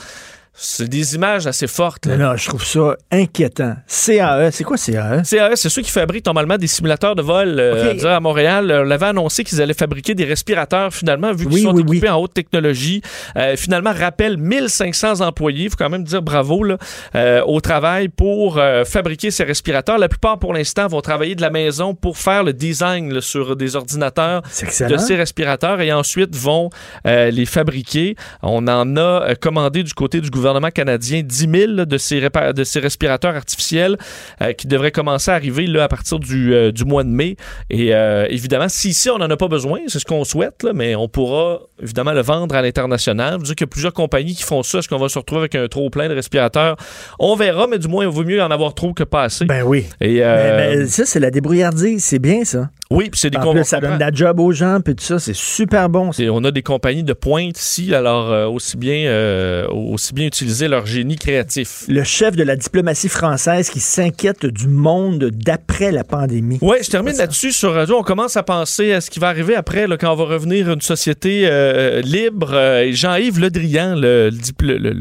C'est 0.55 0.87
des 0.87 1.15
images 1.15 1.47
assez 1.47 1.67
fortes. 1.67 2.05
là. 2.05 2.17
Non, 2.19 2.37
je 2.37 2.47
trouve 2.47 2.63
ça 2.65 2.95
inquiétant. 3.11 3.75
CAE, 3.89 4.51
c'est 4.53 4.65
quoi 4.65 4.77
CAE? 4.77 5.23
CAE, 5.29 5.57
c'est 5.57 5.71
ceux 5.71 5.81
qui 5.81 5.91
fabriquent 5.91 6.27
normalement 6.27 6.59
des 6.59 6.67
simulateurs 6.67 7.15
de 7.15 7.23
vol. 7.23 7.57
euh, 7.59 8.05
à 8.05 8.21
Montréal, 8.21 8.71
euh, 8.71 8.85
on 8.87 8.91
avait 8.91 9.07
annoncé 9.07 9.45
qu'ils 9.45 9.63
allaient 9.63 9.73
fabriquer 9.73 10.15
des 10.15 10.27
respirateurs 10.27 10.93
finalement, 10.93 11.33
vu 11.33 11.47
qu'ils 11.47 11.55
Oui, 11.55 11.63
sont 11.63 11.73
oui, 11.75 11.83
équipés 11.83 12.11
en 12.11 12.19
haute 12.21 12.35
technologie. 12.35 13.01
Euh, 13.37 13.57
finalement, 13.57 13.93
rappelle 13.99 14.37
1500 14.37 15.23
employés, 15.23 15.65
il 15.65 15.71
faut 15.71 15.77
quand 15.79 15.89
même 15.89 16.05
dire 16.05 16.21
bravo, 16.21 16.63
là, 16.65 16.77
euh, 17.15 17.41
au 17.47 17.63
travail 17.63 18.09
pour 18.11 18.59
euh, 18.59 18.85
fabriquer 18.85 19.31
ces 19.31 19.45
respirateurs. 19.45 19.97
La 19.97 20.11
plupart, 20.11 20.39
pour 20.39 20.53
l'instant, 20.53 20.87
vont 20.87 21.01
travailler 21.01 21.35
de 21.35 21.41
la 21.43 21.51
maison 21.51 21.95
pour 21.95 22.19
faire 22.19 22.45
le 22.45 22.53
design 22.53 23.11
là, 23.15 23.23
sur 23.23 23.57
des 23.57 23.75
ordinateurs 23.75 24.43
de 24.43 24.97
ces 24.99 25.17
respirateurs 25.17 25.81
et 25.81 25.93
ensuite 25.95 26.37
vont 26.37 26.69
les 27.07 27.47
fabriquer. 27.47 28.17
On 28.43 28.69
en 28.69 28.97
a 28.99 29.35
commandé 29.41 29.83
du 29.83 29.95
côté 29.95 30.21
du 30.21 30.29
gouvernement 30.29 30.42
canadien 30.71 31.23
10 31.23 31.49
000 31.51 31.73
là, 31.73 31.85
de, 31.85 31.97
ces 31.99 32.81
respirateurs 32.81 33.35
artificiels 33.35 33.97
euh, 34.41 34.53
qui 34.53 34.67
devraient 34.67 34.93
commencer 34.93 35.31
à 35.31 35.35
arriver 35.35 35.67
là, 35.67 35.85
à 35.85 35.89
partir 35.89 36.19
du, 36.19 36.55
euh, 36.55 36.73
mois 36.87 37.05
de 37.05 37.09
mai. 37.09 37.37
Et 37.71 37.95
euh, 37.95 38.27
évidemment, 38.29 38.69
si 38.69 38.91
ici 38.91 39.11
on 39.11 39.19
n'en 39.19 39.31
a 39.31 39.37
pas 39.37 39.49
besoin, 39.49 39.81
c'est 39.87 39.99
ce 39.99 40.05
qu'on 40.05 40.25
souhaite, 40.25 40.67
mais 40.75 40.95
on 40.95 41.09
pourra 41.09 41.61
évidemment 41.83 42.13
le 42.13 42.23
vendre 42.23 42.55
à 42.55 42.63
l'international. 42.63 43.33
Je 43.35 43.39
veux 43.39 43.43
dire 43.45 43.55
qu'il 43.57 43.65
y 43.65 43.69
a 43.69 43.71
plusieurs 43.71 43.93
compagnies 43.93 44.35
qui 44.35 44.43
font 44.43 44.63
ça. 44.63 44.79
Est-ce 44.79 44.89
qu'on 44.89 44.99
va 44.99 45.09
se 45.09 45.19
retrouver 45.19 45.41
avec 45.43 45.55
un 45.55 45.67
trop 45.69 45.91
plein 45.91 46.09
de 46.09 46.15
respirateurs? 46.15 46.77
On 47.19 47.35
verra, 47.37 47.67
mais 47.67 47.79
du 47.79 47.89
moins, 47.89 48.05
il 48.05 48.11
vaut 48.11 48.25
mieux 48.25 48.43
en 48.43 48.51
avoir 48.51 48.75
trop 48.75 48.93
que 48.93 49.05
pas 49.05 49.25
assez. 49.25 49.45
Ben 49.45 49.63
oui. 49.65 49.87
Et, 50.01 50.23
euh, 50.25 50.57
Mais- 50.57 50.77
mais 50.79 50.87
ça, 50.87 51.05
c'est 51.05 51.21
la 51.21 51.31
débrouillardise. 51.31 52.05
C'est 52.05 52.19
bien, 52.19 52.45
ça. 52.45 52.71
oui, 52.91 53.09
puis 53.11 53.19
c'est 53.21 53.31
des 53.31 53.39
En 53.39 53.43
com- 53.43 53.55
plus, 53.57 53.65
ça 53.65 53.81
donne 53.81 53.95
de 53.95 54.01
la 54.01 54.11
job 54.13 54.39
aux 54.41 54.53
gens, 54.53 54.81
puis 54.85 54.95
tout 54.95 55.05
ça. 55.05 55.19
C'est 55.19 55.35
super 55.35 55.89
bon. 55.89 56.13
ça. 56.13 56.23
Et 56.23 56.31
on 56.31 56.45
a 56.45 56.51
des 56.51 56.63
compagnies 56.63 57.03
de 57.05 57.13
pointe 57.13 57.59
ici, 57.59 57.95
alors 57.95 58.31
euh, 58.31 58.47
aussi 58.47 58.77
bien 58.77 59.07
euh, 59.07 59.67
aussi 59.69 60.13
bien 60.15 60.27
utiliser 60.27 60.69
leur 60.69 60.87
génie 60.87 61.17
créatif. 61.17 61.85
Le 61.89 62.05
chef 62.05 62.37
de 62.37 62.43
la 62.43 62.57
diplomatie 62.57 63.09
française 63.09 63.71
qui 63.71 63.81
s'inquiète 63.81 64.45
du 64.47 64.69
monde 64.69 65.31
d'après 65.33 65.91
la 65.93 66.05
pandémie. 66.05 66.59
Oui, 66.61 66.77
je 66.83 66.91
termine 66.91 67.17
là-dessus 67.17 67.53
sur 67.53 67.73
radio. 67.75 67.97
On 67.99 68.03
commence 68.03 68.37
à 68.37 68.43
penser 68.43 68.93
à 68.93 69.01
ce 69.01 69.11
qui 69.11 69.19
va 69.19 69.29
arriver 69.29 69.55
après, 69.55 69.87
là, 69.87 69.97
quand 69.97 70.13
on 70.13 70.17
va 70.17 70.25
revenir 70.25 70.69
à 70.69 70.73
une 70.75 70.81
société 70.81 71.47
euh, 71.47 71.72
libre. 72.03 72.53
Euh, 72.53 72.85
et 72.85 72.93
Jean-Yves 72.93 73.39
Le 73.39 73.51
Drian, 73.51 73.95
le, 73.97 74.31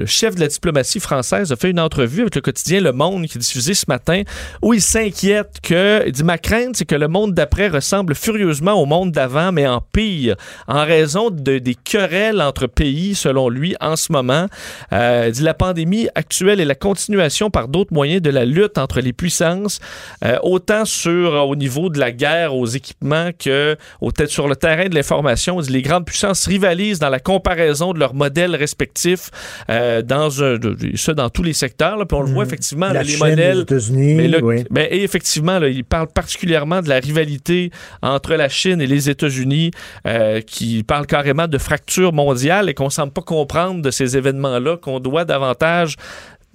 chef 0.06 0.36
de 0.36 0.42
la 0.42 0.48
diplomatie 0.48 1.00
française, 1.00 1.52
a 1.52 1.56
fait 1.56 1.70
une 1.70 1.80
entrevue 1.80 2.22
avec 2.22 2.36
le 2.36 2.42
quotidien 2.42 2.82
Le 2.82 2.92
Monde 2.92 3.28
qui 3.28 3.38
est 3.38 3.42
diffusé 3.42 3.74
ce 3.74 3.86
matin, 3.88 4.24
où 4.62 4.74
il 4.74 4.82
s'inquiète 4.82 5.60
que, 5.62 6.04
il 6.06 6.12
dit, 6.12 6.24
ma 6.24 6.38
crainte, 6.38 6.76
c'est 6.76 6.86
que 6.86 6.96
le 6.96 7.08
monde 7.08 7.34
d'après 7.34 7.68
ressemble 7.68 8.16
furieusement 8.16 8.74
au 8.74 8.86
monde 8.86 9.12
d'avant, 9.12 9.52
mais 9.52 9.68
en 9.68 9.82
pire, 9.82 10.36
en 10.68 10.86
raison 10.86 11.30
de, 11.30 11.60
des 11.60 11.76
querelles 11.76 12.42
entre 12.42 12.68
pays, 12.68 13.16
selon 13.16 13.50
lui, 13.50 13.76
en 13.82 13.96
ce 13.96 14.12
moment. 14.12 14.48
Euh, 14.94 15.26
il 15.28 15.34
dit, 15.34 15.44
la 15.44 15.54
pandémie 15.54 16.08
actuelle 16.16 16.60
est 16.60 16.66
la 16.66 16.76
continuation 16.76 17.50
par 17.50 17.68
d'autres 17.68 17.94
moyens 17.94 18.22
de 18.22 18.30
la 18.30 18.46
lutte 18.46 18.78
entre 18.78 19.02
les 19.02 19.14
puissances, 19.14 19.80
euh, 20.24 20.38
autant 20.44 20.86
sur 20.86 21.34
au 21.48 21.56
niveau 21.56 21.90
de 21.90 22.00
la 22.00 22.12
guerre 22.12 22.56
aux 22.56 22.66
équipements 22.66 23.32
que 23.38 23.76
au, 24.02 24.12
sur 24.28 24.48
le 24.48 24.56
terrain 24.56 24.88
de 24.88 24.96
l'information. 24.96 25.60
Dit, 25.60 25.72
Les 25.72 25.82
grandes 25.82 26.06
puissances 26.06 26.48
rivalisent 26.62 27.00
dans 27.00 27.10
la 27.10 27.20
comparaison 27.20 27.94
de 27.94 28.00
leurs 28.00 28.14
modèles 28.14 28.56
respectifs 28.56 29.30
euh, 29.70 30.02
dans 30.02 30.44
un, 30.44 30.54
de- 30.58 30.74
de- 30.74 30.96
ça 30.98 31.14
dans 31.14 31.30
tous 31.30 31.44
les 31.44 31.54
secteurs. 31.54 31.98
là. 31.98 32.06
Puis 32.06 32.16
on 32.18 32.22
le 32.22 32.32
voit 32.32 32.44
effectivement, 32.44 32.88
La 32.88 32.94
là, 32.94 33.04
les 33.04 33.10
Chine, 33.10 33.20
modèles. 33.28 33.56
les 33.58 33.62
États-Unis, 33.64 34.14
Mais 34.16 34.28
là, 34.28 34.38
oui. 34.42 34.64
ben, 34.70 34.88
et 34.92 35.04
effectivement, 35.04 35.58
là, 35.60 35.68
il 35.70 35.84
parle 35.84 36.08
particulièrement 36.08 36.82
de 36.82 36.90
la 36.90 37.00
rivalité 37.00 37.72
entre 38.02 38.36
la 38.36 38.50
Chine 38.50 38.82
et 38.82 38.88
les 38.88 39.10
États-Unis, 39.10 39.72
euh, 40.08 40.42
qui 40.42 40.84
parle 40.84 41.08
carrément 41.08 41.48
de 41.48 41.58
fracture 41.58 42.14
mondiale 42.14 42.70
et 42.70 42.74
qu'on 42.74 42.90
semble 42.90 43.12
pas 43.14 43.22
comprendre 43.22 43.82
de 43.82 43.92
ces 43.92 44.18
événements-là, 44.18 44.78
qu'on 44.78 45.00
doit 45.00 45.26
davantage 45.26 45.96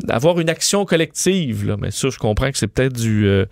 avoir 0.09 0.39
une 0.41 0.49
action 0.51 0.85
collective. 0.85 1.67
Là. 1.67 1.77
Mais 1.81 1.91
ça, 1.91 2.09
je 2.11 2.19
comprends 2.19 2.51
que 2.51 2.59
c'est 2.59 2.67
peut-être 2.67 2.93
du, 2.93 3.27
euh, 3.27 3.47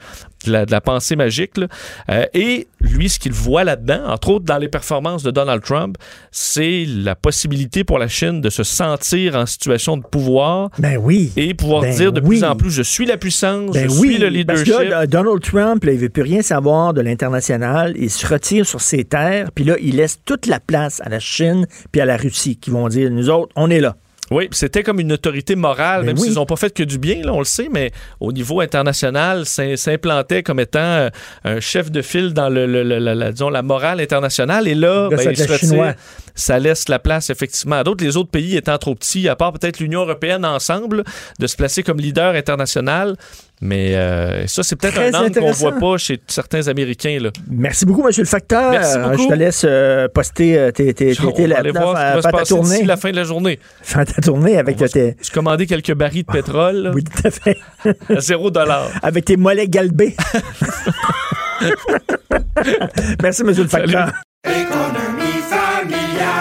de, 0.47 0.53
la, 0.53 0.67
de 0.67 0.71
la 0.71 0.81
pensée 0.81 1.17
magique. 1.17 1.57
là. 1.57 1.69
Euh, 2.11 2.27
et 2.35 2.69
lui, 2.81 3.09
ce 3.09 3.19
qu'il 3.19 3.33
voit 3.33 3.65
là-dedans, 3.65 4.03
entre 4.09 4.29
autres 4.31 4.45
dans 4.45 4.59
les 4.59 4.69
performances 4.69 5.23
de 5.23 5.31
Donald 5.31 5.63
Trump, 5.63 5.97
c'est 6.31 6.85
la 6.87 7.15
possibilité 7.15 7.83
pour 7.83 7.99
la 7.99 8.09
Chine 8.09 8.41
de 8.43 8.51
se 8.51 8.63
sentir 8.63 9.37
en 9.37 9.47
situation 9.47 9.97
de 9.97 10.03
pouvoir 10.03 10.69
Ben 10.79 10.99
oui. 10.99 11.33
et 11.37 11.55
pouvoir 11.55 11.83
Ben 11.83 11.95
dire 11.97 12.13
de 12.13 12.21
oui. 12.21 12.39
plus 12.41 12.45
en 12.45 12.57
plus, 12.57 12.71
je 12.71 12.83
suis 12.83 13.07
la 13.07 13.17
puissance, 13.17 13.71
Ben 13.73 13.89
je 13.89 13.95
oui, 14.01 14.09
suis 14.15 14.19
le 14.19 14.45
parce 14.45 14.61
leadership. 14.61 14.75
que 14.87 14.91
là, 14.91 15.07
Donald 15.07 15.41
Trump, 15.41 15.83
là, 15.85 15.93
il 15.93 15.99
veut 15.99 16.09
plus 16.11 16.23
rien 16.23 16.43
savoir 16.43 16.93
de 16.93 17.01
l'international. 17.01 17.95
Il 17.97 18.11
se 18.11 18.27
retire 18.27 18.67
sur 18.67 18.81
ses 18.83 19.05
terres, 19.05 19.51
puis 19.55 19.65
là, 19.65 19.77
il 19.81 19.97
laisse 19.97 20.19
toute 20.25 20.47
la 20.47 20.61
place 20.61 21.01
à 21.05 21.09
la 21.09 21.21
Chine 21.21 21.67
puis 21.91 22.01
à 22.01 22.05
la 22.05 22.17
Russie, 22.19 22.57
qui 22.57 22.71
vont 22.71 22.89
dire, 22.89 23.11
nous 23.11 23.31
autres, 23.31 23.53
on 23.57 23.71
est 23.71 23.81
là. 23.81 23.97
Oui, 24.35 24.49
c'était 24.53 24.82
comme 24.82 24.99
une 25.01 25.12
autorité 25.12 25.55
morale, 25.57 26.01
Ben 26.01 26.07
même 26.09 26.18
oui. 26.18 26.24
s'ils 26.26 26.35
n'ont 26.35 26.47
pas 26.47 26.57
fait 26.57 26.72
que 26.74 26.82
du 26.82 26.99
bien, 26.99 27.22
là, 27.22 27.32
on 27.32 27.39
le 27.39 27.45
sait, 27.45 27.68
mais 27.70 27.93
au 28.20 28.32
niveau 28.32 28.61
international, 28.61 29.47
s'im- 29.47 29.76
s'implantait 29.76 30.43
comme 30.43 30.59
étant 30.61 30.80
euh, 30.80 31.11
un 31.45 31.61
chef 31.61 31.91
de 31.91 32.03
file 32.03 32.32
dans 32.35 32.49
le, 32.49 32.66
le- 32.66 32.82
le- 32.82 32.99
la, 32.99 33.14
la- 33.14 33.32
disons, 33.32 33.49
la 33.49 33.62
morale 33.62 34.01
internationale. 34.01 34.66
Et 34.66 34.74
là, 34.74 35.09
ben, 35.09 35.18
il 35.30 35.37
se 35.37 35.51
retire. 35.51 35.95
ça 36.35 36.59
laisse 36.59 36.89
la 36.89 36.99
place 36.99 37.30
effectivement 37.30 37.76
à 37.76 37.85
d'autres. 37.85 38.05
Les 38.05 38.16
autres 38.16 38.30
pays 38.30 38.57
étant 38.57 38.76
trop 38.78 38.95
petits, 38.95 39.28
à 39.28 39.37
part 39.37 39.53
peut-être 39.53 39.78
l'Union 39.78 40.01
européenne 40.03 40.45
ensemble, 40.45 41.05
de 41.39 41.47
se 41.47 41.57
placer 41.57 41.82
comme 41.82 41.99
leader 41.99 42.35
international. 42.35 43.16
Mais 43.61 43.95
euh, 43.95 44.47
ça, 44.47 44.63
c'est 44.63 44.77
peut-être 44.77 44.99
un 44.99 45.13
angle 45.15 45.39
qu'on 45.41 45.53
voit 45.53 45.73
pas 45.79 45.97
chez 45.97 46.21
certains 46.27 46.67
Américains. 46.69 47.19
Là. 47.21 47.31
Merci 47.51 47.87
beaucoup, 47.87 48.03
Monsieur 48.03 48.23
le 48.23 48.29
Facteur. 48.29 48.73
Merci 48.73 48.99
Euh, 48.99 49.09
beaucoup. 49.11 49.23
Je 49.23 49.29
te 49.29 49.33
laisse 49.35 49.63
euh, 49.67 50.09
poster 50.09 50.59
euh, 50.59 50.71
tes, 50.71 50.93
tes, 50.93 51.15
tes, 51.15 51.21
On 51.25 51.31
tes 51.33 51.47
va 51.47 51.57
aller 51.59 51.73
là-dedans, 51.73 51.81
voir 51.81 51.97
ce 51.97 52.01
qui 52.01 52.05
faire- 52.05 52.15
va 52.15 52.17
se 52.17 52.23
faire 52.23 52.31
ta 52.33 52.39
passer 52.39 52.55
tournée. 52.55 52.83
la 52.85 52.97
fin 52.97 53.11
de 53.11 53.17
la 53.17 53.25
journée. 53.25 53.59
Faire 53.83 54.05
ta 54.05 54.21
tournée 54.21 54.59
avec 54.59 54.77
tes... 54.77 55.17
Je 55.23 55.31
commandé 55.31 55.67
quelques 55.67 55.95
barils 55.95 56.25
de 56.25 56.33
pétrole 56.33 56.77
là, 56.77 56.91
Oui, 56.95 57.05
tout 57.05 57.27
à 57.27 57.31
fait. 57.31 57.57
à 58.15 58.21
zéro 58.21 58.51
dollar. 58.51 58.91
avec 59.03 59.25
tes 59.25 59.37
mollets 59.37 59.69
galbés. 59.69 60.15
Merci, 63.23 63.45
Monsieur 63.45 63.63
le 63.63 63.69
Facteur. 63.69 64.11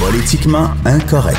Politiquement 0.00 0.70
incorrect. 0.84 1.38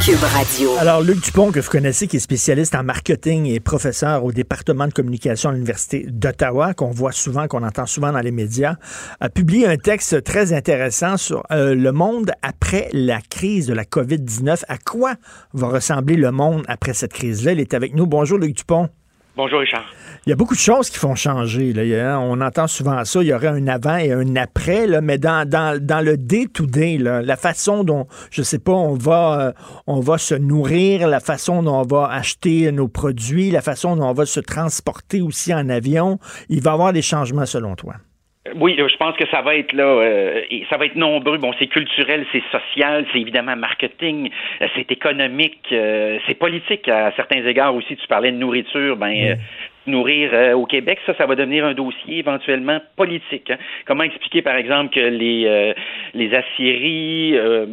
Cube 0.00 0.22
Radio. 0.22 0.70
Alors, 0.78 1.02
Luc 1.02 1.22
Dupont, 1.22 1.50
que 1.50 1.60
vous 1.60 1.70
connaissez, 1.70 2.06
qui 2.06 2.16
est 2.16 2.20
spécialiste 2.20 2.74
en 2.74 2.82
marketing 2.82 3.46
et 3.46 3.60
professeur 3.60 4.24
au 4.24 4.32
département 4.32 4.86
de 4.86 4.92
communication 4.92 5.50
à 5.50 5.52
l'Université 5.52 6.06
d'Ottawa, 6.08 6.74
qu'on 6.74 6.90
voit 6.90 7.12
souvent, 7.12 7.48
qu'on 7.48 7.62
entend 7.62 7.86
souvent 7.86 8.12
dans 8.12 8.20
les 8.20 8.30
médias, 8.30 8.76
a 9.20 9.28
publié 9.28 9.66
un 9.66 9.76
texte 9.76 10.22
très 10.24 10.52
intéressant 10.52 11.16
sur 11.16 11.42
euh, 11.50 11.74
le 11.74 11.92
monde 11.92 12.30
après 12.42 12.88
la 12.92 13.20
crise 13.20 13.66
de 13.66 13.74
la 13.74 13.84
COVID-19. 13.84 14.64
À 14.68 14.78
quoi 14.78 15.14
va 15.52 15.68
ressembler 15.68 16.16
le 16.16 16.30
monde 16.30 16.64
après 16.68 16.94
cette 16.94 17.12
crise-là? 17.12 17.52
Il 17.52 17.60
est 17.60 17.74
avec 17.74 17.94
nous. 17.94 18.06
Bonjour, 18.06 18.38
Luc 18.38 18.56
Dupont. 18.56 18.88
Bonjour 19.38 19.60
Richard. 19.60 19.84
Il 20.26 20.30
y 20.30 20.32
a 20.32 20.34
beaucoup 20.36 20.56
de 20.56 20.58
choses 20.58 20.90
qui 20.90 20.98
font 20.98 21.14
changer. 21.14 21.72
A- 22.00 22.18
on 22.18 22.40
entend 22.40 22.66
souvent 22.66 23.04
ça. 23.04 23.22
Il 23.22 23.28
y 23.28 23.32
aurait 23.32 23.46
un 23.46 23.68
avant 23.68 23.96
et 23.96 24.10
un 24.10 24.34
après, 24.34 25.00
mais 25.00 25.16
dans, 25.16 25.48
le 25.48 26.16
day-to-day, 26.16 26.98
la 26.98 27.36
façon 27.36 27.84
dont, 27.84 28.08
je 28.32 28.42
sais 28.42 28.58
pas, 28.58 28.72
euh, 28.72 29.52
on 29.86 30.00
va 30.00 30.18
se 30.18 30.34
nourrir, 30.34 31.06
la 31.06 31.20
façon 31.20 31.62
dont 31.62 31.76
on 31.76 31.86
va 31.86 32.08
acheter 32.10 32.72
nos 32.72 32.88
produits, 32.88 33.52
la 33.52 33.62
façon 33.62 33.94
dont 33.94 34.08
on 34.08 34.12
va 34.12 34.26
se 34.26 34.40
transporter 34.40 35.20
aussi 35.20 35.54
en 35.54 35.68
avion, 35.68 36.18
il 36.48 36.60
va 36.60 36.72
y 36.72 36.74
avoir 36.74 36.92
des 36.92 37.02
changements 37.02 37.46
selon 37.46 37.76
toi. 37.76 37.94
Oui, 38.56 38.76
je 38.76 38.96
pense 38.96 39.16
que 39.16 39.26
ça 39.28 39.42
va 39.42 39.56
être 39.56 39.72
là, 39.72 39.84
euh, 39.84 40.42
et 40.50 40.64
ça 40.70 40.76
va 40.76 40.86
être 40.86 40.96
nombreux. 40.96 41.38
Bon, 41.38 41.52
c'est 41.58 41.66
culturel, 41.66 42.26
c'est 42.32 42.42
social, 42.50 43.06
c'est 43.12 43.20
évidemment 43.20 43.56
marketing, 43.56 44.30
euh, 44.60 44.66
c'est 44.74 44.90
économique, 44.90 45.66
euh, 45.72 46.18
c'est 46.26 46.34
politique 46.34 46.88
à 46.88 47.12
certains 47.16 47.44
égards 47.44 47.74
aussi. 47.74 47.96
Tu 47.96 48.06
parlais 48.06 48.32
de 48.32 48.36
nourriture, 48.36 48.96
ben 48.96 49.12
euh, 49.12 49.34
nourrir 49.88 50.30
euh, 50.32 50.52
au 50.54 50.66
Québec, 50.66 50.98
ça, 51.06 51.14
ça 51.16 51.26
va 51.26 51.34
devenir 51.34 51.64
un 51.64 51.74
dossier 51.74 52.18
éventuellement 52.18 52.78
politique. 52.96 53.50
hein. 53.50 53.58
Comment 53.86 54.04
expliquer, 54.04 54.42
par 54.42 54.56
exemple, 54.56 54.94
que 54.94 55.00
les 55.00 55.44
euh, 55.46 55.72
les 56.14 56.32
aciéries 56.34 57.36
euh, 57.36 57.66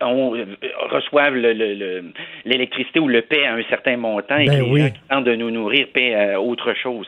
ont- 0.00 0.34
euh, 0.36 0.44
reçoivent 0.90 1.34
le- 1.34 1.52
le- 1.52 1.74
le- 1.74 2.04
l'électricité 2.44 3.00
ou 3.00 3.08
le 3.08 3.22
paient 3.22 3.46
à 3.46 3.54
un 3.54 3.62
certain 3.68 3.96
montant 3.96 4.36
et 4.38 4.46
Ben 4.46 4.62
les 4.62 4.80
gens 4.80 4.90
qui 4.90 5.00
tentent 5.08 5.24
de 5.24 5.34
nous 5.36 5.50
nourrir 5.50 5.86
paient 5.92 6.36
autre 6.36 6.74
chose. 6.74 7.06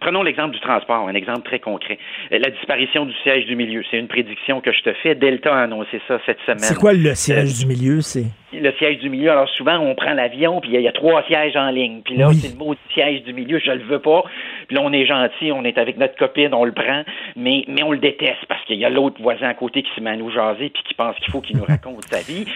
Prenons 0.00 0.22
l'exemple 0.22 0.54
du 0.54 0.60
transport, 0.60 1.08
un 1.08 1.14
exemple 1.14 1.42
très 1.42 1.58
concret. 1.58 1.98
La 2.30 2.50
disparition 2.50 3.06
du 3.06 3.14
siège 3.22 3.46
du 3.46 3.56
milieu, 3.56 3.82
c'est 3.90 3.98
une 3.98 4.08
prédiction 4.08 4.60
que 4.60 4.72
je 4.72 4.80
te 4.82 4.92
fais. 4.94 5.14
Delta 5.14 5.54
a 5.54 5.62
annoncé 5.62 6.00
ça 6.08 6.20
cette 6.26 6.40
semaine. 6.46 6.58
C'est 6.58 6.78
quoi 6.78 6.92
le 6.92 7.14
siège 7.14 7.58
du 7.58 7.66
milieu? 7.66 8.00
C'est? 8.00 8.24
Le 8.52 8.72
siège 8.72 8.98
du 8.98 9.08
milieu. 9.10 9.30
Alors 9.30 9.48
souvent, 9.50 9.78
on 9.78 9.94
prend 9.94 10.12
l'avion, 10.12 10.60
puis 10.60 10.70
il 10.70 10.74
y, 10.74 10.76
a- 10.76 10.80
il 10.80 10.84
y 10.84 10.88
a 10.88 10.92
trois 10.92 11.22
sièges 11.24 11.56
en 11.56 11.70
ligne. 11.70 12.02
Puis 12.04 12.16
là, 12.16 12.28
Oui. 12.28 12.34
c'est 12.34 12.52
le 12.52 12.58
mot 12.58 12.74
siège 12.92 13.22
du 13.22 13.32
milieu, 13.32 13.58
je 13.58 13.70
le 13.70 13.82
veux 13.84 13.98
pas. 14.00 14.22
Puis 14.66 14.76
là, 14.76 14.82
on 14.84 14.92
est 14.92 15.06
gentil, 15.06 15.52
on 15.52 15.64
est 15.64 15.78
avec 15.78 15.96
notre 15.98 16.16
copine, 16.16 16.52
on 16.54 16.64
le 16.64 16.72
prend, 16.72 17.04
mais, 17.36 17.64
mais 17.68 17.82
on 17.82 17.92
le 17.92 17.98
déteste 17.98 18.44
parce 18.48 18.62
qu'il 18.64 18.76
y 18.78 18.84
a 18.84 18.90
l'autre 18.90 19.20
voisin 19.22 19.48
à 19.48 19.54
côté 19.54 19.82
qui 19.82 19.90
se 19.94 20.00
met 20.00 20.10
à 20.10 20.16
nous 20.16 20.30
jaser, 20.30 20.70
puis 20.70 20.82
qui 20.82 20.94
pense 20.94 21.16
qu'il 21.16 21.30
faut 21.32 21.40
qu'il 21.40 21.56
nous 21.56 21.64
raconte 21.68 22.04
sa 22.04 22.20
vie. 22.20 22.46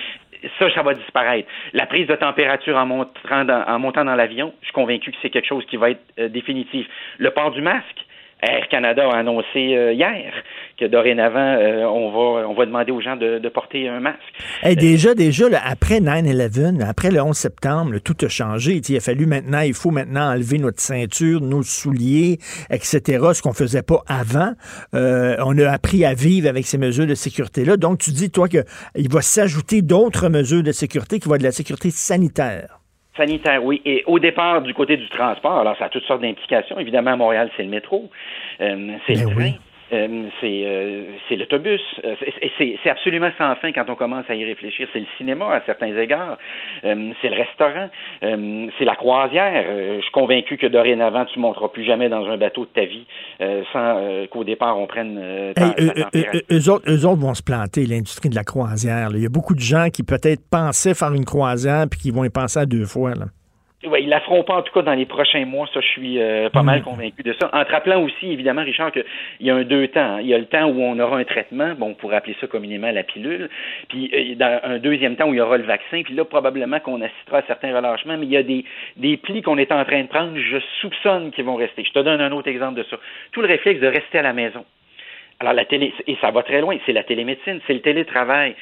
Ça, 0.59 0.69
ça 0.75 0.83
va 0.83 0.93
disparaître. 0.93 1.49
La 1.73 1.87
prise 1.87 2.07
de 2.07 2.15
température 2.17 2.77
en 2.77 2.85
montant 2.85 3.45
dans, 3.47 3.65
en 3.67 3.79
montant 3.79 4.05
dans 4.05 4.15
l'avion, 4.15 4.53
je 4.61 4.67
suis 4.67 4.75
convaincu 4.75 5.11
que 5.11 5.17
c'est 5.23 5.31
quelque 5.31 5.49
chose 5.49 5.65
qui 5.67 5.79
va 5.79 5.91
être 5.91 6.03
euh, 6.19 6.29
définitif. 6.29 6.87
Le 7.19 7.31
port 7.31 7.51
du 7.53 7.63
masque, 7.63 8.05
Air 8.45 8.69
Canada 8.69 9.09
a 9.11 9.19
annoncé 9.19 9.75
euh, 9.77 9.93
hier 9.93 10.33
que 10.79 10.87
dorénavant, 10.87 11.39
euh, 11.39 11.85
on, 11.85 12.11
va, 12.11 12.49
on 12.49 12.55
va 12.55 12.67
demander 12.67 12.93
aux 12.93 13.01
gens 13.01 13.17
de, 13.17 13.39
de 13.39 13.49
porter 13.49 13.89
un 13.89 14.01
masque. 14.01 14.19
Hey, 14.63 14.77
déjà, 14.77 15.15
déjà, 15.15 15.49
là, 15.49 15.61
après 15.65 16.01
9-11, 16.01 16.83
après 16.85 17.11
le 17.11 17.21
11 17.21 17.37
septembre, 17.37 17.93
là, 17.93 18.01
tout 18.01 18.17
a 18.23 18.29
changé. 18.29 18.81
Il 18.89 18.97
a 18.97 19.01
fallu 19.01 19.27
maintenant, 19.27 19.61
il 19.61 19.75
faut 19.75 19.91
maintenant 19.91 20.33
enlever 20.33 20.59
notre 20.59 20.81
ceinture, 20.81 21.41
nos 21.41 21.63
souliers, 21.63 22.39
etc., 22.71 23.01
ce 23.35 23.43
qu'on 23.43 23.53
faisait 23.53 23.83
pas 23.83 24.03
avant. 24.09 24.53
Euh, 24.95 25.37
on 25.45 25.57
a 25.59 25.71
appris 25.71 26.05
à 26.05 26.15
vivre 26.15 26.49
avec 26.49 26.67
ces 26.67 26.79
mesures 26.79 27.07
de 27.07 27.15
sécurité-là. 27.15 27.77
Donc, 27.77 27.99
tu 27.99 28.11
dis, 28.11 28.31
toi, 28.31 28.49
qu'il 28.49 28.65
va 29.11 29.23
s'ajouter 29.23 29.83
d'autres 29.83 30.29
mesures 30.29 30.63
de 30.63 30.73
sécurité 30.73 31.21
qui 31.21 31.29
vont 31.29 31.37
être 31.37 31.43
de 31.43 31.47
la 31.47 31.53
sécurité 31.53 31.91
sanitaire. 31.91 32.81
Sanitaire, 33.17 33.65
oui. 33.65 33.81
Et 33.85 34.03
au 34.07 34.19
départ, 34.19 34.63
du 34.63 34.75
côté 34.75 34.97
du 34.97 35.09
transport, 35.09 35.59
alors 35.59 35.77
ça 35.77 35.87
a 35.87 35.89
toutes 35.89 36.05
sortes 36.05 36.23
d'implications. 36.23 36.79
Évidemment, 36.79 37.13
à 37.13 37.17
Montréal, 37.17 37.51
c'est 37.57 37.63
le 37.63 37.69
métro, 37.69 38.11
euh, 38.61 38.97
c'est 39.07 39.15
le 39.15 39.31
train. 39.31 39.53
Euh, 39.95 40.29
c'est 40.41 40.63
euh, 40.65 41.05
c'est 41.29 41.37
l'autobus. 41.37 41.81
Euh, 42.05 42.15
c'est- 42.59 42.91
absolument 42.91 43.31
sans 43.39 43.55
fin 43.57 43.73
quand 43.73 43.89
on 43.89 43.95
commence 43.95 44.25
à 44.29 44.35
y 44.35 44.45
réfléchir. 44.45 44.89
C'est 44.93 45.01
le 45.01 45.07
cinéma 45.17 45.47
à 45.55 45.63
certains 45.67 45.97
égards. 45.97 46.39
Euh, 46.85 47.13
c'est 47.21 47.29
le 47.29 47.37
restaurant. 47.37 47.89
C'est 48.21 48.85
la 48.85 48.97
croisière. 48.97 49.65
Je 49.97 50.01
suis 50.03 50.11
convaincu 50.13 50.57
que 50.57 50.67
dorénavant, 50.67 51.25
tu 51.27 51.39
ne 51.39 51.43
monteras 51.43 51.69
plus 51.69 51.85
jamais 51.85 52.09
dans 52.09 52.27
un 52.27 52.37
bateau 52.37 52.65
de 52.65 52.71
ta 52.71 52.85
vie 52.85 53.07
sans 53.73 54.27
qu'au 54.31 54.45
départ, 54.45 54.79
on 54.79 54.87
prenne 54.87 55.53
ta, 55.55 55.67
Hey, 55.67 55.75
ta 55.75 56.11
eux, 56.53 56.71
autres, 56.71 56.85
eux 56.91 57.07
autres 57.07 57.21
vont 57.21 57.35
se 57.35 57.43
planter, 57.43 57.87
l'industrie 57.87 58.29
de 58.29 58.35
la 58.35 58.45
croisière. 58.45 59.11
là. 59.11 59.17
Il 59.17 59.23
y 59.23 59.27
a 59.27 59.31
beaucoup 59.31 59.55
de 59.55 59.61
gens 59.61 59.89
qui 59.93 60.03
peut-être 60.03 60.43
pensaient 60.51 60.95
faire 60.95 61.13
une 61.13 61.25
croisière 61.25 61.87
puis 61.91 62.01
qui 62.01 62.11
vont 62.11 62.25
y 62.25 62.31
penser 62.31 62.59
à 62.61 62.67
deux 62.67 62.85
fois. 62.85 63.11
Là. 63.15 63.27
Oui, 63.87 64.01
ils 64.03 64.09
la 64.09 64.21
feront 64.21 64.43
pas 64.45 64.55
en 64.55 64.63
tout 64.63 64.73
cas 64.73 64.83
dans 64.83 64.95
les 64.95 65.05
prochains 65.05 65.45
mois, 65.45 65.67
ça 65.73 65.81
je 65.81 65.87
suis 65.87 66.21
euh, 66.21 66.49
pas 66.49 66.63
mal 66.63 66.83
convaincu 66.83 67.23
de 67.23 67.35
ça. 67.35 67.51
En 67.53 67.65
te 67.65 67.73
rappelant 67.73 68.03
aussi, 68.03 68.33
évidemment, 68.33 68.63
Richard, 68.63 68.93
qu'il 68.93 69.05
y 69.41 69.51
a 69.51 69.55
un 69.55 69.65
deux 69.65 69.89
temps. 69.89 70.01
hein. 70.01 70.21
Il 70.21 70.27
y 70.27 70.35
a 70.35 70.39
le 70.39 70.47
temps 70.47 70.65
où 70.67 70.83
on 70.83 70.99
aura 70.99 71.19
un 71.19 71.25
traitement, 71.25 71.75
bon, 71.75 71.89
on 71.89 71.95
pourrait 71.95 72.17
appeler 72.17 72.37
ça 72.41 72.47
communément 72.47 72.91
la 72.91 73.03
pilule, 73.03 73.51
puis 73.89 74.11
euh, 74.15 74.35
dans 74.37 74.61
un 74.65 74.79
deuxième 74.79 75.17
temps 75.17 75.29
où 75.29 75.35
il 75.35 75.39
y 75.39 75.41
aura 75.41 75.59
le 75.59 75.65
vaccin, 75.65 76.03
puis 76.03 76.15
là, 76.15 76.25
probablement 76.25 76.81
qu'on 76.81 77.03
assistera 77.03 77.39
à 77.39 77.43
certains 77.43 77.77
relâchements, 77.77 78.17
mais 78.17 78.27
il 78.27 78.33
y 78.33 78.37
a 78.37 78.43
des, 78.43 78.65
des 78.97 79.17
plis 79.17 79.43
qu'on 79.43 79.59
est 79.59 79.73
en 79.73 79.85
train 79.85 80.03
de 80.03 80.09
prendre, 80.09 80.37
je 80.39 80.59
soupçonne 80.81 81.31
qu'ils 81.33 81.45
vont 81.45 81.57
rester. 81.57 81.85
Je 81.85 81.93
te 81.93 81.99
donne 81.99 82.21
un 82.21 82.33
autre 82.33 82.49
exemple 82.49 82.79
de 82.79 82.85
ça. 82.85 82.97
Tout 83.33 83.43
le 83.43 83.49
réflexe 83.49 83.81
de 83.81 83.87
rester 83.87 84.19
à 84.19 84.23
la 84.23 84.33
maison. 84.33 84.65
Alors 85.41 85.53
la 85.53 85.65
télé, 85.65 85.93
et 86.07 86.17
ça 86.21 86.31
va 86.31 86.43
très 86.43 86.61
loin, 86.61 86.77
c'est 86.87 86.93
la 86.93 87.03
télémédecine, 87.03 87.61
c'est 87.67 87.75
le 87.75 87.81
télétravail. 87.81 88.55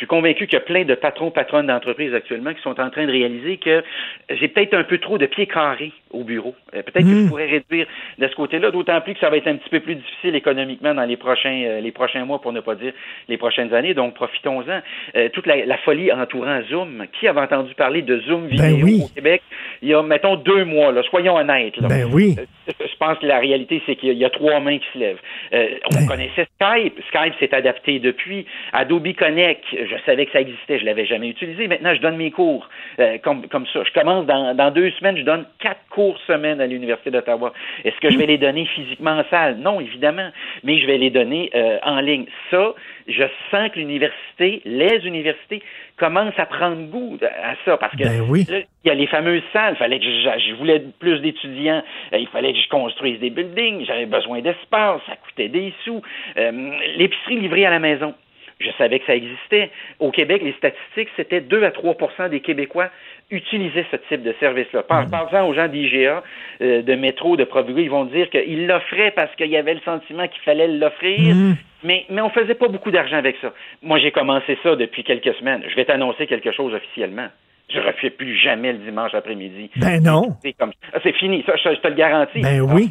Je 0.00 0.06
suis 0.06 0.08
convaincu 0.08 0.46
qu'il 0.46 0.54
y 0.54 0.62
a 0.62 0.64
plein 0.64 0.84
de 0.84 0.94
patrons, 0.94 1.30
patronnes 1.30 1.66
d'entreprises 1.66 2.14
actuellement 2.14 2.54
qui 2.54 2.62
sont 2.62 2.80
en 2.80 2.88
train 2.88 3.04
de 3.04 3.12
réaliser 3.12 3.58
que 3.58 3.84
j'ai 4.30 4.48
peut-être 4.48 4.72
un 4.72 4.82
peu 4.84 4.96
trop 4.96 5.18
de 5.18 5.26
pieds 5.26 5.46
carrés 5.46 5.92
au 6.10 6.24
bureau. 6.24 6.54
Euh, 6.74 6.82
Peut-être 6.82 7.04
que 7.04 7.22
je 7.24 7.28
pourrais 7.28 7.44
réduire 7.46 7.86
de 8.18 8.26
ce 8.26 8.34
côté-là, 8.34 8.70
d'autant 8.70 8.98
plus 9.02 9.12
que 9.12 9.20
ça 9.20 9.28
va 9.28 9.36
être 9.36 9.46
un 9.46 9.56
petit 9.56 9.68
peu 9.68 9.80
plus 9.80 9.96
difficile 9.96 10.34
économiquement 10.34 10.94
dans 10.94 11.04
les 11.04 11.18
prochains 11.18 11.62
euh, 11.66 11.80
les 11.80 11.92
prochains 11.92 12.24
mois, 12.24 12.40
pour 12.40 12.52
ne 12.54 12.60
pas 12.60 12.76
dire 12.76 12.94
les 13.28 13.36
prochaines 13.36 13.74
années. 13.74 13.92
Donc 13.92 14.14
profitons-en. 14.14 14.80
Euh, 15.16 15.28
toute 15.34 15.46
la, 15.46 15.66
la 15.66 15.76
folie 15.76 16.10
entourant 16.10 16.62
Zoom. 16.70 17.04
Qui 17.12 17.28
avait 17.28 17.40
entendu 17.40 17.74
parler 17.74 18.00
de 18.00 18.20
Zoom 18.20 18.46
vidéo 18.46 18.76
Ben 18.78 18.82
oui. 18.82 19.02
au 19.04 19.08
Québec 19.14 19.42
il 19.82 19.88
y 19.90 19.94
a 19.94 20.02
mettons 20.02 20.36
deux 20.36 20.64
mois 20.64 20.92
là, 20.92 21.02
soyons 21.10 21.36
honnêtes. 21.36 21.76
Là. 21.76 21.88
Ben 21.88 22.08
oui. 22.10 22.36
Je 22.68 22.96
pense 22.98 23.18
que 23.18 23.26
la 23.26 23.38
réalité, 23.38 23.82
c'est 23.84 23.96
qu'il 23.96 24.08
y 24.08 24.12
a- 24.12 24.14
il 24.14 24.18
y 24.18 24.24
a 24.24 24.30
trois 24.30 24.60
mains 24.60 24.78
qui 24.78 24.86
se 24.94 24.98
lèvent. 24.98 25.20
Euh, 25.52 25.68
on 25.94 26.06
connaissait 26.06 26.46
Skype. 26.60 26.98
Skype 27.08 27.34
s'est 27.38 27.54
adapté 27.54 27.98
depuis. 27.98 28.46
Adobe 28.72 29.12
Connect, 29.14 29.62
je 29.90 29.96
savais 30.04 30.26
que 30.26 30.32
ça 30.32 30.40
existait, 30.40 30.78
je 30.78 30.84
l'avais 30.84 31.06
jamais 31.06 31.28
utilisé. 31.28 31.68
Maintenant, 31.68 31.94
je 31.94 32.00
donne 32.00 32.16
mes 32.16 32.30
cours 32.30 32.68
euh, 32.98 33.18
comme, 33.18 33.48
comme 33.48 33.66
ça. 33.66 33.82
Je 33.84 33.92
commence 33.92 34.26
dans, 34.26 34.54
dans 34.54 34.70
deux 34.70 34.90
semaines, 34.92 35.16
je 35.16 35.22
donne 35.22 35.44
quatre 35.58 35.80
cours 35.90 36.18
semaine 36.26 36.60
à 36.60 36.66
l'Université 36.66 37.10
d'Ottawa. 37.10 37.52
Est-ce 37.84 37.96
que 38.00 38.10
je 38.10 38.18
vais 38.18 38.26
les 38.26 38.38
donner 38.38 38.66
physiquement 38.66 39.18
en 39.18 39.24
salle? 39.30 39.56
Non, 39.58 39.80
évidemment. 39.80 40.30
Mais 40.62 40.78
je 40.78 40.86
vais 40.86 40.98
les 40.98 41.10
donner 41.10 41.50
euh, 41.54 41.78
en 41.82 42.00
ligne. 42.00 42.26
Ça, 42.50 42.74
je 43.08 43.24
sens 43.50 43.70
que 43.70 43.78
l'université, 43.78 44.62
les 44.64 45.06
universités, 45.06 45.62
commencent 45.96 46.38
à 46.38 46.46
prendre 46.46 46.86
goût 46.88 47.18
à 47.22 47.54
ça 47.64 47.76
parce 47.76 47.94
que 47.94 48.04
Ben 48.04 48.22
oui. 48.28 48.46
Là, 48.48 48.60
il 48.84 48.88
y 48.88 48.90
a 48.90 48.94
les 48.94 49.06
fameuses 49.06 49.42
salles. 49.52 49.76
Fallait 49.76 49.98
que 49.98 50.04
je, 50.04 50.48
je 50.48 50.54
voulais 50.54 50.82
plus 50.98 51.18
d'étudiants. 51.20 51.82
Euh, 52.12 52.18
il 52.18 52.28
fallait 52.28 52.52
que 52.52 52.58
je 52.58 52.68
construise 52.68 53.20
des 53.20 53.30
buildings. 53.30 53.84
J'avais 53.84 54.06
besoin 54.06 54.40
d'espace. 54.40 55.00
Ça 55.06 55.16
coûtait 55.16 55.48
des 55.48 55.72
sous. 55.84 56.00
Euh, 56.38 56.70
L'épicerie 56.96 57.40
livrée 57.40 57.66
à 57.66 57.70
la 57.70 57.78
maison. 57.78 58.14
Je 58.60 58.70
savais 58.76 58.98
que 58.98 59.06
ça 59.06 59.16
existait. 59.16 59.70
Au 59.98 60.10
Québec, 60.10 60.42
les 60.44 60.52
statistiques, 60.52 61.08
c'était 61.16 61.40
2 61.40 61.64
à 61.64 61.70
3% 61.70 62.28
des 62.28 62.40
Québécois 62.40 62.90
utilisaient 63.30 63.86
ce 63.90 63.96
type 64.08 64.22
de 64.22 64.34
service-là. 64.38 64.82
Par, 64.82 65.06
Parlant 65.08 65.48
aux 65.48 65.54
gens 65.54 65.68
d'IGA, 65.68 66.22
euh, 66.60 66.82
de 66.82 66.94
métro, 66.94 67.36
de 67.36 67.44
Provigo, 67.44 67.78
ils 67.78 67.90
vont 67.90 68.04
dire 68.04 68.28
qu'ils 68.28 68.66
l'offraient 68.66 69.12
parce 69.12 69.34
qu'il 69.36 69.48
y 69.48 69.56
avait 69.56 69.74
le 69.74 69.80
sentiment 69.80 70.26
qu'il 70.28 70.42
fallait 70.42 70.68
l'offrir. 70.68 71.34
Mais, 71.82 72.04
mais 72.10 72.20
on 72.20 72.28
faisait 72.30 72.54
pas 72.54 72.68
beaucoup 72.68 72.90
d'argent 72.90 73.16
avec 73.16 73.36
ça. 73.40 73.52
Moi, 73.82 73.98
j'ai 73.98 74.10
commencé 74.10 74.58
ça 74.62 74.76
depuis 74.76 75.02
quelques 75.04 75.34
semaines. 75.36 75.62
Je 75.68 75.74
vais 75.76 75.86
t'annoncer 75.86 76.26
quelque 76.26 76.52
chose 76.52 76.74
officiellement. 76.74 77.28
Je 77.72 77.78
ne 77.78 77.86
refais 77.86 78.10
plus 78.10 78.36
jamais 78.36 78.72
le 78.72 78.78
dimanche 78.78 79.14
après-midi. 79.14 79.70
Ben 79.76 80.02
non. 80.02 80.36
C'est 80.42 80.52
comme 80.52 80.72
ah, 80.92 81.00
fini, 81.00 81.42
ça, 81.46 81.54
je, 81.56 81.74
je 81.74 81.80
te 81.80 81.88
le 81.88 81.94
garantis. 81.94 82.40
Ben 82.40 82.60
oui. 82.60 82.90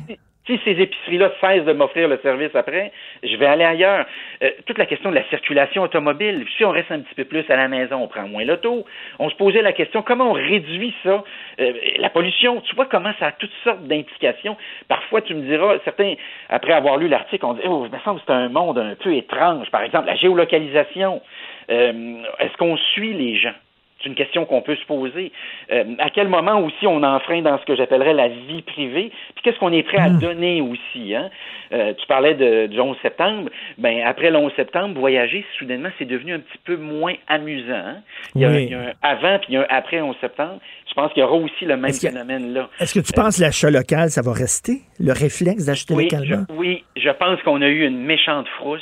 Si 0.50 0.60
ces 0.66 0.82
épiceries-là 0.82 1.32
cessent 1.40 1.66
de 1.66 1.74
m'offrir 1.74 2.08
le 2.08 2.18
service 2.24 2.56
après, 2.56 2.92
je 3.22 3.36
vais 3.38 3.46
aller 3.46 3.64
ailleurs. 3.64 4.06
Euh, 4.42 4.50
toute 4.66 4.80
la 4.80 4.88
question 4.88 5.12
de 5.12 5.16
la 5.16 5.24
circulation 5.30 5.84
automobile, 5.84 6.46
si 6.58 6.66
on 6.66 6.72
reste 6.72 6.92
un 6.92 7.02
petit 7.02 7.14
peu 7.14 7.26
plus 7.26 7.46
à 7.50 7.56
la 7.56 7.68
maison, 7.68 7.98
on 8.02 8.08
prend 8.08 8.28
moins 8.28 8.44
l'auto. 8.44 8.86
On 9.20 9.30
se 9.30 9.36
posait 9.36 9.62
la 9.62 9.74
question 9.74 10.02
comment 10.02 10.32
on 10.32 10.34
réduit 10.34 10.94
ça, 11.04 11.24
Euh, 11.60 11.74
la 11.98 12.10
pollution. 12.10 12.62
Tu 12.62 12.74
vois 12.76 12.86
comment 12.86 13.12
ça 13.20 13.28
a 13.28 13.32
toutes 13.34 13.52
sortes 13.66 13.84
d'implications. 13.84 14.56
Parfois, 14.88 15.22
tu 15.22 15.34
me 15.36 15.42
diras, 15.42 15.76
certains, 15.84 16.14
après 16.48 16.72
avoir 16.74 16.98
lu 16.98 17.10
l'article, 17.10 17.46
on 17.46 17.54
dit, 17.54 17.62
oh, 17.66 17.86
il 17.86 17.92
me 17.92 18.00
semble 18.00 18.20
que 18.22 18.26
c'est 18.28 18.34
un 18.34 18.50
monde 18.50 18.78
un 18.80 18.96
peu 18.96 19.14
étrange. 19.14 19.70
Par 19.70 19.84
exemple, 19.84 20.08
la 20.08 20.16
géolocalisation. 20.16 21.22
Euh, 21.70 22.24
Est-ce 22.40 22.56
qu'on 22.58 22.78
suit 22.78 23.14
les 23.14 23.36
gens? 23.36 23.54
C'est 24.02 24.08
une 24.08 24.16
question 24.16 24.46
qu'on 24.46 24.62
peut 24.62 24.78
se 24.78 24.86
poser. 24.86 25.32
Euh, 25.74 25.84
à 26.00 26.10
quel 26.10 26.30
moment 26.30 26.60
aussi 26.62 26.88
on 26.88 27.04
enfreint 27.04 27.42
dans 27.42 27.60
ce 27.60 27.66
que 27.66 27.76
j'appellerais 27.76 28.14
la 28.14 28.30
vie 28.30 28.62
privée? 28.62 29.12
Puis 29.36 29.44
qu'est-ce 29.44 29.60
qu'on 29.60 29.74
est 29.74 29.84
prêt 29.84 29.98
à 30.00 30.10
donner 30.10 30.62
aussi? 30.62 31.14
Hein? 31.14 31.30
Euh, 31.74 31.94
tu 31.96 32.08
parlais 32.08 32.34
de, 32.34 32.68
du 32.68 32.80
11 32.80 32.96
septembre. 33.02 33.50
Ben, 33.78 34.02
après 34.06 34.32
le 34.32 34.38
11 34.38 34.54
septembre, 34.56 34.98
voyager, 35.00 35.46
soudainement, 35.58 35.90
c'est 36.00 36.06
devenu 36.06 36.34
un 36.34 36.40
petit 36.40 36.58
peu 36.64 36.78
moins 36.78 37.14
amusant. 37.28 37.74
hein? 37.74 37.98
Il, 38.36 38.42
y 38.42 38.46
a, 38.46 38.50
Oui. 38.52 38.64
il 38.66 38.72
y 38.72 38.74
a 38.76 38.80
un 38.80 38.92
avant 39.02 39.38
puis 39.40 39.48
il 39.50 39.54
y 39.56 39.58
a 39.58 39.62
un 39.62 39.66
après 39.70 40.00
11 40.00 40.16
septembre. 40.22 40.60
Je 40.88 40.94
pense 40.94 41.12
qu'il 41.14 41.22
y 41.22 41.24
aura 41.26 41.36
aussi 41.36 41.66
le 41.66 41.76
même 41.78 41.92
phénomène-là. 41.94 42.70
Est-ce 42.80 42.94
que 43.00 43.06
tu 43.06 43.12
penses 43.14 43.38
que 43.38 43.42
l'achat 43.44 43.70
local, 43.70 44.10
ça 44.10 44.22
va 44.22 44.32
rester? 44.32 44.78
Le 45.00 45.12
réflexe 45.12 45.66
d'acheter 45.66 45.94
Oui, 45.94 46.08
je, 46.10 46.16
localement? 46.16 46.46
oui, 46.56 46.84
je 46.96 47.10
pense 47.10 47.42
qu'on 47.44 47.62
a 47.62 47.68
eu 47.68 47.86
une 47.86 48.00
méchante 48.04 48.48
frousse 48.58 48.82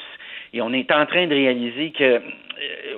et 0.54 0.62
on 0.62 0.72
est 0.74 0.92
en 0.92 1.06
train 1.08 1.26
de 1.28 1.34
réaliser 1.34 1.92
que 1.92 2.04
euh, 2.04 2.20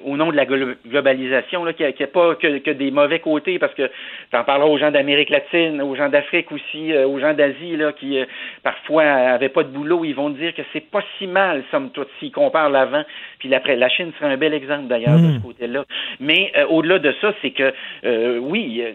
au 0.04 0.18
nom 0.18 0.32
de 0.32 0.36
la 0.36 0.46
glo- 0.46 0.76
globalisation, 0.88 1.64
là, 1.64 1.74
qu'il 1.74 1.86
n'y 1.86 1.90
a, 1.90 1.92
qu'il 1.94 2.02
y 2.02 2.10
a 2.10 2.12
pas 2.12 2.36
que, 2.36 2.60
que 2.60 2.72
des 2.72 2.92
mauvais 2.92 3.20
côtés, 3.20 3.60
parce 3.60 3.74
que 3.74 3.90
tu 4.32 4.38
en 4.38 4.44
parleras 4.44 4.70
aux 4.70 4.78
gens 4.78 4.92
d'Amérique 4.92 5.30
latine, 5.30 5.82
aux 5.82 5.96
gens 5.96 6.10
d'Afrique 6.10 6.52
aussi, 6.52 6.94
euh, 6.94 7.08
aux 7.08 7.20
gens 7.20 7.34
d'Asie, 7.34 7.76
là, 7.78 7.92
qui 7.94 8.20
euh, 8.20 8.26
parfois 8.64 9.04
avaient 9.04 9.50
pas 9.50 9.64
de 9.64 9.70
boulot, 9.70 10.06
ils 10.06 10.14
vont 10.14 10.30
dire 10.30 10.54
que 10.54 10.62
c'est 10.74 10.90
pas 10.90 11.04
si 11.18 11.28
mal, 11.28 11.64
somme 11.72 11.92
toute, 11.92 12.10
s'ils 12.20 12.32
comparent 12.32 12.70
l'avant 12.70 13.04
puis 13.40 13.50
l'après. 13.50 13.76
La 13.76 13.90
Chine 13.90 14.12
serait 14.20 14.34
un 14.34 14.38
bel 14.38 14.54
exemple, 14.54 14.88
d'ailleurs, 14.88 15.18
de 15.18 15.34
ce 15.38 15.42
côté-là. 15.42 15.86
Mais 16.20 16.52
euh, 16.58 16.66
au-delà 16.68 17.00
de 17.00 17.14
ça, 17.22 17.34
c'est 17.42 17.52
que, 17.52 17.74
euh, 18.06 18.38
oui, 18.40 18.82
euh, 18.82 18.92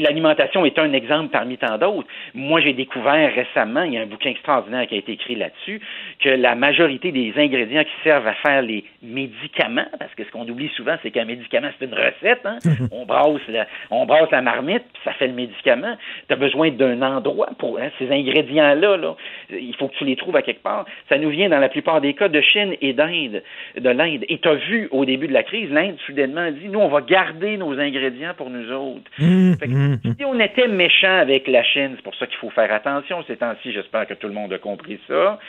l'alimentation 0.00 0.64
est 0.64 0.78
un 0.78 0.92
exemple 0.92 1.30
parmi 1.30 1.56
tant 1.56 1.78
d'autres. 1.78 2.08
Moi, 2.34 2.60
j'ai 2.60 2.72
découvert 2.72 3.34
récemment, 3.34 3.82
il 3.82 3.94
y 3.94 3.98
a 3.98 4.02
un 4.02 4.06
bouquin 4.06 4.30
extraordinaire 4.30 4.86
qui 4.86 4.94
a 4.94 4.98
été 4.98 5.12
écrit 5.12 5.34
là-dessus, 5.34 5.80
que 6.20 6.28
la 6.28 6.54
majorité 6.54 7.12
des 7.12 7.32
ingrédients 7.36 7.84
qui 7.84 8.02
servent 8.04 8.26
à 8.26 8.34
faire 8.34 8.62
les 8.62 8.84
médicaments, 9.02 9.86
parce 10.06 10.14
que 10.14 10.24
ce 10.24 10.30
qu'on 10.30 10.48
oublie 10.48 10.68
souvent, 10.76 10.94
c'est 11.02 11.10
qu'un 11.10 11.24
médicament, 11.24 11.68
c'est 11.78 11.86
une 11.86 11.94
recette. 11.94 12.46
Hein? 12.46 12.58
on, 12.92 13.06
brasse 13.06 13.40
la, 13.48 13.66
on 13.90 14.06
brasse 14.06 14.30
la 14.30 14.40
marmite, 14.40 14.84
puis 14.92 15.02
ça 15.04 15.12
fait 15.14 15.26
le 15.26 15.32
médicament. 15.32 15.96
Tu 16.28 16.32
as 16.32 16.36
besoin 16.36 16.70
d'un 16.70 17.02
endroit 17.02 17.48
pour 17.58 17.80
hein, 17.80 17.90
ces 17.98 18.08
ingrédients-là. 18.12 18.96
Là, 18.98 19.16
il 19.50 19.74
faut 19.74 19.88
que 19.88 19.96
tu 19.96 20.04
les 20.04 20.14
trouves 20.14 20.36
à 20.36 20.42
quelque 20.42 20.62
part. 20.62 20.84
Ça 21.08 21.18
nous 21.18 21.30
vient 21.30 21.48
dans 21.48 21.58
la 21.58 21.68
plupart 21.68 22.00
des 22.00 22.14
cas 22.14 22.28
de 22.28 22.40
Chine 22.40 22.76
et 22.80 22.92
d'Inde, 22.92 23.42
de 23.76 23.90
l'Inde. 23.90 24.24
Et 24.28 24.38
tu 24.38 24.48
as 24.48 24.54
vu 24.54 24.86
au 24.92 25.04
début 25.04 25.26
de 25.26 25.32
la 25.32 25.42
crise, 25.42 25.70
l'Inde 25.72 25.96
soudainement 26.06 26.42
a 26.42 26.50
dit, 26.52 26.68
nous, 26.68 26.78
on 26.78 26.88
va 26.88 27.00
garder 27.00 27.56
nos 27.56 27.76
ingrédients 27.76 28.34
pour 28.36 28.48
nous 28.48 28.70
autres. 28.70 29.10
Fait 29.58 29.66
que 29.66 30.08
si 30.16 30.24
on 30.24 30.38
était 30.38 30.68
méchant 30.68 31.18
avec 31.18 31.48
la 31.48 31.64
Chine, 31.64 31.94
c'est 31.96 32.04
pour 32.04 32.14
ça 32.14 32.28
qu'il 32.28 32.38
faut 32.38 32.50
faire 32.50 32.72
attention 32.72 33.24
ces 33.26 33.38
temps-ci, 33.38 33.72
j'espère 33.72 34.06
que 34.06 34.14
tout 34.14 34.28
le 34.28 34.34
monde 34.34 34.52
a 34.52 34.58
compris 34.58 35.00
ça, 35.08 35.40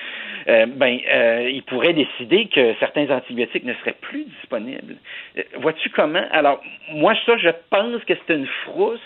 euh, 0.48 0.66
ben, 0.66 0.98
euh, 1.14 1.50
ils 1.54 1.64
pourraient 1.64 1.94
décider 1.94 2.48
que 2.48 2.74
certains 2.80 3.10
antibiotiques 3.12 3.66
ne 3.66 3.74
seraient 3.76 3.98
plus 4.02 4.24
disponibles. 4.24 4.47
Euh, 4.54 5.42
Vois-tu 5.62 5.90
comment? 5.92 6.24
Alors, 6.32 6.62
moi, 6.92 7.14
ça, 7.26 7.38
je 7.38 7.50
pense 7.70 8.04
que 8.06 8.14
c'est 8.28 8.34
une 8.36 8.48
frousse 8.66 9.00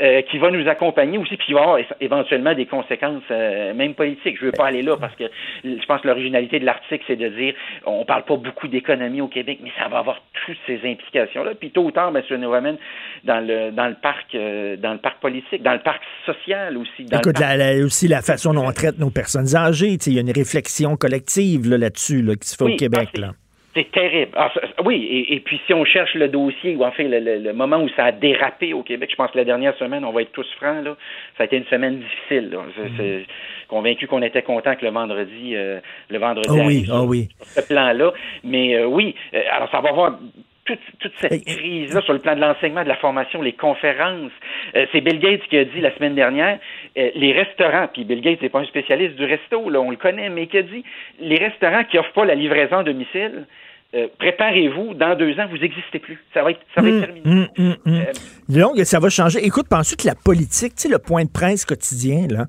euh, 0.00 0.22
qui 0.22 0.38
va 0.38 0.50
nous 0.50 0.66
accompagner 0.66 1.18
aussi, 1.18 1.36
puis 1.36 1.48
il 1.50 1.54
va 1.54 1.60
y 1.60 1.62
avoir 1.62 1.78
éventuellement 2.00 2.54
des 2.54 2.64
conséquences, 2.64 3.22
euh, 3.30 3.74
même 3.74 3.92
politiques. 3.94 4.38
Je 4.40 4.46
veux 4.46 4.52
pas 4.52 4.66
aller 4.68 4.80
là 4.80 4.96
parce 4.96 5.14
que 5.14 5.24
je 5.62 5.84
pense 5.86 6.00
que 6.00 6.08
l'originalité 6.08 6.58
de 6.58 6.64
l'article, 6.64 7.04
c'est 7.06 7.16
de 7.16 7.28
dire 7.28 7.54
on 7.84 8.04
parle 8.06 8.24
pas 8.24 8.36
beaucoup 8.36 8.66
d'économie 8.66 9.20
au 9.20 9.28
Québec, 9.28 9.58
mais 9.62 9.70
ça 9.78 9.88
va 9.88 9.98
avoir 9.98 10.22
toutes 10.46 10.56
ces 10.66 10.80
implications-là. 10.84 11.52
Puis 11.54 11.70
tôt 11.70 11.82
ou 11.84 11.90
tard, 11.90 12.12
ben, 12.12 12.22
ça 12.26 12.36
nous 12.38 12.50
ramène 12.50 12.78
dans 13.24 13.46
le 13.46 13.72
dans 13.72 13.86
le 13.86 13.94
parc 13.94 14.34
euh, 14.34 14.76
dans 14.78 14.94
le 14.94 14.98
parc 15.00 15.20
politique, 15.20 15.62
dans 15.62 15.74
le 15.74 15.80
parc 15.80 16.02
social 16.24 16.76
aussi. 16.78 17.04
Dans 17.04 17.18
Écoute, 17.18 17.36
le 17.38 17.42
parc- 17.44 17.56
la- 17.58 17.74
la- 17.74 17.84
aussi 17.84 18.08
la 18.08 18.22
façon 18.22 18.54
dont 18.54 18.66
on 18.66 18.72
traite 18.72 18.98
nos 18.98 19.10
personnes 19.10 19.54
âgées, 19.54 19.98
il 20.06 20.12
y 20.14 20.18
a 20.18 20.22
une 20.22 20.32
réflexion 20.32 20.96
collective 20.96 21.68
là, 21.68 21.76
là-dessus 21.76 22.22
là, 22.22 22.34
qui 22.36 22.48
se 22.48 22.56
fait 22.56 22.64
Oui, 22.64 22.72
au 22.72 22.76
Québec. 22.76 23.18
là. 23.18 23.32
C'est 23.74 23.90
terrible. 23.90 24.30
Ah, 24.36 24.52
oui, 24.84 25.02
et, 25.10 25.34
et 25.34 25.40
puis 25.40 25.60
si 25.66 25.74
on 25.74 25.84
cherche 25.84 26.14
le 26.14 26.28
dossier, 26.28 26.76
ou 26.76 26.84
enfin 26.84 27.02
le, 27.02 27.18
le- 27.18 27.38
le 27.38 27.52
moment 27.52 27.78
où 27.82 27.88
ça 27.90 28.04
a 28.04 28.12
dérapé 28.12 28.72
au 28.72 28.82
Québec, 28.84 29.10
je 29.10 29.16
pense 29.16 29.30
que 29.32 29.38
la 29.38 29.44
dernière 29.44 29.76
semaine, 29.78 30.04
on 30.04 30.12
va 30.12 30.22
être 30.22 30.30
tous 30.32 30.46
francs, 30.60 30.84
là, 30.84 30.96
ça 31.36 31.42
a 31.42 31.46
été 31.46 31.56
une 31.56 31.64
semaine 31.66 31.98
difficile. 31.98 32.50
Là. 32.50 32.58
Je- 32.76 32.96
c'est- 32.96 33.26
convaincu 33.66 34.06
qu'on 34.06 34.22
était 34.22 34.42
content 34.42 34.76
que 34.76 34.84
le 34.84 34.92
vendredi, 34.92 35.56
euh, 35.56 35.80
le 36.10 36.18
vendredi 36.18 36.48
Ah 36.50 36.54
oui, 36.54 36.60
arrive 36.60 36.90
ah 36.92 37.02
oui. 37.02 37.28
ce 37.40 37.60
plan-là. 37.66 38.12
Mais 38.44 38.76
euh, 38.76 38.86
oui, 38.86 39.14
euh, 39.34 39.40
alors 39.50 39.70
ça 39.70 39.80
va 39.80 39.88
avoir 39.88 40.18
toute, 40.64 40.80
toute 40.98 41.12
cette 41.20 41.44
crise-là 41.44 42.00
sur 42.02 42.12
le 42.12 42.18
plan 42.18 42.34
de 42.34 42.40
l'enseignement, 42.40 42.82
de 42.82 42.88
la 42.88 42.96
formation, 42.96 43.42
les 43.42 43.52
conférences. 43.52 44.32
Euh, 44.74 44.86
c'est 44.92 45.00
Bill 45.00 45.18
Gates 45.18 45.42
qui 45.48 45.58
a 45.58 45.64
dit 45.64 45.80
la 45.80 45.94
semaine 45.94 46.14
dernière, 46.14 46.58
euh, 46.96 47.10
les 47.14 47.32
restaurants, 47.32 47.88
puis 47.92 48.04
Bill 48.04 48.20
Gates 48.20 48.42
n'est 48.42 48.48
pas 48.48 48.60
un 48.60 48.66
spécialiste 48.66 49.16
du 49.16 49.24
resto, 49.24 49.68
là, 49.68 49.80
on 49.80 49.90
le 49.90 49.96
connaît, 49.96 50.30
mais 50.30 50.46
qui 50.46 50.58
a 50.58 50.62
dit, 50.62 50.84
les 51.20 51.36
restaurants 51.36 51.84
qui 51.84 51.98
offrent 51.98 52.12
pas 52.12 52.24
la 52.24 52.34
livraison 52.34 52.78
à 52.78 52.82
domicile, 52.82 53.46
euh, 53.94 54.08
préparez-vous, 54.18 54.94
dans 54.94 55.16
deux 55.16 55.32
ans, 55.38 55.46
vous 55.50 55.58
n'existez 55.58 55.98
plus. 56.00 56.18
Ça 56.32 56.42
va 56.42 56.50
être, 56.50 56.60
ça 56.74 56.82
va 56.82 56.88
être 56.88 57.00
terminé. 57.04 57.48
Hum. 57.58 57.76
Euh, 57.86 58.04
Donc, 58.48 58.78
ça 58.84 58.98
va 58.98 59.08
changer. 59.08 59.44
Écoute, 59.46 59.68
penses-tu 59.68 59.96
que 59.96 60.06
la 60.06 60.14
politique, 60.14 60.74
tu 60.74 60.82
sais, 60.82 60.88
le 60.88 60.98
point 60.98 61.24
de 61.24 61.30
presse 61.30 61.64
quotidien, 61.64 62.26
là, 62.28 62.46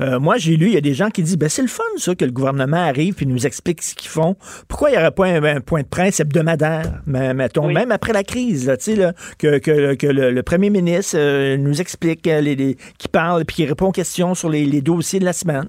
euh, 0.00 0.20
moi, 0.20 0.36
j'ai 0.36 0.56
lu, 0.56 0.66
il 0.66 0.74
y 0.74 0.76
a 0.76 0.80
des 0.82 0.94
gens 0.94 1.08
qui 1.08 1.22
disent, 1.22 1.38
ben, 1.38 1.48
c'est 1.48 1.62
le 1.62 1.68
fun, 1.68 1.82
ça, 1.96 2.14
que 2.14 2.24
le 2.24 2.30
gouvernement 2.30 2.76
arrive 2.76 3.14
puis 3.14 3.26
nous 3.26 3.46
explique 3.46 3.82
ce 3.82 3.94
qu'ils 3.94 4.10
font. 4.10 4.36
Pourquoi 4.68 4.90
il 4.90 4.92
n'y 4.92 4.98
aurait 4.98 5.10
pas 5.12 5.26
un, 5.26 5.42
un 5.42 5.60
point 5.60 5.80
de 5.82 5.88
presse 5.88 6.20
hebdomadaire, 6.20 7.00
mettons, 7.06 7.68
même 7.68 7.90
après 7.92 8.12
la 8.12 8.22
crise, 8.24 8.66
là, 8.66 8.76
tu 8.76 8.84
sais, 8.84 8.96
là, 8.96 9.12
que, 9.38 9.58
que, 9.58 9.94
que 9.94 10.06
le, 10.06 10.30
le 10.30 10.42
premier 10.42 10.70
ministre 10.70 11.56
nous 11.56 11.80
explique, 11.80 12.26
les, 12.26 12.54
les- 12.54 12.76
qui 12.98 13.08
parle 13.08 13.44
puis 13.44 13.56
qui 13.56 13.64
répond 13.66 13.86
aux 13.86 13.92
questions 13.92 14.34
sur 14.34 14.50
les, 14.50 14.64
les 14.66 14.80
dossiers 14.82 15.20
de 15.20 15.24
la 15.24 15.32
semaine? 15.32 15.68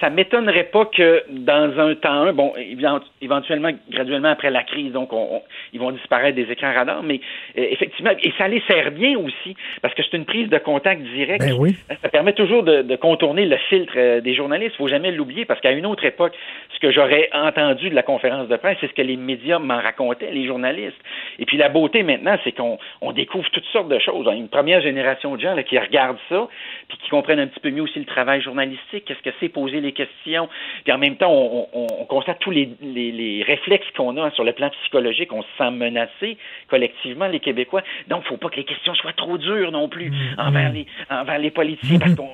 Ça 0.00 0.10
m'étonnerait 0.10 0.64
pas 0.72 0.84
que 0.86 1.24
dans 1.30 1.78
un 1.80 1.94
temps, 1.94 2.10
un, 2.28 2.32
bon, 2.32 2.52
évent- 2.56 3.00
éventuellement, 3.20 3.70
graduellement 3.90 4.28
après 4.30 4.50
la 4.50 4.62
crise, 4.62 4.92
donc 4.92 5.12
on, 5.12 5.36
on- 5.36 5.42
ils 5.72 5.80
vont 5.80 5.90
disparaître 5.90 6.36
des 6.36 6.50
écrans 6.52 6.72
radars, 6.72 7.02
mais 7.02 7.20
euh, 7.58 7.66
effectivement, 7.70 8.10
et 8.22 8.32
ça 8.38 8.46
les 8.48 8.62
sert 8.68 8.90
bien 8.92 9.18
aussi, 9.18 9.56
parce 9.82 9.94
que 9.94 10.02
c'est 10.02 10.16
une 10.16 10.24
prise 10.24 10.48
de 10.48 10.58
contact 10.58 11.02
direct. 11.02 11.44
Ben 11.44 11.56
oui. 11.58 11.76
Ça 12.02 12.08
permet 12.08 12.32
toujours 12.32 12.62
de, 12.62 12.82
de 12.82 12.96
contourner 12.96 13.44
le 13.46 13.56
filtre 13.68 13.92
euh, 13.96 14.20
des 14.20 14.34
journalistes. 14.34 14.74
Il 14.74 14.78
faut 14.78 14.88
jamais 14.88 15.10
l'oublier, 15.10 15.44
parce 15.44 15.60
qu'à 15.60 15.72
une 15.72 15.86
autre 15.86 16.04
époque, 16.04 16.34
ce 16.74 16.78
que 16.80 16.90
j'aurais 16.92 17.28
entendu 17.32 17.90
de 17.90 17.94
la 17.94 18.02
conférence 18.02 18.48
de 18.48 18.56
presse, 18.56 18.78
c'est 18.80 18.88
ce 18.88 18.94
que 18.94 19.02
les 19.02 19.16
médias 19.16 19.58
m'en 19.58 19.78
racontaient, 19.80 20.30
les 20.30 20.46
journalistes. 20.46 20.96
Et 21.38 21.44
puis 21.44 21.56
la 21.56 21.68
beauté 21.68 22.02
maintenant, 22.02 22.36
c'est 22.44 22.52
qu'on 22.52 22.78
on 23.00 23.12
découvre 23.12 23.48
toutes 23.50 23.66
sortes 23.66 23.88
de 23.88 23.98
choses. 23.98 24.26
Une 24.32 24.48
première 24.48 24.80
génération 24.80 25.34
de 25.36 25.40
gens 25.40 25.54
là, 25.54 25.62
qui 25.62 25.78
regardent 25.78 26.18
ça, 26.28 26.48
puis 26.88 26.98
qui 26.98 27.08
comprennent 27.10 27.40
un 27.40 27.46
petit 27.46 27.60
peu 27.60 27.70
mieux 27.70 27.82
aussi 27.82 27.98
le 27.98 28.04
travail 28.04 28.40
journalistique, 28.40 29.04
qu'est-ce 29.06 29.22
que 29.22 29.34
c'est 29.40 29.48
poser 29.48 29.80
les 29.80 29.87
questions. 29.92 30.48
Puis 30.84 30.92
en 30.92 30.98
même 30.98 31.16
temps, 31.16 31.32
on, 31.32 31.66
on- 31.72 31.86
on 32.00 32.04
constate 32.06 32.38
tous 32.40 32.50
les, 32.50 32.70
les- 32.82 33.12
les 33.12 33.42
réflexes 33.42 33.86
qu'on 33.96 34.16
a 34.16 34.24
hein, 34.26 34.30
sur 34.34 34.44
le 34.44 34.52
plan 34.52 34.70
psychologique. 34.82 35.32
On 35.32 35.42
se 35.42 35.48
sent 35.58 35.70
menacé 35.70 36.36
collectivement, 36.68 37.26
les 37.26 37.40
Québécois. 37.40 37.82
Donc, 38.08 38.24
faut 38.24 38.36
pas 38.36 38.48
que 38.48 38.56
les 38.56 38.64
questions 38.64 38.94
soient 38.94 39.12
trop 39.12 39.38
dures 39.38 39.72
non 39.72 39.88
plus 39.88 40.12
envers 40.38 40.72
les 40.72 40.86
envers 41.10 41.38
les 41.38 41.50
politiciens, 41.50 41.98
parce 41.98 42.14
qu'on 42.14 42.28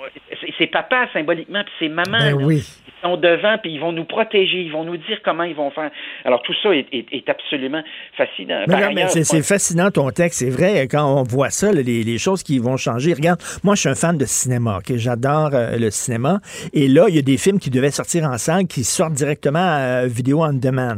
c'est- 0.59 0.66
papa 0.66 1.09
symboliquement, 1.12 1.62
puis 1.64 1.72
c'est 1.78 1.89
maman. 1.89 2.18
Ben 2.18 2.35
oui. 2.35 2.62
Ils 2.86 3.09
sont 3.09 3.16
devant, 3.18 3.59
puis 3.59 3.72
ils 3.74 3.81
vont 3.81 3.93
nous 3.93 4.05
protéger, 4.06 4.62
ils 4.62 4.72
vont 4.72 4.82
nous 4.85 4.97
dire 4.97 5.20
comment 5.22 5.43
ils 5.44 5.55
vont 5.55 5.70
faire. 5.70 5.90
Alors 6.24 6.40
tout 6.43 6.55
ça 6.62 6.74
est, 6.74 6.86
est- 6.93 7.06
est 7.12 7.28
absolument 7.28 7.82
fascinant. 8.16 8.64
Mais 8.66 8.81
non, 8.81 8.93
mais 8.94 9.09
c'est, 9.09 9.43
fascinant 9.43 9.90
ton 9.90 10.09
texte, 10.10 10.39
c'est 10.39 10.51
vrai, 10.51 10.89
quand 10.89 11.05
on 11.20 11.22
voit 11.22 11.51
ça, 11.51 11.70
les, 11.70 11.82
les 11.82 12.18
choses 12.18 12.43
qui 12.43 12.59
vont 12.59 12.76
changer. 12.78 13.12
Regarde, 13.12 13.40
moi 13.62 13.74
je 13.74 13.81
suis 13.81 13.89
un 13.90 13.94
fan 13.94 14.16
de 14.16 14.24
cinéma, 14.24 14.78
ok, 14.78 14.97
j'adore 14.97 15.51
euh, 15.52 15.76
le 15.78 15.90
cinéma, 15.90 16.40
et 16.72 16.89
là, 16.89 17.05
il 17.09 17.14
y 17.14 17.18
a 17.18 17.22
des 17.22 17.36
films 17.44 17.58
qui 17.58 17.68
devaient 17.68 17.90
sortir 17.90 18.24
en 18.24 18.38
salle 18.38 18.66
qui 18.66 18.84
sortent 18.84 19.12
directement 19.12 19.58
à 19.58 20.06
vidéo 20.06 20.42
on 20.42 20.54
demand. 20.54 20.94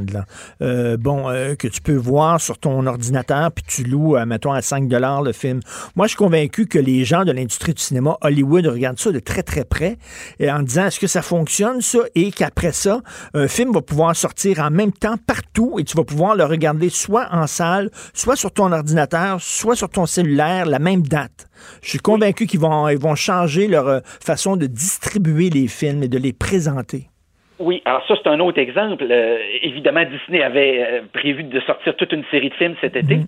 Euh, 0.63 0.97
bon, 0.97 1.29
euh, 1.29 1.57
que 1.57 1.67
tu 1.67 1.81
peux 1.81 1.97
voir 1.97 2.41
sur 2.41 2.59
ton 2.59 2.87
ordinateur, 2.87 3.51
puis 3.51 3.65
tu 3.67 3.83
loues, 3.83 4.17
euh, 4.17 4.25
mettons, 4.27 4.53
à 4.53 4.63
5 4.63 4.89
le 5.25 5.33
film. 5.33 5.59
Moi, 5.97 6.07
je 6.07 6.11
suis 6.11 6.17
convaincu 6.17 6.67
que 6.67 6.79
les 6.79 7.05
gens 7.05 7.25
de 7.25 7.33
l'industrie 7.33 7.75
du 7.75 7.83
cinéma, 7.83 8.17
Hollywood, 8.21 8.65
regardent 8.69 9.01
ça 9.01 9.11
de 9.11 9.19
très, 9.19 9.43
très 9.43 9.65
près, 9.65 9.99
et 10.39 10.49
en 10.49 10.63
disant, 10.63 10.87
est-ce 10.87 11.01
que 11.01 11.09
ça 11.09 11.21
fonctionne, 11.21 11.81
ça, 11.81 11.99
et 12.15 12.31
qu'après 12.31 12.71
ça, 12.71 13.01
un 13.35 13.49
film 13.49 13.73
va 13.73 13.83
pouvoir 13.83 14.15
sortir 14.15 14.61
en 14.61 14.71
même 14.71 14.93
temps 14.93 15.17
partout, 15.27 15.81
et 15.81 15.85
tu 15.85 15.97
vas 15.97 16.05
pouvoir 16.05 16.37
le 16.37 16.45
regarder 16.45 16.91
soit 16.91 17.27
en 17.33 17.49
salle, 17.49 17.91
soit 18.15 18.37
sur 18.37 18.53
ton 18.53 18.71
ordinateur, 18.71 19.41
soit 19.41 19.75
sur 19.75 19.89
ton 19.89 20.07
cellulaire, 20.07 20.67
la 20.67 20.79
même 20.79 21.03
date. 21.03 21.46
Je 21.83 21.91
suis 21.91 21.99
convaincu 21.99 22.47
qu'ils 22.47 22.61
vont, 22.61 22.89
ils 22.89 22.99
vont 22.99 23.15
changer 23.15 23.69
leur 23.69 23.89
euh, 23.89 24.01
façon 24.05 24.57
de 24.57 24.67
distribuer 24.67 25.51
les 25.51 25.69
films 25.69 26.03
et 26.03 26.09
de 26.09 26.19
les 26.19 26.33
présenter. 26.33 27.09
Oui, 27.59 27.81
alors 27.85 28.03
ça, 28.07 28.15
c'est 28.23 28.29
un 28.29 28.41
autre 28.41 28.59
exemple. 28.59 29.07
Euh, 29.11 29.39
évidemment, 29.63 30.05
Disney 30.05 30.43
avait 30.43 30.83
euh, 30.83 31.01
prévu 31.13 31.43
de 31.43 31.61
sortir 31.61 31.97
toute 31.97 32.13
une 32.13 32.25
série 32.31 32.51
de 32.51 32.55
films 32.55 32.75
cet 32.81 32.97
été. 32.97 33.21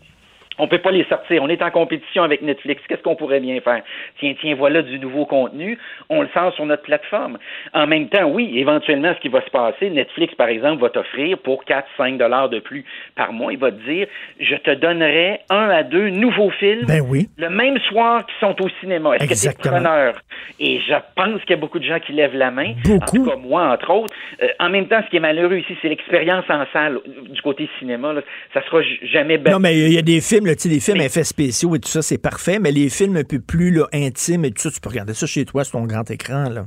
On 0.58 0.68
peut 0.68 0.78
pas 0.78 0.90
les 0.90 1.04
sortir. 1.04 1.42
On 1.42 1.48
est 1.48 1.62
en 1.62 1.70
compétition 1.70 2.22
avec 2.22 2.42
Netflix. 2.42 2.82
Qu'est-ce 2.88 3.02
qu'on 3.02 3.16
pourrait 3.16 3.40
bien 3.40 3.60
faire? 3.60 3.82
Tiens, 4.18 4.34
tiens, 4.40 4.54
voilà 4.54 4.82
du 4.82 4.98
nouveau 4.98 5.24
contenu. 5.26 5.78
On 6.08 6.22
le 6.22 6.28
sort 6.34 6.52
sur 6.54 6.66
notre 6.66 6.82
plateforme. 6.82 7.38
En 7.74 7.86
même 7.86 8.08
temps, 8.08 8.28
oui, 8.28 8.52
éventuellement, 8.58 9.12
ce 9.14 9.20
qui 9.20 9.28
va 9.28 9.42
se 9.44 9.50
passer, 9.50 9.90
Netflix, 9.90 10.34
par 10.34 10.48
exemple, 10.48 10.82
va 10.82 10.90
t'offrir 10.90 11.38
pour 11.38 11.64
4, 11.64 11.86
5 11.96 12.18
dollars 12.18 12.48
de 12.48 12.58
plus 12.60 12.84
par 13.16 13.32
mois. 13.32 13.52
Il 13.52 13.58
va 13.58 13.70
te 13.70 13.80
dire, 13.88 14.06
je 14.40 14.54
te 14.56 14.74
donnerai 14.74 15.40
un 15.50 15.68
à 15.70 15.82
deux 15.82 16.08
nouveaux 16.10 16.50
films. 16.50 16.86
Ben 16.86 17.02
oui. 17.06 17.28
Le 17.38 17.50
même 17.50 17.78
soir 17.88 18.24
qui 18.26 18.34
sont 18.40 18.60
au 18.62 18.68
cinéma. 18.80 19.14
Est-ce 19.16 19.24
que 19.24 19.28
tu 19.28 19.30
es 19.30 19.32
Exactement. 19.32 19.76
preneur? 19.76 20.14
Et 20.60 20.80
je 20.80 20.94
pense 21.14 21.40
qu'il 21.42 21.50
y 21.50 21.54
a 21.54 21.56
beaucoup 21.56 21.78
de 21.78 21.84
gens 21.84 22.00
qui 22.00 22.12
lèvent 22.12 22.34
la 22.36 22.50
main. 22.50 22.72
En 22.88 22.98
tout 23.06 23.24
cas, 23.24 23.36
moi, 23.36 23.68
entre 23.72 23.90
autres. 23.90 24.14
Euh, 24.42 24.48
en 24.58 24.70
même 24.70 24.86
temps, 24.88 25.00
ce 25.04 25.10
qui 25.10 25.16
est 25.16 25.20
malheureux 25.20 25.58
ici, 25.58 25.76
c'est 25.80 25.88
l'expérience 25.88 26.44
en 26.48 26.64
salle 26.72 26.98
du 27.28 27.40
côté 27.42 27.68
cinéma. 27.78 28.12
Là. 28.12 28.22
Ça 28.54 28.62
sera 28.64 28.80
jamais 29.02 29.38
Non, 29.38 29.58
mais 29.60 29.76
il 29.76 29.92
y 29.92 29.98
a 29.98 30.02
des 30.02 30.20
films, 30.20 30.46
là, 30.48 30.54
des 30.54 30.80
films 30.80 31.00
effets 31.00 31.24
spéciaux 31.24 31.74
et 31.76 31.78
tout 31.80 31.88
ça, 31.88 32.02
c'est 32.02 32.20
parfait, 32.20 32.58
mais 32.60 32.72
les 32.72 32.88
films 32.90 33.16
un 33.16 33.24
peu 33.24 33.38
plus 33.40 33.70
là, 33.70 33.86
intimes 33.92 34.44
et 34.44 34.50
tout 34.50 34.62
ça, 34.62 34.70
tu 34.70 34.80
peux 34.80 34.88
regarder 34.90 35.14
ça 35.14 35.26
chez 35.26 35.44
toi 35.44 35.64
sur 35.64 35.78
ton 35.78 35.86
grand 35.86 36.10
écran. 36.10 36.48
Là. 36.50 36.64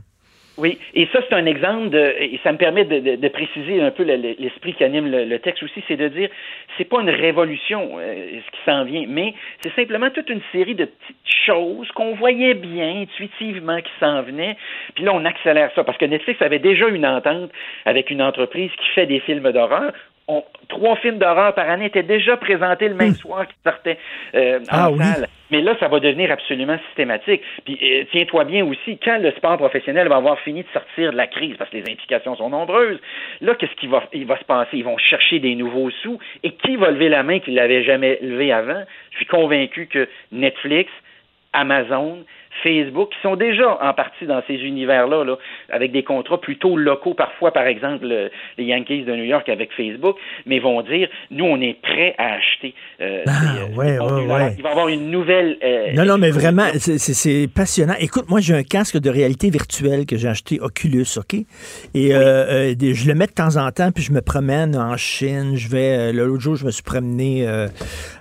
Oui, 0.57 0.77
et 0.93 1.07
ça, 1.11 1.19
c'est 1.27 1.33
un 1.33 1.45
exemple 1.45 1.89
de, 1.89 2.13
et 2.19 2.39
ça 2.43 2.51
me 2.51 2.57
permet 2.57 2.83
de, 2.85 2.99
de- 2.99 3.15
de 3.15 3.27
préciser 3.29 3.81
un 3.81 3.89
peu 3.89 4.03
le- 4.03 4.17
le- 4.17 4.35
l'esprit 4.37 4.73
qui 4.75 4.83
anime 4.83 5.09
le, 5.09 5.23
le 5.25 5.39
texte 5.39 5.63
aussi, 5.63 5.81
c'est 5.87 5.95
de 5.95 6.07
dire, 6.09 6.29
c'est 6.77 6.83
pas 6.85 7.01
une 7.01 7.09
révolution, 7.09 7.97
euh, 7.97 8.39
ce 8.45 8.51
qui 8.51 8.63
s'en 8.65 8.83
vient, 8.83 9.05
mais 9.07 9.33
c'est 9.63 9.73
simplement 9.75 10.09
toute 10.11 10.29
une 10.29 10.41
série 10.51 10.75
de 10.75 10.85
petites 10.85 11.45
choses 11.47 11.87
qu'on 11.95 12.15
voyait 12.15 12.53
bien 12.53 13.01
intuitivement 13.01 13.77
qui 13.81 13.91
s'en 13.99 14.21
venaient, 14.21 14.55
puis 14.93 15.03
là, 15.05 15.13
on 15.15 15.25
accélère 15.25 15.71
ça, 15.73 15.83
parce 15.83 15.97
que 15.97 16.05
Netflix 16.05 16.39
avait 16.41 16.59
déjà 16.59 16.87
une 16.89 17.05
entente 17.07 17.49
avec 17.85 18.11
une 18.11 18.21
entreprise 18.21 18.69
qui 18.71 18.89
fait 18.93 19.07
des 19.07 19.21
films 19.21 19.49
d'horreur, 19.51 19.93
on- 20.31 20.43
trois 20.69 20.95
films 20.97 21.17
d'horreur 21.17 21.53
par 21.53 21.69
année 21.69 21.85
étaient 21.85 22.03
déjà 22.03 22.37
présentés 22.37 22.87
le 22.87 22.95
même 22.95 23.13
soir 23.15 23.45
qui 23.47 23.53
sortaient 23.65 23.97
euh, 24.35 24.59
en 24.59 24.63
Ah 24.69 24.89
oui. 24.91 24.99
salle. 24.99 25.27
Mais 25.51 25.59
là, 25.61 25.75
ça 25.81 25.89
va 25.89 25.99
devenir 25.99 26.31
absolument 26.31 26.77
systématique. 26.87 27.41
Puis 27.65 27.77
euh, 27.83 28.03
tiens-toi 28.11 28.45
bien 28.45 28.65
aussi, 28.65 28.97
quand 29.03 29.17
le 29.17 29.31
sport 29.31 29.57
professionnel 29.57 30.07
va 30.07 30.15
avoir 30.15 30.39
fini 30.39 30.61
de 30.63 30.67
sortir 30.73 31.11
de 31.11 31.17
la 31.17 31.27
crise, 31.27 31.55
parce 31.57 31.69
que 31.69 31.75
les 31.77 31.91
implications 31.91 32.35
sont 32.37 32.49
nombreuses, 32.49 32.99
là, 33.41 33.55
qu'est-ce 33.55 33.75
qui 33.75 33.87
va, 33.87 34.03
il 34.13 34.25
va 34.25 34.37
se 34.39 34.45
passer? 34.45 34.77
Ils 34.77 34.85
vont 34.85 34.97
chercher 34.97 35.39
des 35.39 35.55
nouveaux 35.55 35.89
sous. 36.01 36.17
Et 36.43 36.51
qui 36.51 36.77
va 36.77 36.89
lever 36.91 37.09
la 37.09 37.23
main 37.23 37.39
qui 37.39 37.51
ne 37.51 37.57
l'avait 37.57 37.83
jamais 37.83 38.17
levé 38.21 38.53
avant? 38.53 38.83
Je 39.11 39.17
suis 39.17 39.25
convaincu 39.25 39.87
que 39.87 40.07
Netflix, 40.31 40.89
Amazon, 41.53 42.19
Facebook, 42.63 43.09
qui 43.09 43.17
sont 43.21 43.35
déjà 43.35 43.77
en 43.81 43.93
partie 43.93 44.25
dans 44.25 44.41
ces 44.47 44.55
univers-là, 44.55 45.23
là, 45.23 45.35
avec 45.69 45.91
des 45.91 46.03
contrats 46.03 46.39
plutôt 46.39 46.77
locaux, 46.77 47.13
parfois, 47.13 47.51
par 47.51 47.65
exemple, 47.65 48.05
le- 48.05 48.29
les 48.57 48.65
Yankees 48.65 49.03
de 49.03 49.15
New 49.15 49.23
York 49.23 49.47
avec 49.49 49.71
Facebook, 49.73 50.17
mais 50.45 50.59
vont 50.59 50.81
dire, 50.81 51.07
nous, 51.31 51.45
on 51.45 51.59
est 51.61 51.79
prêts 51.81 52.13
à 52.17 52.33
acheter. 52.33 52.73
euh, 52.99 53.23
Ah, 53.27 53.31
ces, 53.31 53.73
euh, 53.73 53.75
ouais, 53.77 53.99
ouais, 53.99 54.33
ouais. 54.33 54.53
Il 54.57 54.63
va 54.63 54.69
y 54.69 54.71
avoir 54.71 54.87
une 54.89 55.09
nouvelle... 55.09 55.57
euh, 55.63 55.93
Non, 55.93 56.05
non, 56.05 56.17
mais 56.17 56.29
vraiment, 56.31 56.67
c'est- 56.77 57.47
passionnant. 57.53 57.95
Écoute, 57.99 58.25
moi, 58.29 58.39
j'ai 58.41 58.53
un 58.53 58.63
casque 58.63 58.97
de 58.99 59.09
réalité 59.09 59.49
virtuelle 59.49 60.05
que 60.05 60.17
j'ai 60.17 60.27
acheté 60.27 60.59
Oculus, 60.59 61.05
OK? 61.17 61.33
Et 61.93 62.13
euh, 62.15 62.71
euh, 62.71 62.75
je 62.93 63.07
le 63.07 63.15
mets 63.15 63.27
de 63.27 63.31
temps 63.31 63.57
en 63.57 63.71
temps, 63.71 63.91
puis 63.91 64.03
je 64.03 64.11
me 64.11 64.21
promène 64.21 64.75
en 64.75 64.97
Chine. 64.97 65.55
Je 65.55 65.67
vais, 65.69 66.11
euh, 66.11 66.13
l'autre 66.13 66.41
jour, 66.41 66.55
je 66.55 66.65
me 66.65 66.71
suis 66.71 66.83
promené 66.83 67.47
euh, 67.47 67.67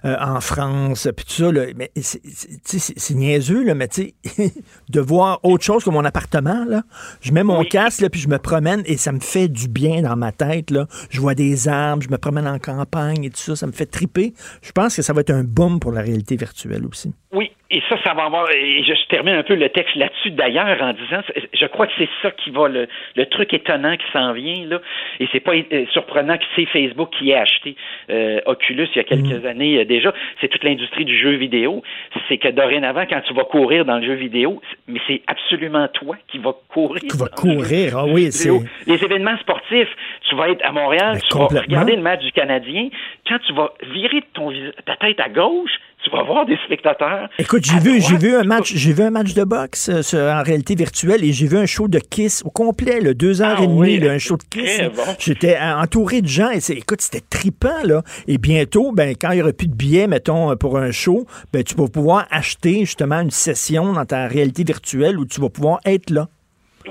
euh, 0.05 0.17
en 0.21 0.41
France, 0.41 1.09
puis 1.17 1.25
tout 1.27 1.33
ça. 1.45 1.53
là. 1.53 1.63
mais 1.77 1.91
c'est 1.97 3.15
niaiseux, 3.15 3.65
là, 3.65 3.75
mais 3.75 3.89
tu 3.89 4.03
sais, 4.03 4.15
de 4.89 5.01
voir 5.01 5.41
autre 5.43 5.65
chose 5.65 5.85
que 5.85 5.91
mon 5.91 6.05
appartement, 6.05 6.65
là. 6.65 6.83
Je 7.21 7.33
mets 7.33 7.45
mon 7.45 7.65
casque, 7.65 8.01
là, 8.01 8.11
puis 8.11 8.21
je 8.21 8.29
me 8.29 8.39
promène, 8.39 8.83
et 8.87 8.97
ça 8.97 9.13
me 9.13 9.21
fait 9.21 9.49
du 9.49 9.69
bien 9.69 10.03
dans 10.03 10.17
ma 10.17 10.33
tête, 10.33 10.71
là. 10.71 10.87
Je 11.11 11.21
vois 11.21 11.35
des 11.35 11.69
arbres, 11.69 12.03
je 12.03 12.09
me 12.09 12.19
promène 12.19 12.47
en 12.47 12.59
campagne 12.59 13.25
et 13.25 13.31
tout 13.31 13.41
ça, 13.41 13.57
ça 13.57 13.67
me 13.67 13.73
fait 13.73 13.87
triper. 13.87 14.35
Je 14.63 14.73
pense 14.73 14.97
que 14.97 15.03
ça 15.03 15.13
va 15.13 15.23
être 15.23 15.31
un 15.31 15.45
boom 15.45 15.81
pour 15.81 15.93
la 15.93 16.03
réalité 16.03 16.37
virtuelle 16.37 16.87
aussi. 16.87 17.13
Oui, 17.33 17.51
et 17.71 17.83
ça, 17.89 17.97
ça 18.03 18.15
va 18.15 18.25
avoir. 18.25 18.51
Et 18.51 18.83
je, 18.83 18.93
termine 19.09 19.35
un 19.35 19.43
peu 19.43 19.55
le 19.55 19.69
texte 19.69 19.95
là-dessus 19.95 20.33
d'ailleurs 20.33 20.83
en 20.83 20.93
disant, 20.93 21.21
je 21.53 21.67
crois 21.67 21.87
que 21.87 21.93
c'est 21.99 22.09
ça 22.21 22.31
qui 22.33 22.51
va 22.51 22.69
le, 22.69 22.89
le 23.15 23.27
truc 23.27 23.55
étonnant 23.55 23.97
qui 23.97 24.07
s'en 24.13 24.33
vient 24.33 24.67
là. 24.67 24.81
Et 25.21 25.29
c'est 25.31 25.41
pas 25.41 25.53
euh, 25.55 25.87
surprenant 25.93 26.37
que 26.37 26.45
c'est 26.57 26.67
Facebook 26.67 27.11
qui 27.17 27.31
ait 27.31 27.37
acheté 27.37 27.77
euh, 28.11 28.41
Oculus 28.47 28.89
il 28.95 28.97
y 28.97 29.01
a 29.01 29.05
quelques 29.05 29.45
années 29.45 29.79
euh, 29.79 29.85
déjà. 29.85 30.13
C'est 30.41 30.49
toute 30.49 30.65
l'industrie 30.65 31.05
du 31.05 31.17
jeu 31.17 31.33
vidéo. 31.33 31.83
C'est 32.29 32.39
que 32.39 32.49
dorénavant, 32.49 33.05
quand 33.09 33.21
tu 33.21 33.35
vas 33.35 33.45
courir 33.45 33.85
dans 33.85 33.99
le 33.99 34.07
jeu 34.07 34.15
vidéo, 34.15 34.61
mais 34.89 35.01
c'est 35.07 35.23
absolument 35.29 35.87
toi 35.89 36.17
qui 36.29 36.39
vas 36.39 36.55
courir. 36.69 37.03
Qui 37.03 37.19
va 37.19 37.29
courir, 37.29 37.99
ah 37.99 38.07
oui, 38.07 38.33
c'est. 38.33 38.51
Les 38.87 39.03
événements 39.05 39.39
sportifs, 39.39 39.89
tu 40.29 40.35
vas 40.35 40.49
être 40.49 40.65
à 40.65 40.73
Montréal, 40.73 41.13
Mais 41.15 41.21
tu 41.21 41.39
vas 41.39 41.61
regarder 41.61 41.95
le 41.95 42.03
match 42.03 42.23
du 42.23 42.33
Canadien. 42.33 42.89
Quand 43.29 43.39
tu 43.47 43.53
vas 43.53 43.73
virer 43.93 44.23
ton, 44.35 44.53
ta 44.85 44.97
tête 44.97 45.21
à 45.21 45.29
gauche, 45.29 45.71
tu 46.05 46.11
vas 46.11 46.23
voir 46.23 46.47
des 46.47 46.57
spectateurs. 46.65 47.29
Écoute, 47.39 47.65
j'ai 47.65 47.79
vu, 47.79 48.01
j'ai 48.01 48.17
vu 48.17 48.35
un 48.35 48.45
match, 48.45 48.73
j'ai 48.75 48.93
vu 48.93 49.03
un 49.03 49.11
match 49.11 49.35
de 49.35 49.45
boxe 49.45 49.89
euh, 49.89 50.03
sur- 50.03 50.19
en 50.19 50.43
réalité 50.43 50.75
virtuelle 50.75 51.23
et 51.25 51.33
j'ai 51.33 51.47
vu 51.47 51.57
un 51.59 51.67
show 51.67 51.89
de 51.89 51.99
Kiss 51.99 52.43
au 52.45 52.51
complet, 52.51 53.01
là, 53.01 53.13
deux 53.15 53.43
heures 53.43 53.57
Ah 53.59 53.63
et 53.65 53.67
demie, 53.67 53.79
oui, 53.81 53.99
là, 53.99 54.13
un 54.13 54.19
show 54.19 54.37
de 54.37 54.43
Kiss. 54.45 54.81
bon. 54.97 55.03
J'étais 55.19 55.57
euh, 55.57 55.77
entouré 55.77 56.23
de 56.23 56.27
gens 56.29 56.51
et 56.51 56.61
c'est, 56.61 56.75
écoute, 56.75 57.01
c'était 57.03 57.25
trippant 57.29 57.83
là. 57.85 58.03
Et 58.27 58.39
bientôt, 58.39 58.93
ben 58.93 59.15
quand 59.21 59.31
il 59.33 59.39
y 59.39 59.43
aura 59.43 59.53
plus 59.53 59.69
de 59.69 59.75
billets, 59.75 60.07
mettons 60.07 60.57
pour 60.57 60.79
un 60.79 60.91
show, 60.91 61.27
ben 61.53 61.63
tu 61.63 61.75
vas 61.75 61.89
pouvoir 61.89 62.27
acheter 62.31 62.81
justement 62.81 63.21
une 63.21 63.31
session 63.31 63.93
dans 63.93 64.05
ta 64.07 64.27
réalité 64.27 64.65
virtuelle 64.65 65.19
où 65.19 65.27
tu 65.27 65.41
vas 65.41 65.49
pouvoir 65.51 65.81
être 65.85 66.11
là. 66.11 66.29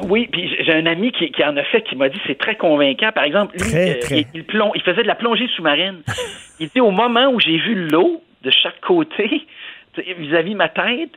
Oui, 0.08 0.30
puis 0.32 0.48
j'ai 0.64 0.72
un 0.74 0.86
ami 0.86 1.12
qui, 1.12 1.32
qui 1.32 1.44
en 1.44 1.58
a 1.58 1.64
fait 1.64 1.82
qui 1.82 1.96
m'a 1.96 2.10
dit 2.10 2.20
c'est 2.28 2.38
très 2.38 2.56
convaincant. 2.56 3.12
Par 3.14 3.24
exemple, 3.24 3.54
lui, 3.54 3.60
Très, 3.70 3.90
euh, 3.98 4.00
très. 4.00 4.20
Il, 4.20 4.28
il 4.36 4.44
plong- 4.44 4.72
il 4.76 4.82
faisait 4.84 5.02
de 5.02 5.08
la 5.08 5.16
plongée 5.16 5.48
sous-marine. 5.56 6.04
il 6.60 6.70
dit 6.70 6.80
au 6.80 6.92
moment 6.92 7.28
où 7.34 7.40
j'ai 7.40 7.58
vu 7.58 7.74
l'eau 7.90 8.22
de 8.44 8.52
chaque 8.52 8.80
côté 8.82 9.42
vis-à-vis 10.18 10.56
ma 10.56 10.70
tête 10.70 11.10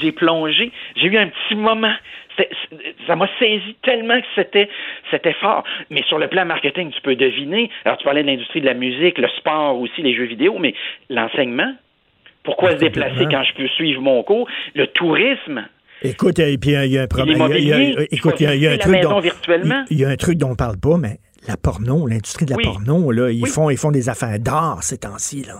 j'ai 0.00 0.12
plongé, 0.12 0.70
j'ai 0.96 1.06
eu 1.06 1.16
un 1.16 1.28
petit 1.28 1.54
moment. 1.54 1.94
Ça 3.06 3.16
m'a 3.16 3.28
saisi 3.38 3.76
tellement 3.82 4.20
que 4.20 4.26
c'était 4.34 4.68
c'était 5.10 5.32
fort. 5.34 5.64
Mais 5.90 6.02
sur 6.02 6.18
le 6.18 6.28
plan 6.28 6.44
marketing, 6.44 6.90
tu 6.90 7.00
peux 7.00 7.16
deviner. 7.16 7.70
Alors 7.86 7.96
tu 7.96 8.04
parlais 8.04 8.22
de 8.22 8.26
l'industrie 8.26 8.60
de 8.60 8.66
la 8.66 8.74
musique, 8.74 9.16
le 9.16 9.28
sport 9.38 9.80
aussi, 9.80 10.02
les 10.02 10.14
jeux 10.14 10.24
vidéo, 10.26 10.58
mais 10.58 10.74
l'enseignement. 11.08 11.72
Pourquoi 12.42 12.72
se 12.72 12.76
déplacer 12.76 13.24
quand 13.30 13.42
je 13.42 13.54
peux 13.54 13.68
suivre 13.68 14.02
mon 14.02 14.22
cours? 14.22 14.46
Le 14.74 14.86
tourisme. 14.88 15.66
Écoute, 16.02 16.38
et 16.38 16.58
puis 16.58 16.72
il 16.72 16.92
y 16.92 16.98
a 16.98 17.02
un 17.02 17.06
problème. 17.06 17.38
il 17.56 17.64
y 17.68 17.72
a- 17.72 17.78
il 17.80 17.94
y 17.94 17.96
a- 17.96 18.02
Écoute, 18.10 18.34
il 18.40 18.62
y 18.62 18.66
un 18.68 18.76
truc 18.76 19.00
dont 19.00 19.20
il 19.90 19.98
y 19.98 20.04
a 20.04 20.08
un 20.10 20.16
truc 20.16 20.36
dont 20.36 20.50
on 20.50 20.54
parle 20.56 20.78
pas, 20.78 20.98
mais 20.98 21.16
la 21.48 21.56
porno, 21.56 22.06
l'industrie 22.06 22.44
de 22.44 22.50
la 22.50 22.56
Oui. 22.58 22.64
porno, 22.64 23.10
là, 23.12 23.30
ils 23.30 23.42
Oui. 23.42 23.48
font, 23.48 23.70
ils 23.70 23.78
font 23.78 23.90
des 23.92 24.08
affaires 24.10 24.38
d'art 24.38 24.82
ces 24.82 24.98
temps-ci, 24.98 25.44
là. 25.44 25.54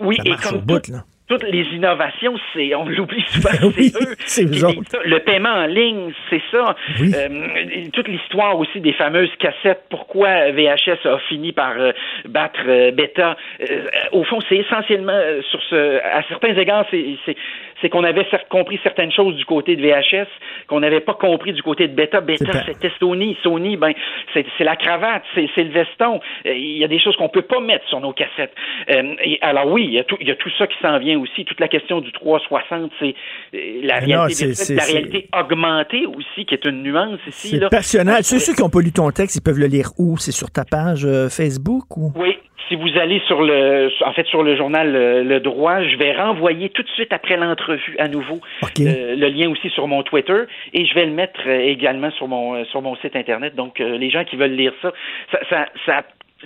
Oui, 0.00 0.16
Ça 0.16 0.22
et 0.24 0.28
marche 0.30 0.42
comme 0.44 0.56
au 0.56 0.60
bout, 0.60 0.78
tout- 0.80 0.92
là. 0.92 1.04
Toutes 1.28 1.42
les 1.44 1.64
innovations, 1.74 2.34
c'est 2.52 2.74
on 2.74 2.86
l'oublie 2.86 3.24
souvent, 3.28 3.50
Oui, 3.76 3.92
c'est 4.26 4.42
eux. 4.42 4.46
disent 4.46 4.60
ça. 4.88 4.98
Le 5.04 5.18
paiement 5.20 5.50
en 5.50 5.66
ligne, 5.66 6.12
c'est 6.30 6.42
ça. 6.50 6.76
Oui. 7.00 7.12
Euh, 7.14 7.84
toute 7.92 8.08
l'histoire 8.08 8.58
aussi 8.58 8.80
des 8.80 8.92
fameuses 8.92 9.34
cassettes. 9.38 9.84
Pourquoi 9.90 10.50
VHS 10.52 11.06
a 11.06 11.18
fini 11.28 11.52
par 11.52 11.72
euh, 11.78 11.92
battre 12.28 12.60
euh, 12.66 12.90
Beta 12.92 13.36
Au 14.12 14.24
fond, 14.24 14.38
c'est 14.48 14.56
essentiellement 14.56 15.20
sur 15.50 15.60
ce. 15.70 15.98
À 16.02 16.22
certains 16.28 16.54
égards, 16.56 16.86
c'est 16.90 17.16
c'est 17.24 17.36
c'est 17.80 17.88
qu'on 17.90 18.04
avait 18.04 18.26
compris 18.48 18.80
certaines 18.82 19.12
choses 19.12 19.36
du 19.36 19.44
côté 19.44 19.76
de 19.76 19.82
VHS 19.82 20.28
qu'on 20.66 20.80
n'avait 20.80 21.00
pas 21.00 21.14
compris 21.14 21.52
du 21.52 21.62
côté 21.62 21.88
de 21.88 21.94
Beta. 21.94 22.20
Beta, 22.20 22.64
c'était 22.66 22.90
Sony. 22.98 23.36
Sony, 23.42 23.76
ben, 23.76 23.92
c'est 24.32 24.46
c'est 24.56 24.64
la 24.64 24.76
cravate, 24.76 25.24
c'est 25.34 25.48
c'est 25.54 25.64
le 25.64 25.70
veston. 25.70 26.20
Il 26.44 26.78
y 26.78 26.84
a 26.84 26.88
des 26.88 26.98
choses 26.98 27.16
qu'on 27.16 27.28
peut 27.28 27.42
pas 27.42 27.60
mettre 27.60 27.86
sur 27.88 28.00
nos 28.00 28.12
cassettes. 28.12 28.54
Euh, 28.90 29.14
et 29.22 29.38
alors 29.42 29.66
oui, 29.66 29.84
il 29.84 29.92
y, 29.94 29.98
a 29.98 30.04
tout, 30.04 30.16
il 30.20 30.28
y 30.28 30.30
a 30.30 30.36
tout 30.36 30.50
ça 30.58 30.66
qui 30.66 30.76
s'en 30.80 30.98
vient 30.98 31.15
aussi. 31.16 31.44
Toute 31.44 31.60
la 31.60 31.68
question 31.68 32.00
du 32.00 32.12
360, 32.12 32.90
c'est 33.00 33.14
euh, 33.54 33.58
la 33.82 34.00
Mais 34.00 34.06
non, 34.08 34.20
réalité, 34.22 34.54
c'est- 34.54 34.74
la 34.74 34.84
réalité 34.84 35.28
augmentée 35.38 36.06
aussi, 36.06 36.44
qui 36.46 36.54
est 36.54 36.64
une 36.64 36.82
nuance 36.82 37.18
ici. 37.26 37.58
C'est 37.60 37.68
passionnant. 37.70 38.16
Ceux, 38.22 38.38
ceux 38.38 38.54
qui 38.54 38.62
n'ont 38.62 38.70
pas 38.70 38.80
lu 38.80 38.92
ton 38.92 39.10
texte, 39.10 39.36
ils 39.36 39.42
peuvent 39.42 39.58
le 39.58 39.66
lire 39.66 39.90
où? 39.98 40.16
C'est 40.18 40.32
sur 40.32 40.50
ta 40.50 40.64
page 40.64 41.04
euh, 41.04 41.28
Facebook 41.28 41.96
ou? 41.96 42.12
Oui, 42.16 42.36
si 42.68 42.74
vous 42.74 42.88
allez 43.00 43.20
sur 43.28 43.42
le, 43.42 43.88
en 44.04 44.12
fait, 44.12 44.26
sur 44.26 44.42
le 44.42 44.56
journal 44.56 44.94
euh, 44.96 45.22
Le 45.22 45.38
Droit, 45.40 45.82
je 45.84 45.96
vais 45.96 46.12
renvoyer 46.16 46.68
tout 46.70 46.82
de 46.82 46.88
suite 46.90 47.12
après 47.12 47.36
l'entrevue 47.36 47.94
à 47.98 48.08
nouveau 48.08 48.40
euh, 48.80 49.14
le 49.16 49.28
lien 49.28 49.48
aussi 49.50 49.70
sur 49.70 49.86
mon 49.86 50.02
Twitter 50.02 50.42
et 50.72 50.84
je 50.84 50.94
vais 50.94 51.06
le 51.06 51.12
mettre 51.12 51.46
également 51.46 52.10
sur 52.12 52.26
mon 52.26 52.64
sur 52.66 52.82
mon 52.82 52.96
site 52.96 53.14
internet. 53.14 53.54
Donc 53.54 53.80
euh, 53.80 53.96
les 53.98 54.10
gens 54.10 54.24
qui 54.24 54.34
veulent 54.36 54.50
lire 54.56 54.72
ça, 54.82 54.92
ça, 55.30 55.38
ça, 55.50 55.66
ça- 55.86 56.02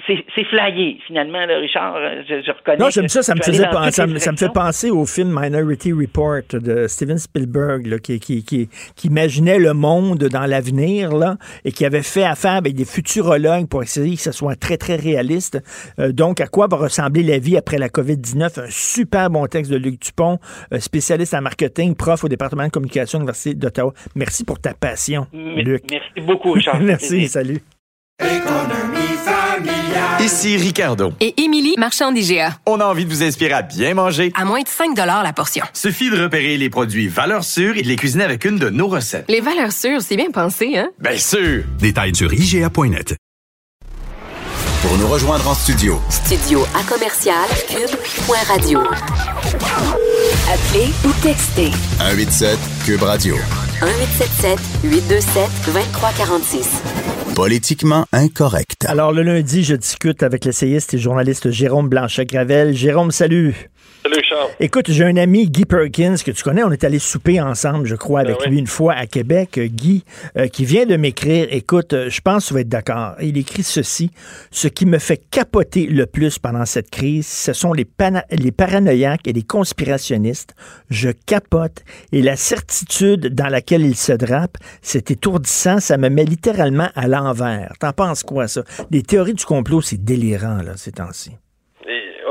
c'est 0.07 0.45
flayé 0.45 0.99
finalement, 1.07 1.45
là, 1.47 1.59
Richard. 1.59 1.97
euh, 1.97 2.23
Je, 2.29 2.43
je 2.47 2.53
reconnais. 2.53 2.79
Non, 2.79 2.91
j'aime 2.91 3.09
ça. 3.09 3.23
Ça 3.23 3.35
me, 3.35 3.43
faisait 3.43 3.65
ça, 3.65 3.91
ça 3.91 4.33
fait 4.37 4.53
penser 4.53 4.89
au 4.91 5.05
film 5.05 5.37
Minority 5.37 5.93
Report 5.93 6.43
de 6.53 6.87
Steven 6.87 7.19
Spielberg, 7.19 7.87
là, 7.87 7.99
qui, 7.99 8.21
qui, 8.21 8.45
qui, 8.45 8.69
qui 8.95 9.07
imaginait 9.09 9.59
le 9.59 9.75
monde 9.75 10.19
dans 10.19 10.47
l'avenir 10.47 11.15
là, 11.17 11.37
et 11.65 11.73
qui 11.73 11.85
avait 11.85 12.03
fait 12.03 12.23
affaire 12.23 12.53
avec 12.53 12.75
des 12.75 12.85
futurologues 12.85 13.69
pour 13.69 13.83
essayer 13.83 14.15
que 14.15 14.23
ce 14.23 14.33
soit 14.33 14.55
très, 14.55 14.77
très 14.77 14.97
réaliste. 14.97 15.59
Euh, 15.99 16.13
donc, 16.13 16.41
à 16.41 16.47
quoi 16.47 16.69
va 16.69 16.77
ressembler 16.77 17.23
la 17.23 17.39
vie 17.39 17.57
après 17.57 17.79
la 17.79 17.89
COVID-19? 17.89 18.61
Un 18.61 18.71
super 18.71 19.29
bon 19.29 19.47
texte 19.47 19.73
de 19.73 19.77
Luc 19.77 20.01
Dupont, 20.01 20.39
euh, 20.73 20.79
spécialiste 20.79 21.35
en 21.35 21.43
marketing, 21.43 21.97
prof 21.97 22.23
au 22.23 22.29
département 22.29 22.65
de 22.65 22.71
communication 22.71 23.19
de 23.19 23.23
l'Université 23.23 23.55
d'Ottawa. 23.55 23.93
Merci 24.15 24.45
pour 24.45 24.61
ta 24.61 24.73
passion, 24.73 25.27
Luc. 25.33 25.83
Merci 25.91 26.21
beaucoup, 26.27 26.53
Richard. 26.53 26.81
Merci, 26.81 27.27
salut. 27.29 27.61
Ici 30.21 30.57
Ricardo. 30.57 31.13
Et 31.21 31.43
Émilie, 31.43 31.75
marchand 31.79 32.13
d'IGA. 32.13 32.57
On 32.67 32.79
a 32.81 32.85
envie 32.85 33.05
de 33.05 33.11
vous 33.11 33.23
inspirer 33.23 33.53
à 33.53 33.63
bien 33.63 33.95
manger. 33.95 34.33
À 34.35 34.45
moins 34.45 34.61
de 34.61 34.69
5 34.69 34.97
la 34.97 35.33
portion. 35.33 35.65
Suffit 35.73 36.11
de 36.11 36.23
repérer 36.23 36.57
les 36.57 36.71
produits 36.71 37.09
valeurs 37.09 37.45
sûres 37.45 37.77
et 37.77 37.83
de 37.83 37.89
les 37.89 37.97
cuisiner 37.97 38.25
avec 38.25 38.45
une 38.45 38.59
de 38.59 38.71
nos 38.71 38.87
recettes. 38.87 39.25
Les 39.29 39.41
valeurs 39.41 39.73
sûres, 39.73 40.03
c'est 40.03 40.17
bien 40.17 40.31
pensé, 40.31 40.77
hein? 40.77 40.91
Bien 40.99 41.17
sûr! 41.17 41.65
Détails 41.79 42.15
sur 42.15 42.33
IGA.net. 42.33 43.17
Pour 44.83 44.97
nous 44.97 45.09
rejoindre 45.09 45.47
en 45.49 45.55
studio, 45.55 46.01
Studio 46.09 46.65
à 46.75 46.83
commercial 46.85 47.49
cube.radio. 47.69 48.81
Appelez 50.49 50.91
ou 51.05 51.13
textez 51.23 51.71
187 51.99 52.59
Cube 52.87 53.03
Radio. 53.03 53.37
1877 53.83 54.59
827 54.85 55.49
2346. 55.73 56.83
Politiquement 57.35 58.05
incorrect. 58.13 58.85
Alors, 58.87 59.11
le 59.13 59.23
lundi, 59.23 59.65
je 59.65 59.75
discute 59.75 60.23
avec 60.23 60.45
l'essayiste 60.45 60.93
et 60.93 60.99
journaliste 60.99 61.51
Jérôme 61.51 61.89
Blanchet-Gravel. 61.89 62.75
Jérôme, 62.75 63.11
salut. 63.11 63.70
Salut. 64.13 64.21
Écoute, 64.59 64.91
j'ai 64.91 65.05
un 65.05 65.17
ami, 65.17 65.49
Guy 65.49 65.65
Perkins, 65.65 66.17
que 66.25 66.31
tu 66.31 66.43
connais. 66.43 66.63
On 66.63 66.71
est 66.71 66.85
allé 66.85 66.99
souper 66.99 67.41
ensemble, 67.41 67.87
je 67.87 67.95
crois, 67.95 68.21
avec 68.21 68.37
Ben 68.39 68.45
oui. 68.47 68.51
lui 68.53 68.59
une 68.59 68.67
fois 68.67 68.95
à 68.95 69.07
Québec. 69.07 69.59
Euh, 69.59 69.67
Guy, 69.67 70.05
euh, 70.37 70.49
qui 70.49 70.65
vient 70.65 70.87
de 70.87 70.97
m'écrire. 70.97 71.47
Écoute, 71.51 71.93
euh, 71.93 72.11
je 72.11 72.21
pense 72.21 72.45
que 72.45 72.49
tu 72.49 72.55
vas 72.55 72.61
être 72.61 72.69
d'accord. 72.69 73.15
Il 73.21 73.37
écrit 73.39 73.63
ceci. 73.63 74.11
Ce 74.51 74.69
qui 74.69 74.87
me 74.87 74.99
fait 74.99 75.21
capoter 75.31 75.87
le 75.87 76.07
plus 76.07 76.39
pendant 76.39 76.65
cette 76.65 76.91
crise, 76.91 77.27
ce 77.27 77.53
sont 77.53 77.73
les, 77.73 77.87
les 78.31 78.53
paranoïaques 78.53 79.27
et 79.27 79.33
les 79.33 79.43
conspirationnistes. 79.43 80.55
Je 80.91 81.11
capote. 81.11 81.85
Et 82.13 82.23
la 82.23 82.37
certitude 82.37 83.35
dans 83.35 83.49
laquelle 83.49 83.83
ils 83.83 83.97
se 83.97 84.13
drapent, 84.13 84.59
c'est 84.83 85.11
étourdissant. 85.11 85.81
Ça 85.81 85.97
me 85.99 86.09
met 86.09 86.25
littéralement 86.25 86.89
à 86.95 87.07
l'envers. 87.07 87.75
T'en 87.79 87.93
penses 87.93 88.23
quoi, 88.23 88.49
ça? 88.49 88.63
Les 88.91 89.03
théories 89.03 89.35
du 89.35 89.45
complot, 89.45 89.81
c'est 89.83 90.03
délirant, 90.03 90.63
là, 90.63 90.73
ces 90.77 90.93
temps-ci. 90.93 91.33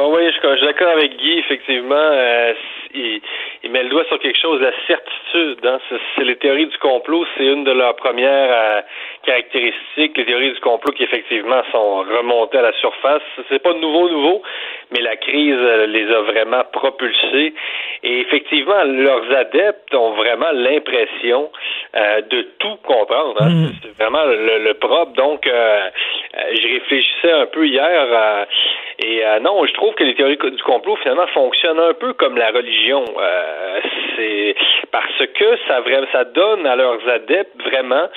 Oh 0.02 0.14
oui, 0.16 0.32
je, 0.32 0.40
je 0.42 0.56
suis 0.56 0.66
d'accord 0.66 0.94
avec 0.94 1.18
Guy, 1.18 1.40
effectivement. 1.40 1.94
euh, 1.94 2.54
il, 2.94 3.22
il 3.64 3.70
met 3.70 3.84
le 3.84 3.90
doigt 3.90 4.06
sur 4.06 4.18
quelque 4.20 4.40
chose, 4.40 4.62
la 4.62 4.72
certitude. 4.88 5.60
Hein, 5.66 5.78
c'est, 5.90 6.00
c'est 6.16 6.24
les 6.24 6.38
théories 6.38 6.68
du 6.68 6.78
complot, 6.78 7.26
c'est 7.36 7.44
une 7.44 7.66
de 7.66 7.72
leurs 7.74 7.98
premières 7.98 8.50
euh, 8.50 8.82
caractéristiques. 9.24 10.18
Les 10.18 10.26
théories 10.26 10.54
du 10.54 10.60
complot 10.60 10.92
qui, 10.94 11.04
effectivement, 11.04 11.62
sont 11.72 11.98
remontées 12.00 12.58
à 12.58 12.64
la 12.64 12.74
surface. 12.74 13.22
C'est 13.50 13.62
pas 13.62 13.74
nouveau, 13.74 14.10
nouveau, 14.10 14.42
mais 14.92 15.02
la 15.02 15.16
crise 15.18 15.56
euh, 15.58 15.86
les 15.88 16.12
a 16.12 16.22
vraiment 16.22 16.64
propulsés. 16.72 17.54
Et 18.04 18.20
effectivement, 18.22 18.84
leurs 18.86 19.32
adeptes 19.36 19.94
ont 19.94 20.12
vraiment 20.12 20.52
l'impression 20.54 21.52
euh, 21.96 22.22
de 22.22 22.42
tout 22.60 22.78
comprendre. 22.86 23.42
hein. 23.42 23.50
Mm. 23.50 23.72
C'est 23.82 24.04
vraiment 24.04 24.24
le, 24.26 24.60
le 24.64 24.74
propre. 24.76 25.14
Donc, 25.14 25.46
euh, 25.48 25.90
euh, 26.38 26.56
je 26.62 26.68
réfléchissais 26.68 27.32
un 27.32 27.46
peu 27.48 27.66
hier 27.66 28.08
euh, 28.12 28.46
et 29.02 29.26
euh, 29.26 29.40
non, 29.40 29.66
je 29.66 29.74
trouve 29.74 29.94
que 29.96 30.04
les 30.04 30.14
théories 30.16 30.38
du 30.38 30.64
complot 30.64 30.98
finalement 30.98 31.28
fonctionnent 31.28 31.80
un 31.80 31.94
peu 31.94 32.14
comme 32.14 32.38
la 32.38 32.52
religion. 32.52 33.04
Euh, 33.18 33.80
c'est 34.16 34.56
parce 34.92 35.26
que 35.34 35.58
ça 35.68 35.80
vraiment 35.82 36.08
ça 36.12 36.24
donne 36.26 36.66
à 36.68 36.76
leurs 36.76 37.08
adeptes 37.08 37.62
vraiment 37.64 38.08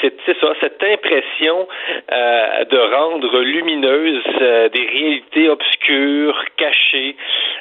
c'est 0.00 0.14
cette 0.60 0.82
impression 0.82 1.68
euh, 2.12 2.64
de 2.64 2.78
rendre 2.94 3.40
lumineuse 3.40 4.22
euh, 4.40 4.68
des 4.68 4.86
réalités 4.86 5.48
obscures, 5.48 6.44
cachées. 6.56 7.16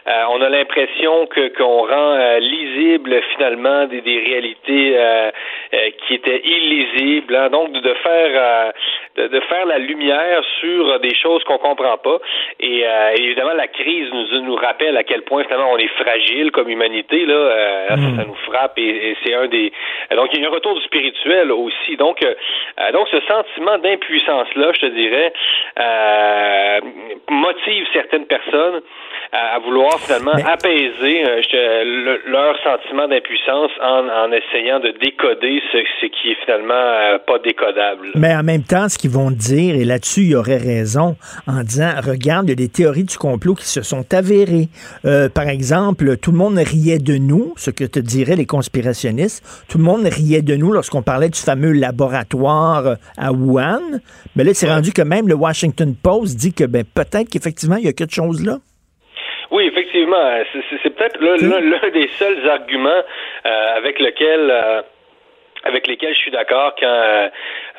Euh, 0.07 0.23
on 0.31 0.41
a 0.41 0.49
l'impression 0.49 1.27
que 1.27 1.49
qu'on 1.57 1.87
rend 1.87 2.13
euh, 2.15 2.39
lisible 2.39 3.21
finalement 3.35 3.85
des, 3.85 4.01
des 4.01 4.19
réalités 4.19 4.93
euh, 4.97 5.31
qui 6.07 6.15
étaient 6.15 6.41
illisibles. 6.43 7.35
hein. 7.35 7.49
Donc 7.49 7.71
de, 7.73 7.93
faire 7.95 8.73
de, 9.19 9.27
de 9.27 9.39
faire 9.51 9.65
la 9.65 9.79
lumière 9.89 10.41
sur 10.59 10.99
des 10.99 11.15
choses 11.23 11.43
qu'on 11.43 11.57
comprend 11.57 11.97
pas. 11.97 12.17
Et 12.59 12.77
euh, 12.85 13.11
évidemment, 13.25 13.53
la 13.53 13.67
crise 13.67 14.07
nous, 14.13 14.41
nous 14.41 14.55
rappelle 14.55 14.95
à 14.97 15.03
quel 15.03 15.21
point 15.23 15.43
finalement 15.43 15.71
on 15.71 15.77
est 15.77 15.93
fragile 16.03 16.51
comme 16.51 16.69
humanité. 16.69 17.25
Là, 17.25 17.35
Euh, 17.35 17.87
ça, 17.89 17.95
ça 18.17 18.23
nous 18.29 18.39
frappe 18.49 18.77
et, 18.77 18.91
et 19.09 19.17
c'est 19.21 19.33
un 19.33 19.47
des. 19.47 19.71
Donc 20.15 20.27
il 20.33 20.41
y 20.41 20.45
a 20.45 20.47
un 20.49 20.51
retour 20.51 20.75
du 20.75 20.83
spirituel 20.89 21.51
aussi. 21.51 21.95
Donc 21.97 22.17
euh, 22.23 22.33
euh, 22.79 22.91
donc 22.91 23.07
ce 23.09 23.19
sentiment 23.33 23.77
d'impuissance 23.77 24.47
là, 24.55 24.71
je 24.75 24.81
te 24.85 24.85
dirais, 25.01 25.33
euh, 25.79 26.79
motive 27.29 27.85
certaines 27.93 28.27
personnes 28.35 28.81
à, 29.31 29.55
à 29.55 29.59
vouloir 29.59 29.99
finalement 29.99 30.31
apaiser 30.33 31.23
euh, 31.25 31.41
le- 31.85 32.31
leur 32.31 32.55
sentiment 32.63 33.07
d'impuissance 33.07 33.71
en, 33.81 34.07
en 34.07 34.31
essayant 34.31 34.79
de 34.79 34.93
décoder 34.99 35.61
ce, 35.71 35.77
ce 36.01 36.05
qui 36.07 36.31
est 36.31 36.37
finalement 36.45 36.73
euh, 36.73 37.17
pas 37.25 37.39
décodable. 37.39 38.07
Mais 38.15 38.33
en 38.35 38.43
même 38.43 38.63
temps, 38.63 38.89
ce 38.89 38.97
qu'ils 38.97 39.11
vont 39.11 39.31
dire, 39.31 39.75
et 39.75 39.85
là-dessus, 39.85 40.21
il 40.21 40.29
y 40.31 40.35
aurait 40.35 40.57
raison, 40.57 41.15
en 41.47 41.61
disant, 41.63 41.91
regarde, 42.03 42.47
il 42.47 42.49
y 42.49 42.53
a 42.53 42.55
des 42.55 42.69
théories 42.69 43.03
du 43.03 43.17
complot 43.17 43.55
qui 43.55 43.65
se 43.67 43.81
sont 43.81 44.05
avérées. 44.13 44.69
Euh, 45.05 45.29
par 45.29 45.47
exemple, 45.47 46.17
tout 46.17 46.31
le 46.31 46.37
monde 46.37 46.57
riait 46.57 46.99
de 46.99 47.17
nous, 47.17 47.53
ce 47.57 47.69
que 47.71 47.83
te 47.83 47.99
diraient 47.99 48.35
les 48.35 48.45
conspirationnistes. 48.45 49.65
Tout 49.69 49.77
le 49.77 49.83
monde 49.83 50.05
riait 50.05 50.41
de 50.41 50.55
nous 50.55 50.71
lorsqu'on 50.71 51.01
parlait 51.03 51.29
du 51.29 51.39
fameux 51.39 51.71
laboratoire 51.71 52.87
euh, 52.87 52.95
à 53.17 53.31
Wuhan. 53.31 53.81
Mais 54.35 54.43
là, 54.43 54.53
c'est 54.53 54.69
rendu 54.69 54.91
que 54.91 55.01
même 55.01 55.27
le 55.27 55.35
Washington 55.35 55.93
Post 56.01 56.37
dit 56.37 56.53
que 56.53 56.63
ben, 56.63 56.83
peut-être 56.83 57.29
qu'effectivement, 57.29 57.75
il 57.77 57.85
y 57.85 57.87
a 57.89 57.93
quelque 57.93 58.13
chose 58.13 58.45
là. 58.45 58.57
Effectivement. 60.07 60.43
C'est- 60.53 60.77
C'est 60.83 60.95
peut-être 60.95 61.19
l'un 61.21 61.89
des 61.89 62.07
seuls 62.19 62.47
arguments 62.49 62.89
euh, 63.45 63.75
avec 63.77 63.99
lequel 63.99 64.49
euh, 64.51 64.81
avec 65.65 65.87
lesquels 65.87 66.13
je 66.13 66.19
suis 66.19 66.31
d'accord 66.31 66.73
quand 66.79 66.85
euh, 66.87 67.27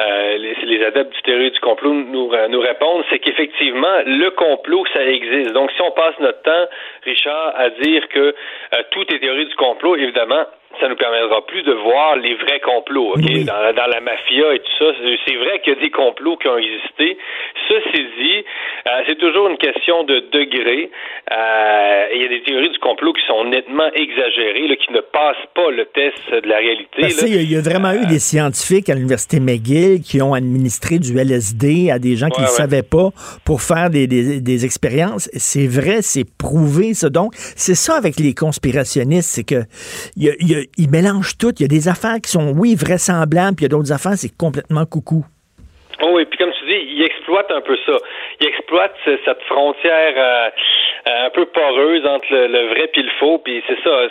euh, 0.01 0.37
les, 0.37 0.55
les 0.67 0.85
adeptes 0.85 1.15
du 1.15 1.23
théorie 1.23 1.51
du 1.51 1.61
complot 1.61 1.95
nous, 1.95 2.31
euh, 2.35 2.47
nous 2.49 2.61
répondent, 2.61 3.03
c'est 3.09 3.21
qu'effectivement, 3.21 4.03
le 4.05 4.29
complot, 4.33 4.85
ça 4.93 5.03
existe. 5.03 5.53
Donc, 5.55 5.71
si 5.73 5.81
on 5.81 5.91
passe 5.93 6.15
notre 6.21 6.43
temps, 6.43 6.67
Richard, 7.05 7.55
à 7.57 7.71
dire 7.71 8.07
que 8.11 8.19
euh, 8.19 8.83
tout 8.91 9.03
est 9.15 9.19
théorie 9.21 9.47
du 9.47 9.55
complot, 9.57 9.97
évidemment, 9.97 10.45
ça 10.79 10.89
nous 10.89 10.97
permettra 10.97 11.45
plus 11.47 11.63
de 11.63 11.73
voir 11.73 12.17
les 12.17 12.35
vrais 12.37 12.61
complots? 12.61 13.15
Dans, 13.17 13.75
dans 13.75 13.87
la 13.87 14.01
mafia 14.01 14.55
et 14.55 14.59
tout 14.61 14.73
ça. 14.79 14.93
C'est- 15.27 15.37
vrai 15.41 15.61
qu'il 15.63 15.73
y 15.75 15.77
a 15.77 15.81
des 15.81 15.91
complots 15.91 16.37
qui 16.37 16.49
ont 16.49 16.59
existé. 16.59 17.17
Ceci 17.69 18.03
dit, 18.21 18.45
euh, 18.87 18.91
c'est 19.09 19.19
toujours 19.19 19.49
une 19.49 19.57
question 19.57 20.05
de 20.05 20.21
degré. 20.33 20.91
Euh, 21.33 22.07
il 22.15 22.23
y 22.23 22.25
a 22.25 22.29
des 22.29 22.43
théories 22.43 22.69
du 22.71 22.79
complot 22.79 23.13
qui 23.13 23.23
sont 23.27 23.45
nettement 23.45 23.89
exagérées, 23.95 24.69
là, 24.69 24.77
qui 24.77 24.93
ne 24.93 25.01
passent 25.01 25.37
pas 25.55 25.71
le 25.71 25.87
test 25.87 26.19
de 26.31 26.49
la 26.49 26.59
réalité. 26.59 27.01
Parce 27.01 27.17
que, 27.17 27.23
là. 27.23 27.27
il 27.29 27.35
y 27.35 27.39
a- 27.39 27.43
il 27.43 27.53
y, 27.53 27.57
a 27.57 27.61
vraiment 27.63 27.93
eu 27.93 28.07
des 28.07 28.19
scientifiques 28.19 28.89
à 28.91 28.95
l'université 28.95 29.41
McGill 29.41 30.03
qui 30.03 30.21
ont 30.21 30.35
administré 30.35 30.99
du 30.99 31.17
LSD 31.19 31.91
à 31.91 31.99
des 31.99 32.17
gens 32.17 32.29
qui 32.29 32.41
ne 32.41 32.47
Ouais, 32.47 32.51
ouais. 32.51 32.57
savaient 32.57 32.83
pas 32.83 33.11
pour 33.47 33.63
faire 33.63 33.89
des, 33.91 34.07
des- 34.07 34.41
des 34.41 34.65
expériences. 34.65 35.29
C'est 35.35 35.67
vrai, 35.69 36.03
c'est 36.03 36.25
prouvé, 36.39 36.93
ça. 36.95 37.09
Donc, 37.09 37.33
c'est 37.35 37.75
ça 37.77 37.95
avec 37.97 38.19
les 38.19 38.35
conspirationnistes, 38.35 39.31
c'est 39.31 39.45
que 39.45 39.63
il 40.17 40.25
y 40.25 40.31
a- 40.31 40.35
il 40.41 40.51
y 40.51 40.55
a- 40.55 40.60
ils 40.77 40.91
mélangent 40.91 41.37
tout. 41.39 41.53
Il 41.59 41.63
y 41.63 41.65
a 41.65 41.69
des 41.69 41.89
affaires 41.89 42.21
qui 42.23 42.31
sont, 42.31 42.53
oui, 42.57 42.75
vraisemblables, 42.75 43.57
puis 43.57 43.65
il 43.65 43.71
y 43.71 43.71
a 43.73 43.77
d'autres 43.77 43.93
affaires, 43.93 44.17
c'est 44.17 44.37
complètement 44.37 44.87
coucou. 44.87 45.25
Oh 46.03 46.13
oui, 46.15 46.25
puis 46.25 46.39
comme 46.39 46.51
tu 46.59 46.67
dis, 46.67 46.81
il 46.93 47.03
exploite 47.31 47.51
un 47.53 47.61
peu 47.61 47.77
ça. 47.87 47.97
Il 48.41 48.47
exploite 48.49 48.95
ce- 49.05 49.19
cette 49.25 49.43
frontière 49.43 50.13
euh, 50.17 50.51
euh, 51.09 51.27
un 51.27 51.31
peu 51.31 51.47
poreuse 51.47 52.05
entre 52.07 52.27
le, 52.33 52.47
le 52.49 52.67
vrai 52.69 52.89
puis 52.93 53.03
le 53.03 53.11
faux. 53.19 53.39
Puis 53.39 53.63
c'est 53.69 53.81
ça. 53.83 54.03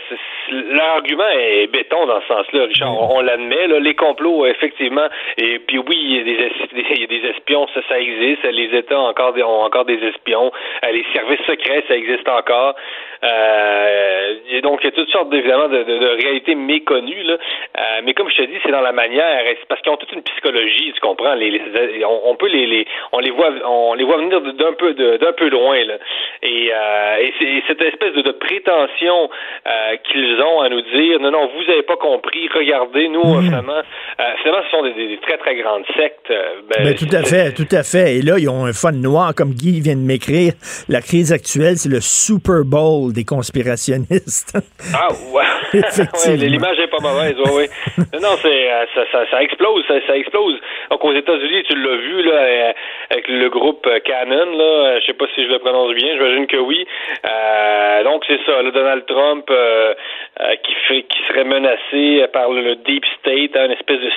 L'argument 0.52 1.28
est 1.38 1.68
béton 1.68 2.06
dans 2.06 2.22
ce 2.22 2.28
sens-là, 2.28 2.64
Richard. 2.66 2.94
On, 3.12 3.18
on 3.18 3.22
l'admet. 3.22 3.68
Là, 3.68 3.80
les 3.80 3.96
complots, 3.96 4.46
effectivement. 4.46 5.08
Et 5.38 5.60
puis 5.60 5.78
oui, 5.80 5.98
il 6.00 6.18
y 6.18 6.20
a 6.20 6.24
des, 6.24 6.52
il 6.96 7.02
y 7.02 7.04
a 7.04 7.08
des 7.08 7.28
espions, 7.30 7.68
ça, 7.74 7.82
ça 7.90 8.00
existe. 8.00 8.44
Les 8.44 8.76
États 8.78 9.00
ont 9.00 9.08
encore 9.08 9.34
des, 9.34 9.44
ont 9.44 9.62
encore 9.64 9.86
des 9.86 10.02
espions. 10.04 10.52
Euh, 10.86 10.92
les 10.92 11.06
services 11.14 11.46
secrets, 11.46 11.84
ça 11.88 11.96
existe 11.96 12.28
encore. 12.28 12.76
Euh, 13.24 14.36
et 14.50 14.62
donc, 14.62 14.80
il 14.82 14.86
y 14.86 14.88
a 14.88 14.92
toutes 14.92 15.10
sortes, 15.10 15.34
évidemment, 15.34 15.68
de, 15.68 15.84
de- 15.84 15.98
de 16.00 16.08
réalités 16.24 16.56
méconnues. 16.56 17.24
Là. 17.24 17.34
Euh, 17.34 17.82
mais 18.04 18.14
comme 18.14 18.30
je 18.30 18.38
te 18.38 18.42
dis, 18.44 18.58
c'est 18.64 18.72
dans 18.72 18.82
la 18.82 18.92
manière. 18.94 19.44
C'est 19.46 19.68
parce 19.68 19.82
qu'ils 19.82 19.92
ont 19.92 19.98
toute 19.98 20.12
une 20.14 20.24
psychologie, 20.24 20.92
tu 20.94 21.02
comprends. 21.02 21.34
Les, 21.36 21.52
les- 21.52 22.06
on, 22.06 22.30
on 22.32 22.36
peut 22.36 22.48
les, 22.48 22.66
les, 22.66 22.88
on 23.12 23.20
les 23.20 23.32
voit, 23.32 23.52
on 23.66 23.94
les 23.94 24.04
voit 24.04 24.18
venir 24.18 24.42
d'un 24.42 24.74
peu, 24.74 24.94
d'un 24.94 25.34
peu 25.34 25.50
loin. 25.50 25.84
Là. 25.86 25.96
Et, 26.44 26.70
euh, 26.74 27.18
et, 27.42 27.64
cette 27.68 27.82
espèce 27.82 28.14
de, 28.14 28.22
de 28.22 28.32
prétention 28.32 29.30
euh, 29.68 29.96
qu'ils 30.12 30.42
ont 30.42 30.62
à 30.62 30.70
nous 30.70 30.82
dire, 30.82 31.20
non, 31.20 31.32
non, 31.32 31.50
vous 31.56 31.64
n'avez 31.68 31.84
pas 31.84 31.98
compris. 31.98 32.48
Regardez, 32.54 33.08
nous, 33.10 33.22
euh, 33.22 33.42
finalement, 33.42 33.74
euh, 34.20 34.24
finalement, 34.42 34.62
ce 34.66 34.70
sont 34.78 34.84
des, 34.84 34.94
des- 34.94 35.08
des 35.10 35.18
très, 35.18 35.38
très 35.38 35.56
grandes 35.56 35.86
sectes. 35.96 36.30
Euh, 36.32 36.62
ben, 36.70 36.84
Ben, 36.86 36.96
tout 36.96 37.14
à 37.16 37.24
fait, 37.24 37.54
tout 37.54 37.68
à 37.76 37.84
fait. 37.84 38.18
Et 38.18 38.22
là, 38.22 38.36
ils 38.38 38.50
ont 38.50 38.66
un 38.66 38.74
fun 38.74 38.92
noir, 38.92 39.34
comme 39.36 39.52
Guy 39.54 39.82
vient 39.82 39.96
de 39.96 40.02
m'écrire. 40.06 40.54
La 40.88 41.02
crise 41.02 41.32
actuelle, 41.34 41.76
c'est 41.78 41.90
le 41.90 42.02
Super 42.02 42.64
Bowl 42.66 43.12
des 43.14 43.24
conspirationnistes. 43.26 44.58
Ah 44.94 45.08
ouais. 45.34 45.44
Ouais 45.80 46.36
L'image 46.38 46.80
est 46.80 46.88
pas 46.88 46.98
mauvaise, 47.00 47.36
oui, 47.46 47.52
oui. 47.98 48.04
non, 48.14 48.20
non, 48.22 48.36
c'est 48.42 48.68
ça, 48.96 49.02
ça, 49.12 49.26
ça 49.30 49.44
explose, 49.44 49.84
ça, 49.88 49.94
ça 50.08 50.18
explose. 50.18 50.56
Donc 50.90 51.04
aux 51.06 51.14
États-Unis, 51.14 51.64
tu 51.68 51.76
l'as 51.76 51.96
vu 51.98 52.24
là 52.24 52.74
avec 53.12 53.28
le 53.28 53.50
groupe 53.50 53.86
euh, 53.88 54.00
Canon, 54.00 54.58
là, 54.58 54.64
euh, 54.64 55.00
je 55.02 55.06
sais 55.08 55.14
pas 55.14 55.26
si 55.34 55.44
je 55.44 55.50
le 55.50 55.60
prononce 55.60 55.94
bien, 55.96 56.14
j'imagine 56.14 56.48
que 56.48 56.58
oui. 56.58 56.86
Euh, 57.26 58.04
donc 58.04 58.24
c'est 58.28 58.40
ça, 58.46 58.62
le 58.62 58.72
Donald 58.72 59.06
Trump 59.08 59.46
euh, 59.50 59.94
euh, 60.40 60.56
qui 60.64 60.74
fait 60.88 61.02
qui 61.04 61.20
serait 61.28 61.44
menacé 61.44 62.26
par 62.32 62.50
le, 62.50 62.62
le 62.62 62.76
Deep 62.76 63.04
State, 63.20 63.56
hein, 63.56 63.66
une 63.66 63.72
espèce 63.72 64.00
de 64.00 64.12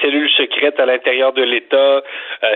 cellule, 0.00 0.28
secrète 0.36 0.80
à 0.80 0.86
l'intérieur 0.86 1.32
de 1.32 1.42
l'État. 1.42 1.76
Euh, 1.76 2.00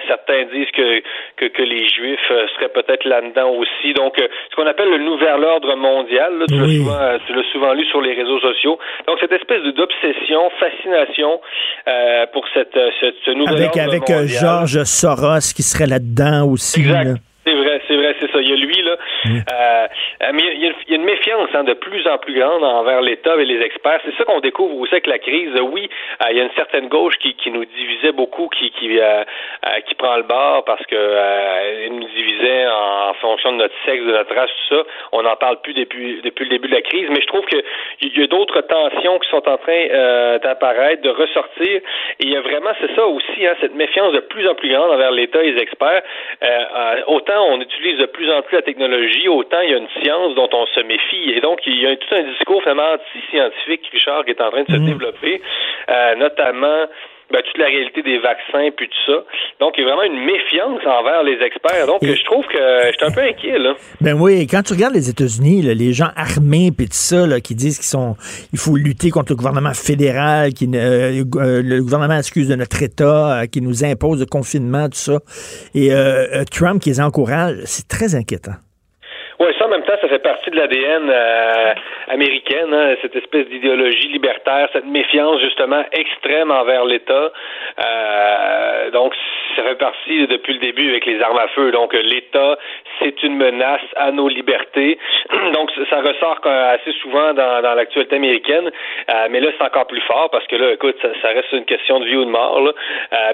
certains 0.08 0.44
disent 0.52 0.70
que, 0.72 1.00
que, 1.36 1.46
que 1.46 1.62
les 1.62 1.86
Juifs 1.88 2.32
seraient 2.56 2.70
peut-être 2.74 3.04
là-dedans 3.04 3.50
aussi. 3.50 3.92
Donc 3.94 4.14
ce 4.18 4.56
qu'on 4.56 4.66
appelle 4.66 4.90
le 4.90 4.98
nouvel 4.98 5.44
ordre 5.44 5.74
mondial, 5.76 6.38
là, 6.38 6.44
tu 6.48 6.54
l'as 6.58 6.64
Oui. 6.64 6.78
souvent 6.78 7.18
tu 7.26 7.32
l'as 7.34 7.52
souvent 7.52 7.72
lu 7.72 7.84
sur 7.86 8.00
les 8.00 8.14
réseaux 8.14 8.40
sociaux. 8.40 8.78
Donc 9.06 9.18
cette 9.20 9.32
espèce 9.32 9.62
d'obsession, 9.62 10.50
fascination 10.58 11.40
euh, 11.88 12.26
pour 12.32 12.44
cette, 12.54 12.76
euh, 12.76 12.90
ce, 13.00 13.30
nouvel 13.30 13.54
avec 13.54 13.76
ordre 13.76 13.88
avec 13.88 14.08
mondial. 14.08 14.28
Georges 14.28 14.84
Soros 14.84 15.52
qui 15.54 15.62
serait 15.68 15.86
là-dedans 15.86 16.44
aussi. 16.46 16.82
C'est 17.48 17.54
vrai, 17.54 17.80
c'est 17.88 17.96
vrai, 17.96 18.14
c'est 18.20 18.30
ça. 18.30 18.40
Il 18.42 18.50
y 18.50 18.52
a 18.52 18.56
lui, 18.56 18.82
là. 18.82 18.92
Euh, 18.92 19.88
euh, 20.22 20.30
mais 20.34 20.42
il 20.52 20.60
y, 20.60 20.66
a, 20.66 20.72
il 20.86 20.90
y 20.90 20.92
a 20.92 20.96
une 20.96 21.04
méfiance 21.04 21.48
hein, 21.54 21.64
de 21.64 21.72
plus 21.72 22.06
en 22.06 22.18
plus 22.18 22.38
grande 22.38 22.62
envers 22.62 23.00
l'État 23.00 23.36
et 23.36 23.44
les 23.46 23.62
experts. 23.62 24.00
C'est 24.04 24.14
ça 24.16 24.24
qu'on 24.24 24.40
découvre 24.40 24.76
aussi 24.76 24.92
avec 24.92 25.06
la 25.06 25.18
crise. 25.18 25.58
Oui, 25.62 25.88
euh, 26.22 26.26
il 26.30 26.36
y 26.36 26.40
a 26.40 26.42
une 26.42 26.52
certaine 26.56 26.88
gauche 26.88 27.16
qui, 27.20 27.34
qui 27.34 27.50
nous 27.50 27.64
divisait 27.64 28.12
beaucoup, 28.12 28.48
qui 28.48 28.70
qui, 28.72 28.98
euh, 29.00 29.24
euh, 29.66 29.80
qui 29.86 29.94
prend 29.94 30.16
le 30.16 30.24
bord 30.24 30.64
parce 30.66 30.84
que 30.84 30.94
elle 30.94 31.94
nous 31.94 32.08
divisait 32.08 32.66
en, 32.66 33.10
en 33.10 33.14
fonction 33.14 33.52
de 33.52 33.56
notre 33.56 33.74
sexe, 33.86 34.04
de 34.04 34.12
notre 34.12 34.34
race, 34.34 34.50
tout 34.68 34.76
ça. 34.76 34.82
On 35.12 35.22
n'en 35.22 35.36
parle 35.36 35.62
plus 35.62 35.72
depuis 35.72 36.20
depuis 36.22 36.44
le 36.44 36.50
début 36.50 36.68
de 36.68 36.74
la 36.74 36.82
crise. 36.82 37.08
Mais 37.08 37.22
je 37.22 37.26
trouve 37.28 37.46
que 37.46 37.56
il 38.02 38.18
y 38.18 38.22
a 38.22 38.26
d'autres 38.26 38.60
tensions 38.60 39.18
qui 39.20 39.30
sont 39.30 39.48
en 39.48 39.56
train 39.56 40.38
d'apparaître, 40.42 41.00
de 41.00 41.10
ressortir. 41.10 41.80
Et 42.20 42.24
il 42.24 42.30
y 42.30 42.36
a 42.36 42.42
vraiment, 42.42 42.72
c'est 42.78 42.94
ça 42.94 43.06
aussi, 43.06 43.46
hein, 43.46 43.54
cette 43.62 43.74
méfiance 43.74 44.12
de 44.12 44.20
plus 44.20 44.46
en 44.46 44.54
plus 44.54 44.68
grande 44.68 44.90
envers 44.90 45.12
l'État 45.12 45.42
et 45.42 45.52
les 45.52 45.62
experts. 45.62 46.02
Euh, 46.42 47.02
autant 47.38 47.54
on 47.54 47.60
utilise 47.60 47.98
de 47.98 48.06
plus 48.06 48.30
en 48.30 48.42
plus 48.42 48.56
la 48.56 48.62
technologie, 48.62 49.28
autant 49.28 49.60
il 49.60 49.70
y 49.70 49.74
a 49.74 49.78
une 49.78 49.88
science 50.02 50.34
dont 50.34 50.48
on 50.52 50.66
se 50.66 50.80
méfie. 50.80 51.30
Et 51.30 51.40
donc, 51.40 51.60
il 51.66 51.80
y 51.80 51.86
a 51.86 51.96
tout 51.96 52.14
un 52.14 52.22
discours 52.22 52.60
vraiment 52.62 52.92
anti-scientifique, 52.94 53.88
Richard, 53.92 54.24
qui 54.24 54.30
est 54.30 54.40
en 54.40 54.50
train 54.50 54.62
de 54.62 54.72
se 54.72 54.78
développer, 54.78 55.40
euh, 55.88 56.14
notamment 56.16 56.86
ben, 57.30 57.42
toute 57.42 57.58
la 57.58 57.66
réalité 57.66 58.02
des 58.02 58.18
vaccins, 58.18 58.70
puis 58.76 58.88
tout 58.88 59.12
ça. 59.12 59.24
Donc, 59.60 59.74
il 59.76 59.84
y 59.84 59.84
a 59.84 59.94
vraiment 59.94 60.04
une 60.14 60.24
méfiance 60.24 60.80
envers 60.86 61.22
les 61.22 61.38
experts. 61.44 61.86
Donc, 61.86 61.98
je 62.02 62.24
trouve 62.24 62.46
que 62.46 62.58
je 62.58 62.96
suis 62.96 63.06
un 63.06 63.10
peu 63.10 63.20
inquiet, 63.20 63.58
là. 63.58 63.74
Ben 64.00 64.14
oui, 64.18 64.46
quand 64.46 64.62
tu 64.62 64.72
regardes 64.72 64.94
les 64.94 65.10
États-Unis, 65.10 65.62
là, 65.62 65.74
les 65.74 65.92
gens 65.92 66.08
armés 66.16 66.70
puis 66.76 66.86
tout 66.86 66.92
ça, 66.94 67.26
là, 67.26 67.40
qui 67.40 67.54
disent 67.54 67.76
qu'ils 67.76 67.86
sont, 67.86 68.16
il 68.52 68.58
faut 68.58 68.76
lutter 68.76 69.10
contre 69.10 69.32
le 69.32 69.36
gouvernement 69.36 69.74
fédéral, 69.74 70.52
qui, 70.54 70.66
euh, 70.74 71.22
euh, 71.36 71.62
le 71.62 71.82
gouvernement 71.82 72.16
excuse 72.16 72.48
de 72.48 72.54
notre 72.54 72.82
État, 72.82 73.42
euh, 73.42 73.46
qui 73.46 73.60
nous 73.60 73.84
impose 73.84 74.20
le 74.20 74.26
confinement, 74.26 74.88
tout 74.88 74.96
ça, 74.96 75.18
et 75.74 75.92
euh, 75.92 76.44
Trump 76.50 76.80
qui 76.82 76.90
les 76.90 77.00
encourage, 77.00 77.56
c'est 77.64 77.88
très 77.88 78.14
inquiétant. 78.14 78.56
Oui, 79.40 79.48
ça 79.58 79.68
temps, 79.88 79.98
ça 80.02 80.08
fait 80.08 80.18
partie 80.18 80.50
de 80.50 80.56
l'ADN 80.56 81.10
euh, 81.10 81.74
américaine, 82.08 82.74
hein, 82.74 82.94
cette 83.00 83.16
espèce 83.16 83.46
d'idéologie 83.48 84.08
libertaire, 84.08 84.68
cette 84.72 84.84
méfiance 84.84 85.40
justement 85.40 85.82
extrême 85.92 86.50
envers 86.50 86.84
l'État. 86.84 87.32
Euh, 87.78 88.90
donc, 88.90 89.14
ça 89.56 89.62
fait 89.62 89.76
partie 89.76 90.26
depuis 90.26 90.54
le 90.54 90.58
début 90.60 90.90
avec 90.90 91.06
les 91.06 91.20
armes 91.22 91.38
à 91.38 91.48
feu. 91.48 91.70
Donc, 91.70 91.94
l'État, 91.94 92.58
c'est 92.98 93.22
une 93.22 93.36
menace 93.36 93.80
à 93.96 94.10
nos 94.12 94.28
libertés. 94.28 94.98
Donc, 95.54 95.70
ça- 95.90 96.00
ressort 96.00 96.40
assez 96.44 96.92
souvent 97.02 97.34
dans, 97.34 97.60
dans 97.62 97.74
l'actualité 97.74 98.16
américaine. 98.16 98.70
Euh, 99.10 99.26
mais 99.30 99.40
là, 99.40 99.50
c'est 99.56 99.64
encore 99.64 99.86
plus 99.86 100.00
fort 100.02 100.30
parce 100.30 100.46
que 100.46 100.56
là, 100.56 100.72
écoute, 100.72 100.96
ça, 101.02 101.08
ça 101.20 101.28
reste 101.28 101.52
une 101.52 101.64
question 101.64 102.00
de 102.00 102.04
vie 102.06 102.16
ou 102.16 102.24
de 102.24 102.30
mort. 102.30 102.60
Là. 102.60 102.72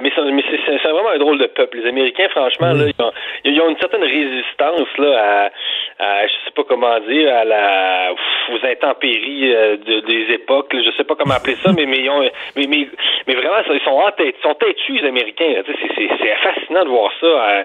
Mais 0.01 0.11
c'est 0.15 0.89
vraiment 0.89 1.11
un 1.11 1.19
drôle 1.19 1.39
de 1.39 1.47
peuple. 1.47 1.79
Les 1.79 1.89
Américains, 1.89 2.29
franchement, 2.31 2.73
là, 2.73 2.85
ils, 2.87 3.05
ont, 3.05 3.13
ils 3.45 3.61
ont 3.61 3.69
une 3.69 3.79
certaine 3.79 4.03
résistance 4.03 4.89
là, 4.99 5.51
à, 5.99 6.27
sais 6.45 6.51
pas 6.55 6.65
comment 6.69 6.99
dire, 7.01 7.33
à 7.35 7.45
la, 7.45 8.13
aux 8.53 8.67
intempéries 8.67 9.55
euh, 9.55 9.77
de- 9.77 10.01
des 10.01 10.35
époques. 10.35 10.73
là. 10.73 10.81
Je 10.85 10.91
sais 10.97 11.05
pas 11.05 11.15
comment 11.15 11.35
appeler 11.35 11.57
ça, 11.63 11.73
mais 11.73 11.87
mais 11.87 11.99
ils 12.01 12.11
ont, 12.11 12.21
mais, 12.57 12.67
mais, 12.69 12.89
mais 13.27 13.35
vraiment, 13.35 13.57
ils 13.71 13.81
sont 13.81 14.01
ils 14.19 14.33
sont 14.43 14.55
têtus 14.55 14.93
les 15.01 15.09
Américains. 15.09 15.63
C'est 15.67 16.35
fascinant 16.43 16.85
de 16.85 16.89
voir 16.91 17.11
ça. 17.21 17.27
euh, 17.27 17.63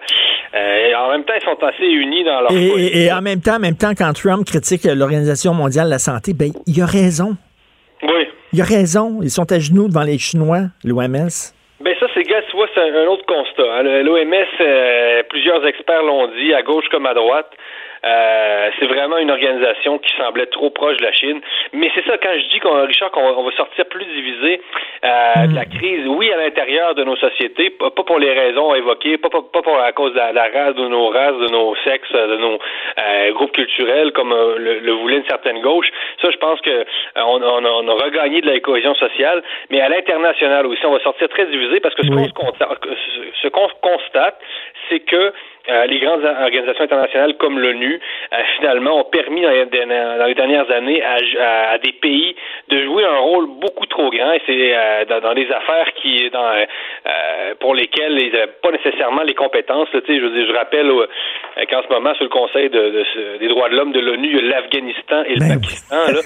euh, 0.56 0.94
en 0.96 1.12
même 1.12 1.24
temps, 1.26 1.34
ils 1.40 1.44
sont 1.46 1.64
assez 1.64 1.86
unis 1.86 2.24
dans 2.24 2.42
leur 2.42 2.52
Et, 2.52 2.68
et- 2.68 3.06
et 3.06 3.12
en 3.12 3.22
même 3.22 3.42
temps, 3.42 3.56
en 3.56 3.60
même 3.60 3.76
temps, 3.78 3.92
quand 3.98 4.12
Trump 4.14 4.46
critique 4.46 4.82
l'Organisation 4.86 5.54
mondiale 5.54 5.86
de 5.88 5.92
la 5.92 6.00
santé, 6.00 6.34
ben, 6.34 6.52
il 6.66 6.82
a 6.82 6.86
raison. 6.86 7.36
Oui. 8.04 8.28
Il 8.54 8.62
a 8.62 8.66
raison. 8.66 9.20
Ils 9.22 9.30
sont 9.30 9.52
à 9.52 9.60
genoux 9.60 9.88
devant 9.90 10.04
les 10.04 10.18
Chinois, 10.18 10.72
l'OMS. 10.84 11.30
Ben 11.82 11.96
ça, 11.98 12.08
c'est 12.14 12.24
gars, 12.24 12.42
tu 12.50 12.58
vois, 12.58 12.68
c'est 12.76 12.82
un, 12.82 13.08
autre 13.08 13.26
constat. 13.26 13.64
hein. 13.64 13.84
L'OMS, 14.04 14.34
euh, 14.60 15.24
plusieurs 15.30 15.66
experts 15.66 16.04
l'ont 16.04 16.28
dit, 16.36 16.54
à 16.54 16.62
gauche 16.62 16.84
comme 16.92 17.06
à 17.06 17.14
droite. 17.14 17.50
Euh, 18.04 18.70
c'est 18.80 18.86
vraiment 18.86 19.18
une 19.18 19.32
organisation 19.32 19.98
qui 20.00 20.16
semblait 20.16 20.48
trop 20.48 20.70
proche 20.70 20.98
de 20.98 21.04
la 21.04 21.12
Chine. 21.12 21.42
Mais 21.74 21.92
c'est 21.96 22.06
ça, 22.06 22.18
quand 22.18 22.34
je 22.34 22.50
dis, 22.50 22.60
qu'on, 22.60 22.86
Richard, 22.86 23.12
qu'on 23.12 23.22
on 23.22 23.44
va 23.44 23.52
sortir 23.52 23.86
plus 23.86 24.06
divisé 24.06 24.62
euh, 25.04 25.48
de 25.48 25.56
la 25.56 25.66
crise, 25.66 26.08
oui, 26.08 26.32
à 26.32 26.38
l'intérieur 26.38 26.96
de 26.96 27.04
nos 27.04 27.16
sociétés, 27.16 27.70
pas 27.72 27.92
pas 27.92 28.04
pour 28.04 28.20
les 28.20 28.32
raisons 28.34 28.74
évoquées, 28.76 29.18
pas, 29.18 29.30
pas, 29.30 29.42
pas 29.42 29.62
pour 29.62 29.80
à 29.80 29.92
cause 29.92 30.14
de 30.14 30.18
la, 30.18 30.32
la 30.32 30.48
race, 30.50 30.76
de 30.76 30.88
nos 30.88 31.10
races, 31.10 31.38
de 31.38 31.52
nos 31.52 31.76
sexes, 31.84 32.12
de 32.12 32.38
nos 32.38 32.60
euh, 32.98 33.32
groupes 33.34 33.52
culturels, 33.52 34.12
comme 34.12 34.32
euh, 34.32 34.58
le, 34.58 34.80
le 34.80 34.92
voulait 34.94 35.18
une 35.18 35.28
certaine 35.28 35.62
gauche. 35.62 35.90
Ça, 36.22 36.30
je 36.32 36.38
pense 36.38 36.60
que 36.62 36.70
euh, 36.70 36.84
on, 37.16 37.42
on 37.42 37.66
a, 37.66 37.70
on 37.70 37.88
a 37.88 38.04
regagné 38.04 38.42
de 38.42 38.48
la 38.48 38.60
cohésion 38.60 38.94
sociale, 38.96 39.44
mais 39.70 39.82
à 39.82 39.90
l'international 39.90 40.66
aussi, 40.68 40.86
on 40.86 40.92
va 40.92 41.00
sortir 41.00 41.28
très 41.30 41.46
divisé 41.46 41.80
parce 41.80 41.96
que 41.96 42.04
ce 42.04 42.10
qu'on 42.10 42.30
constate, 42.30 42.80
ce 43.42 43.48
qu'on 43.48 43.68
constate, 43.82 44.40
c'est 44.90 45.00
que 45.02 45.34
euh, 45.70 45.86
les 45.88 46.00
grandes 46.00 46.24
organisations 46.26 46.84
internationales 46.84 47.36
comme 47.38 47.60
l'ONU, 47.60 48.00
euh, 48.34 48.38
finalement, 48.58 49.00
ont 49.00 49.04
permis 49.06 49.42
dans 49.42 49.50
les, 49.52 49.66
dans 49.66 50.26
les 50.26 50.36
dernières 50.36 50.70
années 50.72 51.02
à, 51.04 51.18
à- 51.40 51.72
à 51.74 51.78
des 51.78 51.92
pays 51.94 52.36
de 52.70 52.84
jouer 52.84 53.04
un 53.06 53.18
rôle 53.18 53.48
beaucoup 53.48 53.86
trop 53.86 54.10
grand. 54.10 54.32
Et 54.34 54.42
c'est 54.46 54.76
euh, 54.76 55.06
dans, 55.06 55.20
dans 55.22 55.34
des 55.34 55.50
affaires 55.52 55.94
qui, 56.02 56.30
dans, 56.32 56.52
pour 57.60 57.76
lesquelles 57.76 58.18
ils 58.20 58.32
n'avaient 58.32 58.52
pas 58.62 58.72
nécessairement 58.72 59.24
les 59.24 59.34
compétences. 59.36 59.92
là. 59.94 60.00
Je, 60.08 60.14
veux 60.14 60.30
dire, 60.30 60.48
je 60.48 60.54
rappelle 60.54 60.90
qu'en 61.70 61.82
ce 61.84 61.94
moment, 61.94 62.14
sur 62.16 62.24
le 62.24 62.30
Conseil 62.30 62.70
de- 62.70 62.90
de 62.90 63.38
des 63.40 63.48
droits 63.48 63.70
de 63.70 63.76
l'homme 63.76 63.92
de 63.92 64.00
l'ONU, 64.00 64.28
il 64.30 64.36
y 64.36 64.40
a 64.40 64.56
l'Afghanistan 64.60 65.24
et 65.26 65.36
le 65.36 65.54
Pakistan. 65.56 65.96
Là. 66.08 66.22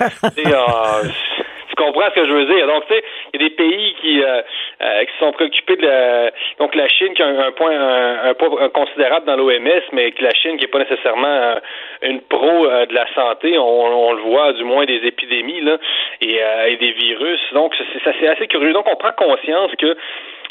Tu 1.75 1.83
comprends 1.83 2.09
ce 2.09 2.21
que 2.21 2.27
je 2.27 2.33
veux 2.33 2.45
dire? 2.45 2.67
Donc, 2.67 2.85
tu 2.87 2.93
sais, 2.93 3.03
il 3.33 3.41
y 3.41 3.45
a 3.45 3.49
des 3.49 3.55
pays 3.55 3.95
qui, 3.99 4.23
euh, 4.23 4.41
euh, 4.81 5.05
qui 5.05 5.17
sont 5.17 5.31
préoccupés 5.31 5.75
de 5.75 5.87
la, 5.87 6.31
donc 6.59 6.75
la 6.75 6.87
Chine 6.87 7.15
qui 7.15 7.23
a 7.23 7.27
un, 7.27 7.51
point, 7.51 7.71
un, 7.71 8.29
un 8.29 8.33
poids 8.35 8.69
considérable 8.69 9.25
dans 9.25 9.35
l'OMS, 9.35 9.81
mais 9.91 10.11
que 10.11 10.23
la 10.23 10.33
Chine 10.35 10.57
qui 10.57 10.65
n'est 10.65 10.71
pas 10.71 10.79
nécessairement 10.79 11.27
euh, 11.27 11.55
une 12.03 12.21
pro 12.21 12.67
euh, 12.67 12.85
de 12.85 12.93
la 12.93 13.11
santé, 13.15 13.57
on, 13.57 14.09
on 14.09 14.13
le 14.13 14.21
voit 14.21 14.53
du 14.53 14.63
moins 14.63 14.85
des 14.85 15.01
épidémies 15.03 15.61
là, 15.61 15.77
et, 16.21 16.43
euh, 16.43 16.67
et 16.67 16.75
des 16.77 16.91
virus. 16.91 17.41
Donc, 17.53 17.73
c'est, 18.03 18.27
assez 18.27 18.47
curieux. 18.47 18.73
Donc, 18.73 18.85
on 18.91 18.95
prend 18.95 19.11
conscience 19.11 19.71
que 19.79 19.97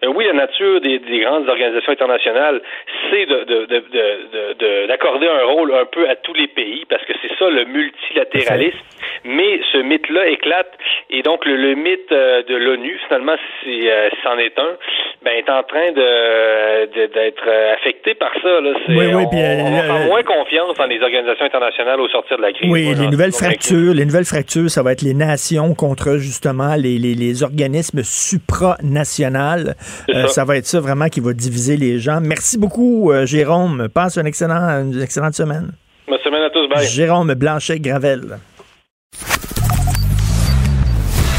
oui, 0.08 0.24
la 0.26 0.32
nature 0.32 0.80
des, 0.80 0.98
des 0.98 1.20
grandes 1.20 1.48
organisations 1.48 1.92
internationales, 1.92 2.60
c'est 3.10 3.26
de, 3.26 3.44
de, 3.44 3.66
de, 3.66 3.82
de- 4.58 4.86
d'accorder 4.88 5.28
un 5.28 5.44
rôle 5.46 5.72
un 5.74 5.84
peu 5.84 6.08
à 6.08 6.16
tous 6.16 6.34
les 6.34 6.48
pays, 6.48 6.84
parce 6.88 7.04
que 7.04 7.12
c'est 7.22 7.30
ça 7.38 7.48
le 7.48 7.64
multilatéralisme. 7.66 8.78
Mais 9.24 9.60
ce 9.72 9.78
mythe-là 9.78 10.26
éclate, 10.28 10.72
et 11.10 11.22
donc 11.22 11.44
le, 11.44 11.56
le 11.56 11.74
mythe 11.74 12.10
euh, 12.12 12.42
de 12.42 12.56
l'ONU, 12.56 12.98
finalement, 13.06 13.36
si 13.62 13.88
euh, 13.88 14.08
c'en 14.24 14.36
est 14.38 14.58
un, 14.58 14.76
ben, 15.22 15.32
est 15.36 15.48
en 15.48 15.62
train 15.62 15.92
d'être 15.92 17.44
euh, 17.46 17.74
affecté 17.74 18.14
par 18.14 18.32
ça. 18.42 18.60
Là. 18.60 18.72
Oui, 18.88 18.96
oui, 19.06 19.14
on, 19.14 19.28
puis, 19.28 19.38
euh, 19.40 19.56
on 19.60 19.70
va 19.70 19.82
faire 19.82 20.06
moins 20.06 20.22
confiance 20.22 20.76
dans 20.76 20.86
les 20.86 21.00
organisations 21.00 21.44
internationales 21.46 22.00
au 22.00 22.08
sortir 22.08 22.36
de 22.38 22.42
la 22.42 22.52
crise. 22.52 22.70
Oui, 22.70 22.86
Moi, 22.86 22.94
les 23.00 23.08
nouvelles 23.08 23.32
fractures, 23.32 23.94
les 23.94 24.04
nouvelles 24.04 24.24
fractures, 24.24 24.68
ça 24.70 24.82
va 24.82 24.92
être 24.92 25.02
les 25.02 25.14
nations 25.14 25.74
contre 25.74 26.16
justement 26.18 26.74
les, 26.76 26.98
les, 26.98 27.14
les 27.14 27.42
organismes 27.44 28.02
supranationaux. 28.02 29.72
Euh, 30.10 30.26
ça. 30.28 30.44
va 30.44 30.56
être 30.56 30.66
ça 30.66 30.80
vraiment 30.80 31.08
qui 31.08 31.20
va 31.20 31.32
diviser 31.32 31.76
les 31.76 31.98
gens. 31.98 32.20
Merci 32.20 32.58
beaucoup, 32.58 33.10
euh, 33.10 33.26
Jérôme. 33.26 33.88
Passe 33.92 34.16
une, 34.16 34.26
excellent, 34.26 34.82
une 34.82 35.00
excellente 35.00 35.34
semaine. 35.34 35.72
Bonne 36.08 36.18
semaine 36.24 36.42
à 36.42 36.50
tous, 36.50 36.68
bye. 36.68 36.86
Jérôme 36.86 37.34
Blanchet-Gravel. 37.34 38.38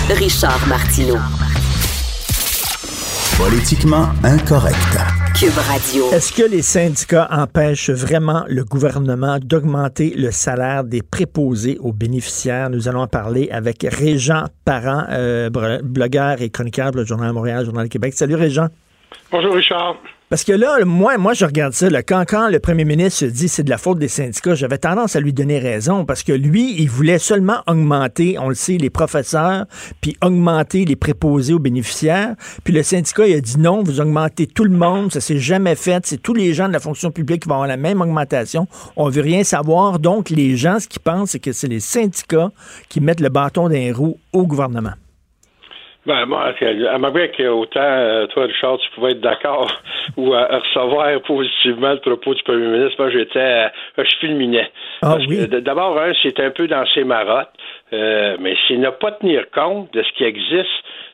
Richard 0.10 0.68
Martineau. 0.68 1.18
Politiquement 3.38 4.10
incorrect. 4.24 5.23
Cube 5.40 5.58
Radio. 5.58 6.12
Est-ce 6.12 6.32
que 6.32 6.48
les 6.48 6.62
syndicats 6.62 7.28
empêchent 7.32 7.90
vraiment 7.90 8.44
le 8.48 8.64
gouvernement 8.64 9.40
d'augmenter 9.40 10.14
le 10.16 10.30
salaire 10.32 10.84
des 10.84 11.02
préposés 11.02 11.78
aux 11.80 11.92
bénéficiaires? 11.92 12.70
Nous 12.70 12.88
allons 12.88 13.02
en 13.02 13.08
parler 13.08 13.50
avec 13.52 13.84
Régent 13.90 14.46
Parent, 14.64 15.06
euh, 15.10 15.50
blogueur 15.84 16.42
et 16.42 16.50
chroniqueur 16.50 16.92
pour 16.92 17.02
le 17.02 17.06
Journal 17.06 17.30
de 17.30 17.34
Montréal, 17.34 17.66
Journal 17.66 17.88
de 17.88 17.92
Québec. 17.92 18.14
Salut 18.14 18.36
Régent. 18.36 18.68
Bonjour 19.32 19.56
Richard. 19.56 19.96
Parce 20.34 20.46
que 20.46 20.52
là, 20.52 20.84
moi, 20.84 21.20
moi, 21.20 21.36
je 21.36 21.46
regarde 21.46 21.74
ça. 21.74 21.92
là, 21.92 22.02
quand, 22.02 22.24
quand 22.28 22.50
le 22.50 22.58
premier 22.58 22.86
ministre 22.86 23.20
se 23.20 23.26
dit 23.26 23.48
c'est 23.48 23.62
de 23.62 23.70
la 23.70 23.78
faute 23.78 24.00
des 24.00 24.08
syndicats, 24.08 24.56
j'avais 24.56 24.80
tendance 24.80 25.16
à 25.16 25.20
lui 25.20 25.32
donner 25.32 25.60
raison 25.60 26.06
parce 26.06 26.24
que 26.24 26.32
lui, 26.32 26.74
il 26.82 26.90
voulait 26.90 27.20
seulement 27.20 27.58
augmenter, 27.68 28.40
on 28.40 28.50
le 28.50 28.56
sait, 28.56 28.80
les 28.80 28.90
professeurs, 28.90 29.68
puis 30.02 30.18
augmenter 30.24 30.86
les 30.86 30.96
préposés 30.96 31.54
aux 31.54 31.60
bénéficiaires. 31.60 32.34
Puis 32.64 32.74
le 32.74 32.82
syndicat, 32.82 33.28
il 33.28 33.36
a 33.36 33.42
dit 33.42 33.60
non, 33.60 33.84
vous 33.84 34.02
augmentez 34.02 34.48
tout 34.48 34.64
le 34.64 34.76
monde, 34.76 35.14
ça 35.14 35.22
s'est 35.22 35.38
jamais 35.38 35.76
fait. 35.76 36.04
C'est 36.08 36.18
tous 36.18 36.34
les 36.34 36.56
gens 36.56 36.68
de 36.68 36.74
la 36.74 36.80
fonction 36.80 37.12
publique 37.12 37.44
qui 37.44 37.48
vont 37.48 37.54
avoir 37.54 37.68
la 37.68 37.78
même 37.78 38.02
augmentation. 38.02 38.68
On 38.96 39.10
veut 39.10 39.22
rien 39.22 39.44
savoir. 39.44 40.00
Donc, 40.00 40.32
les 40.32 40.58
gens, 40.58 40.80
ce 40.80 40.88
qu'ils 40.88 41.04
pensent, 41.04 41.30
c'est 41.30 41.40
que 41.40 41.52
c'est 41.52 41.68
les 41.68 41.80
syndicats 41.80 42.50
qui 42.90 43.02
mettent 43.02 43.22
le 43.22 43.30
bâton 43.30 43.66
dans 43.66 43.70
les 43.70 43.94
au 43.94 44.48
gouvernement. 44.48 44.94
Ben, 46.06 46.26
moi, 46.26 46.54
à 46.92 46.98
ma 46.98 47.12
que 47.12 47.48
autant, 47.48 47.80
euh, 47.80 48.28
toi, 48.28 48.44
Richard, 48.44 48.78
tu 48.80 48.90
pouvais 48.92 49.12
être 49.12 49.22
d'accord 49.22 49.72
ou 50.18 50.34
euh, 50.34 50.60
recevoir 50.60 51.22
positivement 51.22 51.94
le 51.94 52.00
propos 52.00 52.34
du 52.34 52.44
premier 52.44 52.68
ministre. 52.68 52.96
Moi, 53.00 53.10
j'étais, 53.10 53.40
euh, 53.40 53.70
je 53.98 54.16
fulminais. 54.20 54.70
Ah 55.02 55.14
Parce 55.16 55.26
que, 55.26 55.46
d- 55.46 55.62
d'abord, 55.62 55.98
c'est 56.22 56.38
un 56.42 56.50
peu 56.52 56.68
dans 56.68 56.86
ses 56.88 57.06
marottes. 57.06 57.48
Euh, 57.94 58.36
mais 58.40 58.56
s'il 58.68 58.82
n'a 58.82 58.92
pas 58.92 59.12
tenir 59.12 59.50
compte 59.52 59.94
de 59.94 60.04
ce 60.04 60.12
qui 60.14 60.24
existe 60.26 60.68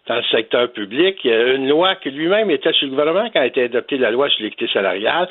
dans 0.08 0.16
le 0.16 0.24
secteur 0.32 0.72
public, 0.72 1.20
il 1.24 1.30
y 1.30 1.34
a 1.34 1.54
une 1.54 1.70
loi 1.70 1.96
qui 1.96 2.10
lui-même 2.10 2.50
était 2.50 2.74
sur 2.74 2.86
le 2.88 2.92
gouvernement 2.92 3.30
quand 3.32 3.42
a 3.42 3.46
été 3.46 3.66
adoptée 3.66 3.98
la 3.98 4.10
loi 4.10 4.28
sur 4.30 4.44
l'équité 4.44 4.68
salariale, 4.74 5.28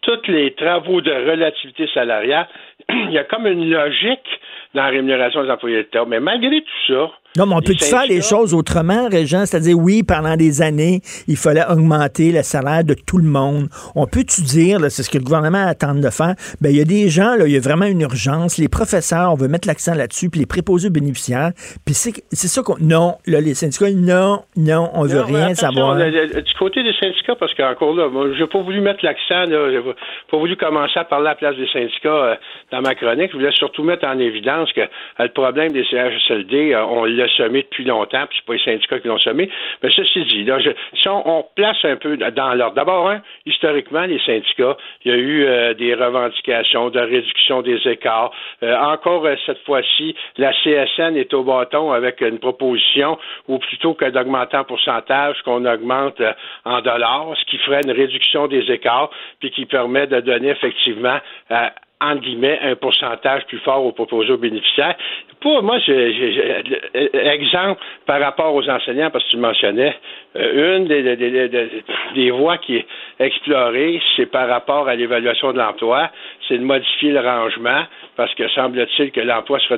tous 0.00 0.26
les 0.28 0.52
travaux 0.54 1.02
de 1.02 1.12
relativité 1.12 1.86
salariale, 1.92 2.46
il 2.88 3.10
y 3.10 3.18
a 3.18 3.24
comme 3.24 3.46
une 3.46 3.68
logique 3.68 4.40
dans 4.74 4.84
la 4.84 4.88
rémunération 4.88 5.42
des 5.42 5.50
employés 5.50 5.76
d'État. 5.82 6.04
Mais 6.06 6.20
malgré 6.20 6.62
tout 6.62 6.86
ça, 6.94 7.10
Non, 7.38 7.46
mais 7.46 7.54
on 7.54 7.60
peut 7.62 7.72
faire 7.80 8.04
les 8.06 8.20
choses 8.20 8.52
autrement, 8.52 9.08
Régent? 9.10 9.46
C'est-à-dire, 9.46 9.78
oui, 9.78 10.02
pendant 10.02 10.36
des 10.36 10.60
années, 10.60 11.00
il 11.28 11.36
fallait 11.38 11.64
augmenter 11.66 12.30
le 12.30 12.42
salaire 12.42 12.84
de 12.84 12.94
tout 12.94 13.16
le 13.16 13.24
monde. 13.24 13.68
On 13.94 14.06
peut-tu 14.06 14.42
dire, 14.42 14.78
là, 14.78 14.90
c'est 14.90 15.02
ce 15.02 15.08
que 15.08 15.16
le 15.16 15.24
gouvernement 15.24 15.66
attend 15.66 15.94
de 15.94 16.10
faire, 16.10 16.34
ben, 16.60 16.68
il 16.70 16.76
y 16.76 16.80
a 16.80 16.84
des 16.84 17.08
gens, 17.08 17.34
là, 17.36 17.46
il 17.46 17.52
y 17.52 17.56
a 17.56 17.60
vraiment 17.60 17.86
une 17.86 18.02
urgence. 18.02 18.58
Les 18.58 18.68
professeurs, 18.68 19.32
on 19.32 19.34
veut 19.36 19.48
mettre 19.48 19.66
l'accent 19.66 19.94
là-dessus, 19.94 20.28
puis 20.28 20.40
les 20.40 20.46
préposés 20.46 20.88
aux 20.88 20.92
bénéficiaires. 20.92 21.52
Puis 21.86 21.94
c'est 21.94 22.12
c'est 22.32 22.48
ça 22.48 22.62
qu'on. 22.62 22.76
Non, 22.80 23.14
là, 23.26 23.40
les 23.40 23.54
syndicats, 23.54 23.90
non, 23.94 24.42
non, 24.56 24.90
on 24.92 25.04
veut 25.06 25.20
Non, 25.20 25.24
rien 25.26 25.54
savoir. 25.54 25.94
le- 25.94 26.10
le- 26.10 26.42
Du 26.42 26.54
côté 26.58 26.82
des 26.82 26.92
syndicats, 27.00 27.36
parce 27.36 27.54
qu'encore 27.54 27.94
là, 27.94 28.08
moi, 28.10 28.26
j'ai 28.38 28.46
pas 28.46 28.60
voulu 28.60 28.80
mettre 28.82 29.04
l'accent, 29.04 29.46
là, 29.48 29.70
j'ai 29.70 29.80
pas- 29.80 29.96
pas 30.30 30.36
voulu 30.36 30.56
commencer 30.56 30.98
à 30.98 31.04
parler 31.04 31.28
à 31.28 31.30
la 31.30 31.34
place 31.36 31.56
des 31.56 31.68
syndicats 31.72 32.08
euh, 32.08 32.34
dans 32.72 32.82
ma 32.82 32.94
chronique. 32.94 33.30
Je 33.32 33.36
voulais 33.38 33.52
surtout 33.52 33.84
mettre 33.84 34.06
en 34.06 34.18
évidence 34.18 34.70
que 34.74 34.82
euh, 34.82 34.86
le 35.20 35.28
problème 35.32 35.72
des 35.72 35.84
CHSLD, 35.90 36.74
euh, 36.74 36.84
on 36.84 37.04
l'a 37.04 37.21
semé 37.28 37.62
depuis 37.62 37.84
longtemps, 37.84 38.26
puis 38.28 38.38
c'est 38.38 38.46
pas 38.46 38.52
les 38.54 38.64
syndicats 38.64 39.00
qui 39.00 39.08
l'ont 39.08 39.18
semé. 39.18 39.50
Mais 39.82 39.90
ceci 39.90 40.24
dit, 40.24 40.48
si 40.94 41.08
on, 41.08 41.44
place 41.54 41.84
un 41.84 41.96
peu 41.96 42.16
dans 42.16 42.54
l'ordre. 42.54 42.74
D'abord, 42.74 43.08
hein, 43.10 43.20
historiquement, 43.46 44.02
les 44.02 44.18
syndicats, 44.20 44.76
il 45.04 45.12
y 45.12 45.14
a 45.14 45.18
eu 45.18 45.44
euh, 45.44 45.74
des 45.74 45.94
revendications 45.94 46.90
de 46.90 47.00
réduction 47.00 47.62
des 47.62 47.78
écarts. 47.86 48.32
Euh, 48.62 48.76
encore 48.76 49.26
euh, 49.26 49.34
cette 49.44 49.62
fois-ci, 49.64 50.14
la 50.38 50.52
CSN 50.52 51.16
est 51.16 51.34
au 51.34 51.42
bâton 51.42 51.92
avec 51.92 52.20
une 52.20 52.38
proposition 52.38 53.18
où 53.48 53.58
plutôt 53.58 53.94
que 53.94 54.06
d'augmenter 54.06 54.56
en 54.56 54.64
pourcentage, 54.64 55.42
qu'on 55.42 55.64
augmente 55.64 56.22
en 56.64 56.80
dollars, 56.80 57.34
ce 57.38 57.44
qui 57.46 57.58
ferait 57.58 57.80
une 57.84 57.92
réduction 57.92 58.46
des 58.46 58.70
écarts, 58.70 59.10
puis 59.40 59.50
qui 59.50 59.66
permet 59.66 60.06
de 60.06 60.20
donner 60.20 60.48
effectivement 60.48 61.18
euh, 61.50 61.68
entre 62.02 62.22
guillemets, 62.22 62.58
un 62.62 62.74
pourcentage 62.74 63.44
plus 63.46 63.58
fort 63.58 63.84
aux 63.84 63.92
proposés 63.92 64.32
aux 64.32 64.38
bénéficiaires. 64.38 64.96
Pour 65.40 65.62
moi, 65.62 65.78
exemple 66.94 67.80
par 68.06 68.20
rapport 68.20 68.54
aux 68.54 68.68
enseignants, 68.68 69.10
parce 69.10 69.24
que 69.24 69.30
tu 69.30 69.36
le 69.36 69.42
mentionnais, 69.42 69.96
euh, 70.36 70.76
une 70.76 70.86
des, 72.14 72.30
voies 72.30 72.58
qui 72.58 72.76
est 72.76 72.86
explorée, 73.18 74.00
c'est 74.16 74.26
par 74.26 74.48
rapport 74.48 74.88
à 74.88 74.94
l'évaluation 74.94 75.52
de 75.52 75.58
l'emploi, 75.58 76.10
c'est 76.48 76.58
de 76.58 76.64
modifier 76.64 77.12
le 77.12 77.20
rangement, 77.20 77.82
parce 78.16 78.34
que 78.34 78.48
semble-t-il 78.48 79.10
que 79.10 79.20
l'emploi 79.20 79.58
sera 79.60 79.76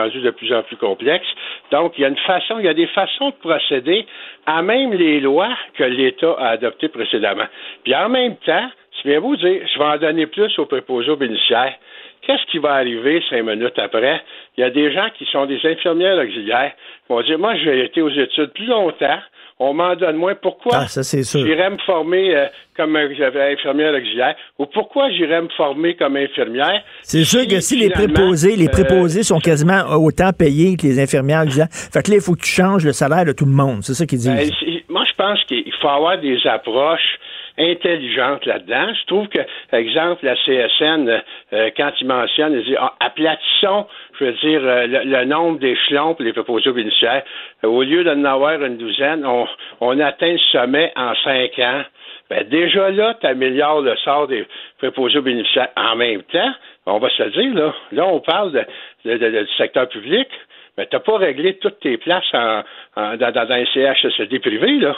rendu 0.00 0.20
de 0.20 0.30
plus 0.30 0.52
en 0.52 0.62
plus 0.62 0.76
complexe. 0.76 1.26
Donc, 1.70 1.94
il 1.98 2.02
y 2.02 2.04
a 2.04 2.08
une 2.08 2.16
façon, 2.18 2.58
il 2.58 2.64
y 2.64 2.68
a 2.68 2.74
des 2.74 2.88
façons 2.88 3.30
de 3.30 3.36
procéder 3.36 4.06
à 4.46 4.62
même 4.62 4.92
les 4.92 5.20
lois 5.20 5.56
que 5.74 5.84
l'État 5.84 6.34
a 6.38 6.48
adoptées 6.50 6.88
précédemment. 6.88 7.46
Puis 7.84 7.94
en 7.94 8.08
même 8.08 8.36
temps, 8.36 8.68
bien 9.04 9.20
beau 9.20 9.36
de 9.36 9.40
dire, 9.40 9.60
je 9.72 9.78
vais 9.78 9.84
en 9.84 9.98
donner 9.98 10.26
plus 10.26 10.58
aux 10.58 10.66
préposés 10.66 11.10
aux 11.10 11.16
bénéficiaires. 11.16 11.74
Qu'est-ce 12.22 12.44
qui 12.50 12.58
va 12.58 12.74
arriver 12.74 13.22
cinq 13.30 13.42
minutes 13.42 13.78
après? 13.78 14.20
Il 14.56 14.62
y 14.62 14.64
a 14.64 14.70
des 14.70 14.92
gens 14.92 15.08
qui 15.16 15.26
sont 15.30 15.46
des 15.46 15.60
infirmières 15.64 16.18
auxiliaires 16.18 16.72
qui 17.06 17.12
vont 17.12 17.22
dire, 17.22 17.38
moi, 17.38 17.54
j'ai 17.56 17.84
été 17.84 18.02
aux 18.02 18.10
études 18.10 18.52
plus 18.52 18.66
longtemps, 18.66 19.20
on 19.58 19.72
m'en 19.72 19.94
donne 19.94 20.16
moins. 20.16 20.34
Pourquoi? 20.34 20.72
Ah, 20.74 20.86
ça, 20.88 21.02
c'est 21.02 21.22
sûr. 21.22 21.46
J'irais 21.46 21.70
me 21.70 21.78
former 21.78 22.36
euh, 22.36 22.46
comme 22.76 22.98
j'avais 23.16 23.52
infirmière 23.52 23.94
auxiliaire? 23.94 24.34
Ou 24.58 24.66
pourquoi 24.66 25.10
j'irais 25.10 25.40
me 25.40 25.48
former 25.56 25.94
comme 25.94 26.16
infirmière? 26.16 26.82
C'est 27.02 27.24
sûr 27.24 27.46
que 27.46 27.60
si 27.60 27.76
les 27.76 27.90
préposés, 27.90 28.56
les 28.56 28.66
euh, 28.66 28.70
préposés 28.70 29.22
sont 29.22 29.38
quasiment 29.38 29.82
autant 29.96 30.30
payés 30.32 30.76
que 30.76 30.86
les 30.86 31.00
infirmières, 31.00 31.44
auxiliaires, 31.44 31.68
fait 31.70 32.02
que 32.02 32.10
là, 32.10 32.16
il 32.16 32.22
faut 32.22 32.34
que 32.34 32.42
tu 32.42 32.50
changes 32.50 32.84
le 32.84 32.92
salaire 32.92 33.24
de 33.24 33.32
tout 33.32 33.46
le 33.46 33.52
monde. 33.52 33.82
C'est 33.82 33.94
ça 33.94 34.04
qu'ils 34.04 34.18
disent. 34.18 34.50
Ben, 34.50 34.80
moi, 34.88 35.04
je 35.08 35.14
pense 35.16 35.42
qu'il 35.44 35.72
faut 35.80 35.88
avoir 35.88 36.18
des 36.18 36.38
approches 36.46 37.18
intelligentes 37.58 38.44
là-dedans. 38.46 38.92
Je 39.00 39.06
trouve 39.06 39.28
que, 39.28 39.38
exemple, 39.72 40.24
la 40.24 40.34
CSN, 40.36 41.22
euh, 41.52 41.70
quand 41.76 41.92
ils 42.00 42.06
mentionnent, 42.06 42.52
ils 42.54 42.64
disent, 42.64 42.76
ah, 42.78 42.94
aplatissons, 43.00 43.86
je 44.18 44.24
veux 44.24 44.32
dire, 44.32 44.60
euh, 44.64 44.86
le, 44.86 45.00
le 45.04 45.24
nombre 45.24 45.58
d'échelons 45.58 46.14
pour 46.14 46.24
les 46.24 46.32
proposés 46.32 46.70
aux 46.70 46.74
bénéficiaires. 46.74 47.22
Euh, 47.64 47.68
au 47.68 47.82
lieu 47.82 48.04
d'en 48.04 48.24
avoir 48.24 48.62
une 48.62 48.76
douzaine, 48.76 49.24
on, 49.24 49.46
on 49.80 49.98
atteint 50.00 50.32
le 50.32 50.38
sommet 50.52 50.92
en 50.96 51.14
cinq 51.24 51.58
ans. 51.58 51.82
Ben, 52.28 52.42
déjà 52.48 52.90
là, 52.90 53.14
tu 53.20 53.26
améliores 53.26 53.82
le 53.82 53.94
sort 53.98 54.26
des 54.26 54.44
préposés 54.78 55.18
aux 55.18 55.22
bénéficiaires. 55.22 55.68
En 55.76 55.94
même 55.96 56.22
temps, 56.24 56.52
on 56.86 56.98
va 56.98 57.08
se 57.10 57.22
le 57.22 57.30
dire, 57.30 57.54
là, 57.54 57.74
là, 57.92 58.06
on 58.06 58.20
parle 58.20 58.52
de, 58.52 58.64
de- 59.04 59.16
de- 59.18 59.42
du 59.44 59.52
secteur 59.56 59.88
public, 59.88 60.28
mais 60.76 60.86
tu 60.86 60.96
n'as 60.96 61.00
pas 61.00 61.18
réglé 61.18 61.56
toutes 61.58 61.78
tes 61.80 61.96
places 61.96 62.24
en, 62.34 62.62
en- 62.96 63.16
dans, 63.16 63.30
dans, 63.32 63.54
les 63.56 63.66
CHSLD 63.72 64.40
privés, 64.40 64.78
là. 64.80 64.96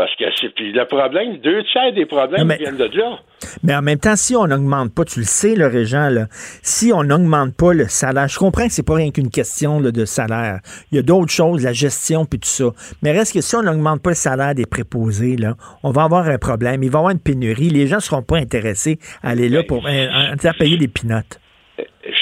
Parce 0.00 0.16
que 0.16 0.24
c'est 0.40 0.48
puis 0.54 0.72
le 0.72 0.86
problème, 0.86 1.36
deux 1.42 1.62
tiers 1.64 1.92
des 1.92 2.06
problèmes 2.06 2.46
mais- 2.46 2.56
viennent 2.56 2.78
de 2.78 2.88
là. 2.96 3.18
Mais 3.62 3.74
en 3.74 3.82
même 3.82 3.98
temps, 3.98 4.16
si 4.16 4.34
on 4.34 4.46
n'augmente 4.46 4.94
pas, 4.94 5.04
tu 5.04 5.18
le 5.18 5.26
sais, 5.26 5.54
le 5.54 5.66
régent, 5.66 6.08
là, 6.08 6.24
si 6.62 6.90
on 6.90 7.04
n'augmente 7.04 7.54
pas 7.54 7.74
le 7.74 7.84
salaire, 7.84 8.26
je 8.26 8.38
comprends 8.38 8.64
que 8.64 8.72
c'est 8.72 8.86
pas 8.86 8.94
rien 8.94 9.10
qu'une 9.10 9.28
question 9.28 9.78
là, 9.78 9.90
de 9.90 10.06
salaire. 10.06 10.60
Il 10.90 10.96
y 10.96 10.98
a 10.98 11.02
d'autres 11.02 11.30
choses, 11.30 11.62
la 11.66 11.74
gestion 11.74 12.24
puis 12.24 12.38
tout 12.38 12.48
ça. 12.48 12.70
Mais 13.02 13.12
reste 13.12 13.34
que 13.34 13.42
si 13.42 13.54
on 13.56 13.62
n'augmente 13.62 14.02
pas 14.02 14.12
le 14.12 14.16
salaire 14.16 14.54
des 14.54 14.64
préposés, 14.64 15.36
là, 15.36 15.52
on 15.82 15.90
va 15.90 16.04
avoir 16.04 16.26
un 16.26 16.38
problème. 16.38 16.82
Il 16.82 16.88
va 16.88 16.96
y 16.96 17.00
avoir 17.00 17.12
une 17.12 17.20
pénurie. 17.20 17.68
Les 17.68 17.86
gens 17.86 18.00
seront 18.00 18.22
pas 18.22 18.38
intéressés 18.38 18.98
à 19.22 19.32
aller 19.32 19.50
là 19.50 19.64
pour 19.64 19.86
euh, 19.86 20.06
à 20.42 20.52
payer 20.54 20.78
des 20.78 20.88
pinottes. 20.88 21.38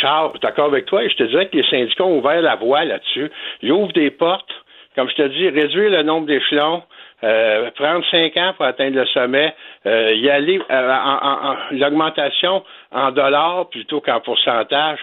Charles, 0.00 0.30
je 0.34 0.38
suis 0.38 0.48
d'accord 0.48 0.66
avec 0.66 0.86
toi? 0.86 1.05
Et 1.05 1.10
je 1.10 1.14
te 1.14 1.22
dirais 1.22 1.48
que 1.48 1.56
les 1.56 1.64
syndicats 1.70 2.02
ont 2.02 2.18
ouvert 2.18 2.42
la 2.42 2.56
voie 2.56 2.84
là-dessus. 2.84 3.30
Ils 3.62 3.70
ouvrent 3.70 3.92
des 3.92 4.10
portes, 4.10 4.50
comme 4.96 5.09
je 5.09 5.14
te 5.14 5.28
dis, 5.28 5.48
réduire 5.48 5.90
le 5.90 6.02
nombre 6.02 6.26
d'échelons, 6.26 6.82
euh, 7.24 7.70
prendre 7.73 8.05
cinq 8.11 8.36
ans 8.36 8.53
pour 8.57 8.66
atteindre 8.66 8.97
le 8.97 9.07
sommet, 9.07 9.55
euh, 9.86 10.12
y 10.15 10.31
aller 10.31 10.61
euh, 10.70 10.90
en, 10.93 11.16
en- 11.16 11.51
en- 11.53 11.57
l'augmentation 11.73 12.62
en 12.93 13.11
dollars 13.11 13.69
plutôt 13.70 14.01
qu'en 14.01 14.20
pourcentage. 14.20 14.99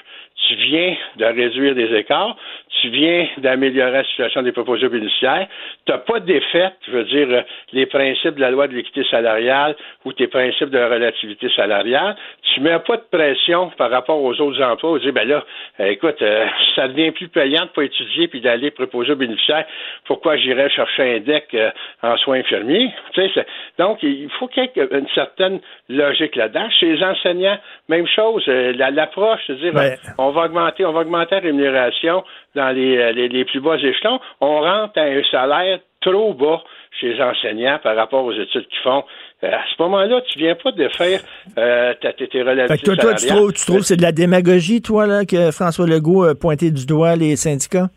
Tu 0.48 0.56
viens 0.56 0.96
de 1.18 1.26
réduire 1.26 1.76
des 1.76 1.94
écarts, 1.96 2.36
tu 2.82 2.90
viens 2.90 3.28
d'améliorer 3.38 3.92
la 3.92 4.04
situation 4.04 4.42
des 4.42 4.52
proposés 4.52 4.90
bénéficiaires. 4.90 5.48
Tu 5.86 5.92
n'as 5.92 5.98
pas 6.00 6.20
d'effet, 6.20 6.72
je 6.88 6.92
veux 6.92 7.04
dire, 7.06 7.44
les 7.74 7.86
principes 7.86 8.36
de 8.36 8.42
la 8.42 8.52
loi 8.52 8.68
de 8.68 8.74
l'équité 8.74 9.04
salariale 9.10 9.76
ou 10.04 10.14
tes 10.14 10.28
principes 10.28 10.70
de 10.70 10.80
relativité 10.80 11.50
salariale. 11.56 12.16
Tu 12.54 12.62
mets 12.62 12.80
pas 12.80 12.98
de 12.98 13.04
pression 13.12 13.70
par 13.78 13.90
rapport 13.92 14.22
aux 14.22 14.40
autres 14.42 14.62
emplois. 14.62 15.00
Tu 15.00 15.06
dis, 15.06 15.12
ben 15.12 15.28
là, 15.28 15.44
euh, 15.80 15.86
écoute, 15.88 16.22
euh, 16.22 16.46
ça 16.76 16.88
devient 16.88 17.12
plus 17.12 17.28
payant 17.30 17.64
de 17.64 17.70
pas 17.70 17.84
étudier 17.84 18.28
puis 18.28 18.42
d'aller 18.42 18.72
proposer 18.72 19.12
aux 19.14 19.16
bénéficiaires. 19.16 19.66
Pourquoi 20.06 20.38
j'irais 20.38 20.70
chercher 20.70 21.16
un 21.16 21.20
deck 21.20 21.48
euh, 21.54 21.72
en 22.04 22.18
soins 22.18 22.40
infirmiers? 22.40 22.92
Tu 23.14 23.22
sais, 23.22 23.32
c'est- 23.34 23.48
donc, 23.78 24.04
il 24.04 24.30
faut 24.40 24.48
qu'il 24.48 24.64
y 24.76 24.80
ait 24.80 24.88
une 24.92 25.08
certaine 25.16 25.60
logique 25.90 26.36
là-dedans. 26.36 26.70
Chez 26.72 26.94
les 26.96 27.04
enseignants, 27.04 27.58
même 27.90 28.08
chose. 28.08 28.44
euh, 28.48 28.74
la- 28.76 28.92
L'approche, 28.92 29.42
c'est-à-dire, 29.48 29.74
Ben- 29.74 29.98
on 30.18 30.30
va 30.32 30.44
augmenter, 30.46 30.86
on 30.86 30.92
va 30.94 31.02
augmenter 31.02 31.36
la 31.36 31.42
rémunération 31.42 32.24
dans 32.56 32.70
les, 32.76 32.98
euh, 32.98 33.12
les, 33.12 33.28
les 33.28 33.46
plus 33.46 33.60
bas 33.60 33.76
échelons. 33.76 34.20
On 34.42 34.62
rentre 34.62 34.98
à 34.98 35.04
un 35.04 35.22
salaire 35.30 35.80
trop 36.02 36.34
bas 36.34 36.64
chez 37.00 37.14
les 37.14 37.22
enseignants 37.22 37.80
par 37.84 37.96
rapport 37.96 38.24
aux 38.24 38.32
études 38.32 38.68
qu'ils 38.68 38.84
font. 38.84 39.04
Euh, 39.44 39.52
à 39.52 39.64
ce 39.70 39.82
moment-là, 39.82 40.22
tu 40.22 40.40
viens 40.40 40.56
pas 40.56 40.72
de 40.72 40.88
faire 40.90 41.20
euh, 41.58 41.94
ta- 42.02 42.14
tes, 42.14 42.28
tes 42.28 42.40
que 42.40 42.86
toi, 42.86 42.96
toi, 42.96 43.14
tu 43.16 43.28
trouves, 43.28 43.54
tu 43.54 43.66
trouves 43.66 43.80
que 43.80 43.86
c'est 43.86 43.98
de 43.98 44.02
la 44.02 44.14
démagogie, 44.14 44.82
toi, 44.82 45.06
là, 45.06 45.26
que 45.26 45.52
François 45.52 45.86
Legault 45.86 46.24
a 46.24 46.36
pointé 46.36 46.72
du 46.72 46.86
doigt 46.86 47.16
les 47.16 47.36
syndicats? 47.36 47.90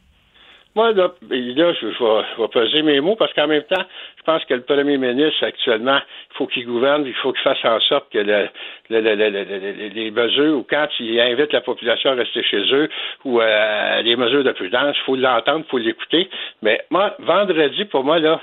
Moi, 0.75 0.93
là, 0.93 1.13
là, 1.31 1.73
je, 1.73 1.81
je 1.81 1.87
vais, 1.87 2.25
je 2.37 2.43
vais 2.43 2.49
peser 2.49 2.83
mes 2.83 3.01
mots 3.01 3.17
parce 3.17 3.33
qu'en 3.35 3.47
même 3.47 3.63
temps, 3.63 3.85
pense 4.29 4.45
que 4.45 4.53
le 4.53 4.61
premier 4.61 4.99
ministre, 4.99 5.43
actuellement, 5.47 5.97
il 6.31 6.37
faut 6.37 6.47
qu'il 6.47 6.67
gouverne, 6.67 7.07
il 7.07 7.15
faut 7.15 7.33
qu'il 7.33 7.41
fasse 7.43 7.65
en 7.65 7.81
sorte 7.81 8.13
que 8.13 8.19
le, 8.19 8.49
le- 8.91 9.01
le- 9.01 9.15
le- 9.15 9.31
le- 9.31 9.45
le- 9.45 9.89
les 9.89 10.11
mesures, 10.11 10.59
ou 10.59 10.67
quand 10.69 10.87
il 11.01 11.19
invite 11.19 11.51
la 11.55 11.63
population 11.63 12.11
à 12.11 12.15
rester 12.15 12.43
chez 12.43 12.63
eux, 12.75 12.91
ou 13.25 13.41
euh, 13.41 14.03
les 14.03 14.17
mesures 14.17 14.45
de 14.45 14.53
prudence, 14.53 14.95
il 14.99 15.05
faut 15.07 15.17
l'entendre, 15.17 15.65
il 15.67 15.71
faut 15.71 15.79
l'écouter. 15.79 16.29
Mais 16.61 16.79
moi, 16.91 17.15
vendredi, 17.21 17.87
pour 17.87 18.05
moi, 18.05 18.19
là, 18.19 18.39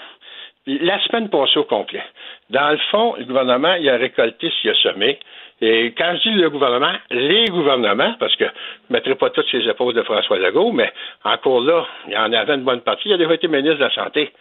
la 0.65 0.99
semaine 1.03 1.29
passée 1.29 1.59
au 1.59 1.65
complet, 1.65 2.03
dans 2.49 2.71
le 2.71 2.77
fond, 2.89 3.13
le 3.19 3.25
gouvernement, 3.25 3.75
il 3.75 3.87
a 3.87 3.97
récolté 3.97 4.49
ce 4.49 4.61
qu'il 4.61 4.71
a 4.71 4.75
semé. 4.75 5.19
Et 5.61 5.93
quand 5.97 6.13
je 6.21 6.29
dis 6.29 6.35
le 6.35 6.49
gouvernement, 6.49 6.91
les 7.11 7.45
gouvernements, 7.45 8.13
parce 8.19 8.35
que 8.35 8.43
je 8.45 8.49
ne 8.89 8.93
mettrai 8.97 9.15
pas 9.15 9.29
toutes 9.29 9.47
ses 9.49 9.65
épaules 9.67 9.93
de 9.93 10.01
François 10.03 10.37
Legault, 10.37 10.71
mais 10.73 10.91
encore 11.23 11.61
là, 11.61 11.85
il 12.07 12.13
y 12.13 12.17
en 12.17 12.33
avait 12.33 12.55
une 12.55 12.63
bonne 12.65 12.81
partie. 12.81 13.07
Il 13.09 13.13
a 13.13 13.17
déjà 13.17 13.33
été 13.33 13.47
ministre 13.47 13.77
de 13.77 13.83
la 13.85 13.89
Santé. 13.93 14.31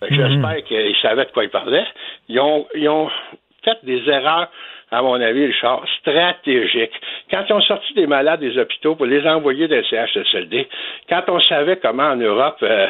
Que 0.00 0.14
J'espère 0.14 0.64
qu'il 0.64 0.96
savait 1.02 1.26
de 1.26 1.30
quoi 1.32 1.44
il 1.44 1.50
parlait. 1.50 1.84
Ils 2.28 2.40
ont, 2.40 2.66
ils 2.74 2.88
ont 2.88 3.10
fait 3.62 3.76
des 3.82 4.08
erreurs, 4.08 4.48
à 4.90 5.02
mon 5.02 5.20
avis, 5.20 5.46
Richard, 5.46 5.82
stratégiques. 6.00 6.92
Quand 7.30 7.44
ils 7.48 7.52
ont 7.52 7.60
sorti 7.62 7.92
des 7.94 8.06
malades 8.06 8.40
des 8.40 8.56
hôpitaux 8.58 8.94
pour 8.94 9.06
les 9.06 9.26
envoyer 9.26 9.66
dans 9.68 9.76
le 9.76 9.82
CHSLD, 9.84 10.68
quand 11.08 11.22
on 11.28 11.40
savait 11.40 11.76
comment 11.76 12.04
en 12.10 12.16
Europe, 12.16 12.58
euh, 12.62 12.86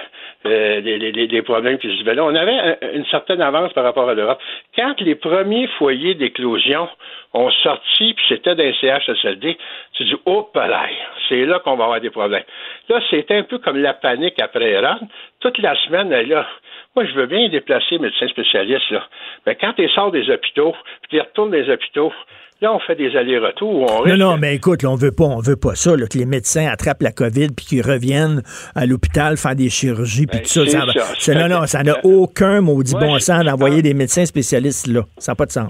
euh, 0.46 0.80
les, 0.80 0.98
les- 0.98 1.26
les 1.26 1.42
problèmes 1.42 1.78
qui 1.78 1.88
se 1.88 1.94
vivaient 1.94 2.14
là. 2.14 2.24
On 2.24 2.34
avait 2.34 2.52
un- 2.58 2.76
une 2.94 3.06
certaine 3.06 3.40
avance 3.40 3.72
par 3.72 3.84
rapport 3.84 4.08
à 4.08 4.14
l'Europe. 4.14 4.38
Quand 4.76 5.00
les 5.00 5.14
premiers 5.14 5.66
foyers 5.78 6.14
d'éclosion 6.14 6.88
ont 7.34 7.50
sorti, 7.50 8.14
puis 8.14 8.24
c'était 8.28 8.54
d'un 8.54 8.72
CHSLD, 8.72 9.58
tu 9.94 10.04
dis, 10.04 10.14
oh, 10.24 10.48
palais, 10.54 10.94
c'est 11.28 11.44
là 11.44 11.58
qu'on 11.58 11.76
va 11.76 11.84
avoir 11.84 12.00
des 12.00 12.10
problèmes. 12.10 12.44
Là, 12.88 13.00
c'était 13.10 13.34
un 13.34 13.42
peu 13.42 13.58
comme 13.58 13.76
la 13.76 13.92
panique 13.92 14.40
après 14.40 14.72
Iran. 14.72 14.98
Toute 15.40 15.58
la 15.58 15.74
semaine, 15.84 16.10
là, 16.10 16.46
moi, 16.94 17.04
je 17.04 17.12
veux 17.12 17.26
bien 17.26 17.48
déplacer 17.48 17.98
médecins 17.98 18.28
spécialistes, 18.28 18.90
là. 18.90 19.06
Mais 19.46 19.56
quand 19.56 19.74
ils 19.78 19.90
sortent 19.90 20.12
des 20.12 20.30
hôpitaux, 20.30 20.74
puis 21.08 21.18
ils 21.18 21.20
retournent 21.20 21.50
des 21.50 21.68
hôpitaux, 21.68 22.12
là, 22.60 22.72
on 22.72 22.78
fait 22.80 22.94
des 22.96 23.14
allers-retours 23.16 23.90
on 24.02 24.06
Non, 24.06 24.16
non, 24.16 24.36
mais 24.38 24.54
écoute, 24.54 24.82
là, 24.82 24.90
on 24.90 24.94
veut 24.94 25.12
pas, 25.12 25.24
on 25.24 25.40
veut 25.40 25.56
pas 25.56 25.74
ça, 25.74 25.96
là, 25.96 26.06
que 26.06 26.16
les 26.18 26.24
médecins 26.26 26.66
attrapent 26.66 27.02
la 27.02 27.12
COVID 27.12 27.48
puis 27.56 27.66
qu'ils 27.66 27.82
reviennent 27.82 28.42
à 28.74 28.86
l'hôpital 28.86 29.36
faire 29.36 29.54
des 29.54 29.68
chirurgies 29.68 30.26
puis 30.26 30.40
tout 30.40 30.46
ça. 30.46 30.60
Ben, 30.62 30.66
c'est 30.70 30.98
Ça, 30.98 31.04
ça. 31.06 31.14
ça- 31.18 31.34
non, 31.34 31.48
non, 31.60 31.66
ça 31.66 31.82
n'a 31.82 31.94
aucun 32.04 32.60
maudit 32.60 32.94
bon 32.94 33.18
sens 33.18 33.44
d'envoyer 33.44 33.82
des 33.82 33.94
médecins 33.94 34.24
spécialistes 34.24 34.86
là. 34.86 35.02
Ça 35.18 35.32
n'a 35.32 35.36
pas 35.36 35.46
de 35.46 35.52
sens. 35.52 35.68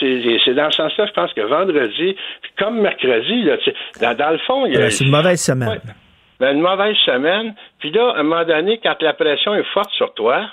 C'est 0.00 0.54
dans 0.54 0.70
ce 0.70 0.76
sens-là, 0.76 1.06
je 1.06 1.12
pense 1.12 1.32
que 1.32 1.40
vendredi, 1.40 2.16
comme 2.58 2.80
mercredi, 2.80 3.42
là, 3.42 3.56
dans, 4.00 4.16
dans 4.16 4.30
le 4.30 4.38
fond, 4.46 4.66
il 4.66 4.74
y 4.74 4.76
a 4.76 4.90
C'est 4.90 5.04
une 5.04 5.10
mauvaise 5.10 5.40
semaine. 5.40 5.80
ben, 6.40 6.54
une 6.56 6.62
mauvaise 6.62 6.96
semaine. 7.06 7.54
Puis 7.78 7.90
là, 7.90 8.12
à 8.16 8.20
un 8.20 8.22
moment 8.22 8.44
donné, 8.44 8.78
quand 8.82 8.96
la 9.00 9.12
pression 9.14 9.54
est 9.54 9.64
forte 9.72 9.90
sur 9.96 10.12
toi, 10.14 10.46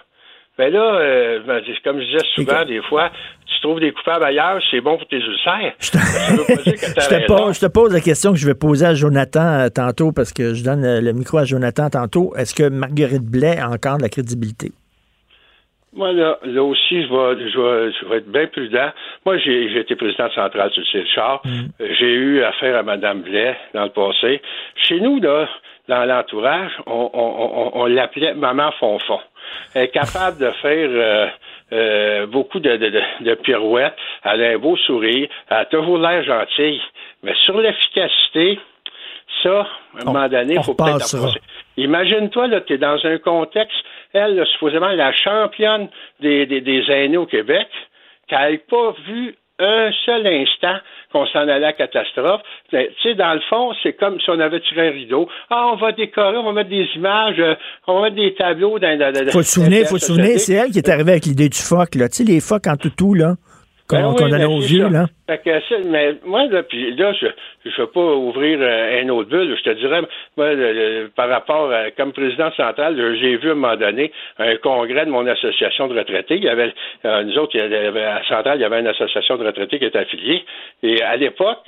ben 0.57 0.72
là, 0.72 0.95
euh, 0.99 1.40
ben, 1.45 1.61
comme 1.84 1.99
je 1.99 2.06
disais 2.06 2.26
souvent, 2.36 2.65
des 2.65 2.82
fois, 2.82 3.10
tu 3.45 3.61
trouves 3.61 3.80
des 3.80 3.91
coupables 3.91 4.23
ailleurs, 4.23 4.61
c'est 4.69 4.82
bon 4.82 4.98
pour 4.98 5.07
tes 5.07 5.18
ulcères. 5.18 5.73
Je 5.80 5.91
te, 5.91 7.28
pose, 7.28 7.56
je 7.56 7.65
te 7.65 7.72
pose 7.72 7.94
la 7.94 8.02
question 8.02 8.32
que 8.34 8.38
je 8.38 8.45
vais 8.45 8.56
poser 8.56 8.86
à 8.86 8.94
Jonathan 8.94 9.60
euh, 9.61 9.69
tantôt 9.69 10.11
parce 10.11 10.34
que 10.34 10.53
je 10.53 10.64
donne 10.64 10.84
euh, 10.84 11.02
le 11.02 11.14
micro 11.14 11.38
à 11.38 11.45
Jonathan 11.45 11.90
tantôt. 11.90 12.34
Est-ce 12.36 12.53
que 12.53 12.69
Marguerite 12.69 13.23
Blais 13.23 13.57
a 13.57 13.69
encore 13.69 13.98
de 13.98 14.03
la 14.03 14.10
crédibilité? 14.10 14.72
Moi, 15.94 16.14
là, 16.14 16.38
là 16.44 16.64
aussi, 16.64 17.03
je 17.03 17.07
vais, 17.07 17.49
je, 17.49 17.60
vais, 17.60 17.91
je 17.99 18.06
vais 18.07 18.18
être 18.18 18.32
bien 18.32 18.48
prudent. 18.48 18.91
Moi, 19.26 19.38
j'ai 19.40 19.78
été 19.78 19.95
président 19.95 20.30
central 20.32 20.72
sur 20.72 20.84
le 20.94 21.02
Richard. 21.02 21.41
Euh, 21.45 21.88
J'ai 21.99 22.14
eu 22.14 22.44
affaire 22.44 22.78
à 22.78 22.84
Mme 22.84 23.22
Blais 23.23 23.57
dans 23.73 23.84
le 23.84 23.90
passé. 23.90 24.41
Chez 24.76 25.02
nous, 25.02 25.19
là, 25.19 25.49
dans 25.90 26.06
l'entourage, 26.06 26.72
on, 26.86 27.10
on, 27.14 27.19
on, 27.22 27.82
on 27.82 27.86
l'appelait 27.88 28.34
Maman 28.34 28.72
Fonfon. 28.80 29.19
Est 29.76 29.90
capable 29.90 30.38
de 30.38 30.52
faire 30.61 30.90
euh, 30.90 31.28
euh, 31.73 32.26
beaucoup 32.28 32.60
de, 32.60 32.76
de, 32.78 32.90
de, 32.90 33.02
de 33.22 33.34
pirouettes. 33.36 33.95
Elle 34.23 34.44
a 34.44 34.49
un 34.49 34.57
beau 34.57 34.76
sourire. 34.78 35.30
Elle 35.49 35.57
a 35.57 35.65
toujours 35.65 35.98
l'air 35.98 36.23
gentille. 36.23 36.82
Mais 37.23 37.34
sur 37.45 37.60
l'efficacité, 37.60 38.60
ça, 39.44 39.68
à 39.98 40.02
un 40.02 40.06
moment 40.06 40.28
donné, 40.28 40.56
il 40.56 40.64
faut 40.64 40.73
peut-être. 40.73 41.38
Imagine-toi, 41.78 42.48
là, 42.48 42.61
tu 42.61 42.73
es 42.73 42.78
dans 42.78 42.99
un 43.06 43.18
contexte, 43.18 43.78
elle, 44.14 44.36
là, 44.36 44.45
supposément 44.45 44.90
la 44.90 45.14
championne 45.14 45.88
des, 46.19 46.45
des, 46.45 46.61
des 46.61 46.84
aînés 46.90 47.18
au 47.18 47.26
Québec, 47.26 47.68
qu'elle 48.28 48.52
n'ait 48.52 48.57
pas 48.57 48.94
vu 49.07 49.36
un 49.66 49.92
seul 50.06 50.28
instant 50.28 50.78
qu'on 51.12 51.26
s'en 51.28 51.40
allait 51.40 51.54
à 51.54 51.60
la 51.60 51.74
catastrophe. 51.74 52.42
Mais, 52.72 52.90
Tu 53.02 53.10
sais, 53.10 53.16
dans 53.16 53.34
le 53.34 53.42
fond, 53.50 53.74
c'est 53.84 53.94
comme 53.94 54.20
si 54.20 54.30
on 54.30 54.40
avait 54.40 54.60
tiré 54.62 54.88
un 54.88 54.92
rideau. 54.92 55.28
Ah, 55.50 55.72
on 55.74 55.76
va 55.76 55.92
décorer, 55.92 56.38
on 56.38 56.44
va 56.44 56.54
mettre 56.54 56.70
des 56.70 56.88
images, 56.96 57.40
euh, 57.40 57.56
on 57.88 57.96
va 57.96 58.02
mettre 58.04 58.16
des 58.16 58.34
tableaux 58.34 58.80
dans... 58.80 58.98
dans, 58.98 59.14
dans 59.14 59.32
Faut 59.32 59.44
se 59.44 59.54
souvenir, 59.54 59.88
faut 59.88 59.98
se 59.98 60.08
souvenir, 60.08 60.40
c'est 60.40 60.54
elle 60.54 60.72
qui 60.72 60.78
est 60.78 60.90
arrivée 60.90 61.12
avec 61.12 61.26
l'idée 61.26 61.50
du 61.50 61.58
phoque, 61.58 61.96
là. 61.96 62.08
Tu 62.10 62.18
sais, 62.18 62.24
les 62.24 62.40
phoques 62.40 62.68
en 62.68 62.78
toutou, 62.78 63.14
là, 63.14 63.36
qu'on 63.91 64.01
Ben 64.01 64.07
oui, 64.09 64.15
qu'on 64.15 64.27
donnait 64.30 64.45
ben 64.47 64.51
aux 64.53 64.59
vieux, 64.61 64.84
ça. 64.84 64.89
là. 64.89 65.05
Fait 65.27 65.38
que 65.39 65.59
c'est- 65.69 65.84
mais 65.85 66.15
moi, 66.26 66.45
là, 66.47 66.63
puis 66.63 66.95
là, 66.95 67.13
je 67.13 67.26
ne 67.27 67.72
veux 67.77 67.88
pas 67.88 68.01
ouvrir 68.01 68.57
euh, 68.61 69.01
un 69.03 69.09
autre 69.09 69.30
bulle. 69.30 69.55
Je 69.57 69.63
te 69.63 69.76
dirais, 69.77 70.01
moi, 70.38 70.53
le- 70.53 70.73
le- 70.73 71.07
par 71.15 71.30
rapport, 71.30 71.72
à- 71.72 71.91
comme 71.91 72.11
président 72.11 72.51
central, 72.53 72.99
euh, 72.99 73.15
j'ai 73.19 73.38
vu 73.38 73.49
à 73.49 73.51
un 73.51 73.55
moment 73.55 73.76
donné 73.76 74.11
un 74.39 74.55
congrès 74.57 75.05
de 75.05 75.11
mon 75.11 75.27
association 75.27 75.88
de 75.88 75.97
retraités. 75.97 76.35
Il 76.38 76.43
y 76.43 76.49
avait, 76.49 76.73
euh, 77.05 77.23
nous 77.23 77.38
autres, 77.38 77.51
il 77.55 77.59
y 77.59 77.76
avait, 77.76 78.03
à 78.03 78.23
Central, 78.27 78.57
il 78.57 78.61
y 78.61 78.65
avait 78.65 78.80
une 78.80 78.88
association 78.88 79.38
de 79.38 79.45
retraités 79.45 79.77
qui 79.80 79.85
était 79.85 79.99
affiliée. 79.99 80.43
Et 80.84 81.01
à 81.01 81.15
l'époque, 81.15 81.59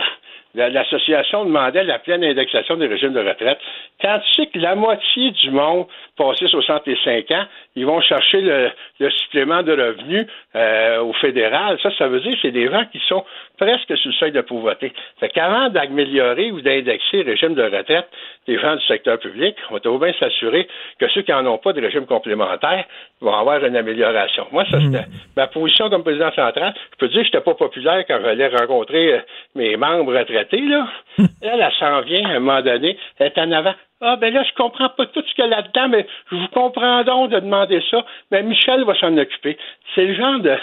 la- 0.56 0.70
l'association 0.70 1.46
demandait 1.46 1.84
la 1.84 1.98
pleine 1.98 2.24
indexation 2.24 2.76
des 2.78 2.86
régimes 2.88 3.14
de 3.14 3.20
retraite. 3.28 3.58
Quand 4.02 4.20
tu 4.20 4.34
sais 4.34 4.48
que 4.48 4.60
la 4.60 4.76
moitié 4.76 5.32
du 5.32 5.50
monde, 5.50 5.88
passé 6.16 6.48
65 6.48 7.32
ans, 7.32 7.46
ils 7.76 7.86
vont 7.86 8.02
chercher 8.02 8.42
le, 8.42 8.70
le 9.00 9.10
supplément 9.10 9.64
de 9.64 9.72
revenus 9.72 10.28
euh, 10.56 11.02
au 11.02 11.14
fédéral, 11.14 11.80
ça, 11.82 11.90
ça 11.98 12.08
veut 12.08 12.20
dire 12.20 12.34
que 12.34 12.40
c'est 12.44 12.52
des 12.52 12.70
gens 12.70 12.86
qui 12.92 13.00
sont 13.08 13.26
presque 13.58 13.98
sur 13.98 14.10
le 14.10 14.16
seuil 14.16 14.32
de 14.32 14.42
pauvreté. 14.42 14.94
Fait 15.20 15.30
qu'avant 15.30 15.70
d'améliorer 15.70 16.52
ou 16.52 16.62
d'indexer 16.62 17.24
le 17.24 17.32
régime 17.32 17.56
de 17.56 17.64
retraite 17.64 18.08
des 18.48 18.60
gens 18.60 18.76
du 18.76 18.86
secteur 18.86 19.18
public, 19.20 19.56
on 19.72 19.80
doit 19.80 19.98
bien 19.98 20.14
s'assurer 20.20 20.68
que 21.00 21.08
ceux 21.10 21.22
qui 21.22 21.32
n'en 21.32 21.46
ont 21.46 21.58
pas 21.58 21.74
de 21.74 21.82
régime 21.82 22.06
complémentaire 22.06 22.86
vont 23.22 23.34
avoir 23.34 23.64
une 23.64 23.76
amélioration. 23.76 24.48
Moi, 24.52 24.66
ça, 24.70 24.80
c'était 24.82 25.06
ma 25.36 25.48
position 25.48 25.90
comme 25.90 26.04
président 26.04 26.32
central. 26.34 26.74
Je 26.92 26.98
peux 26.98 27.08
dire 27.08 27.22
que 27.22 27.28
je 27.28 27.30
n'étais 27.30 27.42
pas 27.42 27.56
populaire 27.56 28.04
quand 28.08 28.20
j'allais 28.22 28.48
rencontrer 28.48 29.14
euh, 29.14 29.20
mes 29.56 29.78
membres 29.78 30.16
retraités, 30.16 30.62
là. 30.62 30.88
Elle, 31.42 31.62
elle 31.62 31.72
s'en 31.80 32.02
vient 32.02 32.28
à 32.30 32.34
un 32.34 32.40
moment 32.40 32.62
donné, 32.62 32.98
elle 33.20 33.28
est 33.28 33.38
en 33.38 33.52
avant. 33.52 33.74
Ah, 34.02 34.18
ben 34.18 34.34
là, 34.34 34.44
je 34.44 34.54
comprends 34.56 34.90
pas 34.90 35.06
tout 35.06 35.24
ce 35.26 35.34
qu'il 35.34 35.44
y 35.46 35.48
a 35.48 35.48
là-dedans, 35.48 35.88
mais 35.90 36.08
je 36.30 36.36
vous 36.36 36.48
comprends 36.50 37.04
donc 37.04 37.30
de 37.30 37.40
demander 37.40 37.82
ça. 37.90 38.06
Mais 38.32 38.44
Michel 38.44 38.84
va 38.84 38.96
s'en 38.96 39.18
occuper. 39.18 39.58
C'est 39.96 40.06
le 40.06 40.16
genre 40.16 40.40
de 40.40 40.58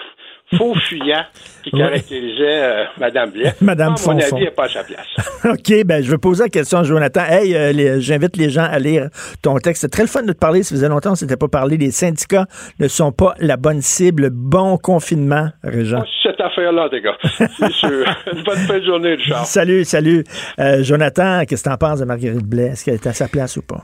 faux 0.57 0.75
fuyant 0.75 1.25
qui 1.63 1.71
caractérisait 1.71 2.63
euh, 2.63 2.85
Mme 2.99 3.31
Blais. 3.31 3.55
Madame 3.61 3.95
À 3.95 4.07
mon 4.07 4.19
avis, 4.19 4.25
elle 4.33 4.45
n'est 4.45 4.51
pas 4.51 4.65
à 4.65 4.69
sa 4.69 4.85
place. 4.85 5.07
OK, 5.45 5.85
ben 5.85 6.03
je 6.03 6.11
vais 6.11 6.19
poser 6.19 6.45
la 6.45 6.49
question 6.49 6.79
à 6.79 6.83
Jonathan. 6.83 7.23
Hey, 7.29 7.55
euh, 7.55 8.01
j'invite 8.01 8.37
les 8.37 8.51
gens 8.51 8.65
à 8.65 8.79
lire 8.79 9.09
ton 9.43 9.57
texte. 9.59 9.83
C'est 9.83 9.89
très 9.89 10.03
le 10.03 10.09
fun 10.09 10.23
de 10.23 10.33
te 10.33 10.39
parler. 10.39 10.63
Ça 10.63 10.75
faisait 10.75 10.89
longtemps 10.89 11.11
qu'on 11.11 11.15
ne 11.15 11.19
s'était 11.19 11.37
pas 11.37 11.49
parlé. 11.49 11.77
Les 11.77 11.91
syndicats 11.91 12.47
ne 12.79 12.89
sont 12.89 13.13
pas 13.13 13.35
la 13.39 13.57
bonne 13.57 13.83
cible. 13.83 14.31
Bon 14.31 14.79
confinement, 14.79 15.49
Régent. 15.63 16.05
Cette 16.23 16.41
affaire-là, 16.41 16.89
les 16.91 17.01
gars. 17.01 17.17
C'est 17.23 17.73
sûr. 17.73 18.07
Une 18.33 18.43
bonne 18.43 18.59
fin 18.59 18.79
de 18.79 18.85
journée, 18.85 19.15
Richard. 19.15 19.47
Salut, 19.47 19.85
salut. 19.85 20.25
Euh, 20.59 20.83
Jonathan, 20.83 21.43
qu'est-ce 21.47 21.65
que 21.65 21.71
t'en 21.71 21.77
penses 21.77 22.01
de 22.01 22.05
Marguerite 22.05 22.47
Blais? 22.47 22.69
Est-ce 22.69 22.85
qu'elle 22.85 22.95
est 22.95 23.07
à 23.07 23.13
sa 23.13 23.29
place 23.29 23.57
ou 23.57 23.63
pas? 23.63 23.83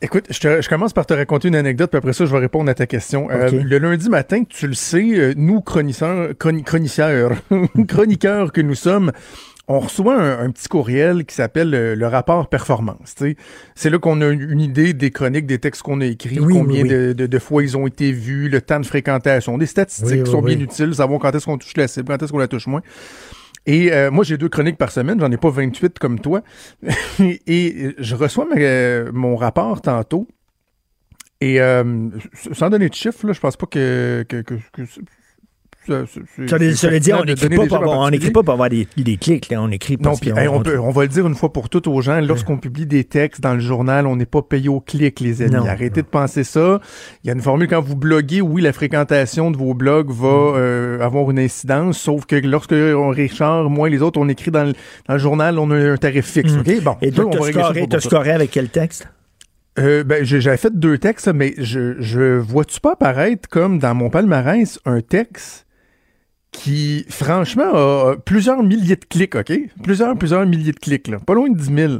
Écoute, 0.00 0.26
je, 0.30 0.38
te- 0.38 0.62
je 0.62 0.68
commence 0.68 0.92
par 0.92 1.06
te 1.06 1.14
raconter 1.14 1.48
une 1.48 1.56
anecdote, 1.56 1.90
puis 1.90 1.98
après 1.98 2.12
ça, 2.12 2.24
je 2.24 2.32
vais 2.32 2.38
répondre 2.38 2.70
à 2.70 2.74
ta 2.74 2.86
question. 2.86 3.28
Euh, 3.30 3.50
le 3.50 3.78
lundi 3.78 4.08
matin, 4.08 4.44
tu 4.48 4.68
le 4.68 4.74
sais, 4.74 5.04
euh, 5.18 5.34
nous, 5.36 5.60
chroniqueurs, 5.60 6.30
chroni- 6.38 6.62
chroniqueurs, 6.62 7.32
chroniqueurs 7.88 8.52
que 8.52 8.60
nous 8.60 8.76
sommes, 8.76 9.10
on 9.66 9.80
reçoit 9.80 10.14
un, 10.14 10.46
un 10.46 10.50
petit 10.52 10.68
courriel 10.68 11.24
qui 11.24 11.34
s'appelle 11.34 11.74
euh, 11.74 11.94
le 11.96 12.06
rapport 12.06 12.48
performance. 12.48 13.16
C'est 13.74 13.90
là 13.90 13.98
qu'on 13.98 14.20
a 14.22 14.28
une 14.28 14.60
idée 14.60 14.92
des 14.94 15.10
chroniques, 15.10 15.46
des 15.46 15.58
textes 15.58 15.82
qu'on 15.82 16.00
a 16.00 16.06
écrits, 16.06 16.38
Oui, 16.38 16.54
combien 16.54 16.82
oui. 16.84 16.88
De, 16.88 17.12
de- 17.12 17.26
de 17.26 17.38
fois 17.40 17.64
ils 17.64 17.76
ont 17.76 17.86
été 17.88 18.12
vus, 18.12 18.48
le 18.48 18.60
temps 18.60 18.78
de 18.80 18.86
fréquentation, 18.86 19.58
des 19.58 19.66
statistiques 19.66 20.08
Oui, 20.18 20.22
qui 20.22 20.30
sont 20.30 20.42
bien 20.42 20.58
utiles, 20.60 20.94
savoir 20.94 21.18
quand 21.18 21.34
est-ce 21.34 21.44
qu'on 21.46 21.58
touche 21.58 21.76
la 21.76 21.88
cible, 21.88 22.06
quand 22.06 22.22
est-ce 22.22 22.30
qu'on 22.30 22.38
la 22.38 22.48
touche 22.48 22.68
moins. 22.68 22.82
Et 23.68 23.92
euh, 23.92 24.10
moi, 24.10 24.24
j'ai 24.24 24.38
deux 24.38 24.48
chroniques 24.48 24.78
par 24.78 24.90
semaine, 24.90 25.20
j'en 25.20 25.30
ai 25.30 25.36
pas 25.36 25.50
28 25.50 25.98
comme 25.98 26.20
toi. 26.20 26.40
Et 27.46 27.94
je 27.98 28.14
reçois 28.16 28.46
euh, 28.56 29.10
mon 29.12 29.36
rapport 29.36 29.82
tantôt. 29.82 30.26
Et 31.42 31.60
euh, 31.60 32.08
sans 32.52 32.70
donner 32.70 32.88
de 32.88 32.94
chiffres, 32.94 33.26
là, 33.26 33.34
je 33.34 33.40
pense 33.40 33.58
pas 33.58 33.66
que. 33.66 34.24
que, 34.26 34.40
que, 34.40 34.54
que 34.72 34.82
ça 36.76 36.88
veut 36.88 37.00
dire, 37.00 37.18
on 37.20 37.24
n'écrit 37.24 37.48
pas, 37.48 37.66
pas 37.66 38.44
pour 38.44 38.52
avoir 38.54 38.68
des, 38.70 38.86
des 38.96 39.16
clics. 39.16 39.48
Là. 39.50 39.62
On 39.62 39.70
écrit 39.70 39.96
Non, 40.00 40.14
puis 40.16 40.30
qu'on- 40.30 40.36
hey, 40.36 40.48
on, 40.48 40.62
peut, 40.62 40.78
on 40.78 40.90
va 40.90 41.02
le 41.02 41.08
dire 41.08 41.26
une 41.26 41.34
fois 41.34 41.52
pour 41.52 41.68
toutes 41.68 41.86
aux 41.86 42.00
gens, 42.00 42.20
lorsqu'on 42.20 42.56
publie 42.58 42.86
des 42.86 43.04
textes 43.04 43.40
dans 43.40 43.54
le 43.54 43.60
journal, 43.60 44.06
on 44.06 44.16
n'est 44.16 44.26
pas 44.26 44.42
payé 44.42 44.68
au 44.68 44.80
clic, 44.80 45.20
les 45.20 45.42
amis. 45.42 45.52
Non, 45.56 45.66
Arrêtez 45.66 46.02
de 46.02 46.06
penser 46.06 46.44
ça. 46.44 46.80
Il 47.24 47.28
y 47.28 47.30
a 47.30 47.34
une 47.34 47.40
formule 47.42 47.68
quand 47.68 47.80
vous 47.80 47.96
bloguez, 47.96 48.40
oui, 48.40 48.62
la 48.62 48.72
fréquentation 48.72 49.50
de 49.50 49.56
vos 49.56 49.74
blogs 49.74 50.10
va 50.10 50.28
Mm. 50.28 50.54
euh, 50.56 51.00
avoir 51.00 51.30
une 51.30 51.38
incidence, 51.38 51.98
sauf 51.98 52.26
que 52.26 52.36
lorsque 52.36 52.72
on 52.72 53.08
Richard, 53.08 53.70
moi 53.70 53.88
et 53.88 53.90
les 53.90 54.02
autres, 54.02 54.20
on 54.20 54.28
écrit 54.28 54.50
dans 54.50 54.64
le, 54.64 54.72
dans 55.06 55.14
le 55.14 55.20
journal, 55.20 55.58
on 55.58 55.70
a 55.70 55.76
un 55.76 55.96
tarif 55.96 56.26
fixe. 56.26 56.52
Mm. 56.52 56.62
Bon, 56.82 56.96
Et 57.02 57.10
régler 57.10 57.86
ça 57.90 58.00
scoré, 58.00 58.30
avec 58.32 58.50
quel 58.50 58.68
texte? 58.68 59.08
Euh, 59.78 60.02
ben, 60.02 60.24
j'avais 60.24 60.56
fait 60.56 60.76
deux 60.76 60.98
textes, 60.98 61.28
mais 61.32 61.54
je, 61.58 61.94
je 62.00 62.36
vois-tu 62.38 62.80
pas 62.80 62.94
apparaître 62.94 63.48
comme 63.48 63.78
dans 63.78 63.94
mon 63.94 64.10
palmarès 64.10 64.80
un 64.84 65.00
texte 65.00 65.66
qui, 66.52 67.04
franchement, 67.08 67.74
a 67.74 68.16
plusieurs 68.16 68.62
milliers 68.62 68.96
de 68.96 69.04
clics, 69.04 69.34
OK? 69.34 69.52
Plusieurs, 69.82 70.16
plusieurs 70.16 70.46
milliers 70.46 70.72
de 70.72 70.78
clics, 70.78 71.08
là. 71.08 71.18
Pas 71.18 71.34
loin 71.34 71.50
de 71.50 71.56
10 71.56 71.74
000. 71.74 71.92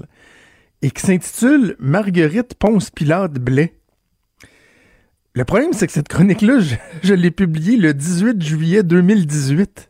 Et 0.83 0.91
qui 0.91 1.05
s'intitule 1.05 1.77
Marguerite 1.79 2.55
Ponce-Pilate 2.55 3.35
Blais. 3.35 3.78
Le 5.39 5.45
problème, 5.45 5.73
c'est 5.73 5.87
que 5.87 5.93
cette 5.93 6.09
chronique-là, 6.09 6.59
je, 6.59 6.75
je 7.05 7.15
l'ai 7.15 7.31
publiée 7.31 7.77
le 7.77 7.95
18 7.95 8.43
juillet 8.45 8.83
2018. 8.83 9.89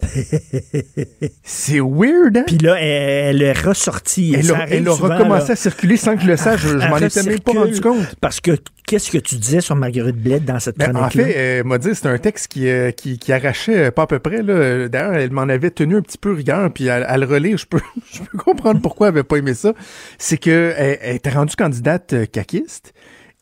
c'est 1.43 1.81
weird, 1.81 2.37
hein? 2.37 2.45
Puis 2.47 2.59
là, 2.59 2.75
elle, 2.79 3.37
elle 3.37 3.43
est 3.43 3.59
ressortie. 3.59 4.35
Elle 4.39 4.53
a, 4.53 4.57
arrive 4.57 4.75
elle 4.75 4.89
a 4.89 4.93
souvent, 4.93 5.16
recommencé 5.16 5.47
là. 5.47 5.53
à 5.53 5.57
circuler 5.57 5.97
sans 5.97 6.16
que 6.16 6.23
je 6.23 6.27
le 6.27 6.37
sache. 6.37 6.61
Je, 6.61 6.77
m'en 6.77 6.99
étais 6.99 7.23
même 7.23 7.41
pas 7.41 7.53
rendu 7.53 7.81
compte. 7.81 8.15
Parce 8.20 8.43
que 8.43 8.59
qu'est-ce 8.87 9.11
que 9.11 9.16
tu 9.16 9.37
disais 9.37 9.62
sur 9.62 9.75
Marguerite 9.75 10.16
Blais 10.16 10.39
dans 10.39 10.61
cette 10.61 10.77
Ben, 10.77 10.93
chronique-là? 10.93 11.23
en 11.23 11.27
fait, 11.27 11.33
elle 11.33 11.65
m'a 11.65 11.79
dit 11.79 11.95
c'est 11.95 12.09
un 12.09 12.19
texte 12.19 12.49
qui, 12.49 12.69
euh, 12.69 12.91
qui, 12.91 13.19
qui 13.19 13.33
arrachait 13.33 13.87
euh, 13.87 13.91
pas 13.91 14.03
à 14.03 14.07
peu 14.07 14.19
près. 14.19 14.43
D'ailleurs, 14.43 15.15
elle 15.15 15.31
m'en 15.31 15.49
avait 15.49 15.70
tenu 15.70 15.97
un 15.97 16.03
petit 16.03 16.19
peu 16.19 16.35
rigueur, 16.35 16.70
puis 16.75 16.91
à, 16.91 16.97
à 16.97 17.16
le 17.16 17.25
relire, 17.25 17.57
je 17.57 17.65
peux, 17.65 17.81
je 18.12 18.19
peux 18.19 18.37
comprendre 18.37 18.83
pourquoi 18.83 19.09
elle 19.09 19.15
avait 19.15 19.23
pas 19.23 19.37
aimé 19.37 19.55
ça. 19.55 19.73
C'est 20.19 20.37
que 20.37 20.75
elle, 20.77 20.99
elle 21.01 21.16
était 21.16 21.31
rendue 21.31 21.57
candidate 21.57 22.12
euh, 22.12 22.27
caquiste. 22.27 22.93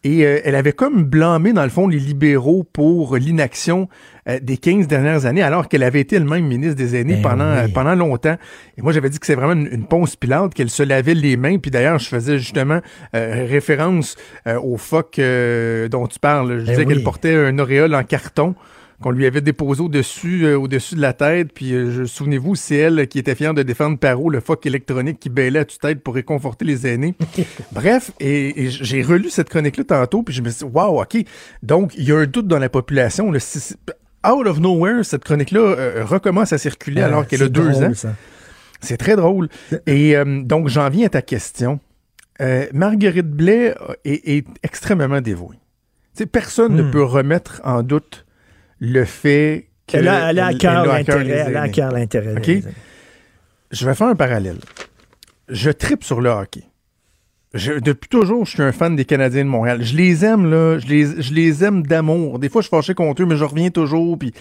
Et 0.06 0.24
euh, 0.24 0.38
elle 0.44 0.54
avait 0.54 0.72
comme 0.72 1.02
blâmé, 1.02 1.52
dans 1.52 1.64
le 1.64 1.68
fond, 1.68 1.88
les 1.88 1.98
libéraux 1.98 2.62
pour 2.62 3.16
l'inaction 3.16 3.88
euh, 4.28 4.38
des 4.40 4.56
15 4.56 4.86
dernières 4.86 5.26
années, 5.26 5.42
alors 5.42 5.68
qu'elle 5.68 5.82
avait 5.82 5.98
été 6.00 6.14
elle-même 6.14 6.46
ministre 6.46 6.76
des 6.76 6.94
Aînés 6.94 7.16
Ben 7.16 7.22
pendant, 7.22 7.50
oui. 7.52 7.58
euh, 7.64 7.68
pendant 7.74 7.96
longtemps. 7.96 8.36
Et 8.78 8.82
moi, 8.82 8.92
j'avais 8.92 9.10
dit 9.10 9.18
que 9.18 9.26
c'est 9.26 9.34
vraiment 9.34 9.54
une, 9.54 9.66
une 9.66 9.84
ponce 9.84 10.14
pilate, 10.14 10.54
qu'elle 10.54 10.70
se 10.70 10.84
lavait 10.84 11.14
les 11.14 11.36
mains. 11.36 11.58
Puis 11.58 11.72
d'ailleurs, 11.72 11.98
je 11.98 12.06
faisais 12.08 12.38
justement 12.38 12.78
euh, 13.16 13.46
référence 13.48 14.14
au 14.62 14.76
phoque 14.76 15.20
dont 15.90 16.06
tu 16.06 16.20
parles. 16.20 16.60
Je 16.60 16.64
Ben 16.66 16.70
disais 16.70 16.84
oui. 16.86 16.86
qu'elle 16.86 17.02
portait 17.02 17.34
un 17.34 17.58
auréole 17.58 17.92
en 17.96 18.04
carton 18.04 18.54
qu'on 19.02 19.10
lui 19.10 19.26
avait 19.26 19.40
déposé 19.42 19.82
au-dessus 19.82 20.44
euh, 20.46 20.58
au-dessus 20.58 20.94
de 20.94 21.00
la 21.00 21.12
tête. 21.12 21.52
Puis, 21.52 21.72
euh, 21.74 21.90
je- 21.90 22.04
souvenez-vous, 22.04 22.54
c'est 22.54 22.76
elle 22.76 23.06
qui 23.08 23.18
était 23.18 23.34
fière 23.34 23.52
de 23.54 23.62
défendre 23.62 23.98
Perrault, 23.98 24.30
le 24.30 24.40
phoque 24.40 24.64
électronique 24.66 25.20
qui 25.20 25.28
bêlait 25.28 25.58
à 25.60 25.64
toute-tête 25.64 26.02
pour 26.02 26.14
réconforter 26.14 26.64
les 26.64 26.86
aînés. 26.86 27.14
Bref, 27.72 28.10
et, 28.20 28.64
et 28.64 28.70
j'ai 28.70 29.02
relu 29.02 29.28
cette 29.30 29.48
chronique-là 29.50 29.84
tantôt, 29.84 30.22
puis 30.22 30.34
je 30.34 30.42
me 30.42 30.48
suis 30.50 30.64
dit, 30.66 30.72
wow, 30.72 31.02
OK. 31.02 31.16
Donc, 31.62 31.92
il 31.96 32.04
y 32.04 32.12
a 32.12 32.16
un 32.18 32.26
doute 32.26 32.46
dans 32.48 32.58
la 32.58 32.68
population. 32.68 33.30
là. 33.30 33.38
Si- 33.40 33.60
si- 33.60 33.74
out 34.26 34.46
of 34.46 34.58
nowhere, 34.60 35.04
cette 35.04 35.24
chronique-là 35.24 35.60
euh, 35.60 36.04
recommence 36.04 36.52
à 36.52 36.58
circuler 36.58 37.02
Ah, 37.02 37.06
alors 37.06 37.26
qu'elle 37.26 37.42
a 37.42 37.48
deux 37.48 37.68
drôle, 37.70 37.84
ans. 37.84 37.92
C'est 38.80 38.96
très 38.96 39.14
drôle. 39.16 39.48
Et 39.86 40.14
donc, 40.42 40.68
j'en 40.68 40.88
viens 40.90 41.06
à 41.06 41.10
ta 41.10 41.22
question. 41.22 41.80
Marguerite 42.72 43.30
Blais 43.30 43.74
est, 44.04 44.28
est 44.38 44.46
extrêmement 44.62 45.20
dévouée. 45.20 45.56
Personne 46.32 46.74
ne 46.74 46.82
Hmm. 46.82 46.90
peut 46.90 47.02
remettre 47.02 47.60
en 47.64 47.82
doute 47.82 48.25
le 48.78 49.04
fait 49.04 49.68
qu'elle 49.86 50.02
Elle 50.02 50.08
a, 50.08 50.30
elle 50.30 50.38
a 50.40 50.46
à 50.46 50.54
cœur 50.54 50.86
l'intérêt. 51.92 52.62
Je 53.70 53.86
vais 53.86 53.94
faire 53.94 54.08
un 54.08 54.14
parallèle. 54.14 54.58
Je 55.48 55.70
tripe 55.70 56.04
sur 56.04 56.20
le 56.20 56.30
hockey. 56.30 56.62
Je- 57.54 57.78
depuis 57.78 58.08
toujours, 58.08 58.44
je 58.44 58.50
suis 58.50 58.62
un 58.62 58.72
fan 58.72 58.96
des 58.96 59.04
Canadiens 59.04 59.44
de 59.44 59.48
Montréal. 59.48 59.82
Je 59.82 59.96
les 59.96 60.24
aime, 60.24 60.50
là. 60.50 60.78
Je 60.78 60.86
les, 60.86 61.22
je 61.22 61.32
les 61.32 61.64
aime 61.64 61.84
d'amour. 61.86 62.38
Des 62.38 62.48
fois, 62.48 62.60
je 62.60 62.66
suis 62.68 62.76
fâché 62.76 62.94
contre 62.94 63.22
eux, 63.22 63.26
mais 63.26 63.36
je 63.36 63.44
reviens 63.44 63.70
toujours. 63.70 64.18
Puis 64.18 64.32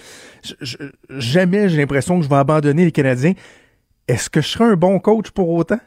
je- 0.43 0.53
je- 0.61 0.77
jamais 1.09 1.69
j'ai 1.69 1.77
l'impression 1.77 2.17
que 2.19 2.25
je 2.25 2.29
vais 2.29 2.35
abandonner 2.35 2.83
les 2.85 2.91
Canadiens. 2.91 3.33
Est-ce 4.07 4.29
que 4.29 4.41
je 4.41 4.47
serai 4.47 4.65
un 4.65 4.75
bon 4.75 4.99
coach 4.99 5.29
pour 5.31 5.49
autant? 5.49 5.79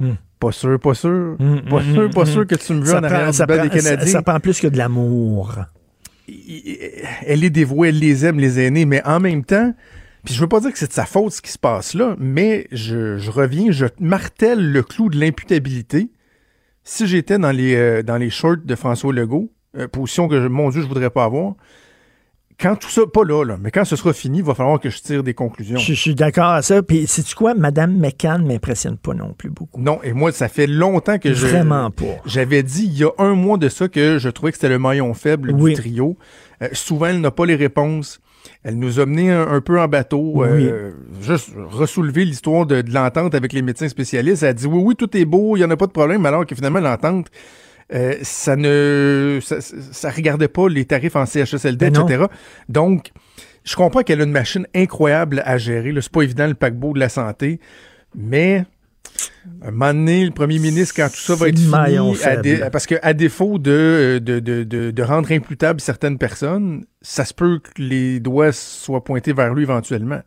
Hmm. 0.00 0.12
Pas 0.38 0.52
sûr, 0.52 0.78
pas 0.78 0.94
sûr. 0.94 1.36
Hmm, 1.38 1.60
pas 1.70 1.80
hmm, 1.80 1.94
sûr, 1.94 2.02
hmm, 2.08 2.12
pas 2.12 2.26
sûr 2.26 2.46
que 2.46 2.54
tu 2.56 2.72
me 2.74 2.80
veux 2.80 2.86
Ça 2.86 2.98
en 2.98 3.00
prend- 3.00 3.10
arrière 3.10 3.30
du 3.30 3.36
ça 3.36 3.46
banc 3.46 3.54
prend- 3.56 3.64
des 3.66 3.80
ça- 3.80 3.90
Canadiens. 3.90 4.12
Ça 4.12 4.22
prend 4.22 4.40
plus 4.40 4.60
que 4.60 4.66
de 4.66 4.76
l'amour. 4.76 5.54
Elle 6.28 7.44
est 7.44 7.50
dévouée, 7.50 7.88
elle 7.88 7.98
les 7.98 8.24
aime, 8.24 8.38
les 8.38 8.60
aînés, 8.60 8.84
mais 8.84 9.02
en 9.04 9.20
même 9.20 9.44
temps, 9.44 9.74
puis 10.24 10.34
je 10.34 10.40
veux 10.40 10.48
pas 10.48 10.60
dire 10.60 10.72
que 10.72 10.78
c'est 10.78 10.88
de 10.88 10.92
sa 10.92 11.04
faute 11.04 11.32
ce 11.32 11.42
qui 11.42 11.52
se 11.52 11.58
passe 11.58 11.94
là, 11.94 12.16
mais 12.18 12.66
je, 12.72 13.30
reviens, 13.30 13.70
je 13.70 13.86
martèle 14.00 14.72
le 14.72 14.82
clou 14.82 15.10
de 15.10 15.18
l'imputabilité. 15.18 16.10
Si 16.82 17.06
j'étais 17.06 17.38
dans 17.38 17.50
les, 17.50 17.74
euh, 17.74 18.02
dans 18.02 18.16
les 18.16 18.30
shorts 18.30 18.64
de 18.64 18.74
François 18.74 19.12
Legault, 19.12 19.50
euh, 19.76 19.88
position 19.88 20.28
que, 20.28 20.48
mon 20.48 20.70
Dieu, 20.70 20.82
je 20.82 20.86
voudrais 20.86 21.10
pas 21.10 21.24
avoir, 21.24 21.54
quand 22.60 22.76
tout 22.76 22.88
ça, 22.88 23.02
pas 23.12 23.24
là, 23.24 23.44
là, 23.44 23.56
mais 23.60 23.70
quand 23.70 23.84
ce 23.84 23.96
sera 23.96 24.12
fini, 24.12 24.38
il 24.38 24.44
va 24.44 24.54
falloir 24.54 24.78
que 24.80 24.88
je 24.90 24.98
tire 25.00 25.22
des 25.22 25.34
conclusions. 25.34 25.76
Je, 25.78 25.92
je 25.94 26.00
suis 26.00 26.14
d'accord 26.14 26.50
à 26.50 26.62
ça. 26.62 26.82
Puis, 26.82 27.06
sais-tu 27.06 27.34
quoi? 27.34 27.54
Madame 27.54 27.96
McCann 27.98 28.46
m'impressionne 28.46 28.96
pas 28.96 29.12
non 29.14 29.32
plus 29.32 29.50
beaucoup. 29.50 29.80
Non, 29.80 30.00
et 30.02 30.12
moi, 30.12 30.30
ça 30.32 30.48
fait 30.48 30.66
longtemps 30.66 31.18
que 31.18 31.32
je. 31.34 31.46
Vraiment 31.46 31.90
pas. 31.90 32.04
J'avais 32.26 32.62
dit 32.62 32.84
il 32.86 32.98
y 32.98 33.04
a 33.04 33.10
un 33.18 33.34
mois 33.34 33.58
de 33.58 33.68
ça 33.68 33.88
que 33.88 34.18
je 34.18 34.28
trouvais 34.28 34.52
que 34.52 34.56
c'était 34.58 34.68
le 34.68 34.78
maillon 34.78 35.12
faible 35.14 35.52
Oui. 35.52 35.74
du 35.74 35.80
trio. 35.80 36.16
Euh, 36.62 36.68
souvent, 36.72 37.06
elle 37.06 37.20
n'a 37.20 37.30
pas 37.30 37.46
les 37.46 37.56
réponses. 37.56 38.20
Elle 38.62 38.78
nous 38.78 39.00
a 39.00 39.06
menés 39.06 39.30
un, 39.32 39.48
un 39.48 39.60
peu 39.60 39.80
en 39.80 39.88
bateau. 39.88 40.44
euh, 40.44 40.92
juste 41.22 41.50
ressoulever 41.70 42.24
l'histoire 42.24 42.66
de, 42.66 42.82
de 42.82 42.92
l'entente 42.92 43.34
avec 43.34 43.52
les 43.52 43.62
médecins 43.62 43.88
spécialistes. 43.88 44.42
Elle 44.42 44.50
a 44.50 44.52
dit 44.54 44.66
oui, 44.66 44.80
oui, 44.84 44.94
tout 44.96 45.14
est 45.16 45.24
beau, 45.24 45.56
il 45.56 45.60
n'y 45.60 45.64
en 45.64 45.70
a 45.70 45.76
pas 45.76 45.86
de 45.86 45.92
problème, 45.92 46.24
alors 46.26 46.46
que 46.46 46.54
finalement, 46.54 46.80
l'entente. 46.80 47.28
Euh, 47.92 48.14
ça 48.22 48.56
ne 48.56 49.40
ça, 49.42 49.60
ça 49.60 50.10
regardait 50.10 50.48
pas 50.48 50.68
les 50.68 50.84
tarifs 50.84 51.16
en 51.16 51.26
CHSLD, 51.26 51.90
Ben 51.90 51.92
non. 51.92 52.06
etc. 52.08 52.24
Donc, 52.68 53.10
je 53.64 53.76
comprends 53.76 54.02
qu'elle 54.02 54.20
a 54.20 54.24
une 54.24 54.30
machine 54.32 54.66
incroyable 54.74 55.42
à 55.44 55.58
gérer. 55.58 55.92
C'est 56.00 56.12
pas 56.12 56.22
évident 56.22 56.46
le 56.46 56.54
paquebot 56.54 56.92
de 56.94 56.98
la 57.00 57.08
santé, 57.08 57.60
mais 58.14 58.64
à 59.62 59.68
un 59.68 59.70
moment 59.70 59.92
donné, 59.94 60.24
le 60.24 60.30
premier 60.32 60.58
ministre, 60.58 60.94
quand 60.96 61.08
tout 61.08 61.20
ça 61.20 61.34
va 61.34 61.48
être 61.48 61.58
fini, 61.58 61.70
à 62.24 62.36
dé- 62.36 62.56
faible. 62.56 62.70
parce 62.72 62.86
qu'à 62.86 63.12
défaut 63.14 63.58
de, 63.58 64.20
de, 64.22 64.40
de, 64.40 64.64
de, 64.64 64.90
de 64.90 65.02
rendre 65.02 65.30
imputables 65.30 65.80
certaines 65.80 66.18
personnes, 66.18 66.84
ça 67.02 67.24
se 67.24 67.32
peut 67.34 67.58
que 67.60 67.80
les 67.80 68.18
doigts 68.20 68.52
soient 68.52 69.04
pointés 69.04 69.32
vers 69.32 69.54
lui 69.54 69.62
éventuellement. 69.62 70.20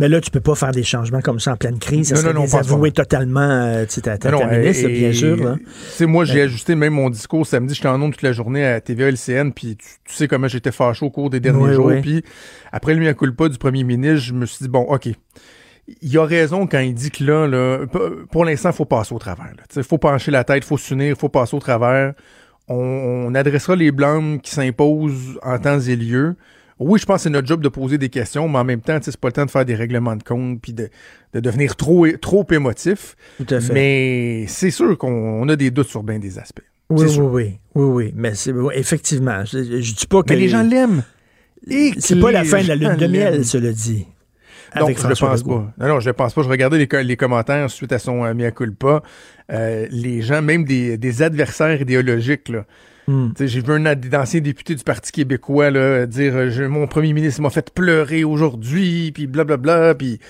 Mais 0.00 0.08
là, 0.08 0.20
tu 0.20 0.30
peux 0.30 0.40
pas 0.40 0.54
faire 0.54 0.70
des 0.72 0.82
changements 0.82 1.20
comme 1.20 1.38
ça 1.38 1.52
en 1.52 1.56
pleine 1.56 1.78
crise. 1.78 2.08
Ça 2.14 2.32
Non, 2.32 2.32
non, 2.40 2.46
totalement 2.90 3.40
euh, 3.40 3.84
ta, 3.84 4.16
ta, 4.16 4.30
Non, 4.30 4.38
ta 4.40 4.46
non, 4.46 4.58
ministre, 4.58 4.88
et- 4.88 4.98
bien 4.98 5.12
sûr. 5.12 5.56
sais, 5.90 6.06
moi, 6.06 6.24
j'ai 6.24 6.40
ajusté 6.40 6.74
même 6.74 6.94
mon 6.94 7.10
discours 7.10 7.46
samedi. 7.46 7.74
J'étais 7.74 7.88
en 7.88 8.00
ondes 8.00 8.12
toute 8.12 8.22
la 8.22 8.32
journée 8.32 8.64
à 8.64 8.80
TVA 8.80 9.08
LCN, 9.10 9.52
puis 9.52 9.76
tu, 9.76 9.86
tu 10.04 10.14
sais 10.14 10.26
comment 10.26 10.48
j'étais 10.48 10.72
fâché 10.72 11.04
au 11.04 11.10
cours 11.10 11.28
des 11.28 11.38
derniers 11.38 11.68
Oui, 11.68 11.74
jours. 11.74 11.86
oui. 11.86 12.00
Puis 12.00 12.24
après 12.72 12.94
le 12.94 13.12
culpa 13.12 13.48
du 13.50 13.58
premier 13.58 13.84
ministre, 13.84 14.20
je 14.26 14.32
me 14.32 14.46
suis 14.46 14.64
dit, 14.64 14.68
bon, 14.70 14.80
OK. 14.88 15.08
Il 16.02 16.18
a 16.18 16.24
raison 16.24 16.66
quand 16.66 16.78
il 16.78 16.94
dit 16.94 17.10
que 17.10 17.22
là, 17.24 17.46
là 17.46 17.84
pour 18.30 18.44
l'instant, 18.44 18.70
il 18.70 18.76
faut 18.76 18.84
passer 18.86 19.14
au 19.14 19.18
travers. 19.18 19.52
Il 19.76 19.82
faut 19.82 19.98
pencher 19.98 20.30
la 20.30 20.44
tête, 20.44 20.62
il 20.64 20.66
faut 20.66 20.78
s'unir, 20.78 21.08
il 21.10 21.16
faut 21.16 21.28
passer 21.28 21.54
au 21.56 21.60
travers. 21.60 22.14
On, 22.68 22.76
on 22.76 23.34
adressera 23.34 23.76
les 23.76 23.90
blâmes 23.90 24.40
qui 24.40 24.52
s'imposent 24.52 25.38
en 25.42 25.58
temps 25.58 25.80
et 25.80 25.96
lieu. 25.96 26.36
Oui, 26.80 26.98
je 26.98 27.04
pense 27.04 27.16
que 27.18 27.22
c'est 27.24 27.30
notre 27.30 27.46
job 27.46 27.62
de 27.62 27.68
poser 27.68 27.98
des 27.98 28.08
questions, 28.08 28.48
mais 28.48 28.58
en 28.58 28.64
même 28.64 28.80
temps, 28.80 28.98
c'est 29.02 29.16
pas 29.16 29.28
le 29.28 29.32
temps 29.32 29.44
de 29.44 29.50
faire 29.50 29.64
des 29.66 29.74
règlements 29.74 30.16
de 30.16 30.22
compte 30.22 30.60
puis 30.62 30.72
de, 30.72 30.88
de 31.34 31.40
devenir 31.40 31.76
trop, 31.76 32.06
trop 32.16 32.46
émotif. 32.50 33.16
Tout 33.36 33.54
à 33.54 33.60
fait. 33.60 33.72
Mais 33.72 34.44
c'est 34.48 34.70
sûr 34.70 34.96
qu'on 34.96 35.12
on 35.12 35.48
a 35.50 35.56
des 35.56 35.70
doutes 35.70 35.88
sur 35.88 36.02
bien 36.02 36.18
des 36.18 36.38
aspects. 36.38 36.62
Oui, 36.88 37.06
oui, 37.06 37.18
oui, 37.20 37.58
oui, 37.74 37.84
oui. 37.84 38.12
Mais 38.16 38.34
c'est 38.34 38.52
effectivement. 38.74 39.44
Je, 39.44 39.58
je 39.80 39.94
dis 39.94 40.06
pas 40.08 40.22
que 40.22 40.32
Mais 40.32 40.36
les 40.40 40.48
gens 40.48 40.62
l'aiment. 40.62 41.04
Et 41.68 41.92
C'est 41.98 42.18
pas 42.18 42.32
la 42.32 42.44
fin 42.44 42.62
de 42.62 42.68
la 42.68 42.74
lune 42.76 42.96
de 42.96 43.06
miel, 43.06 43.44
cela 43.44 43.70
dit. 43.72 44.06
Avec 44.72 44.98
je 44.98 45.02
le 45.06 45.14
François 45.14 45.28
pense 45.30 45.40
Legault. 45.40 45.58
pas. 45.76 45.86
Non, 45.86 45.94
non, 45.94 46.00
je 46.00 46.08
le 46.08 46.12
pense 46.14 46.32
pas. 46.32 46.42
Je 46.42 46.48
regardais 46.48 46.78
les 47.02 47.16
commentaires 47.16 47.68
suite 47.70 47.92
à 47.92 47.98
son 47.98 48.24
euh, 48.24 48.34
mea 48.34 48.52
culpa. 48.52 49.02
Euh, 49.52 49.86
les 49.90 50.22
gens, 50.22 50.42
même 50.42 50.64
des, 50.64 50.96
des 50.96 51.22
adversaires 51.22 51.80
idéologiques, 51.80 52.48
là. 52.48 52.64
Hmm. 53.08 53.30
J'ai 53.38 53.60
vu 53.60 53.72
un 53.72 53.86
ancien 54.14 54.40
député 54.40 54.74
du 54.74 54.84
Parti 54.84 55.10
québécois 55.10 55.70
là, 55.70 56.06
dire 56.06 56.36
euh, 56.36 56.50
je- 56.50 56.62
mon 56.64 56.86
premier 56.86 57.12
ministre 57.12 57.40
m'a 57.42 57.50
fait 57.50 57.70
pleurer 57.72 58.22
aujourd'hui, 58.24 59.10
puis 59.12 59.26
blablabla, 59.26 59.94
puis 59.94 60.20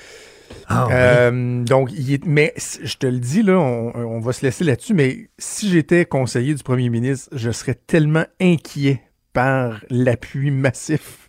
Ah, 0.66 0.88
euh, 0.90 1.62
donc 1.64 1.90
il 1.92 2.14
est, 2.14 2.24
mais 2.24 2.55
je 2.82 2.97
te 2.97 3.06
le 3.06 3.18
dis 3.18 3.42
là, 3.42 3.59
on, 3.59 3.92
on 3.94 4.20
va 4.20 4.32
se 4.32 4.44
laisser 4.47 4.64
là-dessus, 4.64 4.94
mais 4.94 5.28
si 5.38 5.68
j'étais 5.70 6.05
conseiller 6.06 6.55
du 6.55 6.62
premier 6.62 6.88
ministre, 6.90 7.28
je 7.32 7.51
serais 7.51 7.74
tellement 7.74 8.24
inquiet 8.40 9.02
par 9.32 9.80
l'appui 9.90 10.51
massif 10.51 11.28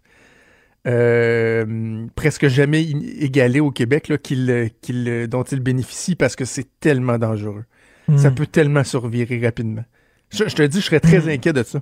euh, 0.88 2.05
presque 2.15 2.47
jamais 2.47 2.84
égalé 3.19 3.59
au 3.59 3.72
Québec 3.72 4.07
là, 4.07 4.18
qu'il, 4.18 4.72
qu'il, 4.81 5.27
dont 5.27 5.43
il 5.43 5.59
bénéficie 5.59 6.15
parce 6.15 6.35
que 6.35 6.45
c'est 6.45 6.68
tellement 6.80 7.18
dangereux. 7.18 7.65
Hmm. 8.07 8.18
Ça 8.18 8.31
peut 8.31 8.47
tellement 8.47 8.84
survirer 8.84 9.39
rapidement. 9.43 9.84
Je, 10.32 10.45
je 10.48 10.56
te 10.56 10.64
dis, 10.64 10.80
je 10.82 10.86
serais 10.86 10.99
très 10.99 11.32
inquiet 11.32 11.53
de 11.53 11.64
ça. 11.64 11.80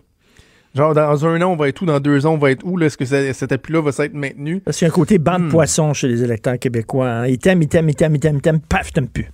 Genre, 0.76 0.94
dans 0.94 1.26
un 1.26 1.42
an, 1.42 1.52
on 1.52 1.56
va 1.56 1.68
être 1.68 1.82
où? 1.82 1.86
Dans 1.86 2.00
deux 2.00 2.26
ans, 2.28 2.34
on 2.34 2.38
va 2.38 2.52
être 2.52 2.64
où? 2.64 2.80
Est-ce 2.80 2.98
que 2.98 3.06
ça- 3.06 3.34
cet 3.34 3.52
appui-là 3.52 3.82
va 3.82 3.92
s'être 3.92 4.14
maintenu? 4.14 4.60
Parce 4.60 4.78
qu'il 4.78 4.86
y 4.88 4.90
a 4.90 4.94
un 4.94 4.96
côté 4.96 5.18
bande 5.18 5.44
Hmm. 5.46 5.50
poisson 5.50 5.94
chez 5.94 6.08
les 6.08 6.24
électeurs 6.24 6.60
québécois. 6.60 7.10
hein. 7.10 7.26
Ils 7.28 7.40
t'aiment, 7.40 7.62
ils 7.64 7.68
t'aiment, 7.68 7.90
ils 7.90 7.96
t'aiment, 7.96 8.16
ils 8.16 8.20
t'aiment, 8.20 8.36
ils 8.38 8.42
t'aiment, 8.42 8.60
paf, 8.60 8.90
ils 8.90 8.94
t'aiment 8.94 9.08
plus. 9.08 9.32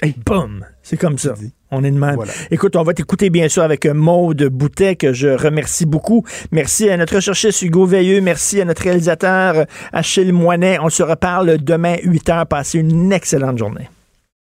Hey, 0.00 0.14
boum! 0.24 0.64
C'est 0.84 0.96
comme 0.96 1.18
ça. 1.18 1.34
On 1.72 1.82
est 1.82 1.90
de 1.90 1.98
même. 1.98 2.14
Voilà. 2.14 2.32
Écoute, 2.52 2.76
on 2.76 2.84
va 2.84 2.94
t'écouter 2.94 3.30
bien 3.30 3.48
sûr 3.48 3.64
avec 3.64 3.84
Maude 3.86 4.44
Boutet, 4.44 4.94
que 4.94 5.12
je 5.12 5.26
remercie 5.30 5.86
beaucoup. 5.86 6.24
Merci 6.52 6.88
à 6.88 6.96
notre 6.96 7.16
recherchiste 7.16 7.60
Hugo 7.62 7.84
Veilleux. 7.84 8.20
Merci 8.20 8.60
à 8.60 8.64
notre 8.64 8.82
réalisateur 8.82 9.66
Achille 9.92 10.32
Moinet. 10.32 10.78
On 10.80 10.88
se 10.88 11.02
reparle 11.02 11.58
demain 11.58 11.96
8 12.04 12.28
h. 12.28 12.46
Passez 12.46 12.78
une 12.78 13.12
excellente 13.12 13.58
journée. 13.58 13.88